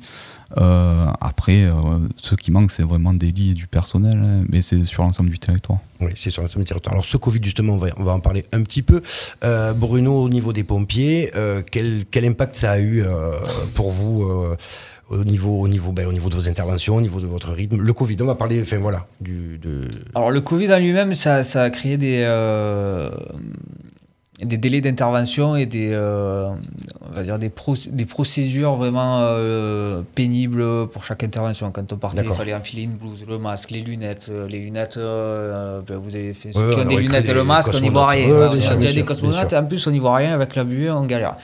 Euh, 0.57 1.05
après, 1.21 1.65
euh, 1.65 1.73
ce 2.15 2.33
qui 2.33 2.49
manque, 2.49 2.71
c'est 2.71 2.83
vraiment 2.83 3.13
des 3.13 3.31
lits 3.31 3.51
et 3.51 3.53
du 3.53 3.67
personnel, 3.67 4.17
hein, 4.17 4.43
mais 4.49 4.63
c'est 4.63 4.83
sur 4.83 5.03
l'ensemble 5.03 5.29
du 5.29 5.37
territoire. 5.37 5.79
Oui, 6.01 6.11
c'est 6.15 6.31
sur 6.31 6.41
l'ensemble 6.41 6.65
du 6.65 6.69
territoire. 6.69 6.93
Alors, 6.93 7.05
ce 7.05 7.17
Covid, 7.17 7.39
justement, 7.43 7.73
on 7.73 7.77
va, 7.77 7.89
on 7.97 8.03
va 8.03 8.13
en 8.13 8.19
parler 8.19 8.45
un 8.51 8.63
petit 8.63 8.81
peu. 8.81 9.01
Euh, 9.43 9.73
Bruno, 9.73 10.23
au 10.23 10.29
niveau 10.29 10.53
des 10.53 10.63
pompiers, 10.63 11.31
euh, 11.35 11.61
quel, 11.69 12.05
quel 12.09 12.25
impact 12.25 12.55
ça 12.55 12.71
a 12.71 12.79
eu 12.79 13.03
euh, 13.03 13.33
pour 13.75 13.91
vous 13.91 14.23
euh, 14.23 14.55
au, 15.09 15.23
niveau, 15.23 15.61
au, 15.61 15.67
niveau, 15.67 15.91
ben, 15.91 16.07
au 16.07 16.13
niveau 16.13 16.29
de 16.29 16.35
vos 16.35 16.47
interventions, 16.47 16.95
au 16.95 17.01
niveau 17.01 17.19
de 17.19 17.27
votre 17.27 17.51
rythme? 17.51 17.79
Le 17.79 17.93
Covid, 17.93 18.17
on 18.21 18.25
va 18.25 18.35
parler, 18.35 18.59
enfin 18.59 18.77
voilà, 18.77 19.05
du, 19.21 19.59
de... 19.59 19.87
Alors 20.15 20.31
le 20.31 20.41
Covid 20.41 20.73
en 20.73 20.79
lui-même, 20.79 21.13
ça, 21.13 21.43
ça 21.43 21.63
a 21.63 21.69
créé 21.69 21.97
des, 21.97 22.23
euh, 22.23 23.11
des 24.41 24.57
délais 24.57 24.79
d'intervention 24.81 25.55
et 25.55 25.65
des, 25.65 25.89
euh, 25.91 26.47
on 27.09 27.13
va 27.15 27.23
dire 27.23 27.37
des, 27.39 27.49
pro- 27.49 27.75
des 27.91 28.05
procédures 28.05 28.75
vraiment 28.75 29.19
euh, 29.21 30.01
pénibles 30.15 30.87
pour 30.87 31.03
chaque 31.03 31.23
intervention. 31.23 31.71
Quand 31.71 31.91
on 31.91 31.97
partait, 31.97 32.23
il 32.25 32.33
fallait 32.33 32.53
enfiler 32.53 32.83
une 32.83 32.93
blouse, 32.93 33.25
le 33.27 33.37
masque, 33.37 33.71
les 33.71 33.81
lunettes. 33.81 34.27
euh, 34.31 34.47
Les 34.47 34.59
lunettes, 34.59 34.95
euh, 34.97 35.81
ben, 35.85 35.97
vous 35.97 36.15
avez 36.15 36.33
fait 36.33 36.49
Ouais, 36.49 36.53
ceux 36.55 36.69
qui 36.71 36.79
on 36.79 36.83
ont 36.83 36.85
des 36.87 36.95
lunettes 36.97 37.27
et 37.27 37.33
le 37.33 37.43
masque, 37.43 37.71
on 37.73 37.79
n'y 37.79 37.89
voit 37.89 38.07
rien. 38.07 38.27
Ouais, 38.29 38.47
On 38.55 38.61
sûr, 38.61 38.71
a 38.71 38.75
des 38.77 39.03
cosmonautes, 39.03 39.53
en 39.53 39.65
plus 39.65 39.85
on 39.87 39.91
n'y 39.91 39.99
voit 39.99 40.15
rien 40.15 40.33
avec 40.33 40.55
la 40.55 40.63
buée, 40.63 40.89
on 40.89 41.03
galère. 41.05 41.35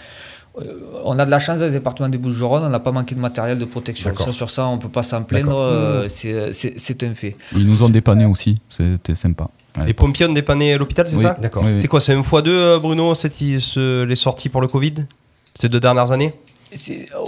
On 1.04 1.20
a 1.20 1.26
de 1.26 1.32
la 1.32 1.40
chance 1.40 1.60
dans 1.60 1.66
le 1.66 1.72
département 1.72 2.08
des 2.08 2.18
Bouches-du-Rhône, 2.18 2.64
on 2.64 2.70
n'a 2.70 2.80
pas 2.80 2.94
manqué 2.94 3.14
de 3.14 3.20
matériel 3.20 3.58
de 3.58 3.66
protection. 3.66 4.14
Ça, 4.16 4.32
sur 4.32 4.50
ça, 4.50 4.66
on 4.68 4.78
peut 4.78 4.88
pas 4.88 5.04
s'en 5.04 5.22
plaindre, 5.24 6.06
c'est 6.08 7.04
un 7.04 7.14
fait. 7.14 7.36
Ils 7.54 7.68
nous 7.68 7.84
ont 7.84 7.90
dépanné 7.90 8.24
aussi, 8.26 8.56
c'était 8.70 9.16
sympa. 9.16 9.50
Les 9.86 9.94
pompiers 9.94 10.26
ont 10.28 10.34
dépanné 10.34 10.78
l'hôpital, 10.78 11.08
c'est 11.08 11.16
Oui, 11.18 11.22
ça 11.24 11.38
D'accord. 11.42 11.64
oui, 11.64 11.72
oui. 11.74 11.80
C'est 11.80 11.88
quoi 11.88 12.00
C'est 12.00 12.14
un 12.14 12.24
fois 12.24 12.42
deux, 12.42 12.56
euh, 12.58 12.80
Bruno, 12.80 13.14
cette, 13.16 13.34
ce- 13.34 14.04
les 14.04 14.16
sorties 14.16 14.48
pour 14.50 14.62
le 14.62 14.68
Covid 14.68 15.06
Ces 15.54 15.68
deux 15.70 15.80
dernières 15.80 16.12
années? 16.12 16.34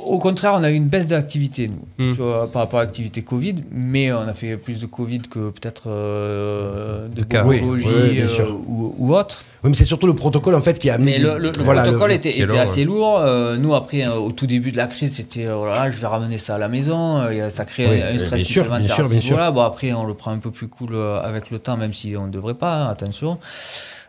Au 0.05 0.17
contraire, 0.19 0.53
on 0.55 0.63
a 0.63 0.71
eu 0.71 0.75
une 0.75 0.87
baisse 0.87 1.07
d'activité, 1.07 1.69
nous, 1.69 2.05
Mm. 2.11 2.15
sur- 2.15 2.25
euh, 2.25 2.47
par 2.47 2.63
rapport 2.63 2.79
à 2.79 2.83
l'activité 2.83 3.21
Covid, 3.21 3.55
mais 3.71 4.11
on 4.11 4.21
a 4.27 4.33
fait 4.33 4.57
plus 4.57 4.79
de 4.79 4.85
Covid 4.85 5.21
que 5.21 5.49
peut-être 5.51 5.83
euh, 5.87 7.07
de 7.07 7.23
biologie 7.23 7.61
Oui, 7.63 7.81
oui, 7.83 8.09
bien 8.15 8.25
euh, 8.25 8.49
ou, 8.67 8.95
ou 8.97 9.15
autre. 9.15 9.43
Oui, 9.63 9.69
mais 9.71 9.75
c'est 9.75 9.85
surtout 9.85 10.05
le 10.07 10.13
protocole, 10.15 10.53
en 10.55 10.61
fait, 10.61 10.77
qui 10.77 10.89
a 10.89 10.95
amené... 10.95 11.13
Mais 11.13 11.19
le, 11.19 11.37
le- 11.39 11.51
le 11.51 11.63
voilà, 11.63 11.81
protocole 11.83 12.09
le- 12.09 12.15
était, 12.15 12.57
assez 12.57 12.83
lourd. 12.85 13.19
Euh, 13.19 13.57
nous, 13.57 13.73
après, 13.73 14.03
euh, 14.05 14.13
au 14.15 14.31
tout 14.31 14.45
début 14.47 14.71
de 14.71 14.77
la 14.77 14.87
crise, 14.87 15.15
c'était 15.15 15.47
oh 15.49 15.65
là 15.65 15.73
là, 15.85 15.91
je 15.91 15.97
vais 15.97 16.07
ramener 16.07 16.37
ça 16.37 16.55
à 16.55 16.57
la 16.59 16.67
maison. 16.67 17.21
Ça 17.49 17.65
crée 17.65 17.87
Oui, 17.87 18.01
un 18.01 18.09
bien 18.11 18.19
stress 18.19 18.41
sûr, 18.43 18.63
supplémentaire 18.63 18.85
bien 18.85 18.95
sûr, 18.95 19.09
bien 19.09 19.21
sûr. 19.21 19.51
Bon, 19.53 19.61
après, 19.61 19.93
on 19.93 20.03
le 20.05 20.13
prend 20.13 20.31
un 20.31 20.37
peu 20.39 20.51
plus 20.51 20.67
cool 20.67 20.95
avec 21.23 21.49
le 21.51 21.59
temps, 21.59 21.77
même 21.77 21.93
si 21.93 22.15
on 22.17 22.27
ne 22.27 22.31
devrait 22.31 22.53
pas, 22.53 22.73
hein, 22.83 22.89
attention. 22.89 23.39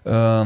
Euh, 0.06 0.44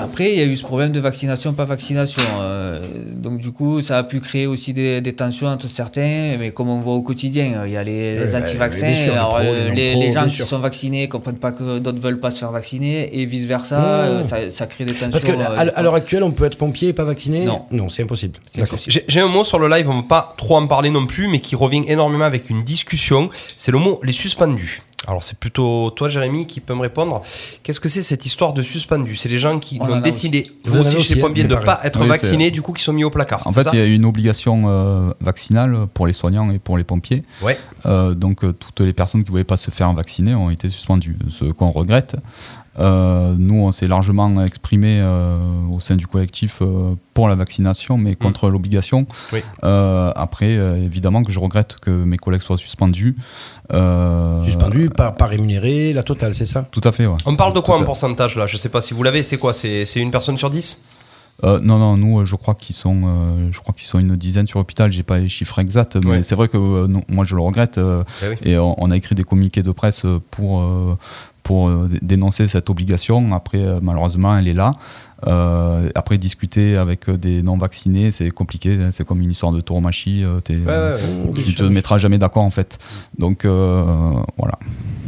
après, 0.00 0.32
il 0.32 0.38
y 0.38 0.42
a 0.42 0.44
eu 0.44 0.56
ce 0.56 0.64
problème 0.64 0.92
de 0.92 1.00
vaccination, 1.00 1.52
pas 1.52 1.64
vaccination. 1.64 2.22
Euh, 2.40 2.80
donc, 3.14 3.38
du 3.38 3.52
coup, 3.52 3.80
ça 3.80 3.98
a 3.98 4.02
pu 4.02 4.20
créer 4.20 4.46
aussi 4.46 4.72
des, 4.72 5.00
des 5.00 5.12
tensions 5.12 5.46
entre 5.46 5.68
certains. 5.68 6.36
Mais 6.38 6.50
comme 6.52 6.68
on 6.68 6.80
voit 6.80 6.94
au 6.94 7.02
quotidien, 7.02 7.62
il 7.66 7.72
y 7.72 7.76
a 7.76 7.82
les 7.82 8.10
Ouais, 8.18 8.34
anti-vaccins. 8.34 8.88
les 8.88 9.10
alors, 9.10 9.38
les 9.40 9.46
euh, 9.48 9.94
les, 9.94 10.12
gens 10.12 10.26
qui 10.26 10.36
sûr. 10.36 10.46
sont 10.46 10.58
vaccinés 10.58 11.08
comprennent 11.08 11.36
pas 11.36 11.52
que 11.52 11.78
d'autres 11.78 12.00
veulent 12.00 12.20
pas 12.20 12.30
se 12.30 12.38
faire 12.38 12.52
vacciner 12.52 13.18
et 13.18 13.24
vice-versa. 13.24 13.80
Euh, 13.80 14.22
ça, 14.24 14.50
ça 14.50 14.66
crée 14.66 14.84
des 14.84 14.92
tensions. 14.92 15.10
Parce 15.10 15.24
qu'à 15.24 15.32
euh, 15.32 15.70
à, 15.74 15.82
l'heure 15.82 15.94
actuelle, 15.94 16.22
on 16.22 16.30
peut 16.30 16.44
être 16.44 16.56
pompier 16.56 16.88
et 16.88 16.92
pas 16.92 17.04
vacciné? 17.04 17.44
Non. 17.44 17.62
Non, 17.70 17.88
c'est 17.90 18.02
impossible. 18.02 18.38
J'ai 19.08 19.20
un 19.20 19.28
mot 19.28 19.44
sur 19.44 19.58
le 19.58 19.68
live, 19.68 19.88
on 19.88 19.94
ne 19.94 20.02
va 20.02 20.08
pas 20.08 20.34
trop 20.36 20.56
en 20.56 20.66
parler 20.66 20.90
non 20.90 21.06
plus, 21.06 21.28
mais 21.28 21.40
qui 21.40 21.56
revient 21.56 21.84
énormément 21.86 22.24
avec 22.24 22.50
une 22.50 22.62
discussion. 22.62 23.30
C'est 23.56 23.72
le 23.72 23.78
mot 23.78 24.00
les 24.02 24.12
suspendus. 24.12 24.82
Alors 25.06 25.22
c'est 25.24 25.38
plutôt 25.38 25.90
toi 25.90 26.08
Jérémy 26.10 26.46
qui 26.46 26.60
peut 26.60 26.74
me 26.74 26.80
répondre. 26.82 27.22
Qu'est-ce 27.62 27.80
que 27.80 27.88
c'est 27.88 28.02
cette 28.02 28.26
histoire 28.26 28.52
de 28.52 28.62
suspendus 28.62 29.16
C'est 29.16 29.30
les 29.30 29.38
gens 29.38 29.58
qui 29.58 29.78
On 29.80 29.90
ont 29.90 30.00
décidé, 30.00 30.46
Vous 30.64 30.78
aussi 30.78 30.90
chez 30.90 30.96
les 30.96 31.00
aussi, 31.00 31.12
hein, 31.14 31.20
pompiers, 31.22 31.42
c'est 31.42 31.48
de 31.48 31.54
ne 31.54 31.60
pas 31.64 31.80
être 31.84 32.00
Oui, 32.02 32.06
vaccinés, 32.08 32.44
c'est- 32.46 32.50
du 32.50 32.60
coup 32.62 32.72
qui 32.74 32.82
sont 32.82 32.92
mis 32.92 33.02
au 33.04 33.10
placard. 33.10 33.42
En 33.46 33.50
fait, 33.50 33.66
il 33.72 33.78
y 33.78 33.82
a 33.82 33.86
une 33.86 34.04
obligation 34.04 34.62
euh, 34.66 35.12
vaccinale 35.20 35.86
pour 35.94 36.06
les 36.06 36.12
soignants 36.12 36.50
et 36.50 36.58
pour 36.58 36.76
les 36.76 36.84
pompiers. 36.84 37.22
Ouais. 37.40 37.58
Euh, 37.86 38.14
donc, 38.14 38.44
euh, 38.44 38.52
toutes 38.52 38.80
les 38.80 38.92
personnes 38.92 39.22
qui 39.22 39.28
ne 39.28 39.30
voulaient 39.32 39.44
pas 39.44 39.56
se 39.56 39.70
faire 39.70 39.90
vacciner 39.94 40.34
ont 40.34 40.50
été 40.50 40.68
suspendues, 40.68 41.16
ce 41.30 41.46
qu'on 41.46 41.70
regrette. 41.70 42.16
Euh, 42.78 43.34
nous, 43.36 43.56
on 43.56 43.72
s'est 43.72 43.88
largement 43.88 44.42
exprimé 44.44 45.00
euh, 45.02 45.38
au 45.72 45.80
sein 45.80 45.96
du 45.96 46.06
collectif 46.06 46.58
euh, 46.62 46.94
pour 47.14 47.28
la 47.28 47.34
vaccination, 47.34 47.98
mais 47.98 48.14
contre 48.14 48.48
l'obligation. 48.48 49.00
Mm. 49.02 49.06
Oui. 49.32 49.40
Euh, 49.64 50.12
après, 50.14 50.56
euh, 50.56 50.76
évidemment 50.76 51.22
que 51.22 51.32
je 51.32 51.40
regrette 51.40 51.76
que 51.80 51.90
mes 51.90 52.16
collègues 52.16 52.42
soient 52.42 52.56
suspendus. 52.58 53.16
Euh, 53.72 54.42
Suspendu, 54.44 54.88
pas, 54.90 55.10
pas 55.12 55.26
rémunéré, 55.26 55.92
la 55.92 56.02
totale, 56.04 56.34
c'est 56.34 56.46
ça? 56.46 56.66
Tout 56.70 56.80
à 56.84 56.92
fait, 56.92 57.06
ouais. 57.06 57.16
On 57.26 57.36
parle 57.36 57.54
de 57.54 57.60
quoi 57.60 57.76
Tout 57.76 57.82
en 57.82 57.86
pourcentage 57.86 58.36
là? 58.36 58.46
Je 58.46 58.56
sais 58.56 58.68
pas 58.68 58.80
si 58.80 58.94
vous 58.94 59.02
l'avez. 59.02 59.22
C'est 59.24 59.38
quoi? 59.38 59.52
C'est 59.52 59.84
une 59.96 60.10
personne 60.12 60.36
sur 60.38 60.48
10 60.50 60.84
Euh, 61.42 61.58
non, 61.60 61.78
non, 61.78 61.96
nous, 61.96 62.20
euh, 62.20 62.24
je 62.26 62.36
crois 62.36 62.54
qu'ils 62.54 62.76
sont, 62.76 63.00
euh, 63.04 63.48
je 63.50 63.58
crois 63.60 63.72
qu'ils 63.74 63.86
sont 63.86 63.98
une 63.98 64.14
dizaine 64.16 64.46
sur 64.46 64.58
l'hôpital. 64.58 64.92
J'ai 64.92 65.02
pas 65.02 65.18
les 65.18 65.28
chiffres 65.28 65.58
exacts, 65.58 65.96
mais 65.96 66.10
Ouais. 66.10 66.22
c'est 66.22 66.34
vrai 66.34 66.48
que 66.48 66.58
euh, 66.58 66.86
non, 66.86 67.02
moi, 67.08 67.24
je 67.24 67.34
le 67.34 67.40
regrette. 67.40 67.78
euh, 67.78 68.04
Eh 68.22 68.28
oui. 68.28 68.34
Et 68.42 68.58
on, 68.58 68.74
on 68.82 68.90
a 68.90 68.96
écrit 68.96 69.14
des 69.14 69.24
communiqués 69.24 69.62
de 69.62 69.72
presse 69.72 70.02
pour, 70.30 70.60
euh, 70.60 70.98
pour 71.42 71.68
euh, 71.68 71.88
dé- 71.90 71.98
dénoncer 72.02 72.48
cette 72.48 72.70
obligation. 72.70 73.32
Après, 73.32 73.58
euh, 73.58 73.78
malheureusement, 73.82 74.36
elle 74.36 74.48
est 74.48 74.54
là. 74.54 74.74
Euh, 75.26 75.88
après, 75.94 76.18
discuter 76.18 76.76
avec 76.76 77.08
des 77.10 77.42
non-vaccinés, 77.42 78.10
c'est 78.10 78.30
compliqué. 78.30 78.78
hein, 78.80 78.88
C'est 78.90 79.04
comme 79.06 79.20
une 79.20 79.30
histoire 79.30 79.52
de 79.52 79.60
tauromachie. 79.60 80.22
euh, 80.24 80.40
Ouais, 80.48 80.56
ouais, 80.66 81.32
tu 81.44 81.52
te 81.54 81.58
sûr. 81.62 81.70
mettras 81.70 81.98
jamais 81.98 82.18
d'accord 82.18 82.44
en 82.44 82.50
fait. 82.50 82.78
Donc 83.18 83.44
euh, 83.44 83.84
voilà. 84.38 84.58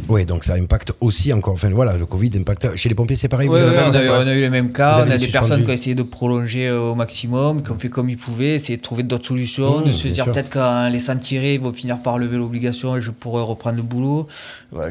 Oui, 0.09 0.25
donc 0.25 0.43
ça 0.43 0.55
impacte 0.55 0.91
aussi 0.99 1.31
encore. 1.31 1.53
Enfin 1.53 1.69
voilà, 1.69 1.95
le 1.97 2.05
Covid 2.05 2.29
impacte. 2.37 2.75
Chez 2.75 2.89
les 2.89 2.95
pompiers, 2.95 3.15
c'est 3.15 3.29
pareil. 3.29 3.47
Ouais, 3.47 3.61
on, 3.63 3.95
a 3.95 4.03
eu, 4.03 4.09
on 4.09 4.27
a 4.27 4.35
eu 4.35 4.41
les 4.41 4.49
mêmes 4.49 4.71
cas. 4.73 5.03
On 5.07 5.09
a 5.09 5.17
des 5.17 5.27
personnes 5.27 5.63
qui 5.63 5.69
ont 5.69 5.73
essayé 5.73 5.95
de 5.95 6.03
prolonger 6.03 6.67
euh, 6.67 6.91
au 6.91 6.95
maximum, 6.95 7.63
qui 7.63 7.71
ont 7.71 7.77
fait 7.79 7.87
comme 7.89 8.09
ils 8.09 8.17
pouvaient, 8.17 8.55
essayer 8.55 8.75
de 8.77 8.81
trouver 8.81 9.03
d'autres 9.03 9.27
solutions, 9.27 9.79
Mmh, 9.79 9.85
de 9.85 9.91
se 9.93 10.03
bien 10.03 10.11
dire 10.11 10.25
peut-être 10.25 10.49
qu'en 10.51 10.89
laissant 10.89 11.15
tirer, 11.15 11.53
ils 11.55 11.59
vont 11.61 11.71
finir 11.73 11.99
par 11.99 12.17
lever 12.17 12.37
l'obligation 12.37 12.97
et 12.97 13.01
je 13.01 13.11
pourrais 13.11 13.43
reprendre 13.43 13.77
le 13.77 13.83
boulot. 13.83 14.27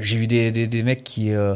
J'ai 0.00 0.16
eu 0.16 0.26
des, 0.26 0.50
des, 0.50 0.66
des 0.66 0.82
mecs 0.82 1.04
qui. 1.04 1.30
euh, 1.32 1.54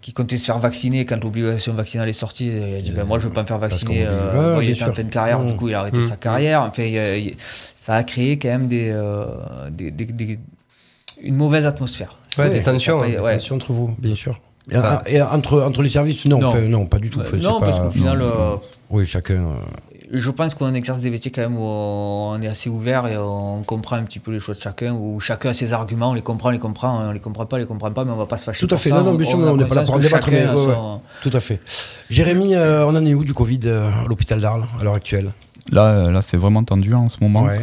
qui 0.00 0.12
comptaient 0.12 0.36
se 0.36 0.46
faire 0.46 0.58
vacciner 0.58 1.04
quand 1.04 1.22
l'obligation 1.22 1.74
vaccinale 1.74 2.08
est 2.08 2.12
sortie. 2.14 2.46
Il 2.48 2.74
a 2.76 2.80
dit 2.80 2.90
ben, 2.90 3.04
Moi, 3.04 3.18
je 3.18 3.26
veux 3.28 3.32
pas 3.32 3.42
me 3.42 3.46
faire 3.46 3.58
vacciner. 3.58 4.04
Euh, 4.06 4.56
Ouais, 4.56 4.64
il 4.66 4.70
était 4.70 4.84
en 4.84 4.92
fin 4.94 5.02
de 5.04 5.10
carrière, 5.10 5.44
du 5.44 5.52
Mmh. 5.52 5.56
coup, 5.56 5.68
il 5.68 5.74
a 5.74 5.80
arrêté 5.80 6.00
Mmh. 6.00 6.04
sa 6.04 6.16
carrière. 6.16 6.62
Enfin, 6.62 6.82
il 6.84 6.94
il- 7.28 7.36
ça 7.74 7.94
a 7.94 8.02
créé 8.04 8.38
quand 8.38 8.48
même 8.48 8.68
des, 8.68 8.90
euh, 8.90 9.26
des, 9.70 9.90
des- 9.90 10.04
des- 10.06 10.38
une 11.22 11.36
mauvaise 11.36 11.66
atmosphère. 11.66 12.16
Ouais, 12.38 12.44
Ouais, 12.44 12.50
des 12.50 12.60
tensions. 12.62 13.02
hein. 13.02 13.10
pas- 13.16 13.22
ouais. 13.22 13.32
Attention 13.32 13.56
entre 13.56 13.72
vous, 13.72 13.94
bien 13.98 14.14
sûr. 14.14 14.40
Et, 14.70 14.76
Ça- 14.76 15.02
et 15.06 15.20
entre, 15.20 15.60
entre 15.62 15.82
les 15.82 15.88
services, 15.90 16.24
non, 16.26 16.38
Non. 16.38 16.48
enfin, 16.48 16.60
non, 16.60 16.86
pas 16.86 16.98
du 16.98 17.10
tout. 17.10 17.20
Euh, 17.20 17.36
non, 17.38 17.58
pas- 17.60 17.66
parce 17.66 17.80
qu'au 17.80 17.90
final, 17.90 18.22
euh, 18.22 18.56
Oui, 18.90 19.04
chacun. 19.06 19.48
Je 20.12 20.30
pense 20.30 20.54
qu'on 20.54 20.74
exerce 20.74 20.98
des 20.98 21.10
métiers 21.10 21.30
quand 21.30 21.42
même 21.42 21.56
où 21.56 21.62
on 21.62 22.40
est 22.42 22.48
assez 22.48 22.68
ouvert 22.68 23.06
et 23.06 23.16
on 23.16 23.62
comprend 23.62 23.96
un 23.96 24.02
petit 24.02 24.18
peu 24.18 24.30
les 24.32 24.40
choix 24.40 24.54
de 24.54 24.60
chacun, 24.60 24.92
où 24.92 25.20
chacun 25.20 25.50
a 25.50 25.52
ses 25.52 25.72
arguments, 25.72 26.10
on 26.10 26.14
les 26.14 26.22
comprend, 26.22 26.48
on 26.48 26.52
les 26.52 26.58
comprend, 26.58 27.08
on 27.08 27.12
les 27.12 27.20
comprend 27.20 27.46
pas, 27.46 27.56
on 27.56 27.60
les 27.60 27.66
comprend 27.66 27.90
pas, 27.92 28.04
mais 28.04 28.10
on 28.10 28.16
va 28.16 28.26
pas 28.26 28.36
se 28.36 28.44
fâcher 28.44 28.66
Tout 28.66 28.74
à 28.74 28.78
fait. 28.78 28.88
ça. 28.90 28.96
Non, 28.96 29.04
non, 29.12 29.14
bien 29.14 29.26
sûr, 29.28 29.38
on 29.38 29.56
n'est 29.56 29.64
pas 29.66 29.74
là 29.76 29.82
pour 29.84 29.94
en 29.94 29.98
que 29.98 30.02
débattre, 30.02 30.28
mais 30.30 30.40
chacun 30.40 30.50
a 30.50 30.54
ouais, 30.56 30.66
ouais. 30.66 30.74
son- 30.74 31.00
Tout 31.22 31.30
à 31.36 31.40
fait. 31.40 31.60
Jérémy, 32.10 32.54
euh, 32.54 32.84
on 32.86 32.96
en 32.96 33.06
est 33.06 33.14
où 33.14 33.24
du 33.24 33.34
Covid 33.34 33.60
euh, 33.66 33.88
à 33.90 34.04
l'hôpital 34.08 34.40
d'Arles 34.40 34.64
à 34.80 34.84
l'heure 34.84 34.94
actuelle? 34.94 35.30
Là, 35.70 36.10
là 36.10 36.22
c'est 36.22 36.36
vraiment 36.36 36.64
tendu 36.64 36.94
hein, 36.94 36.98
en 36.98 37.08
ce 37.08 37.18
moment. 37.20 37.44
Ouais. 37.44 37.60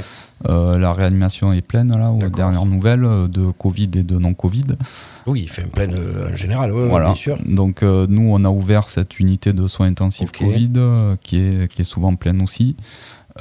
Euh, 0.47 0.77
la 0.77 0.93
réanimation 0.93 1.51
est 1.51 1.61
pleine 1.61 1.91
là, 1.97 2.11
aux 2.11 2.29
dernières 2.29 2.65
nouvelles 2.65 3.03
euh, 3.03 3.27
de 3.27 3.49
Covid 3.49 3.89
et 3.95 4.03
de 4.03 4.19
non-Covid. 4.19 4.65
Oui, 5.25 5.41
il 5.41 5.49
fait 5.49 5.63
une 5.63 5.71
pleine 5.71 5.95
euh, 5.95 6.31
en 6.31 6.35
général, 6.35 6.71
ouais, 6.71 6.87
voilà. 6.87 7.07
bien 7.07 7.15
sûr. 7.15 7.37
Donc 7.47 7.81
euh, 7.81 8.05
nous, 8.07 8.29
on 8.31 8.45
a 8.45 8.49
ouvert 8.49 8.87
cette 8.87 9.19
unité 9.19 9.51
de 9.51 9.67
soins 9.67 9.87
intensifs. 9.87 10.31
Covid 10.31 10.73
euh, 10.77 11.15
qui, 11.21 11.39
est, 11.39 11.71
qui 11.71 11.81
est 11.81 11.85
souvent 11.85 12.15
pleine 12.15 12.41
aussi. 12.41 12.75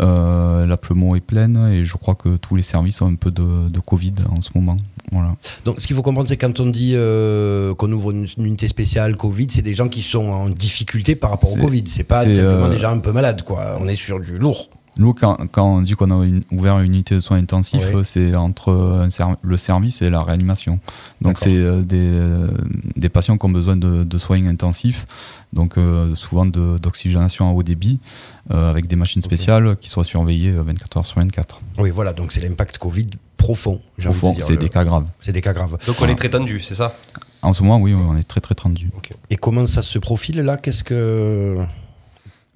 Euh, 0.00 0.66
la 0.66 0.76
Plemo 0.76 1.16
est 1.16 1.20
pleine 1.20 1.56
et 1.72 1.84
je 1.84 1.96
crois 1.96 2.14
que 2.14 2.36
tous 2.36 2.54
les 2.56 2.62
services 2.62 3.00
ont 3.00 3.08
un 3.08 3.14
peu 3.14 3.30
de, 3.30 3.68
de 3.68 3.80
Covid 3.80 4.14
en 4.30 4.40
ce 4.40 4.50
moment. 4.54 4.76
Voilà. 5.12 5.36
Donc, 5.64 5.80
ce 5.80 5.86
qu'il 5.86 5.94
faut 5.96 6.02
comprendre, 6.02 6.28
c'est 6.28 6.36
quand 6.36 6.58
on 6.60 6.66
dit 6.66 6.92
euh, 6.94 7.74
qu'on 7.74 7.90
ouvre 7.92 8.10
une, 8.10 8.26
une 8.38 8.46
unité 8.46 8.66
spéciale 8.68 9.16
Covid, 9.16 9.46
c'est 9.50 9.62
des 9.62 9.74
gens 9.74 9.88
qui 9.88 10.02
sont 10.02 10.26
en 10.28 10.48
difficulté 10.48 11.14
par 11.14 11.30
rapport 11.30 11.52
au 11.52 11.56
Covid. 11.56 11.84
C'est 11.86 12.02
pas 12.04 12.22
simplement 12.22 12.66
euh, 12.66 12.70
des 12.70 12.78
gens 12.78 12.90
un 12.90 12.98
peu 12.98 13.12
malades, 13.12 13.42
quoi. 13.42 13.76
On 13.80 13.86
est 13.88 13.94
sur 13.96 14.18
du 14.20 14.36
lourd. 14.38 14.68
Nous, 14.98 15.12
quand, 15.12 15.36
quand 15.52 15.76
on 15.76 15.82
dit 15.82 15.92
qu'on 15.92 16.10
a 16.10 16.24
une- 16.24 16.42
ouvert 16.50 16.78
une 16.80 16.86
unité 16.94 17.14
de 17.16 17.20
soins 17.20 17.36
intensifs, 17.36 17.82
euh, 17.94 18.02
c'est 18.02 18.34
entre 18.34 19.06
ser- 19.10 19.24
le 19.42 19.56
service 19.58 20.00
et 20.00 20.08
la 20.08 20.22
réanimation. 20.22 20.80
Donc, 21.20 21.38
c'est 21.38 21.54
euh, 21.54 21.82
des, 21.82 21.98
euh, 22.00 22.48
des 22.96 23.10
patients 23.10 23.36
qui 23.36 23.44
ont 23.44 23.50
besoin 23.50 23.76
de, 23.76 24.04
de 24.04 24.18
soins 24.18 24.42
intensifs, 24.46 25.06
donc 25.52 25.76
euh, 25.76 26.14
souvent 26.14 26.46
d'oxygénation 26.46 27.48
à 27.48 27.52
haut 27.52 27.62
débit, 27.62 27.98
euh, 28.50 28.70
avec 28.70 28.86
des 28.86 28.96
machines 28.96 29.22
spéciales 29.22 29.76
qui 29.76 29.88
soient 29.88 30.04
surveillées 30.04 30.50
euh, 30.52 30.62
24 30.62 30.96
heures 30.98 31.06
sur 31.06 31.18
24. 31.18 31.60
Oui, 31.78 31.90
voilà, 31.90 32.12
donc 32.12 32.32
c'est 32.32 32.40
l'impact 32.40 32.78
Covid 32.78 33.06
profond. 33.36 33.80
envie 34.30 34.38
de 34.38 34.42
c'est 34.44 34.52
le- 34.52 34.58
des 34.58 34.68
cas 34.68 34.84
graves. 34.84 35.06
C'est 35.20 35.32
des 35.32 35.40
cas 35.40 35.52
graves. 35.52 35.76
Donc 35.86 35.96
on 36.00 36.06
est 36.08 36.14
très 36.14 36.30
tendu, 36.30 36.60
c'est 36.60 36.74
ça? 36.74 36.94
En 37.42 37.52
ce 37.52 37.62
moment, 37.62 37.78
oui, 37.78 37.92
oui, 37.94 38.02
on 38.08 38.16
est 38.16 38.24
très 38.26 38.40
très 38.40 38.54
tendu. 38.54 38.90
Et 39.30 39.36
comment 39.36 39.66
ça 39.66 39.82
se 39.82 39.98
profile 39.98 40.40
là? 40.40 40.56
Qu'est-ce 40.56 40.82
que. 40.84 41.58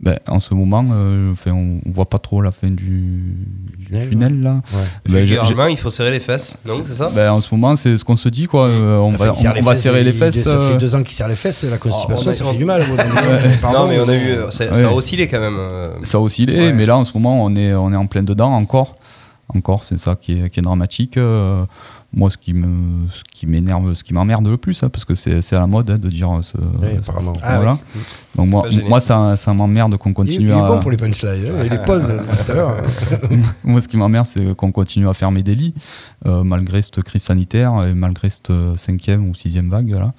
Ben, 0.02 0.18
en 0.28 0.38
ce 0.38 0.54
moment, 0.54 0.82
euh, 0.92 1.32
enfin, 1.32 1.50
on, 1.52 1.78
on 1.84 1.92
voit 1.92 2.08
pas 2.08 2.18
trop 2.18 2.40
la 2.40 2.52
fin 2.52 2.68
du, 2.68 3.36
du 3.76 3.84
Tunnel, 3.86 4.08
tunnel, 4.08 4.40
là. 4.40 4.62
Ouais. 4.72 5.26
Ben, 5.54 5.68
il 5.70 5.76
faut 5.76 5.90
serrer 5.90 6.10
les 6.10 6.20
fesses, 6.20 6.56
non 6.66 6.80
C'est 6.84 6.94
ça 6.94 7.10
ben, 7.14 7.30
en 7.32 7.42
ce 7.42 7.54
moment, 7.54 7.76
c'est 7.76 7.98
ce 7.98 8.04
qu'on 8.04 8.16
se 8.16 8.30
dit, 8.30 8.46
quoi. 8.46 8.66
Euh, 8.66 8.96
on 8.98 9.14
Enfin, 9.14 9.32
va, 9.32 9.54
on, 9.58 9.62
va 9.62 9.74
serrer 9.74 10.02
les 10.02 10.14
fesses. 10.14 10.42
Ça 10.42 10.58
fait 10.58 10.72
euh, 10.72 10.78
deux 10.78 10.94
ans 10.94 11.02
qu'il 11.02 11.12
serre 11.14 11.28
les 11.28 11.34
fesses, 11.34 11.64
la 11.64 11.76
constipation, 11.76 12.26
on 12.28 12.30
a- 12.30 12.34
ça 12.34 12.44
fait 12.46 12.56
du 12.56 12.64
mal. 12.64 12.82
Non, 13.62 13.86
mais 13.88 14.00
on 14.00 14.08
a 14.08 14.16
eu. 14.16 14.50
Ça, 14.50 14.72
ça 14.72 14.88
a 14.88 14.92
oscillé 14.92 15.28
quand 15.28 15.40
même. 15.40 15.58
Ça 16.02 16.16
a 16.16 16.20
oscillé, 16.22 16.72
mais 16.72 16.86
là 16.86 16.96
en 16.96 17.04
ce 17.04 17.12
moment 17.12 17.44
on 17.44 17.54
est, 17.54 17.74
on 17.74 17.92
est 17.92 17.96
en 17.96 18.06
plein 18.06 18.22
dedans 18.22 18.52
encore. 18.52 18.96
Encore, 19.52 19.82
c'est 19.82 19.98
ça 19.98 20.14
qui 20.14 20.40
est, 20.40 20.48
qui 20.48 20.60
est 20.60 20.62
dramatique. 20.62 21.16
Euh, 21.16 21.64
moi, 22.12 22.28
ce 22.28 22.36
qui 22.36 22.54
me, 22.54 23.08
ce 23.08 23.22
qui 23.32 23.46
m'énerve, 23.46 23.94
ce 23.94 24.02
qui 24.02 24.12
m'emmerde 24.12 24.46
le 24.46 24.56
plus, 24.56 24.82
hein, 24.82 24.88
parce 24.88 25.04
que 25.04 25.14
c'est 25.14 25.54
à 25.54 25.60
la 25.60 25.66
mode 25.66 25.90
hein, 25.90 25.98
de 25.98 26.08
dire 26.08 26.28
ce, 26.42 26.56
Oui, 26.56 26.96
apparemment. 26.98 27.34
Ah, 27.40 27.56
voilà. 27.56 27.78
oui. 27.94 28.00
Donc 28.34 28.48
moi, 28.48 28.68
moi 28.88 29.00
ça, 29.00 29.36
ça 29.36 29.54
m'emmerde 29.54 29.96
qu'on 29.96 30.10
Il, 30.10 30.12
il 30.12 30.14
continue 30.14 30.50
est 30.50 30.52
à. 30.52 30.66
bon 30.66 30.80
pour 30.80 30.90
les 30.90 30.96
punchlines, 30.96 31.30
hein, 31.30 31.62
il 31.64 31.70
les 31.70 31.78
pose 31.78 32.10
euh, 32.10 32.18
tout 32.44 32.52
à 32.52 32.54
l'heure. 32.54 32.76
moi, 33.64 33.80
ce 33.80 33.86
qui 33.86 33.96
m'emmerde, 33.96 34.26
c'est 34.26 34.54
qu'on 34.56 34.72
continue 34.72 35.08
à 35.08 35.14
fermer 35.14 35.42
des 35.42 35.54
lits 35.54 35.74
euh, 36.26 36.42
malgré 36.42 36.82
cette 36.82 37.00
crise 37.02 37.22
sanitaire 37.22 37.84
et 37.86 37.94
malgré 37.94 38.28
cette 38.28 38.52
cinquième 38.76 39.28
ou 39.28 39.34
sixième 39.34 39.70
vague 39.70 39.90
là. 39.90 40.12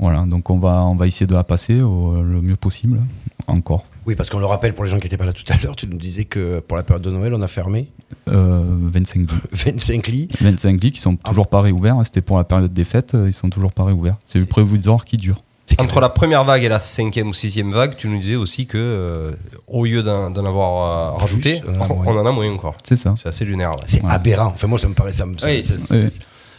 Voilà, 0.00 0.24
donc 0.26 0.50
on 0.50 0.58
va, 0.58 0.82
on 0.84 0.96
va 0.96 1.06
essayer 1.06 1.26
de 1.26 1.34
la 1.34 1.44
passer 1.44 1.80
au, 1.80 2.20
le 2.20 2.40
mieux 2.42 2.56
possible, 2.56 3.00
encore. 3.46 3.84
Oui, 4.06 4.14
parce 4.16 4.28
qu'on 4.30 4.38
le 4.38 4.46
rappelle 4.46 4.74
pour 4.74 4.84
les 4.84 4.90
gens 4.90 4.98
qui 4.98 5.04
n'étaient 5.04 5.16
pas 5.16 5.24
là 5.24 5.32
tout 5.32 5.44
à 5.50 5.56
l'heure, 5.62 5.76
tu 5.76 5.86
nous 5.86 5.96
disais 5.96 6.24
que 6.26 6.60
pour 6.60 6.76
la 6.76 6.82
période 6.82 7.02
de 7.02 7.10
Noël, 7.10 7.32
on 7.34 7.42
a 7.42 7.46
fermé 7.48 7.88
Euh, 8.28 8.62
25 8.66 9.20
lits. 9.20 9.26
25 9.52 10.06
lits. 10.08 10.28
25 10.40 10.82
lits 10.82 10.90
qui 10.90 11.00
sont 11.00 11.16
toujours 11.16 11.46
pas 11.48 11.60
réouverts. 11.60 11.96
hein. 11.96 12.04
C'était 12.04 12.20
pour 12.22 12.36
la 12.36 12.44
période 12.44 12.72
des 12.72 12.84
fêtes, 12.84 13.14
euh, 13.14 13.28
ils 13.28 13.32
sont 13.32 13.48
toujours 13.50 13.72
pas 13.72 13.84
réouverts. 13.84 14.16
C'est 14.26 14.38
le 14.38 14.46
provisoire 14.46 15.04
qui 15.04 15.16
dure. 15.16 15.36
C'est 15.66 15.80
Entre 15.80 16.00
la 16.00 16.10
première 16.10 16.44
vague 16.44 16.62
et 16.62 16.68
la 16.68 16.78
cinquième 16.80 17.28
ou 17.28 17.32
sixième 17.34 17.72
vague, 17.72 17.96
tu 17.96 18.06
nous 18.08 18.18
disais 18.18 18.36
aussi 18.36 18.66
que 18.66 18.76
euh, 18.76 19.32
au 19.66 19.86
lieu 19.86 20.02
d'en 20.02 20.34
avoir 20.44 21.14
euh, 21.14 21.18
rajouté, 21.18 21.62
on 21.66 21.70
en 21.80 21.84
a 21.84 21.88
moins. 21.88 22.04
on 22.06 22.18
en 22.18 22.26
a 22.26 22.32
moins 22.32 22.52
encore. 22.52 22.76
C'est 22.86 22.96
ça. 22.96 23.14
C'est 23.16 23.28
assez 23.30 23.46
lunaire. 23.46 23.70
ouais. 23.70 23.76
C'est 23.86 24.04
aberrant. 24.04 24.48
Enfin, 24.48 24.66
moi, 24.66 24.78
ça 24.78 24.88
me 24.88 24.94
paraît. 24.94 25.12
Ça, 25.12 25.24
me- 25.24 25.34
Oui. 25.42 25.64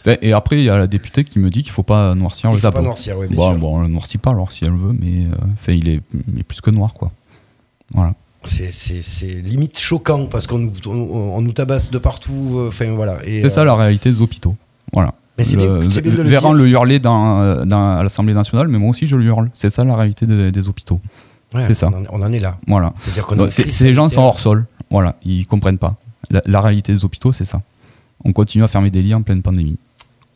Ben, 0.04 0.18
Et 0.22 0.32
après, 0.32 0.58
il 0.58 0.64
y 0.64 0.70
a 0.70 0.76
la 0.78 0.86
députée 0.88 1.22
qui 1.24 1.38
me 1.38 1.50
dit 1.50 1.62
qu'il 1.62 1.72
faut 1.72 1.82
pas 1.84 2.14
noircir 2.16 2.50
Il 2.50 2.54
le 2.54 2.58
faut 2.58 2.62
pas 2.68 2.72
tableau. 2.72 2.84
noircir, 2.86 3.16
oui, 3.18 3.26
bien 3.28 3.36
bon, 3.36 3.50
sûr. 3.50 3.58
bon, 3.60 3.76
on 3.78 3.82
le 3.82 3.88
noircit 3.88 4.18
pas 4.18 4.30
alors 4.30 4.50
si 4.52 4.64
elle 4.64 4.72
veut, 4.72 4.92
mais 4.98 5.24
euh, 5.26 5.34
enfin, 5.60 5.72
il, 5.72 5.88
est, 5.88 6.00
il 6.32 6.38
est 6.40 6.44
plus 6.44 6.60
que 6.60 6.70
noir 6.70 6.92
quoi. 6.94 7.10
Voilà. 7.94 8.14
C'est- 8.44 8.70
limite 9.42 9.78
choquant 9.78 10.26
parce 10.26 10.46
qu'on 10.46 10.58
nous, 10.58 10.72
on, 10.86 10.90
on 11.36 11.42
nous 11.42 11.52
tabasse 11.52 11.90
de 11.90 11.98
partout. 11.98 12.54
euh, 12.58 12.68
Enfin, 12.68 12.90
voilà. 12.92 13.18
Et, 13.24 13.40
C'est 13.40 13.50
ça 13.50 13.62
euh, 13.62 13.64
la 13.64 13.74
réalité 13.74 14.12
des 14.12 14.20
hôpitaux. 14.22 14.54
Voilà. 14.92 15.14
Mais 15.36 15.44
c'est 15.44 15.56
bien- 15.56 15.80
bien 15.80 15.88
de 15.88 16.10
le 16.22 16.22
Véran 16.28 16.52
le 16.52 16.66
hurlait 16.68 16.98
dans, 16.98 17.40
euh, 17.40 17.64
dans- 17.64 17.96
à 17.98 18.02
l'Assemblée 18.02 18.32
nationale, 18.34 18.68
mais 18.68 18.78
moi 18.78 18.90
aussi 18.90 19.06
je 19.06 19.16
le 19.16 19.24
hurle. 19.24 19.50
C'est 19.52 19.68
ça 19.70 19.84
la 19.84 19.96
réalité 19.96 20.26
des- 20.26 20.50
des 20.52 20.68
hôpitaux. 20.68 21.00
ouais, 21.54 21.64
c'est 21.66 21.74
ça. 21.74 21.90
On 22.10 22.22
en, 22.22 22.32
est 22.32 22.38
là. 22.38 22.56
Voilà. 22.66 22.92
A 23.28 23.34
Donc, 23.34 23.48
crise 23.50 23.74
ces 23.74 23.92
gens 23.94 24.08
sont 24.08 24.22
hors 24.22 24.40
sol. 24.40 24.64
Voilà, 24.90 25.16
ils 25.24 25.46
comprennent 25.46 25.78
pas. 25.78 25.96
La, 26.30 26.40
la 26.46 26.60
réalité 26.60 26.92
des 26.92 27.04
hôpitaux, 27.04 27.32
c'est 27.32 27.44
ça. 27.44 27.60
On 28.24 28.32
continue 28.32 28.64
à 28.64 28.68
fermer 28.68 28.90
des 28.90 29.02
lits 29.02 29.14
en 29.14 29.22
pleine 29.22 29.42
pandémie. 29.42 29.78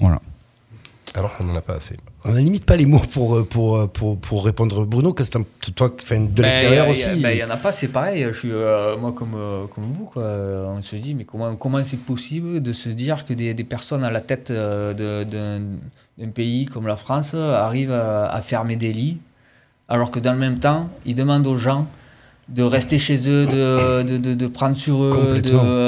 Voilà. 0.01 0.20
Alors 1.17 1.37
qu'on 1.37 1.43
n'en 1.45 1.57
a 1.57 1.61
pas 1.61 1.75
assez. 1.75 1.97
On 2.25 2.31
n'a 2.33 2.39
limite 2.41 2.65
pas 2.65 2.77
les 2.77 2.87
mots 2.87 3.01
pour, 3.13 3.35
euh, 3.37 3.43
pour, 3.45 3.77
euh, 3.77 3.87
pour, 3.89 4.17
pour 4.19 4.45
répondre. 4.45 4.85
Bruno, 4.87 5.13
que 5.13 5.25
c'est 5.25 5.35
un- 5.37 5.43
toi 5.75 5.93
enfin, 6.01 6.21
de 6.21 6.43
l'extérieur 6.43 6.89
aussi. 6.89 7.09
Il 7.17 7.27
n'y 7.35 7.43
en 7.43 7.51
a 7.51 7.57
pas, 7.57 7.73
c'est 7.73 7.89
pareil. 7.89 8.25
Je 8.31 8.39
suis, 8.39 8.51
euh, 8.53 8.97
moi, 8.97 9.13
comme, 9.13 9.35
euh, 9.35 9.67
comme 9.75 9.91
vous, 9.91 10.05
quoi. 10.05 10.23
On 10.23 10.81
se 10.81 10.95
dit, 10.97 11.15
mais 11.17 11.25
comment, 11.25 11.57
comment 11.57 11.83
c'est 11.83 12.01
possible 12.01 12.63
de 12.63 12.73
se 12.73 12.89
dire 12.91 13.27
que 13.27 13.33
des, 13.35 13.55
des 13.55 13.65
personnes 13.65 14.05
à 14.05 14.11
la 14.11 14.21
tête 14.21 14.53
d'un 14.53 16.29
pays 16.35 16.67
comme 16.67 16.87
la 16.87 16.97
France 16.97 17.35
arrivent 17.35 17.93
à, 17.93 18.27
à 18.31 18.41
fermer 18.43 18.77
des 18.77 18.93
lits, 18.93 19.19
alors 19.89 20.11
que 20.11 20.21
dans 20.21 20.33
le 20.33 20.39
même 20.39 20.59
temps, 20.61 20.89
ils 21.05 21.15
demandent 21.15 21.47
aux 21.47 21.57
gens 21.57 21.87
de 22.55 22.62
rester 22.64 22.98
chez 22.98 23.28
eux, 23.28 23.46
de, 23.46 24.03
de, 24.03 24.16
de- 24.18 24.34
de 24.34 24.46
prendre 24.48 24.76
sur 24.76 25.03
eux, 25.05 25.40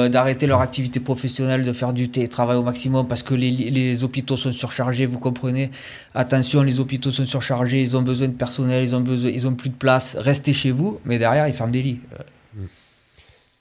d'arrêter 0.09 0.47
leur 0.47 0.61
activité 0.61 0.99
professionnelle, 1.01 1.63
de 1.63 1.73
faire 1.73 1.91
du 1.93 2.07
télétravail 2.09 2.55
au 2.57 2.63
maximum 2.63 3.05
parce 3.07 3.21
que 3.21 3.33
les, 3.33 3.51
les 3.51 4.03
hôpitaux 4.05 4.37
sont 4.37 4.51
surchargés, 4.53 5.05
vous 5.05 5.19
comprenez. 5.19 5.71
Attention, 6.15 6.61
les 6.63 6.79
hôpitaux 6.79 7.11
sont 7.11 7.25
surchargés, 7.25 7.81
ils 7.81 7.97
ont 7.97 8.01
besoin 8.01 8.29
de 8.29 8.33
personnel, 8.33 8.83
ils 8.83 8.95
ont, 8.95 9.01
besoin, 9.01 9.29
ils 9.31 9.45
ont 9.47 9.53
plus 9.55 9.69
de 9.69 9.75
place, 9.75 10.15
restez 10.19 10.53
chez 10.53 10.71
vous, 10.71 10.99
mais 11.05 11.17
derrière, 11.17 11.47
ils 11.49 11.53
ferment 11.53 11.71
des 11.73 11.81
lits. 11.83 11.99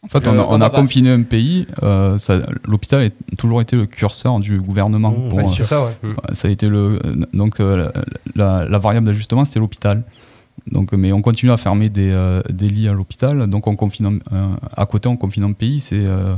En 0.05 0.09
fait, 0.09 0.27
Euh, 0.27 0.31
on 0.33 0.39
a, 0.39 0.43
on 0.43 0.55
on 0.55 0.59
va 0.59 0.67
a 0.67 0.71
confiné 0.71 1.11
un 1.11 1.23
pays. 1.23 1.67
euh, 1.85 2.19
L'hôpital 2.67 3.03
a 3.07 3.37
toujours 3.37 3.61
été 3.61 3.77
le 3.77 3.87
curseur 3.87 4.41
du 4.41 4.61
gouvernement. 4.61 5.13
Mmh, 5.13 5.29
pour, 5.29 5.39
euh, 5.41 5.63
ça, 5.63 5.85
ouais. 5.85 5.93
ça 6.33 6.49
a 6.49 6.51
été 6.51 6.67
le 6.69 6.99
donc 7.33 7.61
euh, 7.61 7.89
la, 8.35 8.61
la- 8.63 8.69
la 8.69 8.79
variable 8.79 9.07
d'ajustement 9.07 9.45
c'était 9.45 9.61
l'hôpital. 9.61 10.03
Donc, 10.71 10.93
mais 10.93 11.13
on 11.13 11.23
continue 11.23 11.51
à 11.53 11.57
fermer 11.57 11.89
des, 11.89 12.11
euh, 12.13 12.41
des 12.51 12.69
lits 12.69 12.89
à 12.89 12.93
l'hôpital. 12.93 13.47
Donc, 13.49 13.67
on 13.67 13.75
confine 13.77 14.21
à 14.77 14.87
côté, 14.87 15.09
on 15.09 15.17
confine 15.17 15.45
un 15.45 15.53
pays, 15.53 15.81
c'est 15.81 15.97
euh, 15.99 16.35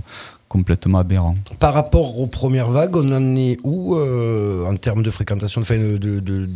complètement 0.49 0.99
aberrant. 0.99 1.35
Par 1.59 1.75
rapport 1.75 2.18
aux 2.18 2.27
premières 2.27 2.70
vagues, 2.70 2.97
on 2.97 3.12
en 3.12 3.37
est 3.37 3.59
où 3.64 3.97
euh, 3.97 4.64
en 4.70 4.77
termes 4.77 5.03
de 5.03 5.11
fréquentation 5.11 5.61
de, 5.61 5.66
fin, 5.66 5.77
de, 5.77 5.97
de, 5.99 6.49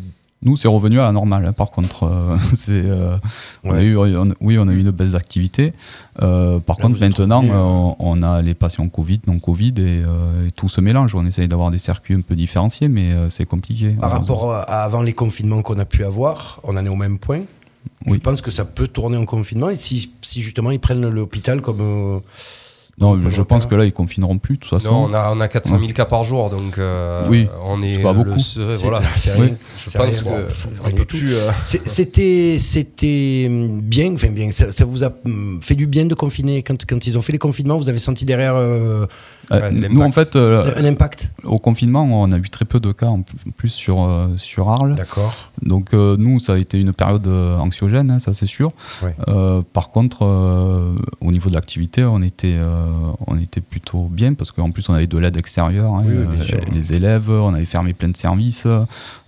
Nous, 0.43 0.57
c'est 0.57 0.69
revenu 0.69 0.99
à 1.01 1.05
la 1.05 1.13
normale. 1.13 1.45
hein, 1.47 1.53
par 1.53 1.71
contre, 1.71 2.05
euh, 2.05 2.37
on 3.65 3.73
a 3.75 3.83
eu, 3.83 3.97
on- 3.97 4.35
oui, 4.41 4.57
on 4.59 4.69
a 4.69 4.73
eu 4.73 4.81
une 4.81 4.91
baisse 4.93 5.11
d'activité. 5.13 5.73
Par 6.15 6.27
Là, 6.29 6.61
contre, 6.81 7.01
maintenant, 7.01 7.43
on, 7.45 7.97
on 7.99 8.23
a 8.23 8.41
les 8.43 8.55
patients 8.55 8.89
Covid, 8.89 9.21
non 9.27 9.39
Covid, 9.41 9.75
et, 9.79 9.99
et 10.47 10.51
tout 10.53 10.69
se 10.69 10.81
mélange. 10.81 11.15
On 11.15 11.27
essaye 11.27 11.49
d'avoir 11.49 11.71
des 11.71 11.79
circuits 11.79 12.15
un 12.15 12.21
peu 12.21 12.35
différenciés, 12.37 12.89
mais 12.89 13.11
c'est 13.29 13.47
compliqué. 13.47 13.91
par 14.01 14.13
rapport 14.13 14.53
à 14.53 14.63
avant 14.85 15.03
les 15.03 15.13
confinements 15.13 15.63
qu'on 15.63 15.79
a 15.79 15.85
pu 15.85 16.05
avoir, 16.05 16.61
on 16.65 16.77
en 16.77 16.85
est 16.85 16.89
au 16.89 16.97
même 16.97 17.19
point? 17.19 17.41
Oui. 18.07 18.19
penses 18.19 18.41
que 18.41 18.51
ça 18.51 18.65
peut 18.65 18.89
tourner 18.89 19.17
en 19.17 19.25
confinement 19.25 19.71
et 19.71 19.77
si, 19.77 20.13
si 20.23 20.43
justement 20.43 20.71
ils 20.71 20.81
prennent 20.81 21.09
l'hôpital 21.09 21.61
comme. 21.61 21.81
euh, 21.81 22.19
Non, 23.01 23.13
Comme 23.13 23.31
je 23.31 23.43
pense 23.43 23.65
que 23.67 23.75
là, 23.77 23.85
ils 23.85 23.93
confineront 23.93 24.39
plus, 24.39 24.57
de 24.57 24.61
toute 24.61 24.71
façon. 24.71 24.93
Non, 24.93 25.11
on 25.11 25.15
a, 25.15 25.31
on 25.33 25.41
a 25.41 25.47
400 25.49 25.79
000 25.79 25.93
cas 25.93 26.05
par 26.05 26.25
jour, 26.25 26.51
donc 26.51 26.79
euh, 26.79 27.27
Oui, 27.29 27.47
on 27.65 27.81
est 27.83 28.03
pas 28.03 28.13
beaucoup. 28.13 28.41
voilà. 28.81 29.01
c'est 29.17 29.35
Oui. 29.37 29.47
rien. 29.47 29.57
Je 29.77 29.91
C'est 29.91 29.99
pense 29.99 30.07
rien, 30.09 30.19
que 30.23 30.29
bon, 30.29 30.37
euh, 30.37 31.53
C'était, 31.87 32.57
c'était 32.59 33.49
bien, 33.83 34.13
enfin 34.15 34.31
bien. 34.31 34.51
Ça, 34.51 34.73
ça 34.73 34.85
vous 34.85 35.05
a 35.05 35.13
hum, 35.25 35.61
fait 35.63 35.77
du 35.77 35.87
bien 35.87 36.07
de 36.07 36.15
confiner 36.15 36.63
quand, 36.63 36.85
quand 36.87 37.07
ils 37.07 37.17
ont 37.17 37.23
fait 37.23 37.33
les 37.33 37.39
confinements. 37.39 37.79
Vous 37.79 37.89
avez 37.89 37.99
senti 38.01 38.25
derrière 38.25 38.57
Euh, 38.57 39.07
Ouais, 39.51 39.71
nous, 39.73 40.03
en 40.03 40.13
fait, 40.13 40.37
euh, 40.37 40.73
un 40.77 40.85
impact. 40.85 41.31
au 41.45 41.59
confinement, 41.59 42.03
on 42.05 42.31
a 42.33 42.37
eu 42.37 42.49
très 42.51 42.65
peu 42.65 42.81
de 42.81 42.93
cas 42.93 43.07
en 43.07 43.23
plus 43.57 43.71
sur, 43.71 44.03
euh, 44.05 44.29
sur 44.37 44.69
Arles. 44.69 44.95
D'accord. 44.95 45.35
Donc 45.63 45.95
euh, 45.95 46.17
nous, 46.19 46.39
ça 46.39 46.55
a 46.55 46.59
été 46.59 46.79
une 46.79 46.93
période 46.93 47.27
euh, 47.27 47.57
anxiogène, 47.59 48.11
hein, 48.11 48.19
ça 48.19 48.35
c'est 48.35 48.47
sûr. 48.47 48.73
Ouais. 49.03 49.15
Euh, 49.29 49.63
par 49.73 49.91
contre, 49.91 50.19
euh, 50.27 50.95
au 51.21 51.33
niveau 51.33 51.49
de 51.49 51.55
l'activité, 51.55 52.05
on 52.05 52.21
était, 52.23 52.57
euh, 52.57 52.85
on 53.27 53.39
était 53.39 53.61
plutôt 53.63 54.03
bien 54.11 54.35
parce 54.35 54.51
qu'en 54.53 54.71
plus 54.71 54.89
on 54.89 54.95
avait 54.95 55.07
de 55.07 55.19
l'aide 55.19 55.37
extérieure, 55.37 55.95
hein, 55.95 56.03
Oui, 56.05 56.15
oui, 56.19 56.27
bien 56.31 56.41
euh, 56.41 56.45
sûr. 56.45 56.59
les 56.73 56.93
élèves, 56.93 57.31
on 57.31 57.55
avait 57.55 57.65
fermé 57.65 57.95
plein 57.95 58.09
de 58.09 58.17
services. 58.17 58.67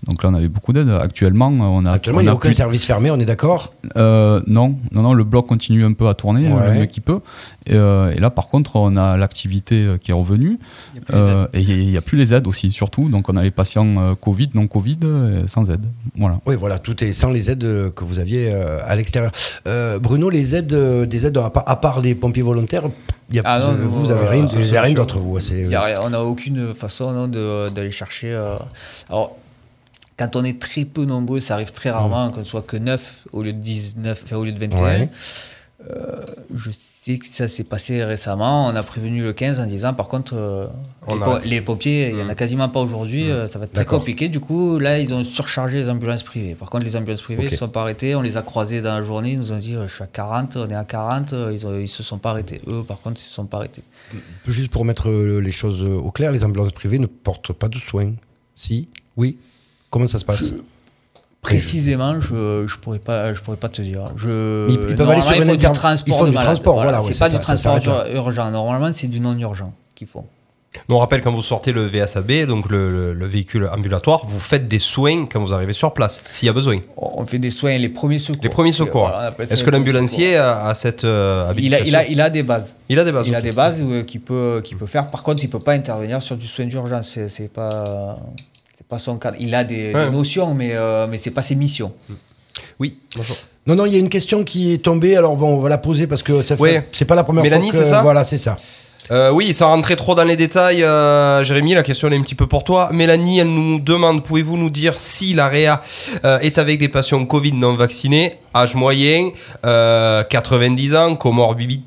Donc 0.06 0.22
là, 0.22 0.30
on 0.30 0.34
avait 0.34 0.48
beaucoup 0.48 0.72
d'aide. 0.72 0.88
Actuellement, 0.90 1.48
on 1.48 1.84
a, 1.84 1.92
Actuellement, 1.92 2.18
on 2.18 2.22
il 2.22 2.24
n'y 2.24 2.28
a 2.28 2.32
a 2.32 2.34
aucun 2.34 2.48
plus- 2.48 2.54
service 2.54 2.84
fermé, 2.84 3.10
on 3.10 3.18
est 3.18 3.24
d'accord? 3.26 3.72
Euh, 3.96 4.40
non, 4.46 4.76
non, 4.92 5.02
non, 5.02 5.12
le 5.14 5.24
bloc 5.24 5.46
continue 5.46 5.84
un 5.84 5.92
peu 5.92 6.08
à 6.08 6.14
tourner, 6.14 6.48
Ouais. 6.50 6.60
euh, 6.60 6.72
le 6.74 6.78
mieux 6.80 6.86
qu'il 6.86 7.02
peut. 7.02 7.20
Et, 7.66 7.74
euh, 7.74 8.12
et 8.14 8.20
là, 8.20 8.30
par 8.30 8.48
contre, 8.48 8.76
on 8.76 8.96
a 8.96 9.16
l'activité 9.16 9.84
euh, 9.84 9.98
qui 10.10 10.16
est 10.16 10.20
revenue. 10.20 10.58
Il 10.94 10.98
y 10.98 11.00
a 11.00 11.02
plus 11.04 11.14
les 11.14 11.20
Euh, 11.20 11.46
et 11.52 11.60
il 11.60 11.86
n'y 11.90 11.96
a 11.96 12.00
plus 12.00 12.18
les 12.18 12.34
aides 12.34 12.46
aussi, 12.46 12.70
surtout. 12.72 13.08
Donc, 13.08 13.28
on 13.28 13.36
a 13.36 13.42
les 13.42 13.50
patients 13.50 13.86
euh, 13.98 14.14
Covid, 14.14 14.50
non 14.54 14.66
Covid, 14.66 14.98
euh, 15.04 15.46
sans 15.46 15.70
aide. 15.70 15.84
Voilà. 16.16 16.38
Oui, 16.46 16.56
voilà, 16.56 16.78
tout 16.78 17.02
est 17.04 17.12
sans 17.12 17.30
les 17.30 17.50
aides 17.50 17.92
que 17.94 18.04
vous 18.04 18.18
aviez 18.18 18.52
euh, 18.52 18.78
à 18.84 18.96
l'extérieur. 18.96 19.32
Euh, 19.66 19.98
Bruno, 19.98 20.30
les 20.30 20.54
aides, 20.56 20.74
des 21.08 21.26
aides 21.26 21.36
à 21.38 21.50
part, 21.50 21.64
à 21.68 21.80
part 21.80 22.00
les 22.00 22.14
pompiers 22.14 22.42
volontaires, 22.42 22.84
il 23.30 23.36
y 23.36 23.38
a, 23.38 23.42
Ah 23.44 23.60
non, 23.60 23.72
vous, 23.76 23.82
nous, 23.84 23.90
vous 23.90 24.10
avez 24.10 24.26
euh, 24.26 24.30
rien, 24.30 24.46
rien 24.46 24.86
sûr. 24.86 24.94
d'autre 24.96 25.18
vous. 25.20 25.38
c'est- 25.38 25.60
Il 25.62 25.70
y 25.70 25.74
a 25.76 25.82
rien, 25.82 26.00
on 26.02 26.10
n'a 26.10 26.22
aucune 26.24 26.74
façon 26.74 27.12
non, 27.12 27.28
de- 27.28 27.68
d'aller 27.70 27.92
chercher. 27.92 28.32
euh, 28.32 28.56
Alors, 29.08 29.36
quand 30.18 30.34
on 30.36 30.42
est 30.44 30.60
très 30.60 30.84
peu 30.84 31.04
nombreux, 31.04 31.38
ça 31.40 31.54
arrive 31.54 31.70
très 31.72 31.90
rarement 31.90 32.30
qu'on 32.32 32.44
soit 32.44 32.62
que 32.62 32.76
9 32.76 33.26
au 33.32 33.42
lieu 33.42 33.52
de 33.52 33.58
19, 33.58 34.22
enfin, 34.24 34.36
au 34.36 34.44
lieu 34.44 34.52
de 34.52 34.58
21. 34.58 34.82
Ouais. 34.84 35.08
Euh, 35.90 36.24
je 36.54 36.70
sais 36.72 36.78
que 37.18 37.26
ça 37.26 37.48
s'est 37.48 37.64
passé 37.64 38.04
récemment. 38.04 38.66
On 38.66 38.76
a 38.76 38.82
prévenu 38.82 39.22
le 39.22 39.32
15 39.32 39.58
en 39.58 39.64
disant, 39.66 39.94
par 39.94 40.06
contre, 40.08 40.34
euh, 40.36 40.66
les, 41.08 41.12
arrête. 41.22 41.42
po- 41.42 41.48
les 41.48 41.60
pompiers, 41.62 42.10
il 42.10 42.16
n'y 42.16 42.22
en 42.22 42.28
a 42.28 42.34
quasiment 42.34 42.68
pas 42.68 42.80
aujourd'hui. 42.80 43.30
euh, 43.30 43.46
ça 43.46 43.58
va 43.58 43.64
être 43.64 43.72
très 43.72 43.84
compliqué. 43.86 44.28
Du 44.28 44.38
coup, 44.38 44.78
là, 44.78 44.98
ils 44.98 45.14
ont 45.14 45.24
surchargé 45.24 45.78
les 45.78 45.88
ambulances 45.88 46.22
privées. 46.24 46.54
Par 46.54 46.68
contre, 46.68 46.84
les 46.84 46.96
ambulances 46.96 47.22
privées 47.22 47.44
ne 47.44 47.48
sont 47.56 47.68
pas 47.70 47.80
arrêtées. 47.80 48.14
On 48.14 48.20
les 48.20 48.36
a 48.36 48.42
croisées 48.42 48.82
dans 48.82 48.92
la 48.94 49.02
journée. 49.02 49.32
Ils 49.32 49.38
nous 49.38 49.52
ont 49.52 49.58
dit, 49.58 49.74
euh, 49.76 49.88
je 49.88 49.94
suis 49.94 50.02
à 50.04 50.06
40, 50.08 50.56
on 50.56 50.68
est 50.68 50.74
à 50.74 50.84
40. 50.84 51.32
euh, 51.32 51.56
Ils 51.58 51.66
ne 51.82 51.86
se 51.86 52.02
sont 52.02 52.18
pas 52.18 52.30
arrêtés. 52.30 52.60
Eux, 52.66 52.82
par 52.86 52.98
contre, 53.00 53.18
ils 53.18 53.24
ne 53.24 53.28
se 53.28 53.34
sont 53.34 53.46
pas 53.46 53.56
arrêtés. 53.58 53.82
Juste 54.46 54.70
pour 54.70 54.84
mettre 54.84 55.10
les 55.10 55.52
choses 55.52 55.82
au 55.82 56.10
clair, 56.10 56.32
les 56.32 56.44
ambulances 56.44 56.72
privées 56.72 56.98
ne 56.98 57.06
portent 57.06 57.54
pas 57.54 57.68
de 57.68 57.78
soins. 57.78 58.12
Si? 58.54 58.88
Oui 59.16 59.38
Comment 59.88 60.06
ça 60.06 60.18
se 60.18 60.24
passe? 60.26 60.52
Précisément, 61.56 62.20
je 62.20 62.34
ne 62.62 62.66
pourrais, 62.80 62.98
pas, 62.98 63.32
je 63.34 63.40
pourrais 63.40 63.56
pas 63.56 63.68
te 63.68 63.82
dire. 63.82 64.04
Je, 64.16 64.68
Ils- 64.70 64.90
ils 64.90 64.96
peuvent 64.96 65.10
aller 65.10 65.22
sur 65.22 65.34
il 65.36 65.44
faut 65.44 65.56
du 65.56 65.70
transport 65.70 66.14
ils 66.14 66.18
font 66.18 66.24
du 66.26 66.30
malade. 66.32 66.46
transport, 66.46 66.74
voilà, 66.82 67.00
ouais, 67.02 67.06
c'est 67.12 67.18
pas 67.18 67.28
ça, 67.30 67.36
du 67.38 67.40
transport 67.40 68.06
urgent. 68.12 68.50
Normalement, 68.50 68.90
c'est 68.94 69.08
du 69.08 69.20
non 69.20 69.36
urgent 69.38 69.72
qu'ils 69.94 70.06
font. 70.06 70.24
Nous, 70.88 70.94
on 70.94 71.00
rappelle 71.00 71.20
quand 71.20 71.32
vous 71.32 71.42
sortez 71.42 71.72
le 71.72 71.84
VSAB, 71.84 72.46
donc 72.46 72.68
le, 72.70 72.90
le- 72.92 73.12
le 73.12 73.26
véhicule 73.26 73.68
ambulatoire, 73.76 74.24
vous 74.24 74.38
faites 74.38 74.68
des 74.68 74.78
soins 74.78 75.26
quand 75.26 75.40
vous 75.40 75.52
arrivez 75.52 75.72
sur 75.72 75.92
place, 75.92 76.22
s'il 76.24 76.46
y 76.46 76.48
a 76.48 76.52
besoin. 76.52 76.78
On 76.96 77.26
fait 77.26 77.40
des 77.40 77.50
soins, 77.50 77.76
les 77.76 77.88
premiers 77.88 78.20
secours. 78.20 78.40
Les 78.44 78.48
premiers 78.50 78.70
secours. 78.70 79.08
Voilà, 79.08 79.30
Est-ce 79.40 79.64
que 79.64 79.70
l'ambulancier 79.70 80.36
a, 80.36 80.66
a 80.66 80.74
cette 80.76 81.02
euh, 81.02 81.52
il 81.58 81.74
a, 81.74 81.80
il, 81.80 81.96
a, 81.96 82.06
il 82.06 82.20
a 82.20 82.30
des 82.30 82.44
bases. 82.44 82.76
Il 82.88 83.00
a 83.00 83.04
des 83.04 83.10
bases. 83.10 83.26
il 83.26 83.34
a 83.34 83.42
des 83.42 83.50
bases 83.50 83.80
euh, 83.80 84.04
qu'il 84.04 84.20
peut, 84.20 84.60
qu'il 84.64 84.76
peut 84.76 84.86
faire. 84.86 85.10
Par 85.10 85.24
contre, 85.24 85.42
il 85.42 85.50
peut 85.50 85.58
pas 85.58 85.72
intervenir 85.72 86.22
sur 86.22 86.36
du 86.36 86.46
soin 86.46 86.66
d'urgence. 86.66 87.08
C'est, 87.14 87.28
c'est 87.28 87.48
pas, 87.48 88.16
pas 88.90 88.98
son 88.98 89.16
cadre. 89.16 89.36
Il 89.40 89.54
a 89.54 89.64
des, 89.64 89.94
Ouais. 89.94 90.04
des 90.06 90.10
notions, 90.10 90.52
mais, 90.52 90.70
euh, 90.72 91.06
mais 91.08 91.16
c'est 91.16 91.30
pas 91.30 91.42
ses 91.42 91.54
missions. 91.54 91.92
Oui, 92.78 92.96
bonjour. 93.16 93.36
Non, 93.66 93.76
non, 93.76 93.86
il 93.86 93.92
y 93.92 93.96
a 93.96 93.98
une 93.98 94.08
question 94.08 94.42
qui 94.42 94.72
est 94.74 94.78
tombée, 94.78 95.16
alors 95.16 95.36
bon, 95.36 95.54
on 95.56 95.60
va 95.60 95.68
la 95.68 95.78
poser 95.78 96.06
parce 96.06 96.22
que 96.22 96.42
ça 96.42 96.56
fait, 96.56 96.62
Ouais. 96.62 96.88
c'est 96.92 97.04
pas 97.04 97.14
la 97.14 97.22
première 97.24 97.42
Mélanie, 97.44 97.70
fois 97.70 97.78
que... 97.78 97.84
c'est 97.84 97.90
ça 97.90 98.02
Voilà, 98.02 98.24
c'est 98.24 98.38
ça. 98.38 98.56
Euh, 99.12 99.30
oui, 99.32 99.52
sans 99.54 99.68
rentrer 99.68 99.96
trop 99.96 100.14
dans 100.14 100.24
les 100.24 100.36
détails, 100.36 100.82
euh, 100.84 101.42
Jérémy, 101.44 101.74
la 101.74 101.82
question 101.82 102.06
elle 102.08 102.14
est 102.14 102.16
un 102.18 102.22
petit 102.22 102.34
peu 102.36 102.46
pour 102.46 102.62
toi. 102.64 102.90
Mélanie, 102.92 103.40
elle 103.40 103.48
nous 103.48 103.80
demande, 103.80 104.24
pouvez-vous 104.24 104.56
nous 104.56 104.70
dire 104.70 104.94
si 104.98 105.34
la 105.34 105.48
réa 105.48 105.82
euh, 106.24 106.38
est 106.40 106.58
avec 106.58 106.78
des 106.78 106.88
patients 106.88 107.24
Covid 107.24 107.52
non 107.52 107.74
vaccinés, 107.74 108.34
âge 108.54 108.74
moyen, 108.76 109.30
euh, 109.66 110.22
90 110.24 110.94
ans, 110.94 111.14
comorbi- 111.14 111.80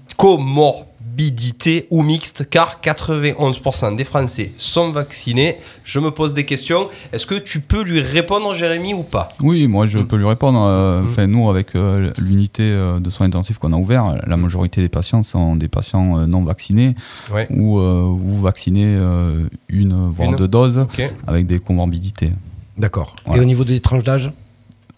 comorbidité 1.17 1.87
ou 1.91 2.01
mixte, 2.01 2.47
car 2.49 2.79
91% 2.81 3.95
des 3.95 4.03
Français 4.03 4.51
sont 4.57 4.91
vaccinés. 4.91 5.55
Je 5.83 5.99
me 5.99 6.09
pose 6.11 6.33
des 6.33 6.45
questions. 6.45 6.89
Est-ce 7.11 7.25
que 7.25 7.35
tu 7.35 7.59
peux 7.59 7.83
lui 7.83 8.01
répondre, 8.01 8.53
Jérémy, 8.53 8.93
ou 8.93 9.03
pas? 9.03 9.29
Oui, 9.41 9.67
moi 9.67 9.87
je 9.87 9.99
peux 9.99 10.15
lui 10.17 10.25
répondre. 10.25 10.59
euh, 10.63 11.03
Enfin, 11.03 11.27
nous, 11.27 11.49
avec 11.49 11.75
euh, 11.75 12.11
l'unité 12.19 12.63
euh, 12.63 12.99
de 12.99 13.09
soins 13.09 13.27
intensifs 13.27 13.57
qu'on 13.57 13.73
a 13.73 13.77
ouvert, 13.77 14.15
la 14.25 14.37
majorité 14.37 14.81
des 14.81 14.89
patients 14.89 15.23
sont 15.23 15.55
des 15.55 15.67
patients 15.67 16.19
euh, 16.19 16.25
non 16.25 16.43
vaccinés 16.43 16.95
Ouais. 17.33 17.47
ou, 17.51 17.79
euh, 17.79 18.03
ou 18.03 18.41
vaccinés 18.41 18.95
euh, 18.97 19.47
une 19.69 20.09
voire 20.09 20.29
Une. 20.31 20.35
deux 20.35 20.47
doses 20.47 20.85
avec 21.27 21.45
des 21.45 21.59
comorbidités. 21.59 22.31
D'accord. 22.77 23.15
Voilà. 23.25 23.41
Et 23.41 23.45
au 23.45 23.47
niveau 23.47 23.63
des 23.63 23.79
tranches 23.79 24.03
d'âge? 24.03 24.31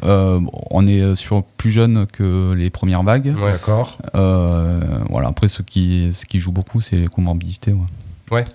Euh, 0.03 0.39
on 0.71 0.85
est 0.87 1.15
sur 1.15 1.43
plus 1.57 1.71
jeune 1.71 2.05
que 2.05 2.53
les 2.53 2.69
premières 2.69 3.03
vagues. 3.03 3.33
Ouais. 3.41 3.53
D'accord. 3.53 3.97
Euh, 4.15 4.99
voilà. 5.09 5.29
Après, 5.29 5.47
ce 5.47 5.61
qui, 5.61 6.09
ce 6.13 6.25
qui 6.25 6.39
joue 6.39 6.51
beaucoup, 6.51 6.81
c'est 6.81 6.97
les 6.97 7.07
comorbidités. 7.07 7.71
ouais. 7.71 7.79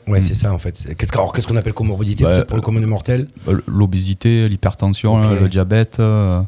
Ouais, 0.09 0.19
Mm. 0.19 0.23
c'est 0.23 0.35
ça 0.35 0.53
en 0.53 0.59
fait. 0.59 0.77
C'est- 0.77 0.95
Qu'est-ce 0.97 1.13
que- 1.13 1.17
alors, 1.19 1.33
qu'est-ce 1.33 1.47
qu'on 1.47 1.55
appelle 1.57 1.73
comorbidité 1.73 2.25
Bah, 2.25 2.45
pour 2.45 2.57
le 2.57 2.63
commun 2.63 2.81
des 2.81 2.87
mortels 2.87 3.29
Euh, 3.49 3.61
L'obésité, 3.69 4.49
l'hypertension, 4.49 5.19
le 5.41 5.49
diabète, 5.49 5.99
euh, 6.01 6.43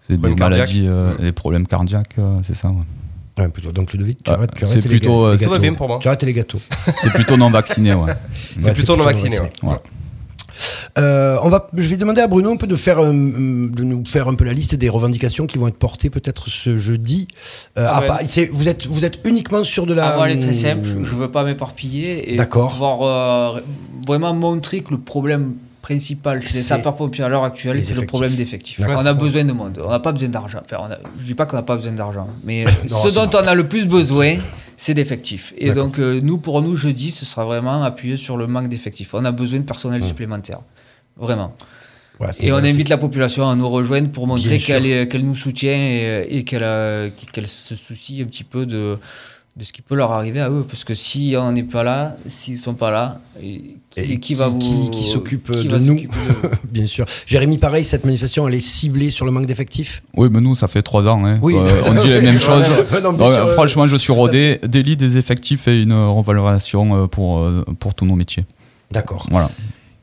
c'est 0.00 0.14
des 0.14 0.18
Problèmes 0.18 0.38
maladies, 0.38 0.84
euh, 0.86 1.08
cardiaques. 1.08 1.24
les 1.24 1.32
problèmes 1.32 1.66
cardiaques, 1.66 2.14
euh, 2.18 2.38
c'est 2.42 2.56
ça. 2.56 2.68
ouais. 2.70 3.42
Ouais, 3.44 3.48
plutôt. 3.50 3.72
Donc 3.72 3.92
Ludovic, 3.92 4.22
tu 4.24 4.30
Ah, 4.30 4.34
arrêtes, 4.34 4.50
tu 4.54 4.66
c'est 4.66 4.72
arrêtes 4.72 4.84
les 4.84 4.88
plutôt, 4.90 5.24
euh, 5.26 5.32
les 5.32 5.38
Ça 5.38 5.44
va 5.46 5.50
gâteaux. 5.52 5.62
bien 5.62 5.74
pour 5.74 5.88
moi. 5.88 5.98
Tu 6.00 6.08
arrêtes 6.08 6.22
les 6.22 6.32
gâteaux. 6.32 6.60
C'est 6.96 7.12
plutôt 7.12 7.36
non 7.36 7.50
vacciné. 7.50 7.94
Ouais. 7.94 8.12
C'est 8.58 8.64
Ouais, 8.66 8.72
plutôt 8.72 8.96
non 8.96 9.04
vacciné. 9.04 9.38
ouais. 9.38 9.50
Voilà. 9.62 9.80
Euh, 10.98 11.36
on 11.42 11.48
va, 11.48 11.68
je 11.74 11.88
vais 11.88 11.96
demander 11.96 12.20
à 12.20 12.26
Bruno 12.26 12.50
un 12.52 12.56
peu 12.56 12.66
de 12.66 12.76
faire, 12.76 12.98
euh, 13.00 13.10
de 13.12 13.82
nous 13.84 14.04
faire 14.04 14.28
un 14.28 14.34
peu 14.34 14.44
la 14.44 14.52
liste 14.52 14.74
des 14.74 14.88
revendications 14.88 15.46
qui 15.46 15.58
vont 15.58 15.68
être 15.68 15.78
portées 15.78 16.10
peut-être 16.10 16.48
ce 16.48 16.76
jeudi. 16.76 17.28
Euh, 17.78 17.86
Ah 17.88 18.00
ouais. 18.00 18.50
vous 18.52 18.68
êtes, 18.68 18.86
vous 18.86 19.04
êtes 19.04 19.18
uniquement 19.24 19.64
sur 19.64 19.86
de 19.86 19.94
la. 19.94 20.12
Ah, 20.12 20.16
moi, 20.16 20.30
elle 20.30 20.36
est 20.38 20.40
très 20.42 20.52
simple. 20.52 20.86
Je 21.02 21.14
veux 21.14 21.30
pas 21.30 21.44
m'éparpiller 21.44 22.32
et 22.32 22.36
D'accord. 22.36 22.70
pouvoir 22.72 23.02
euh, 23.56 23.60
vraiment 24.06 24.34
montrer 24.34 24.80
que 24.82 24.90
le 24.90 24.98
problème 24.98 25.54
principal 25.80 26.40
chez 26.40 26.54
les 26.58 26.62
sapeurs-pompiers 26.62 27.24
à 27.24 27.28
l'heure 27.28 27.42
actuelle, 27.44 27.84
c'est 27.84 27.94
le 27.94 28.06
problème 28.06 28.34
d'effectifs. 28.34 28.80
On 28.80 29.04
a 29.06 29.14
besoin 29.14 29.44
de 29.44 29.52
monde. 29.52 29.80
On 29.84 29.90
n'a 29.90 29.98
pas 29.98 30.12
besoin 30.12 30.28
d'argent. 30.28 30.60
Enfin, 30.64 30.76
on 30.80 30.84
a- 30.92 30.98
je 31.18 31.24
dis 31.24 31.34
pas 31.34 31.44
qu'on 31.46 31.56
n'a 31.56 31.62
pas 31.62 31.74
besoin 31.76 31.92
d'argent, 31.92 32.28
mais 32.44 32.64
Non, 32.90 32.98
ce 33.02 33.08
dont 33.08 33.28
on 33.34 33.46
a 33.46 33.54
le 33.54 33.66
plus 33.66 33.86
besoin, 33.86 34.36
c'est 34.76 34.94
d'effectifs. 34.94 35.52
Et 35.58 35.70
donc, 35.74 35.98
euh, 35.98 36.20
nous, 36.22 36.38
pour 36.38 36.60
nous, 36.62 36.76
jeudi, 36.76 37.10
ce 37.10 37.24
sera 37.24 37.44
vraiment 37.44 37.82
appuyé 37.84 38.16
sur 38.16 38.36
le 38.36 38.46
manque 38.46 38.68
d'effectifs. 38.68 39.14
On 39.14 39.24
a 39.24 39.32
besoin 39.32 39.60
de 39.60 39.64
personnel 39.64 40.00
supplémentaire. 40.08 40.58
Vraiment. 41.16 41.54
Ouais, 42.20 42.28
Et 42.40 42.52
on 42.52 42.56
invite 42.56 42.88
la 42.88 42.98
population 42.98 43.48
à 43.48 43.56
nous 43.56 43.68
rejoindre 43.68 44.10
pour 44.10 44.26
montrer 44.26 44.58
qu'elle 44.66 44.86
est- 44.86 45.08
qu'elle 45.08 45.24
nous 45.24 45.34
soutient 45.34 45.72
et, 45.74 46.26
et 46.30 46.44
qu'elle 46.44 46.62
a- 46.64 47.08
qu'elle 47.32 47.46
se 47.48 47.74
soucie 47.74 48.20
un 48.22 48.26
petit 48.26 48.44
peu 48.44 48.64
de, 48.66 48.98
de 49.54 49.64
ce 49.64 49.72
qui 49.72 49.82
peut 49.82 49.94
leur 49.94 50.12
arriver 50.12 50.40
à 50.40 50.48
eux. 50.48 50.64
Parce 50.66 50.82
que 50.84 50.94
si 50.94 51.34
on 51.38 51.52
n'est 51.52 51.62
pas 51.62 51.82
là, 51.82 52.16
s'ils 52.28 52.56
sont 52.58 52.72
pas 52.74 52.90
là, 52.90 53.20
et, 53.40 53.76
Et 53.98 54.12
et 54.12 54.18
qui, 54.18 54.34
va 54.34 54.48
vous. 54.48 54.58
qui- 54.58 54.88
qui 54.90 55.04
s'occupe 55.04 55.50
de 55.52 55.68
va 55.68 55.78
nous 55.78 55.94
de- 55.96 56.06
Bien 56.70 56.86
sûr. 56.86 57.04
Jérémy, 57.26 57.58
pareil, 57.58 57.84
cette 57.84 58.04
manifestation, 58.06 58.48
elle 58.48 58.54
est 58.54 58.60
ciblée 58.60 59.10
sur 59.10 59.26
le 59.26 59.30
manque 59.30 59.44
d'effectifs? 59.46 60.02
Oui, 60.16 60.28
mais 60.30 60.40
nous, 60.40 60.54
ça 60.54 60.68
fait 60.68 60.80
trois 60.82 61.06
ans. 61.06 61.22
hein. 61.26 61.38
Oui. 61.42 61.54
Euh, 61.56 61.82
on 61.86 61.92
dit 61.94 62.08
les 62.08 62.22
mêmes 62.22 62.40
choses. 62.48 62.64
Non, 63.02 63.12
Donc, 63.12 63.20
euh, 63.20 63.46
euh, 63.48 63.52
franchement, 63.52 63.86
je 63.86 63.96
suis 63.96 64.12
rodé. 64.12 64.58
Délit 64.66 64.96
des 64.96 65.18
effectifs 65.18 65.68
et 65.68 65.82
une 65.82 65.92
revalorisation 65.92 67.04
euh, 67.04 67.06
pour, 67.06 67.40
euh, 67.40 67.62
pour 67.78 67.94
tous 67.94 68.06
nos 68.06 68.14
métiers. 68.16 68.46
D'accord. 68.90 69.26
Voilà. 69.30 69.50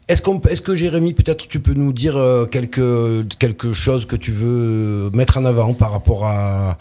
Est-ce, 0.07 0.21
qu'on, 0.23 0.39
est-ce 0.41 0.61
que 0.61 0.73
Jérémy, 0.75 1.13
peut-être 1.13 1.47
tu 1.47 1.59
peux 1.59 1.73
nous 1.73 1.93
dire 1.93 2.17
euh, 2.17 2.45
quelque, 2.45 3.23
quelque 3.39 3.73
chose 3.73 4.05
que 4.05 4.15
tu 4.15 4.31
veux 4.31 5.09
mettre 5.13 5.37
en 5.37 5.45
avant 5.45 5.73
par 5.75 5.91
rapport 5.91 6.25
à, 6.25 6.77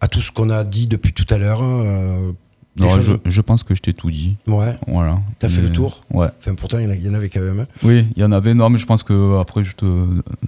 à 0.00 0.08
tout 0.08 0.20
ce 0.20 0.30
qu'on 0.32 0.50
a 0.50 0.64
dit 0.64 0.86
depuis 0.86 1.12
tout 1.12 1.26
à 1.30 1.38
l'heure 1.38 1.62
hein, 1.62 1.82
euh, 1.84 2.32
Non, 2.76 3.00
je, 3.00 3.12
je 3.24 3.40
pense 3.40 3.62
que 3.64 3.74
je 3.74 3.82
t'ai 3.82 3.92
tout 3.92 4.10
dit. 4.10 4.36
Ouais. 4.46 4.76
Voilà. 4.86 5.18
T'as 5.40 5.48
fait 5.48 5.60
Mais- 5.60 5.66
le 5.68 5.72
tour 5.72 6.02
Ouais. 6.12 6.28
Enfin, 6.40 6.54
pourtant, 6.54 6.78
il 6.78 7.04
y 7.04 7.08
en 7.08 7.14
avait 7.14 7.28
quand 7.28 7.40
même. 7.40 7.60
hein. 7.60 7.66
Oui, 7.82 8.06
il 8.16 8.22
y 8.22 8.24
en 8.24 8.30
avait. 8.32 8.54
Non, 8.54 8.70
mais 8.70 8.78
je 8.78 8.86
pense 8.86 9.02
que 9.02 9.38
après, 9.40 9.64
je 9.64 9.74
te, 9.74 9.84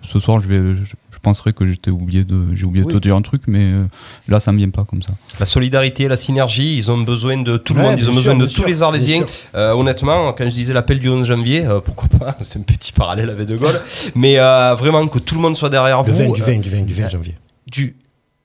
ce 0.04 0.20
soir, 0.20 0.40
je 0.40 0.46
vais, 0.48 0.76
je, 0.76 0.84
je 0.84 1.18
penserai 1.20 1.52
que 1.52 1.66
j'étais 1.66 1.90
oublié 1.90 2.22
de, 2.22 2.54
j'ai 2.54 2.64
oublié 2.64 2.84
Oui. 2.84 2.94
de 2.94 2.98
te 2.98 3.02
dire 3.02 3.16
un 3.16 3.22
truc, 3.22 3.42
mais 3.48 3.72
euh, 3.72 3.84
là, 4.28 4.38
ça 4.38 4.52
me 4.52 4.58
vient 4.58 4.70
pas 4.70 4.84
comme 4.84 5.02
ça. 5.02 5.12
La 5.40 5.46
solidarité, 5.46 6.06
la 6.06 6.16
synergie, 6.16 6.76
ils 6.76 6.88
ont 6.92 6.98
besoin 6.98 7.42
de 7.42 7.56
tout 7.56 7.74
le 7.74 7.80
Ouais, 7.80 7.90
monde, 7.90 7.98
ils 7.98 8.08
ont 8.08 8.14
besoin 8.14 8.36
de 8.36 8.46
tous 8.46 8.64
les 8.64 8.82
Arlésiens. 8.84 9.24
Euh, 9.56 9.72
honnêtement, 9.74 10.32
quand 10.32 10.44
je 10.44 10.50
disais 10.54 10.72
l'appel 10.72 11.00
du 11.00 11.08
11 11.08 11.26
janvier, 11.26 11.66
euh, 11.66 11.80
pourquoi 11.80 12.08
pas, 12.08 12.36
c'est 12.42 12.60
un 12.60 12.62
petit 12.62 12.92
parallèle 12.92 13.28
avec 13.30 13.48
De 13.48 13.56
Gaulle, 13.56 13.80
mais 14.14 14.38
euh, 14.38 14.76
vraiment 14.76 15.04
que 15.08 15.18
tout 15.18 15.34
le 15.34 15.40
monde 15.40 15.56
soit 15.56 15.68
derrière 15.70 16.04
Le 16.04 16.12
vous. 16.12 16.18
20, 16.18 16.32
du 16.34 16.42
euh, 16.42 16.44
20, 16.44 16.58
du 16.60 16.70
20, 16.70 16.82
du 16.84 16.94
20 16.94 17.08
janvier. 17.08 17.34
du- 17.66 17.96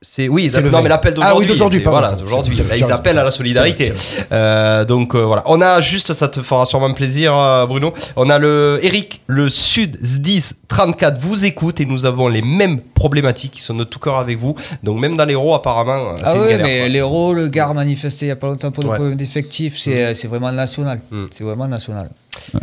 C'est 0.08 0.30
oui, 0.30 0.50
C'est 0.50 0.62
le 0.62 0.70
non 0.70 0.84
mais 0.84 0.90
l'appel 0.90 1.16
Ah 1.20 1.34
oui, 1.36 1.48
d'aujourd'hui. 1.48 1.80
d'aujourd'hui. 1.80 1.84
Voilà, 1.84 2.12
d'aujourd'hui. 2.14 2.56
Là, 2.70 2.78
ils 2.78 2.92
appellent 2.92 3.18
à 3.18 3.24
la 3.24 3.32
c'est- 3.32 3.38
solidarité. 3.38 3.92
c'est- 3.98 4.28
Euh, 4.32 4.86
donc 4.86 5.16
euh, 5.16 5.24
voilà, 5.26 5.42
on 5.48 5.60
a 5.62 5.82
juste, 5.82 6.14
ça 6.14 6.28
te 6.28 6.42
fera 6.44 6.66
sûrement 6.68 6.94
plaisir, 6.94 7.36
euh, 7.36 7.66
Bruno. 7.66 7.92
On 8.16 8.30
a 8.30 8.38
le 8.38 8.80
Eric, 8.84 9.22
le 9.26 9.50
Sud 9.50 9.98
10 10.00 10.58
34 10.68 11.18
vous 11.20 11.44
écoute 11.44 11.82
et 11.82 11.86
nous 11.86 12.06
avons 12.06 12.28
les 12.28 12.44
mêmes 12.44 12.80
problématiques 12.94 13.54
qui 13.54 13.62
sont 13.62 13.74
de 13.74 13.84
tout 13.84 13.98
cœur 14.00 14.18
avec 14.20 14.38
vous. 14.40 14.56
Donc 14.84 15.00
même 15.00 15.18
dans 15.18 15.26
l'héros 15.26 15.56
apparemment, 15.56 16.16
c'est 16.18 16.24
Ah 16.28 16.36
une 16.36 16.42
oui, 16.44 16.48
galère. 16.50 16.66
mais 16.68 16.88
l'héros, 16.90 17.34
le 17.34 17.48
Gard 17.50 17.74
manifesté 17.74 18.26
il 18.26 18.30
n'y 18.30 18.34
a 18.34 18.36
pas 18.36 18.48
longtemps 18.48 18.72
pour 18.72 18.84
des 18.84 18.90
Ouais. 18.90 18.96
problèmes 18.98 19.18
d'effectifs, 19.18 19.78
c'est 19.80 20.14
c'est 20.14 20.28
vraiment 20.28 20.52
national. 20.52 21.02
Mm. 21.10 21.24
C'est 21.32 21.44
vraiment 21.44 21.68
national. 21.68 22.10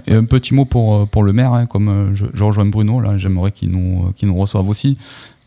Et 0.07 0.15
un 0.15 0.25
petit 0.25 0.55
mot 0.55 0.65
pour, 0.65 1.09
pour 1.09 1.25
le 1.25 1.33
maire, 1.33 1.53
hein, 1.55 1.67
comme 1.67 2.13
je, 2.15 2.27
je 2.33 2.45
rejoins 2.45 2.67
Bruno, 2.67 3.01
là, 3.01 3.19
j'aimerais 3.19 3.51
qu'il 3.51 3.71
nous, 3.71 4.13
qu'il 4.17 4.29
nous 4.29 4.37
reçoive 4.37 4.69
aussi. 4.69 4.97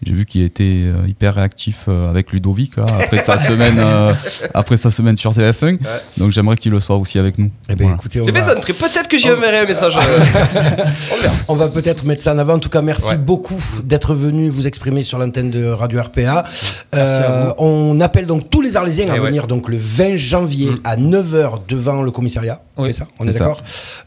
J'ai 0.06 0.14
vu 0.14 0.26
qu'il 0.26 0.44
était 0.44 0.64
euh, 0.86 1.08
hyper 1.08 1.34
réactif 1.36 1.78
euh, 1.88 2.10
avec 2.10 2.32
Ludovic 2.32 2.78
là, 2.78 2.86
après, 3.02 3.18
sa 3.18 3.40
semaine, 3.50 3.78
euh, 3.80 4.12
après 4.54 4.78
sa 4.78 4.92
semaine 4.92 5.18
sur 5.18 5.34
TF1. 5.34 5.80
Donc 6.18 6.32
j'aimerais 6.32 6.58
qu'il 6.58 6.72
le 6.72 6.80
soit 6.80 6.96
aussi 6.98 7.18
avec 7.18 7.38
nous. 7.40 7.50
Eh 7.70 7.74
Voilà. 7.76 7.96
écoutez, 7.96 8.22
on 8.22 8.26
va, 8.26 8.32
peut-être 8.32 9.08
que 9.08 9.18
j'y 9.18 9.32
enverrai 9.32 9.60
un 9.60 9.66
message. 9.66 9.98
euh, 9.98 10.84
on 11.48 11.56
va 11.56 11.68
peut-être 11.70 12.06
mettre 12.06 12.22
ça 12.22 12.34
en 12.34 12.38
avant. 12.38 12.54
En 12.54 12.60
tout 12.60 12.70
cas, 12.70 12.82
merci 12.82 13.10
Ouais. 13.12 13.18
beaucoup 13.18 13.60
d'être 13.84 14.14
venu 14.14 14.50
vous 14.50 14.68
exprimer 14.68 15.02
sur 15.04 15.18
l'antenne 15.18 15.50
de 15.50 15.66
Radio 15.66 16.02
RPA. 16.02 16.44
Merci 16.94 17.16
à 17.16 17.32
Euh, 17.50 17.54
on 17.58 18.00
appelle 18.00 18.26
donc 18.28 18.50
tous 18.50 18.62
les 18.62 18.78
Arlésiens 18.78 19.10
à 19.12 19.16
Eh 19.16 19.20
ouais. 19.20 19.28
venir 19.28 19.48
donc 19.48 19.70
le 19.70 19.78
20 19.78 20.18
janvier 20.18 20.70
Mm. 20.70 20.76
à 20.84 20.96
9h 20.98 21.60
devant 21.68 22.02
le 22.04 22.12
commissariat. 22.12 22.62
Oui, 22.78 22.88
c'est 22.88 23.00
ça 23.00 23.08
On 23.20 23.28
est, 23.28 23.38
d'accord 23.38 23.62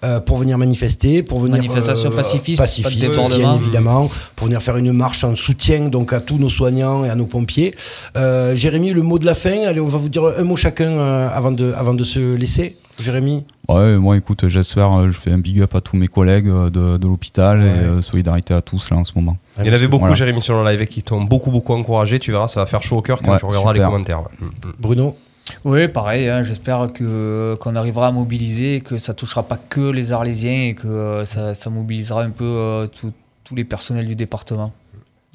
Euh, 0.04 0.20
Pour 0.20 0.36
venir 0.38 0.58
manifester, 0.58 1.22
pour 1.22 1.40
venir 1.40 1.56
euh, 1.56 1.58
Manifestation 1.58 2.10
pacifiste, 2.10 2.58
pacifiste, 2.58 2.88
pas 2.88 2.94
de 2.94 3.00
bien 3.00 3.08
débordement. 3.10 3.56
évidemment, 3.56 4.10
pour 4.36 4.46
venir 4.46 4.60
faire 4.62 4.76
une 4.76 4.92
marche 4.92 5.24
en 5.24 5.34
soutien 5.36 5.88
donc 5.88 6.12
à 6.12 6.20
tous 6.20 6.36
nos 6.38 6.50
soignants 6.50 7.04
et 7.04 7.10
à 7.10 7.14
nos 7.14 7.26
pompiers. 7.26 7.74
Euh, 8.16 8.54
Jérémy, 8.54 8.90
le 8.90 9.02
mot 9.02 9.18
de 9.18 9.26
la 9.26 9.34
fin. 9.34 9.64
Allez, 9.66 9.80
on 9.80 9.86
va 9.86 9.98
vous 9.98 10.08
dire 10.08 10.24
un 10.36 10.44
mot 10.44 10.56
chacun 10.56 10.90
euh, 10.90 11.28
avant 11.32 11.52
de 11.52 11.72
avant 11.72 11.94
de 11.94 12.04
se 12.04 12.34
laisser. 12.34 12.76
Jérémy. 13.00 13.44
Ouais, 13.68 13.96
moi 13.96 14.16
écoute, 14.16 14.48
j'espère, 14.48 14.92
euh, 14.98 15.04
je 15.06 15.12
fais 15.12 15.30
un 15.30 15.38
big 15.38 15.60
up 15.60 15.72
à 15.76 15.80
tous 15.80 15.96
mes 15.96 16.08
collègues 16.08 16.48
euh, 16.48 16.68
de, 16.68 16.96
de 16.98 17.06
l'hôpital 17.06 17.60
Ouais. 17.60 17.66
et 17.66 17.70
euh, 17.70 18.02
solidarité 18.02 18.54
à 18.54 18.60
tous 18.60 18.90
là 18.90 18.96
en 18.96 19.04
ce 19.04 19.12
moment. 19.14 19.36
Il 19.60 19.66
y 19.66 19.70
en 19.70 19.72
avait 19.72 19.86
beaucoup, 19.86 20.00
Voilà. 20.02 20.14
Jérémy, 20.16 20.42
sur 20.42 20.60
le 20.60 20.68
live 20.68 20.84
qui 20.88 21.02
t'ont 21.04 21.22
beaucoup, 21.22 21.52
beaucoup 21.52 21.74
encouragé. 21.74 22.18
Tu 22.18 22.32
verras, 22.32 22.48
ça 22.48 22.58
va 22.60 22.66
faire 22.66 22.82
chaud 22.82 22.96
au 22.96 23.02
cœur 23.02 23.20
quand 23.22 23.32
Ouais, 23.32 23.38
tu 23.38 23.44
regarderas 23.44 23.72
les 23.72 23.80
commentaires. 23.80 24.22
Mm, 24.40 24.46
mm. 24.46 24.50
Bruno. 24.80 25.16
Oui, 25.64 25.88
pareil, 25.88 26.28
hein, 26.28 26.42
j'espère 26.42 26.92
que 26.92 27.56
qu'on 27.60 27.74
arrivera 27.76 28.08
à 28.08 28.10
mobiliser, 28.10 28.80
que 28.80 28.98
ça 28.98 29.14
touchera 29.14 29.42
pas 29.42 29.56
que 29.56 29.90
les 29.90 30.12
Arlésiens 30.12 30.68
et 30.68 30.74
que 30.74 30.86
euh, 30.88 31.24
ça, 31.24 31.54
ça 31.54 31.70
mobilisera 31.70 32.22
un 32.22 32.30
peu 32.30 32.44
euh, 32.44 32.86
tout- 32.86 33.12
tous 33.44 33.54
les 33.54 33.64
personnels 33.64 34.06
du 34.06 34.14
département. 34.14 34.72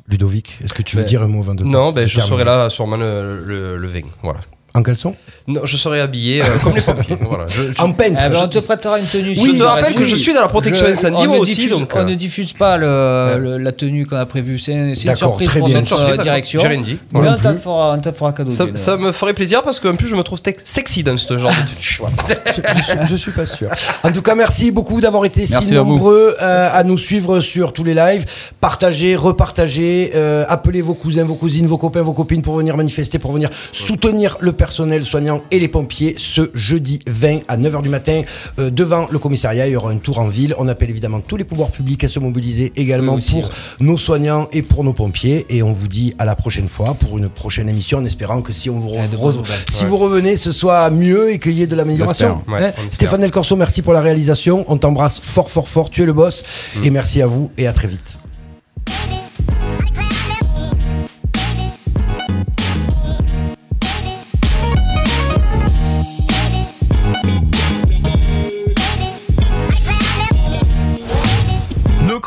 Ludovic, 0.08 0.60
est-ce 0.64 0.74
que 0.74 0.82
tu 0.82 0.96
veux 0.98 1.04
Ben, 1.04 1.08
dire 1.08 1.24
un 1.24 1.28
mot 1.28 1.40
avant 1.42 1.56
de 1.56 1.64
Non, 1.64 1.92
ben, 1.94 2.08
je 2.08 2.20
serai 2.20 2.44
là 2.44 2.70
sûrement 2.70 2.98
le, 2.98 3.44
le, 3.46 3.78
le 3.78 3.88
20. 3.88 4.02
Voilà. 4.22 4.42
En 4.76 4.82
caleçon 4.82 5.16
Non, 5.48 5.62
je 5.66 5.78
serai 5.78 6.00
habillé 6.02 6.42
euh, 6.42 6.46
comme 6.64 6.74
les 6.76 6.82
pompiers. 6.82 7.16
voilà. 7.22 7.46
Je- 7.48 7.72
je- 7.72 7.82
En 7.82 7.92
peintre. 7.92 8.20
Eh 8.26 8.30
ben, 8.30 8.40
on 8.44 8.48
te 8.48 8.58
prêtera 8.60 9.00
une 9.00 9.06
tenue. 9.06 9.36
Oui, 9.38 9.52
je 9.54 9.60
te 9.60 9.64
rappelle 9.64 9.94
que 9.94 10.04
je 10.06 10.16
suis 10.16 10.34
dans 10.34 10.42
la 10.42 10.48
protection 10.48 10.86
Je- 10.88 10.94
incendie, 10.94 11.22
on 11.22 11.26
moi 11.28 11.36
ne 11.36 11.42
aussi, 11.42 11.56
diffuse- 11.56 11.70
donc, 11.80 11.90
on 11.94 12.00
euh, 12.00 12.04
ne 12.06 12.16
diffuse 12.16 12.54
pas 12.54 12.78
le- 12.78 13.38
le- 13.38 13.58
la 13.60 13.72
tenue 13.72 14.06
qu'on 14.08 14.16
a 14.18 14.26
prévue. 14.26 14.58
C'est 14.58 14.96
c'est 14.96 15.10
une 15.10 15.16
surprise 15.16 15.48
très 15.50 15.60
pour 15.60 15.70
notre 15.70 15.86
Surprise, 15.88 16.18
euh, 16.20 16.22
direction. 16.24 16.60
j'ai 16.62 16.68
rien 16.68 16.82
dit. 16.82 16.98
Mais 17.12 17.20
on 17.30 17.36
te 17.36 17.44
la 17.44 17.52
plus. 17.54 17.62
fera, 17.62 18.00
fera 18.14 18.34
cadeau. 18.34 18.50
Ça, 18.52 18.66
ça 18.74 18.98
me 18.98 19.12
ferait 19.12 19.34
plaisir 19.36 19.62
parce 19.62 19.80
qu'en 19.80 19.96
plus 19.96 20.08
je 20.08 20.16
me 20.16 20.24
trouve 20.24 20.40
sexy 20.64 21.04
dans 21.04 21.18
ce 21.18 21.38
genre 21.38 21.52
de 21.52 21.56
tenue. 21.56 23.04
Je, 23.04 23.08
je 23.10 23.16
suis 23.16 23.32
pas 23.32 23.46
sûr. 23.46 23.68
En 24.04 24.12
tout 24.12 24.22
cas, 24.22 24.36
merci 24.36 24.72
beaucoup 24.72 25.00
d'avoir 25.02 25.26
été 25.26 25.46
si 25.46 25.54
à 25.56 25.62
nombreux 25.78 26.36
euh, 26.42 26.70
à 26.72 26.84
nous 26.84 26.98
suivre 26.98 27.40
sur 27.40 27.74
tous 27.74 27.84
les 27.84 27.94
lives. 27.94 28.26
Partagez, 28.60 29.16
repartagez, 29.16 30.12
euh, 30.16 30.46
appelez 30.48 30.82
vos 30.82 30.94
cousins, 30.94 31.24
vos 31.24 31.36
cousines, 31.36 31.68
vos 31.68 31.78
copains, 31.78 32.02
vos 32.02 32.14
copines 32.14 32.42
pour 32.42 32.56
venir 32.58 32.76
manifester, 32.78 33.20
pour 33.20 33.32
venir 33.32 33.50
soutenir 33.72 34.38
le 34.40 34.52
personnel 34.64 35.04
soignant 35.04 35.42
et 35.52 35.60
les 35.60 35.68
pompiers 35.68 36.16
ce 36.18 36.50
jeudi 36.54 37.00
20 37.06 37.40
à 37.50 37.58
9h 37.58 37.82
du 37.82 37.90
matin 37.90 38.22
euh, 38.60 38.70
devant 38.70 39.08
le 39.12 39.20
commissariat. 39.20 39.68
Il 39.68 39.74
y 39.74 39.76
aura 39.76 39.92
un 39.92 39.98
tour 39.98 40.20
en 40.20 40.30
ville. 40.30 40.56
On 40.58 40.70
appelle 40.70 40.90
évidemment 40.90 41.20
tous 41.20 41.36
les 41.36 41.44
pouvoirs 41.44 41.70
publics 41.70 42.02
à 42.06 42.08
se 42.08 42.18
mobiliser 42.20 42.72
également 42.78 43.16
aussi, 43.16 43.34
pour 43.34 43.44
ouais. 43.44 43.50
nos 43.82 43.98
soignants 43.98 44.48
et 44.54 44.62
pour 44.62 44.86
nos 44.86 44.94
pompiers. 44.94 45.46
Et 45.50 45.62
on 45.64 45.74
vous 45.74 45.90
dit 45.90 46.16
à 46.18 46.24
la 46.24 46.38
prochaine 46.38 46.70
fois 46.70 46.94
pour 46.94 47.18
une 47.18 47.28
prochaine 47.28 47.68
émission 47.68 47.98
en 47.98 48.06
espérant 48.06 48.42
que 48.42 48.54
si 48.54 48.70
on 48.70 48.80
vous, 48.80 48.92
re- 48.92 49.44
si 49.70 49.84
Ouais. 49.84 49.90
vous 49.90 49.98
revenez, 49.98 50.38
ce 50.38 50.54
soit 50.54 50.90
mieux 50.92 51.34
et 51.34 51.40
qu'il 51.40 51.60
y 51.60 51.62
ait 51.64 51.68
de 51.68 51.76
l'amélioration. 51.76 52.42
Ouais, 52.48 52.64
Hein. 52.68 52.72
Stéphane 52.90 53.20
Del 53.20 53.32
Corso, 53.32 53.58
merci 53.58 53.82
pour 53.82 53.92
la 53.92 54.00
réalisation. 54.00 54.64
On 54.70 54.78
t'embrasse 54.78 55.20
fort, 55.20 55.50
fort, 55.52 55.68
fort. 55.68 55.90
Tu 55.90 56.04
es 56.04 56.06
le 56.06 56.14
boss. 56.14 56.46
Et 56.86 56.90
merci 56.90 57.22
à 57.22 57.28
vous 57.28 57.52
et 57.58 57.68
à 57.68 57.74
très 57.74 57.90
vite. 57.90 58.18